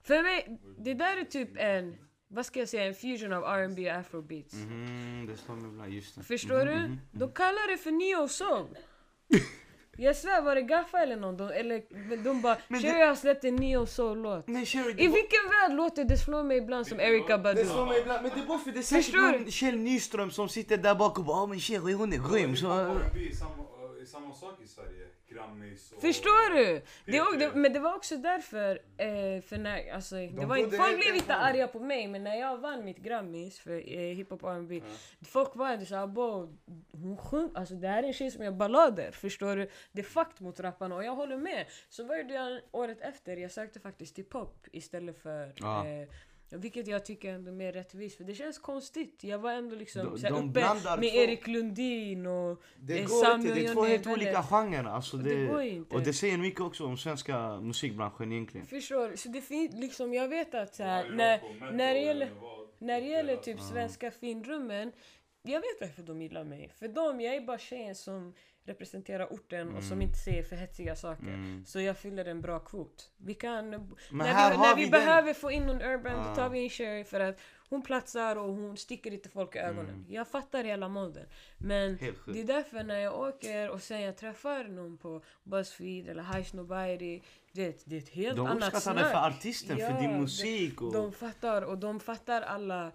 För 0.04 0.24
mig, 0.24 0.60
det 0.78 0.94
där 0.94 1.18
är 1.18 1.26
typ 1.26 1.50
en, 1.56 1.96
vad 2.28 2.46
ska 2.46 2.60
jag 2.60 2.70
säga, 2.70 2.86
en 2.86 2.96
fusion 2.96 3.34
av 3.34 3.44
R&B 3.44 3.92
och 3.92 3.98
afrobeats. 3.98 4.54
Mhm, 4.54 5.28
det 5.30 5.38
slår 5.38 5.56
mig 5.56 5.70
ibland, 5.72 5.94
just 5.94 6.16
det. 6.16 6.24
Förstår 6.24 6.66
Mhm, 6.66 6.68
du? 6.74 6.80
mhm. 6.88 7.00
De 7.12 7.32
kallar 7.32 7.72
det 7.72 7.78
för 7.78 7.92
neo 7.92 8.28
soul. 8.28 8.78
Jag 9.98 10.16
svär, 10.16 10.42
var 10.42 10.56
det 10.56 10.62
Gaffa 10.62 11.00
eller 11.00 11.16
någon? 11.16 11.38
De, 11.38 11.44
eller 11.50 11.82
de 12.24 12.42
bara 12.42 12.58
Men 12.68 12.82
“Sherry 12.82 13.02
har 13.06 13.16
släppt 13.16 13.44
en 13.44 13.56
neo 13.56 13.86
soul-låt”. 13.86 14.48
Men 14.48 14.66
Sherry, 14.66 14.92
I 14.92 14.94
det 14.94 15.08
var- 15.08 15.14
vilken 15.16 15.40
värld 15.50 15.74
låter 15.78 16.04
det 16.04 16.18
slår 16.18 16.44
mig 16.44 16.58
ibland 16.58 16.88
som 16.88 17.00
Erika 17.00 17.38
det 17.38 17.44
Badu? 17.44 17.66
slår 17.66 17.86
mig 17.86 18.00
ibland, 18.02 18.22
men 18.24 18.32
det 18.36 18.42
är 18.42 18.46
bara 18.46 18.60
för 18.60 18.72
det 18.72 18.80
är 18.80 18.84
säkert 18.84 19.14
någon 19.16 19.52
Kjell 19.52 19.78
Nyström 19.78 20.32
som 20.32 20.50
sitter 20.50 20.78
där 20.78 20.96
bak 20.96 21.20
och 21.20 21.26
bara 21.26 21.44
“Åh 21.44 21.50
men 21.50 21.60
Sherry 21.60 21.94
hon 21.94 22.14
är 22.14 22.18
grym” 22.32 22.56
så... 22.56 22.62
Samma, 22.66 22.94
är 24.02 24.06
samma 24.06 24.34
sak 24.34 24.60
i 24.64 24.68
Sverige. 24.68 25.08
Grammis 25.34 25.92
och... 25.92 26.02
Förstår 26.02 26.56
du? 26.56 26.82
Det, 27.06 27.12
P3. 27.12 27.38
det, 27.40 27.52
men 27.56 27.74
det 27.74 27.80
var 27.80 27.96
också 27.96 28.18
därför, 28.18 28.80
eh, 28.98 29.42
för 29.42 29.58
när, 29.58 29.94
alltså, 29.94 30.16
det 30.16 30.46
var 30.46 30.56
inte, 30.58 30.78
folk 30.78 31.04
blev 31.04 31.16
inte 31.16 31.36
arga 31.36 31.68
på 31.68 31.80
mig 31.80 32.08
men 32.08 32.24
när 32.24 32.36
jag 32.36 32.58
vann 32.58 32.86
mitt 32.86 32.98
Grammis 32.98 33.60
för 33.60 33.72
eh, 33.72 34.16
hiphop 34.16 34.44
R&B 34.44 34.82
Folk 35.22 35.56
var 35.56 35.70
ändå 35.70 35.86
såhär 35.86 36.08
bo, 36.08 36.58
hon 36.92 37.18
sjung, 37.18 37.52
alltså 37.56 37.76
det 37.76 37.88
här 37.88 38.04
är 38.04 38.08
en 38.08 38.14
tjej 38.14 38.32
som 38.32 38.44
gör 38.44 38.52
ballader, 38.52 39.12
förstår 39.12 39.56
du? 39.56 39.70
Det 39.92 40.02
är 40.02 40.06
fakt 40.06 40.40
mot 40.40 40.60
rapparna 40.60 40.96
och 40.96 41.04
jag 41.04 41.16
håller 41.16 41.38
med. 41.38 41.66
Så 41.90 42.04
var 42.04 42.24
det 42.24 42.34
jag 42.34 42.62
året 42.72 43.02
efter, 43.02 43.38
jag 43.38 43.52
sökte 43.52 43.80
faktiskt 43.80 44.16
till 44.16 44.26
pop 44.26 44.68
istället 44.72 45.18
för 45.22 45.54
Ja. 45.56 45.88
eh, 45.88 46.08
vilket 46.58 46.88
jag 46.88 47.06
tycker 47.06 47.34
ändå 47.34 47.52
är 47.52 47.56
mer 47.56 47.72
rättvist 47.72 48.18
för 48.18 48.24
det 48.24 48.36
känns 48.36 48.58
konstigt. 48.60 49.20
Jag 49.24 49.40
var 49.40 49.52
ändå 49.52 49.76
liksom 49.76 50.02
De- 50.06 50.22
de 50.22 50.50
uppe 50.50 50.60
med 50.62 50.82
två- 50.84 51.04
Erik 51.06 51.48
Lundin 51.48 52.26
och 52.28 52.62
Det 52.80 53.00
Eh, 53.00 53.08
går 53.08 53.24
Sami 53.26 53.44
inte, 53.44 53.60
det 53.60 53.66
är 53.66 53.74
två 53.74 53.84
helt 53.84 54.08
olika 54.08 54.44
genrer. 54.44 54.84
Alltså 54.90 55.18
Det 55.18 55.36
det, 55.36 55.46
går 55.46 55.62
inte. 55.62 55.96
och 55.96 56.02
det 56.02 56.14
säger 56.14 56.38
mycket 56.38 56.62
också 56.62 56.86
om 56.86 56.98
svenska 56.98 57.60
musikbranschen 57.60 58.32
egentligen. 58.32 58.68
Förstår? 58.68 59.16
Så 59.16 59.30
det 59.30 59.42
finns 59.42 59.74
liksom, 59.76 60.14
jag 60.14 60.28
vet 60.28 60.54
att 60.56 60.76
så 60.76 60.84
här, 60.84 61.10
när, 61.10 61.42
när 61.72 61.94
det 61.94 62.00
gäller, 62.00 62.30
när 62.80 63.02
det 63.02 63.08
gäller 63.08 63.36
typ 63.36 63.60
svenska 63.62 64.12
finrummen, 64.12 64.92
jag 65.44 65.60
vet 65.60 65.82
varför 65.82 66.04
de 66.04 66.22
gillar 66.22 66.44
mig. 66.44 66.72
För 66.80 66.88
dem, 66.88 67.22
jag 67.22 67.36
är 67.36 67.42
bara 67.42 67.58
tjejen 67.58 67.96
som 67.96 68.34
representerar 68.66 69.26
orten 69.26 69.76
och 69.76 69.84
som 69.84 69.92
Mm. 69.92 70.02
inte 70.02 70.18
säger 70.18 70.44
för 70.44 70.56
hetsiga 70.56 70.96
saker. 70.96 71.24
Mm. 71.28 71.66
Så 71.66 71.80
jag 71.80 71.98
fyller 71.98 72.26
en 72.26 72.42
bra 72.42 72.60
kvot. 72.60 73.10
Vi 73.18 73.34
kan, 73.34 73.70
Men 73.70 73.88
när 74.12 74.52
vi, 74.52 74.58
när 74.58 74.76
vi 74.76 74.84
vi 74.86 74.90
behöver 74.92 75.34
få 75.34 75.52
in 75.52 75.64
någon 75.68 75.82
urban, 75.82 76.20
Ah. 76.20 76.30
då 76.30 76.36
tar 76.36 76.50
vi 76.50 76.60
in 76.60 76.70
Sherry 76.70 77.04
för 77.04 77.20
att 77.20 77.40
hon 77.70 77.82
platsar 77.82 78.36
och 78.36 78.54
hon 78.54 78.78
sticker 78.78 79.14
inte 79.14 79.30
folk 79.30 79.56
i 79.56 79.60
ögonen. 79.60 79.90
Mm. 79.96 80.06
Jag 80.10 80.28
fattar 80.28 80.64
hela 80.64 80.88
modden. 80.88 81.26
Men 81.58 81.98
det 82.28 82.40
är 82.40 82.44
därför 82.44 82.84
när 82.84 83.00
jag 83.00 83.20
åker 83.20 83.70
och 83.70 83.82
sen 83.82 84.02
jag 84.02 84.18
träffar 84.18 84.64
någon 84.64 84.98
på 84.98 85.24
Buzzfeed 85.44 86.08
eller 86.10 86.24
Highs 86.24 86.54
Nobody, 86.54 87.22
det, 87.52 87.86
det 87.86 87.96
är 87.96 88.00
ett 88.00 88.10
helt 88.10 88.36
De 88.38 88.46
annat 88.48 88.58
uppskattar 88.74 88.80
snack. 88.80 88.98
det 88.98 89.10
för 89.10 89.28
artisten, 89.28 89.78
för 89.78 89.84
Ja, 89.84 90.02
din 90.02 90.12
det- 90.12 90.20
musik 90.20 90.82
och... 90.82 90.94
De 90.94 91.12
fattar 91.12 91.62
och 91.62 91.78
de 91.78 92.00
fattar 92.00 92.42
alla. 92.42 92.92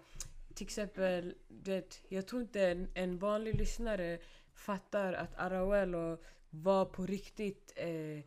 Till 0.59 0.65
exempel, 0.65 1.35
det, 1.47 2.01
jag 2.09 2.27
tror 2.27 2.41
inte 2.41 2.67
en, 2.67 2.91
en 2.93 3.19
vanlig 3.19 3.55
lyssnare 3.55 4.19
fattar 4.53 5.13
att 5.13 5.35
Arauelo 5.35 6.17
var 6.49 6.85
på 6.85 7.05
riktigt 7.05 7.73
eh, 7.75 8.25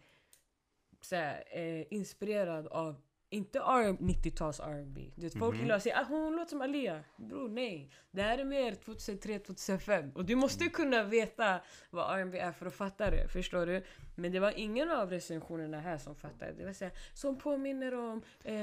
såhär, 1.01 1.45
eh, 1.51 1.85
inspirerad 1.91 2.67
av 2.67 3.03
inte 3.33 3.59
R- 3.59 3.97
90-tals 4.01 4.61
R&B. 4.61 5.11
Du 5.15 5.23
vet, 5.23 5.39
Folk 5.39 5.55
Mhm. 5.55 5.63
gillar 5.63 5.77
att 5.77 5.83
säga 5.83 6.01
ah, 6.01 6.05
hon 6.09 6.37
låter 6.37 6.51
som 6.51 6.61
Alia. 6.61 7.05
Bror 7.17 7.49
nej. 7.49 7.91
Det 8.11 8.23
här 8.23 8.39
är 8.39 8.45
mer 8.45 8.73
2003-2005. 8.75 10.13
Och 10.15 10.25
du 10.25 10.35
måste 10.37 10.69
kunna 10.69 11.03
veta 11.05 11.61
vad 11.91 12.19
R&B 12.19 12.39
är 12.39 12.53
för 12.53 12.67
att 12.67 12.75
fatta 12.75 13.11
det. 13.11 13.29
Förstår 13.29 13.67
du? 13.67 13.83
Men 14.17 14.33
det 14.33 14.41
var 14.41 14.53
ingen 14.57 14.91
av 14.91 15.11
recensionerna 15.11 15.81
här 15.81 15.99
som 15.99 16.15
fattade. 16.15 16.53
Det 16.53 16.65
var 16.65 16.73
såhär, 16.73 16.93
som 17.15 17.39
påminner 17.39 17.95
om, 17.95 18.23
eh, 18.45 18.55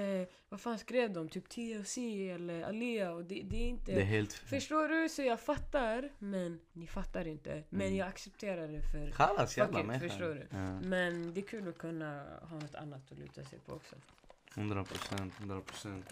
vad 0.50 0.62
fan 0.62 0.80
skrev 0.80 1.14
de? 1.14 1.30
Typ 1.30 1.50
TLC 1.50 1.98
eller 2.30 2.64
Alia. 2.64 3.12
Och 3.12 3.24
det, 3.26 3.42
det 3.50 3.56
är 3.58 3.68
inte... 3.68 3.92
Det 3.92 4.02
är 4.02 4.06
helt... 4.06 4.34
Förstår 4.34 4.88
du? 4.88 5.10
Så 5.10 5.22
jag 5.22 5.40
fattar, 5.40 6.10
men 6.20 6.60
ni 6.74 6.88
fattar 6.88 7.28
inte. 7.28 7.64
Men 7.70 7.82
Mm. 7.82 7.96
jag 7.98 8.08
accepterar 8.08 8.68
det 8.68 8.82
för... 8.82 9.12
Chalas 9.12 9.58
jävla 9.58 9.96
it, 9.96 10.02
förstår 10.02 10.30
du? 10.36 10.48
Ja. 10.52 10.80
Men 10.82 11.34
det 11.34 11.40
är 11.40 11.46
kul 11.48 11.68
att 11.70 11.78
kunna 11.78 12.24
ha 12.42 12.60
något 12.60 12.76
annat 12.76 13.12
att 13.12 13.18
luta 13.18 13.44
sig 13.44 13.60
på 13.60 13.74
också. 13.74 13.96
100 14.60 14.84
procent, 14.84 15.34
100 15.40 15.62
procent. 15.62 16.06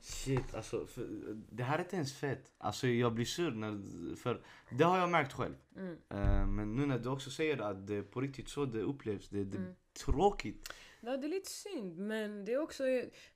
Shit, 0.00 0.54
alltså 0.54 0.86
för, 0.86 1.06
det 1.50 1.62
här 1.62 1.78
är 1.78 1.82
inte 1.82 1.96
ens 1.96 2.12
fett. 2.14 2.52
Alltså 2.58 2.86
jag 2.88 3.12
blir 3.14 3.24
sur 3.24 3.50
när, 3.50 4.16
för 4.16 4.40
det 4.70 4.84
har 4.84 4.98
jag 4.98 5.10
märkt 5.10 5.32
själv. 5.32 5.54
Mm. 5.76 5.98
Eh, 6.10 6.46
men 6.46 6.76
nu 6.76 6.86
när 6.86 6.98
du 6.98 7.08
också 7.08 7.30
säger 7.30 7.58
att 7.58 7.86
det 7.86 7.94
är 7.94 8.02
på 8.02 8.20
riktigt 8.20 8.48
så 8.48 8.64
det 8.64 8.80
upplevs, 8.80 9.28
det, 9.28 9.44
det 9.44 9.56
är 9.56 9.60
Mm. 9.60 9.74
tråkigt. 10.04 10.72
Ja, 11.00 11.16
det 11.16 11.26
är 11.26 11.28
lite 11.28 11.50
synd, 11.50 11.98
men 11.98 12.44
det 12.44 12.52
är 12.52 12.58
också 12.58 12.84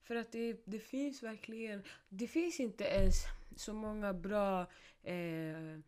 för 0.03 0.17
att 0.17 0.33
det, 0.33 0.63
det 0.65 0.79
finns 0.79 1.23
verkligen... 1.23 1.83
Det 2.09 2.27
finns 2.27 2.61
inte 2.61 2.85
ens 2.85 3.15
så 3.57 3.73
många 3.75 4.15
bra 4.15 4.61
eh, 5.03 5.79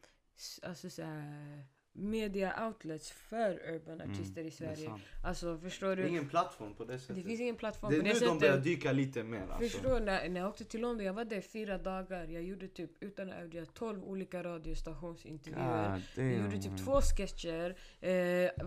alltså 0.63 0.91
så 0.91 1.03
här, 1.03 1.65
media 2.01 2.67
outlets 2.67 3.11
för 3.11 3.51
urban 3.75 4.01
Mm, 4.01 4.11
artister 4.11 4.41
i 4.41 4.45
det 4.45 4.51
Sverige. 4.51 4.91
Alltså 5.25 5.59
förstår 5.59 5.89
Det 5.97 6.03
du? 6.03 6.09
ingen 6.09 6.29
plattform 6.29 6.75
på 6.75 6.85
det 6.85 6.93
Det 6.93 6.99
sättet. 6.99 7.25
finns 7.25 7.41
ingen 7.41 7.57
plattform 7.57 7.91
det 7.91 7.97
är 7.97 8.01
på 8.01 8.07
nu 8.07 8.13
det 8.15 8.27
de 8.27 8.39
börjar 8.39 8.57
dyka 8.57 8.93
lite 8.93 9.23
mer 9.23 9.41
alltså. 9.51 9.59
Förstår 9.79 10.01
när, 10.01 10.29
när 10.29 10.41
jag 10.41 10.49
åkte 10.49 10.65
till 10.65 10.81
London, 10.81 11.07
jag 11.07 11.13
var 11.13 11.25
där 11.25 11.41
fyra 11.41 11.79
dagar. 11.79 12.27
Jag 12.29 12.43
gjorde 12.43 12.69
typ, 12.69 12.91
utan 13.03 13.29
att 13.29 13.35
överdriva, 13.39 13.67
12 13.67 14.05
olika 14.05 14.43
radiostationsintervjuer. 14.43 16.03
Jag 16.15 16.33
gjorde 16.33 16.63
typ 16.63 16.85
två 16.85 17.01
sketcher, 17.01 17.77
eh, 18.01 18.11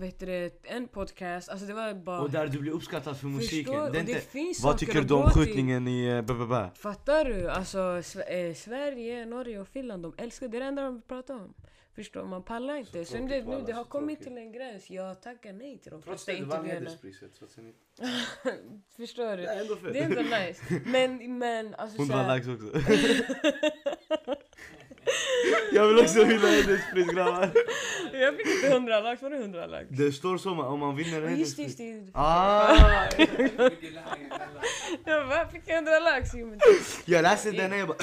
heter 0.01 0.25
det, 0.25 0.59
en 0.63 0.87
podcast. 0.87 1.49
Alltså 1.49 1.67
det 1.67 1.73
var 1.73 1.93
bara... 1.93 2.21
Och 2.21 2.29
där 2.31 2.47
du 2.47 2.59
blir 2.59 2.71
uppskattad 2.71 3.17
för 3.17 3.27
musiken. 3.27 3.73
Förstår, 3.73 3.81
Det 3.91 3.99
och 3.99 4.05
det 4.05 4.11
inte, 4.11 4.21
finns 4.21 4.63
vad 4.63 4.77
tycker 4.77 5.01
du 5.01 5.13
om 5.13 5.21
gå 5.21 5.29
till. 5.29 5.41
skjutningen 5.41 5.87
i 5.87 6.11
uh, 6.13 6.21
BBB? 6.21 6.69
Fattar 6.75 7.25
du? 7.25 7.49
Alltså 7.49 8.01
eh, 8.27 8.53
Sverige, 8.53 9.25
Norge 9.25 9.59
och 9.59 9.67
Finland, 9.67 10.03
de 10.03 10.13
älskar 10.17 10.47
det 10.47 10.57
är 10.57 10.61
det 10.61 10.65
enda 10.67 10.81
de 10.81 11.01
pratar 11.01 11.35
om. 11.35 11.53
Förstår 11.95 12.23
man 12.23 12.43
pallar 12.43 12.75
inte. 12.75 13.05
Så 13.05 13.11
Så, 13.11 13.17
det, 13.17 13.43
nu, 13.45 13.61
det 13.65 13.71
har 13.73 13.83
så 13.83 13.89
kommit 13.89 14.19
tråkigt. 14.19 14.23
till 14.35 14.37
en 14.37 14.51
gräns. 14.51 14.89
Jag 14.89 15.21
tackar 15.21 15.53
nej 15.53 15.77
till 15.77 15.91
de 15.91 16.01
Trots 16.01 16.25
flesta 16.25 16.31
det, 16.31 16.37
du 16.39 16.45
vann 16.45 16.59
intervjuerna. 16.59 16.89
hederspriset. 16.89 17.31
Trots 17.39 17.55
det, 17.55 17.61
Förstår 18.97 19.37
du? 19.37 19.43
det 19.43 19.49
är 19.49 19.61
ändå. 19.61 19.75
Det 19.93 19.99
är 19.99 20.03
ändå 20.03 20.21
nice. 20.21 20.63
Men, 20.85 21.37
men 21.37 21.75
alltså 21.75 21.97
100 21.97 22.15
såhär... 22.17 22.35
likes 22.35 22.49
också. 22.55 22.79
jag 25.73 25.87
vill 25.87 25.99
också 25.99 26.23
vinna 26.25 26.47
hederspris 26.47 27.07
grabbar. 27.07 27.49
Jag 28.13 28.37
fick 28.37 28.47
inte 28.55 28.67
100 28.67 28.99
lax, 28.99 29.21
var 29.21 29.29
det 29.29 29.37
100 29.37 29.65
lax? 29.65 29.87
Det 29.89 30.11
står 30.11 30.37
så 30.37 30.51
om 30.51 30.79
man 30.79 30.95
vinner 30.95 31.21
Ja, 31.21 31.29
Just 31.29 31.57
det, 31.57 31.63
hederspris. 31.63 31.79
just 31.79 32.05
det. 32.05 32.11
Ah! 32.13 33.09
Jag 35.05 35.27
bara, 35.27 35.47
fick 35.47 35.61
jag 35.65 35.75
100 35.77 35.99
lax? 35.99 36.29
Jo, 36.33 36.47
men 36.47 36.59
Jag 37.05 37.23
läste 37.23 37.51
den 37.51 37.71
och 37.71 37.77
jag 37.77 37.87
bara... 37.87 37.97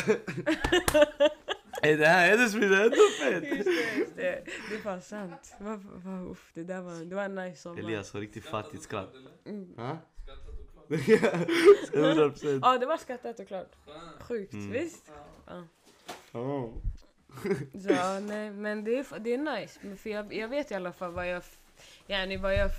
Är 1.82 1.96
det 1.98 2.06
här? 2.06 2.36
Det 2.36 2.42
är 2.42 3.30
fett! 3.30 3.44
just 3.44 3.64
det, 3.64 3.98
just 3.98 4.16
det. 4.16 4.44
Det 4.70 4.74
är 4.74 4.78
fan 4.82 5.02
sant. 5.02 5.54
Vad, 5.60 5.80
vad, 6.04 6.30
uff, 6.30 6.50
det 6.54 6.64
där 6.64 6.80
var, 6.80 7.04
det 7.04 7.14
var 7.14 7.24
en 7.24 7.34
nice 7.34 7.62
sommar. 7.62 7.78
Elias 7.78 8.12
har 8.12 8.20
riktigt 8.20 8.44
fattigt 8.44 8.82
skratt. 8.82 9.14
Mm. 9.46 9.74
Ha? 9.76 9.98
Skattat 10.24 10.48
och 10.48 10.72
klart. 10.72 11.94
100 11.94 12.30
procent. 12.30 12.62
Ja, 12.64 12.78
det 12.78 12.86
var 12.86 12.96
skattat 12.96 13.40
och 13.40 13.48
klart. 13.48 13.72
Sjukt, 14.20 14.52
Mm. 14.52 14.70
visst? 14.72 15.10
Ja. 15.46 15.64
Oh. 16.32 16.70
Så 17.72 17.88
ja, 17.92 18.20
nej, 18.20 18.50
men 18.50 18.84
det 18.84 18.98
är, 18.98 19.18
det 19.18 19.34
är 19.34 19.38
nice. 19.60 19.96
För 19.96 20.10
jag, 20.10 20.34
jag 20.34 20.48
vet 20.48 20.70
i 20.70 20.74
alla 20.74 20.92
fall 20.92 21.12
vad 21.12 21.28
jag, 21.28 21.42
yani, 22.06 22.36
vad 22.36 22.54
jag 22.54 22.70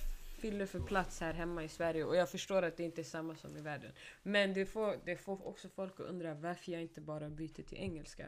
fyller 0.41 0.65
för 0.65 0.79
plats 0.79 1.19
här 1.19 1.33
hemma 1.33 1.63
i 1.63 1.67
Sverige. 1.69 2.03
Och 2.03 2.15
jag 2.15 2.29
förstår 2.29 2.61
att 2.61 2.77
det 2.77 2.83
inte 2.83 3.01
är 3.01 3.03
samma 3.03 3.35
som 3.35 3.57
i 3.57 3.61
världen. 3.61 3.91
Men 4.23 4.53
det 4.53 4.65
får, 4.65 4.95
det 5.05 5.15
får 5.17 5.47
också 5.47 5.69
folk 5.69 5.99
att 5.99 6.05
undra 6.05 6.33
varför 6.33 6.71
jag 6.71 6.81
inte 6.81 7.01
bara 7.01 7.29
byter 7.29 7.63
till 7.63 7.77
engelska. 7.77 8.25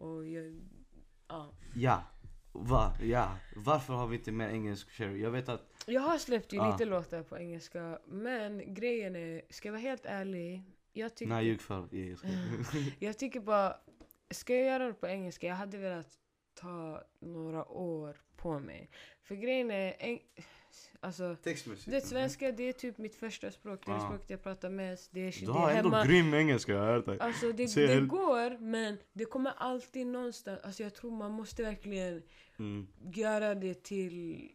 Och 0.00 0.26
jag, 0.28 0.60
ja. 1.28 1.52
Ja. 1.74 2.02
Va? 2.52 2.92
Ja. 3.02 3.36
Varför 3.56 3.94
har 3.94 4.06
vi 4.06 4.16
inte 4.16 4.32
mer 4.32 4.48
engelsk 4.48 4.90
Sherry? 4.90 5.22
Jag 5.22 5.30
vet 5.30 5.48
att... 5.48 5.84
Jag 5.86 6.00
har 6.00 6.18
släppt 6.18 6.52
ju 6.52 6.60
Ah. 6.60 6.72
lite 6.72 6.84
låtar 6.84 7.22
på 7.22 7.38
engelska. 7.38 7.98
Men 8.06 8.74
grejen 8.74 9.16
är, 9.16 9.42
ska 9.50 9.68
jag 9.68 9.72
vara 9.72 9.82
helt 9.82 10.06
ärlig. 10.06 10.62
Jag 10.92 11.14
tycker, 11.16 11.32
Nej, 11.32 11.46
ljög 11.46 11.60
för. 11.60 11.88
Ja, 11.90 11.98
jag 12.72 12.82
jag 12.98 13.18
tycker 13.18 13.40
bara, 13.40 13.76
ska 14.30 14.54
jag 14.54 14.64
göra 14.66 14.86
det 14.86 14.94
på 14.94 15.06
engelska? 15.06 15.46
Jag 15.46 15.54
hade 15.54 15.78
velat 15.78 16.18
ta 16.54 17.02
några 17.20 17.64
år 17.68 18.16
på 18.36 18.58
mig. 18.58 18.90
För 19.22 19.34
grejen 19.34 19.70
är, 19.70 19.92
eng- 19.92 20.22
alltså. 21.00 21.36
Det 21.86 22.00
svenska 22.00 22.52
det 22.52 22.68
är 22.68 22.72
typ 22.72 22.98
mitt 22.98 23.14
första 23.14 23.50
språk, 23.50 23.80
det 23.86 23.92
är 23.92 23.96
det 23.96 24.02
Ah. 24.02 24.06
språket 24.06 24.30
jag 24.30 24.42
pratar 24.42 24.70
mest. 24.70 25.10
Det 25.12 25.20
är, 25.20 25.40
Du 25.40 25.46
det 25.46 25.52
har 25.52 25.70
är 25.70 25.76
ändå 25.76 25.90
hemma. 25.90 26.04
grym 26.06 26.34
engelska, 26.34 26.72
jag 26.72 27.04
dig. 27.04 27.18
Alltså 27.20 27.52
det, 27.52 27.74
det 27.74 28.00
går, 28.00 28.58
men 28.58 28.96
det 29.12 29.24
kommer 29.24 29.52
alltid 29.56 30.06
någonstans. 30.06 30.60
Alltså 30.62 30.82
jag 30.82 30.94
tror 30.94 31.10
man 31.10 31.32
måste 31.32 31.62
verkligen 31.62 32.22
Mm. 32.58 32.86
göra 33.14 33.54
det 33.54 33.82
till... 33.82 34.48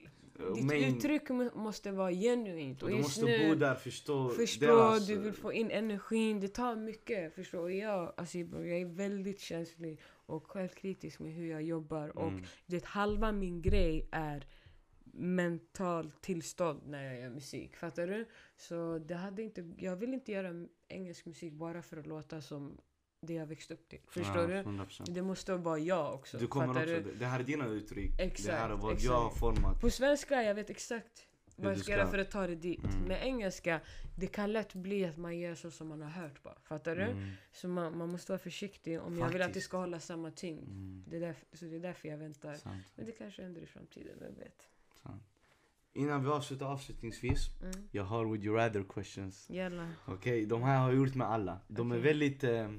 Ditt 0.56 0.64
Men 0.66 0.84
uttryck 0.84 1.30
må- 1.30 1.52
måste 1.56 1.92
vara 1.92 2.12
genuint. 2.12 2.84
och 2.84 2.90
Och 2.90 2.96
du 2.96 3.02
måste 3.02 3.26
nu, 3.26 3.50
bo 3.50 3.56
där, 3.56 3.76
förstå 3.76 4.30
förstå, 4.30 4.66
deras... 4.66 5.08
du 5.08 5.18
vill 5.18 5.34
få 5.34 5.54
in 5.54 5.72
energin. 5.72 6.40
Det 6.40 6.48
tar 6.48 6.76
mycket, 6.76 7.36
förstår 7.36 7.60
Och 7.60 7.72
jag, 7.72 8.14
alltså 8.18 8.38
jag 8.38 8.68
är 8.82 8.86
väldigt 8.86 9.40
känslig 9.40 10.00
och 10.26 10.48
självkritisk 10.48 11.20
med 11.20 11.34
hur 11.34 11.50
jag 11.52 11.62
jobbar. 11.64 12.18
Och 12.18 12.28
Mm. 12.28 12.44
det 12.66 12.86
halva 12.86 13.32
min 13.32 13.62
grej 13.62 14.08
är 14.12 14.46
mental 15.18 16.12
tillstånd 16.22 16.82
när 16.88 17.04
jag 17.04 17.20
gör 17.22 17.30
musik. 17.30 17.76
Fattar 17.76 18.08
du? 18.08 18.26
Så 18.58 18.98
det 19.00 19.16
hade 19.16 19.42
inte, 19.44 19.74
jag 19.78 19.96
vill 19.96 20.14
inte 20.14 20.32
göra 20.32 20.68
engelsk 20.88 21.26
musik 21.26 21.54
bara 21.54 21.82
för 21.82 21.98
att 21.98 22.08
låta 22.08 22.42
som 22.42 22.78
det 23.22 23.34
jag 23.34 23.46
växt 23.46 23.72
upp 23.72 23.88
till. 23.90 24.00
Förstår 24.08 24.52
Ja, 24.52 24.64
du? 24.64 24.70
100%. 24.70 25.12
Det 25.14 25.22
måste 25.22 25.56
vara 25.56 25.80
jag 25.80 26.14
också. 26.14 26.38
Du 26.38 26.48
kommer 26.48 26.70
också, 26.70 26.86
du? 26.86 27.16
det- 27.20 27.26
här 27.26 27.40
är 27.40 27.44
dina 27.44 27.68
uttryck. 27.68 28.12
det 28.18 28.24
här 28.24 28.24
är 28.24 28.32
Exakt, 28.32 28.84
vad 28.84 28.94
exakt. 28.94 29.04
jag 29.04 29.22
har 29.22 29.30
format. 29.30 29.82
På 29.82 29.90
svenska 29.90 30.44
jag 30.44 30.56
vet 30.56 30.70
exakt 30.70 31.28
vad 31.58 31.72
jag 31.72 31.80
ska 31.80 31.92
göra 31.92 32.08
för 32.08 32.18
att 32.18 32.32
ta 32.32 32.48
det 32.48 32.56
dit. 32.56 32.84
Mm. 32.84 33.00
Med 33.08 33.24
engelska, 33.24 33.82
det 34.18 34.28
kan 34.28 34.54
lätt 34.54 34.74
bli 34.74 35.06
att 35.06 35.18
man 35.18 35.40
gör 35.40 35.56
så 35.56 35.72
som 35.72 35.88
man 35.88 36.02
har 36.02 36.10
hört 36.10 36.44
bara. 36.44 36.58
Fattar 36.64 36.96
du? 36.96 37.02
Mm. 37.04 37.30
Så 37.52 37.68
man, 37.68 37.98
man 37.98 38.10
måste 38.12 38.32
vara 38.32 38.40
försiktig 38.40 39.02
om 39.02 39.18
jag 39.18 39.26
vill 39.28 39.36
att 39.36 39.40
det 39.40 39.44
Faktiskt. 39.44 39.66
ska 39.68 39.78
hålla 39.78 40.00
samma 40.00 40.32
tyngd. 40.32 40.68
Mm. 40.70 41.04
Det 41.08 41.16
är 41.18 41.22
därför, 41.22 41.46
så 41.58 41.66
det 41.66 41.76
är 41.76 41.80
därför 41.80 42.08
jag 42.08 42.18
väntar. 42.18 42.56
Sant, 42.56 42.86
Men 42.96 43.06
det 43.06 43.12
kanske 43.12 43.42
händer 43.42 43.62
i 43.62 43.66
framtiden, 43.66 44.18
vem 44.20 44.36
vet? 44.36 44.68
Sant. 45.06 45.24
Innan 45.94 46.24
vi 46.24 46.30
avslutar 46.30 46.66
avslutningsvis. 46.66 47.50
Mm. 47.62 47.72
Jag 47.92 48.04
har 48.04 48.26
would 48.26 48.44
you 48.44 48.56
rather 48.56 48.84
questions. 48.94 49.48
Okej, 50.06 50.46
de 50.46 50.64
här 50.64 50.78
har 50.80 50.90
jag 50.90 50.98
gjort 50.98 51.16
med 51.16 51.28
alla. 51.28 51.60
De 51.68 51.92
är 51.92 51.96
Okej. 51.96 52.04
väldigt... 52.04 52.44
Eh, 52.44 52.70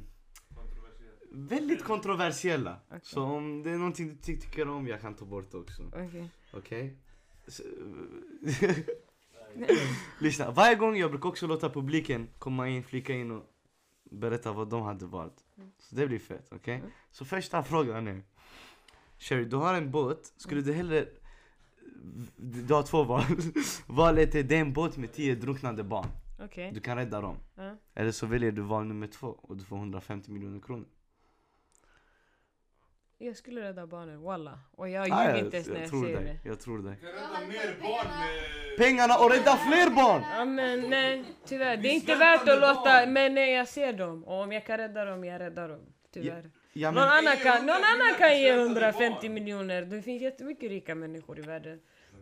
Kontroversiellt. 0.55 1.21
väldigt 1.31 1.85
kontroversiella. 1.85 2.81
Okej. 2.89 3.01
Så 3.03 3.23
om 3.23 3.63
det 3.63 3.71
är 3.71 3.79
någonting 3.79 4.09
du 4.09 4.15
ty- 4.17 4.41
tycker 4.41 4.69
om, 4.69 4.87
jag 4.87 5.01
kan 5.01 5.15
ta 5.15 5.25
bort 5.25 5.51
det 5.51 5.59
också. 5.59 5.83
Okej. 5.89 6.31
Okej? 6.53 6.97
Så- 7.49 7.63
Lyssna, 10.21 10.51
varje 10.51 10.75
gång 10.75 10.97
jag 10.97 11.11
brukar 11.11 11.29
också 11.29 11.47
låta 11.47 11.71
publiken 11.71 12.29
komma 12.39 12.69
in, 12.69 12.83
flika 12.85 13.13
in 13.13 13.31
och 13.31 13.43
berätta 14.11 14.53
vad 14.53 14.69
de 14.69 14.83
hade 14.83 15.07
valt. 15.07 15.45
Mm. 15.57 15.71
Så 15.79 15.95
det 15.97 16.07
blir 16.07 16.19
fett, 16.19 16.49
okej? 16.51 16.75
Mm. 16.77 16.91
Så 17.11 17.25
första 17.25 17.63
frågan 17.63 18.09
är 18.09 18.23
Sherry, 19.19 19.45
du 19.45 19.57
har 19.57 19.75
en 19.75 19.91
båt, 19.91 20.33
skulle 20.37 20.61
du 20.61 20.73
hellre... 20.73 21.09
Du 22.37 22.75
har 22.75 22.83
två 22.83 23.05
val. 23.05 23.23
val 23.87 24.19
ett 24.19 24.35
är 24.35 24.43
det 24.43 24.57
är 24.57 24.61
en 24.61 24.73
båt 24.73 24.97
med 24.97 25.13
tio 25.13 25.35
drunknande 25.35 25.83
barn. 25.85 26.07
Okej. 26.39 26.71
Du 26.75 26.81
kan 26.81 26.97
rädda 26.97 27.21
dem. 27.21 27.37
Ja. 27.55 27.77
Eller 27.95 28.13
så 28.13 28.27
väljer 28.27 28.53
du 28.53 28.63
val 28.63 28.85
nummer 28.85 29.07
två 29.07 29.27
och 29.27 29.57
du 29.57 29.65
får 29.65 29.77
150 29.77 30.31
miljoner 30.31 30.61
kronor. 30.61 30.87
Jag 33.19 33.37
skulle 33.37 33.61
rädda 33.61 33.87
barnen, 33.87 34.23
walla. 34.23 34.59
Och 34.71 34.89
jag 34.89 35.09
ljuger 35.09 35.29
jag, 35.29 35.39
inte 35.39 35.57
ens 35.57 35.69
när 35.69 35.75
jag 35.75 35.83
jag 35.83 35.91
tror 35.91 36.05
säger 36.05 36.17
dig, 36.17 36.41
det. 36.43 36.49
jag 36.49 36.61
tror 36.61 36.79
dig. 36.79 36.97
Kan 36.97 37.09
rädda 37.09 37.47
mer 37.49 37.77
barn 37.83 38.07
med... 38.07 38.79
Pengarna 38.79 39.19
och 39.19 39.31
rädda 39.31 39.57
fler 39.57 39.91
barn! 39.91 40.23
Ja 40.39 40.45
men 40.45 40.91
nej, 40.91 41.25
tyvärr. 41.45 41.77
Det 41.77 41.89
är 41.89 41.93
inte 41.93 42.15
värt 42.15 42.49
att 42.49 42.61
låta... 42.61 43.07
Men 43.07 43.35
nej, 43.35 43.53
jag 43.53 43.69
ser 43.69 43.93
dem. 43.93 44.25
Och 44.25 44.43
om 44.43 44.53
jag 44.53 44.67
kan 44.67 44.79
rädda 44.79 45.05
dem, 45.05 45.25
jag 45.25 45.41
räddar 45.41 45.69
dem. 45.69 45.81
Tyvärr. 46.13 46.51
Ja, 46.73 46.91
Någon 46.91 47.03
men, 47.03 47.19
annan 47.19 47.37
kan, 47.37 47.67
någon 47.67 47.85
annan 47.93 48.15
kan 48.19 48.41
ge 48.41 48.53
svältande 48.53 48.63
150 48.63 49.19
barn. 49.21 49.35
miljoner. 49.35 49.83
Det 49.83 50.03
finns 50.03 50.23
jättemycket 50.23 50.71
rika 50.71 50.95
människor 50.95 51.39
i 51.39 51.43
världen. 51.43 51.81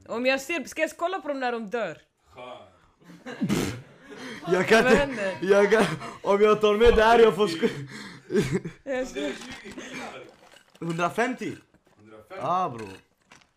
Om 0.09 0.26
jag 0.26 0.40
ser... 0.40 0.64
Ska 0.64 0.80
jag 0.82 0.90
kolla 0.96 1.20
på 1.20 1.28
dem 1.28 1.40
när 1.40 1.52
de 1.52 1.66
dör? 1.70 1.98
Jag 4.52 4.68
kan 4.68 4.78
inte... 5.11 5.36
Jag 5.40 5.70
kan, 5.70 5.84
om 6.22 6.40
jag 6.40 6.61
tar 6.61 6.76
med 6.76 6.94
det 6.96 7.02
här 7.05 7.18
jag 7.18 7.34
får 7.36 7.46
sk- 7.46 7.88
Jag 8.84 9.09
ska... 9.09 9.20
120 9.20 9.34
bilar. 9.64 10.24
150? 10.80 11.52
150. 11.98 12.36
Ah 12.40 12.68
bro. 12.70 12.86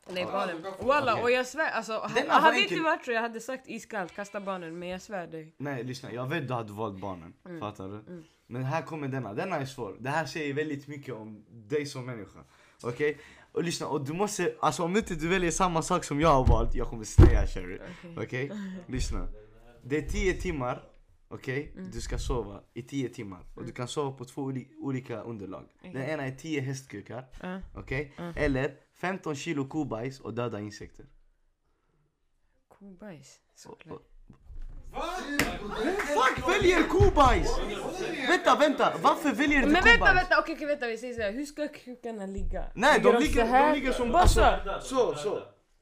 Nej 0.10 0.24
Ja, 0.24 0.32
barnen. 0.32 0.66
Walla 0.80 1.22
och 1.22 1.32
jag 1.32 1.48
svär 1.48 1.70
alltså. 1.72 1.92
Den 1.94 2.02
Hade, 2.12 2.28
var 2.28 2.34
hade 2.36 2.54
det 2.56 2.62
enkel. 2.62 2.78
inte 2.78 2.84
varit 2.90 3.06
så 3.06 3.12
jag 3.12 3.22
hade 3.22 3.40
sagt 3.40 3.64
iskallt 3.68 4.16
kasta 4.16 4.42
barnen. 4.42 4.80
Men 4.80 4.90
jag 4.90 5.02
svär 5.02 5.28
dig. 5.28 5.54
Nej 5.58 5.84
lyssna, 5.84 6.12
jag 6.12 6.28
vet 6.30 6.48
du 6.48 6.54
hade 6.54 6.74
valt 6.74 7.00
barnen. 7.00 7.34
Mm. 7.46 7.60
Fattar 7.60 7.88
du? 7.88 7.94
Mm. 7.94 8.24
Men 8.48 8.64
här 8.64 8.82
kommer 8.82 9.08
denna, 9.08 9.34
denna 9.34 9.56
är 9.56 9.66
svår. 9.66 9.96
Det 10.00 10.10
här 10.10 10.26
säger 10.26 10.54
väldigt 10.54 10.88
mycket 10.88 11.14
om 11.14 11.46
dig 11.50 11.86
som 11.86 12.06
människa. 12.06 12.40
Okej? 12.84 13.18
Och 13.52 13.64
lyssna, 13.64 13.88
och 13.88 14.06
du 14.06 14.14
måste, 14.14 14.56
alltså 14.60 14.84
om 14.84 14.98
inte 14.98 15.16
du 15.16 15.28
väljer 15.28 15.52
samma 15.52 15.82
sak 15.82 16.04
som 16.04 16.22
jag 16.22 16.30
har 16.34 16.46
valt, 16.46 16.76
jag 16.76 16.88
kommer 16.88 17.04
säga 17.04 17.48
Sherry. 17.48 17.80
Okej. 18.16 18.24
Okej? 18.26 18.52
Lyssna. 18.88 19.28
Det 19.84 19.98
är 19.98 20.02
10 20.10 20.34
timmar, 20.34 20.84
okej? 21.28 21.72
Mm. 21.78 21.92
Du 21.92 22.02
ska 22.02 22.18
sova 22.18 22.62
i 22.74 22.82
10 22.84 23.10
timmar. 23.10 23.46
Och 23.56 23.66
du 23.66 23.72
kan 23.72 23.88
sova 23.88 24.12
på 24.18 24.26
två 24.26 24.42
oli- 24.52 24.76
olika 24.80 25.22
underlag. 25.22 25.66
Den 25.82 25.96
ena 26.04 26.26
är 26.26 26.36
10 26.36 26.62
hästkukar, 26.62 27.26
Ja. 27.42 27.62
okej? 27.76 28.14
Mm. 28.18 28.34
Eller 28.38 28.74
15 28.94 29.36
kilo 29.36 29.68
kobajs 29.68 30.20
och 30.20 30.34
döda 30.34 30.60
insekter. 30.60 31.06
Kobajs. 32.68 33.40
Såklart. 33.56 34.02
Va? 34.98 35.06
Fuck 36.18 36.50
väljer 36.50 36.84
kobajs! 36.84 37.50
Vänta, 38.30 38.56
vänta, 38.56 38.94
varför 39.02 39.32
väljer 39.32 39.62
du 39.62 39.68
Men 39.68 39.76
kobajs? 39.76 40.00
vänta, 40.00 40.14
vänta, 40.14 40.40
okej, 40.40 40.56
okej 40.56 40.68
vänta 40.68 40.88
vi 40.88 40.98
säger 40.98 41.14
såhär, 41.14 41.32
hur 41.32 41.46
ska 41.46 41.68
kukarna 41.68 42.26
ligga? 42.26 42.64
Nej, 42.74 43.00
de 43.00 43.16
ligger, 43.16 43.46
de 43.68 43.74
ligger 43.76 43.92
som... 43.92 44.16
Alltså, 44.16 44.60
så? 44.82 44.96
så, 44.96 45.16
så. 45.16 45.40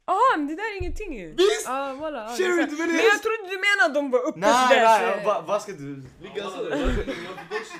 Jaha, 0.07 0.37
men 0.37 0.47
det 0.47 0.55
där 0.55 0.63
är 0.73 0.77
ingenting 0.81 1.13
ju. 1.19 1.27
Visst! 1.33 1.67
Ah, 1.69 1.93
voilà, 1.93 2.25
ah, 2.25 2.35
Sherry, 2.37 2.65
det 2.65 2.71
Men 2.77 2.95
jag 2.95 3.21
trodde 3.21 3.49
du 3.49 3.57
menade 3.67 3.85
att 3.85 3.93
de 3.93 4.11
var 4.11 4.19
uppe 4.27 4.39
Nej, 4.39 4.67
sådär. 4.67 5.15
nej, 5.15 5.25
va- 5.25 5.43
vad 5.47 5.61
ska 5.61 5.71
du 5.71 6.03
ligga 6.21 6.43
så? 6.43 6.59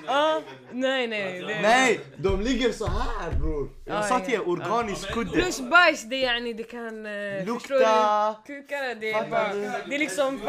Ah, 0.07 0.41
nej, 0.71 1.07
nej. 1.07 1.39
Det... 1.41 1.61
Nej, 1.61 1.99
de 2.17 2.41
ligger 2.41 2.71
så 2.71 2.85
här 2.87 3.31
bror. 3.31 3.69
Jag 3.85 3.97
Ah, 3.97 4.03
sa 4.03 4.19
ja. 4.19 4.25
till 4.25 4.33
er, 4.33 4.49
organisk 4.49 5.11
kudde. 5.13 5.31
Plus 5.31 5.59
bajs, 5.61 6.03
det, 6.03 6.15
är 6.15 6.33
yani, 6.33 6.53
det 6.53 6.63
kan... 6.63 7.05
eh, 7.05 7.45
förstår 7.53 7.75
Lukta. 7.75 8.35
du? 8.47 8.61
Kukarna, 8.61 8.93
det 8.93 9.09
är 9.09 9.13
Fattar 9.13 9.29
bara... 9.29 9.53
du? 9.53 9.61
Det 9.89 9.95
är 9.95 9.99
liksom... 9.99 10.39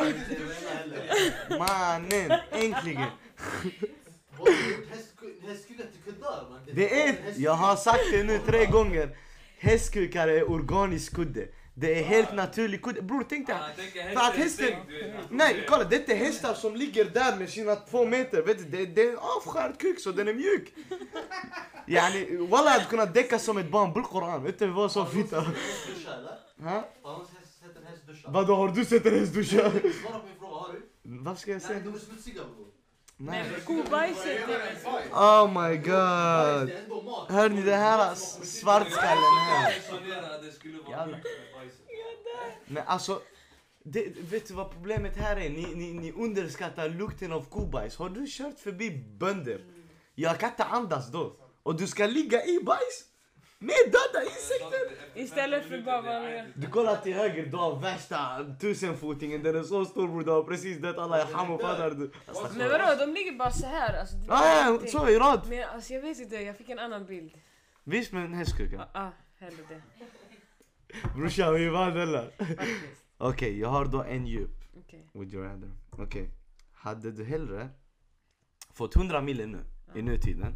Mannen, 1.58 2.32
äntligen. 2.52 3.04
Vad 4.38 4.48
har 4.48 4.54
du 4.54 4.70
gjort 4.70 4.86
hästku- 4.92 5.46
hästkuddar 5.48 5.84
till 5.84 6.12
kuddar? 6.12 6.44
man? 6.50 6.60
Det 6.72 7.02
är, 7.02 7.14
jag 7.36 7.52
har 7.52 7.76
sagt 7.76 8.04
det 8.12 8.22
nu 8.24 8.38
tre 8.46 8.66
gånger. 8.66 9.16
Hästkukar 9.58 10.28
är 10.28 10.50
organisk 10.50 11.14
kudde. 11.14 11.48
Det 11.78 11.98
är 11.98 12.02
helt 12.02 12.34
naturlig 12.34 12.82
kudde. 12.82 13.02
Bror 13.02 13.24
tänk 13.28 13.46
dig. 13.46 13.56
För 14.14 14.20
att 14.20 14.34
hästen... 14.34 14.72
Nej 15.30 15.66
kolla 15.68 15.84
det 15.84 15.96
är 15.96 16.00
inte 16.00 16.14
hästar 16.14 16.54
som 16.54 16.76
ligger 16.76 17.04
där 17.04 17.36
med 17.36 17.50
sina 17.50 17.76
två 17.76 18.06
meter. 18.06 18.42
Vet 18.42 18.58
du, 18.58 18.64
det, 18.64 18.86
det 18.86 19.02
är 19.02 19.10
en 19.10 19.18
avskärd 19.18 19.78
kuk 19.78 20.00
så 20.00 20.12
den 20.12 20.28
är 20.28 20.34
mjuk. 20.34 20.74
Yani 21.86 22.36
walla 22.36 22.70
jag 22.70 22.72
hade 22.72 22.84
kunnat 22.84 23.14
däcka 23.14 23.38
som 23.38 23.58
ett 23.58 23.70
barn. 23.70 23.92
Bull-Koran. 23.92 24.42
Vet 24.44 24.58
du 24.58 24.66
vad 24.66 24.92
häst 27.86 28.06
duscha? 28.06 28.30
Vadå 28.30 28.54
har 28.54 28.68
du 28.68 28.84
sett 28.84 29.06
en 29.06 29.18
häst 29.18 29.34
duscha? 29.34 29.70
Svara 29.70 30.18
på 30.18 30.26
min 30.26 30.36
fråga, 30.38 30.54
har 30.54 30.72
du? 30.72 30.82
Vad 31.02 31.38
ska 31.38 31.50
jag 31.50 31.62
säga? 31.62 31.80
de 31.80 31.94
är 31.94 31.98
smutsiga 31.98 32.42
bror. 32.44 32.66
Nej, 33.18 33.44
kobajset... 33.66 34.40
Oh 35.12 35.46
my 35.62 35.76
god. 35.76 36.70
Hör 37.28 37.48
ni 37.48 37.62
det 37.62 37.76
här 37.76 38.14
svartskallen 38.14 39.38
här? 39.48 39.74
Jävlar. 40.90 41.20
Men 42.66 42.82
alltså, 42.86 43.20
det, 43.84 44.06
vet 44.30 44.48
du 44.48 44.54
vad 44.54 44.70
problemet 44.70 45.16
här 45.16 45.36
är? 45.36 45.50
Ni, 45.50 45.74
ni, 45.74 45.92
ni 45.92 46.12
underskattar 46.12 46.88
lukten 46.88 47.32
av 47.32 47.44
kobajs. 47.44 47.96
Har 47.96 48.08
du 48.08 48.26
kört 48.28 48.58
förbi 48.58 48.90
bönder? 48.90 49.60
Jag 50.14 50.38
kan 50.38 50.50
inte 50.50 50.64
andas 50.64 51.12
då. 51.12 51.36
Och 51.62 51.76
du 51.76 51.86
ska 51.86 52.06
ligga 52.06 52.44
i 52.44 52.60
bajs? 52.64 53.04
Med 53.58 53.76
döda 53.84 54.24
insekter! 54.24 55.06
Istället 55.14 55.68
för 55.68 55.82
bara 55.82 56.02
vanliga... 56.02 56.46
Du 56.54 56.66
kollar 56.66 56.96
till 56.96 57.14
höger, 57.14 57.46
du 57.46 57.56
har 57.56 57.80
värsta 57.80 58.46
tusenfotingen. 58.60 59.42
Den 59.42 59.56
är 59.56 59.62
så 59.62 59.84
stor 59.84 60.08
bror, 60.08 60.24
du 60.24 60.30
har 60.30 60.42
precis 60.42 60.78
dött 60.78 60.98
alla 60.98 61.22
i 61.22 61.32
hamn, 61.32 61.58
fattar 61.58 61.90
du? 61.90 62.10
Men 62.58 62.68
vadå, 62.70 63.06
de 63.06 63.12
ligger 63.12 63.32
bara 63.32 63.50
så 63.50 63.66
här. 63.66 64.00
Alltså, 64.00 64.16
Ah, 64.28 64.70
ja, 64.70 64.78
så 64.86 65.08
i 65.08 65.18
rad. 65.18 65.46
Men 65.48 65.68
alltså, 65.68 65.94
jag 65.94 66.00
vet 66.00 66.18
inte, 66.18 66.36
jag 66.36 66.56
fick 66.56 66.68
en 66.68 66.78
annan 66.78 67.06
bild. 67.06 67.32
Visst 67.84 68.12
med 68.12 68.24
en 68.24 68.34
hästkuka? 68.34 68.88
Ah, 68.92 69.00
ah 69.06 69.10
hellre 69.38 69.62
det. 69.68 69.82
Brorsan, 71.14 71.54
vi 71.54 71.68
vann 71.68 71.96
eller? 71.96 72.30
Okej, 73.18 73.58
jag 73.58 73.68
har 73.68 73.84
då 73.84 74.02
en 74.02 74.26
djup. 74.26 74.50
Okej. 74.78 75.08
Would 75.12 75.34
you 75.34 75.44
rather? 75.44 75.70
Okej. 75.90 76.30
Hade 76.72 77.10
du 77.10 77.24
hellre 77.24 77.68
fått 78.72 78.96
100 78.96 79.20
mil 79.20 79.48
nu, 79.48 79.64
i 79.94 80.02
nutiden, 80.02 80.54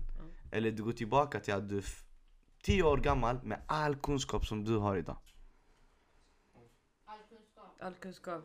eller 0.52 0.70
du 0.70 0.82
går 0.82 0.92
tillbaka 0.92 1.40
till 1.40 1.54
att 1.54 1.68
du 1.68 1.76
är 1.76 1.80
f- 1.82 2.04
10 2.62 2.82
år 2.82 2.96
gammal 2.96 3.42
med 3.42 3.62
all 3.66 3.96
kunskap 3.96 4.46
som 4.46 4.64
du 4.64 4.76
har 4.76 4.96
idag? 4.96 5.16
All 7.80 7.94
kunskap. 7.94 8.44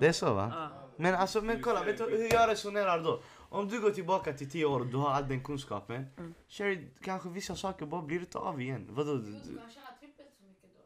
Det 0.00 0.06
är 0.06 0.12
så 0.12 0.34
va? 0.34 0.52
Ah. 0.56 0.68
Men 0.96 1.14
alltså, 1.14 1.42
men 1.42 1.62
kolla, 1.62 1.84
vet 1.84 1.98
du 1.98 2.04
hur 2.04 2.32
jag 2.32 2.48
resonerar 2.50 3.04
då? 3.04 3.22
Om 3.50 3.68
du 3.68 3.80
går 3.80 3.90
tillbaka 3.90 4.32
till 4.32 4.50
10 4.50 4.64
år 4.64 4.80
och 4.80 4.86
du 4.86 4.96
har 4.96 5.10
all 5.10 5.28
den 5.28 5.44
kunskapen, 5.44 6.06
Mm. 6.18 6.34
Sherry, 6.48 6.88
kanske 7.02 7.28
vissa 7.28 7.56
saker 7.56 7.86
bara 7.86 8.02
blir 8.02 8.20
inte 8.20 8.38
av 8.38 8.60
igen. 8.60 8.86
Vadå? 8.90 9.14
Du, 9.14 9.22
du, 9.22 9.30
Man 9.30 9.40
tjänar 9.70 9.96
trippelt 10.00 10.28
så 10.38 10.44
mycket 10.44 10.70
då. 10.74 10.80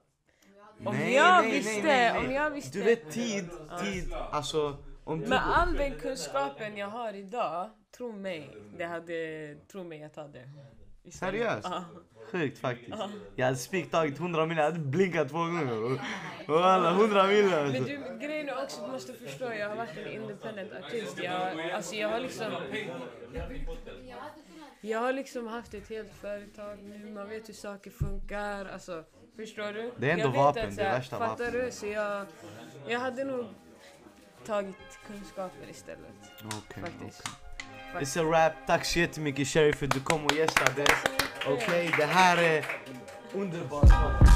Om 0.85 0.95
Nej, 0.95 1.14
jag 1.14 1.43
nej, 1.43 1.53
visste, 1.53 1.83
nej, 1.83 2.18
om 2.18 2.33
jag 2.33 2.51
visste. 2.51 2.78
du 2.78 2.85
vet 2.85 3.11
tid, 3.11 3.51
tid, 3.85 4.12
alltså 4.30 4.76
om 5.05 5.20
du... 5.20 5.26
Med 5.26 5.47
all 5.47 5.74
den 5.74 5.95
kunskapen 5.95 6.76
jag 6.76 6.89
har 6.89 7.12
idag, 7.14 7.70
tro 7.97 8.12
mig, 8.12 8.57
det 8.78 8.85
hade, 8.85 9.55
tro 9.72 9.85
mig 9.85 10.01
jag 10.01 10.14
tar 10.14 10.28
det. 10.28 10.49
Seriöst? 11.11 11.68
Ja. 11.70 11.85
Sjukt 12.33 12.59
faktiskt. 12.59 12.97
Jag 13.37 13.47
hade 13.47 13.59
spikt 13.59 13.91
tagit 13.91 14.18
100 14.18 14.47
mil, 14.47 14.57
jag 14.57 14.64
hade 14.64 14.78
blinkat 14.78 15.28
två 15.28 15.39
gånger. 15.39 16.01
Walla, 16.47 16.91
100 16.91 17.26
mil 17.26 17.45
Men 17.45 17.66
alltså. 17.66 17.83
du, 17.83 18.18
grejen 18.20 18.49
är 18.49 18.62
också, 18.64 18.83
du 18.87 18.93
måste 18.93 19.12
förstå, 19.12 19.53
jag 19.53 19.68
har 19.68 19.76
varit 19.76 19.97
en 19.97 20.12
independent 20.12 20.72
artist. 20.85 21.18
Jag, 21.22 21.70
alltså 21.70 21.95
jag 21.95 22.09
har 22.09 22.20
liksom, 22.20 22.53
jag 24.80 24.99
har 24.99 25.12
liksom 25.12 25.47
haft 25.47 25.74
ett 25.74 25.89
helt 25.89 26.14
företag 26.14 26.78
nu, 26.83 27.11
man 27.11 27.28
vet 27.28 27.49
hur 27.49 27.55
saker 27.55 27.91
funkar. 27.91 28.64
Alltså, 28.64 29.05
förstår 29.37 29.72
du? 29.72 29.93
Det 29.97 30.09
är 30.09 30.12
ändå 30.12 30.24
jag 30.24 30.30
vapen, 30.33 30.68
att, 30.68 30.76
det 30.76 30.83
är 30.83 30.93
värsta 30.99 31.18
Fattar 31.18 31.45
vapen. 31.45 31.61
du? 31.64 31.70
Så 31.72 31.87
jag, 31.87 32.26
jag 32.89 33.01
hade 33.01 33.24
nog 33.24 33.47
tagit 34.47 34.76
kunskaper 35.07 35.70
istället. 35.70 36.01
Okej, 36.45 36.83
Faktiskt. 36.83 37.22
okej. 37.95 38.03
It's 38.03 38.20
a 38.20 38.24
wrap. 38.24 38.53
Tack 38.66 38.85
så 38.85 38.99
jättemycket 38.99 39.49
Sherry 39.49 39.72
för 39.72 39.87
att 39.87 39.95
du 39.95 40.01
kom 40.01 40.24
och 40.26 40.33
gästade. 40.33 40.87
Okej, 41.47 41.95
det 41.99 42.05
här 42.05 42.37
är 42.37 42.66
underbart. 43.33 44.32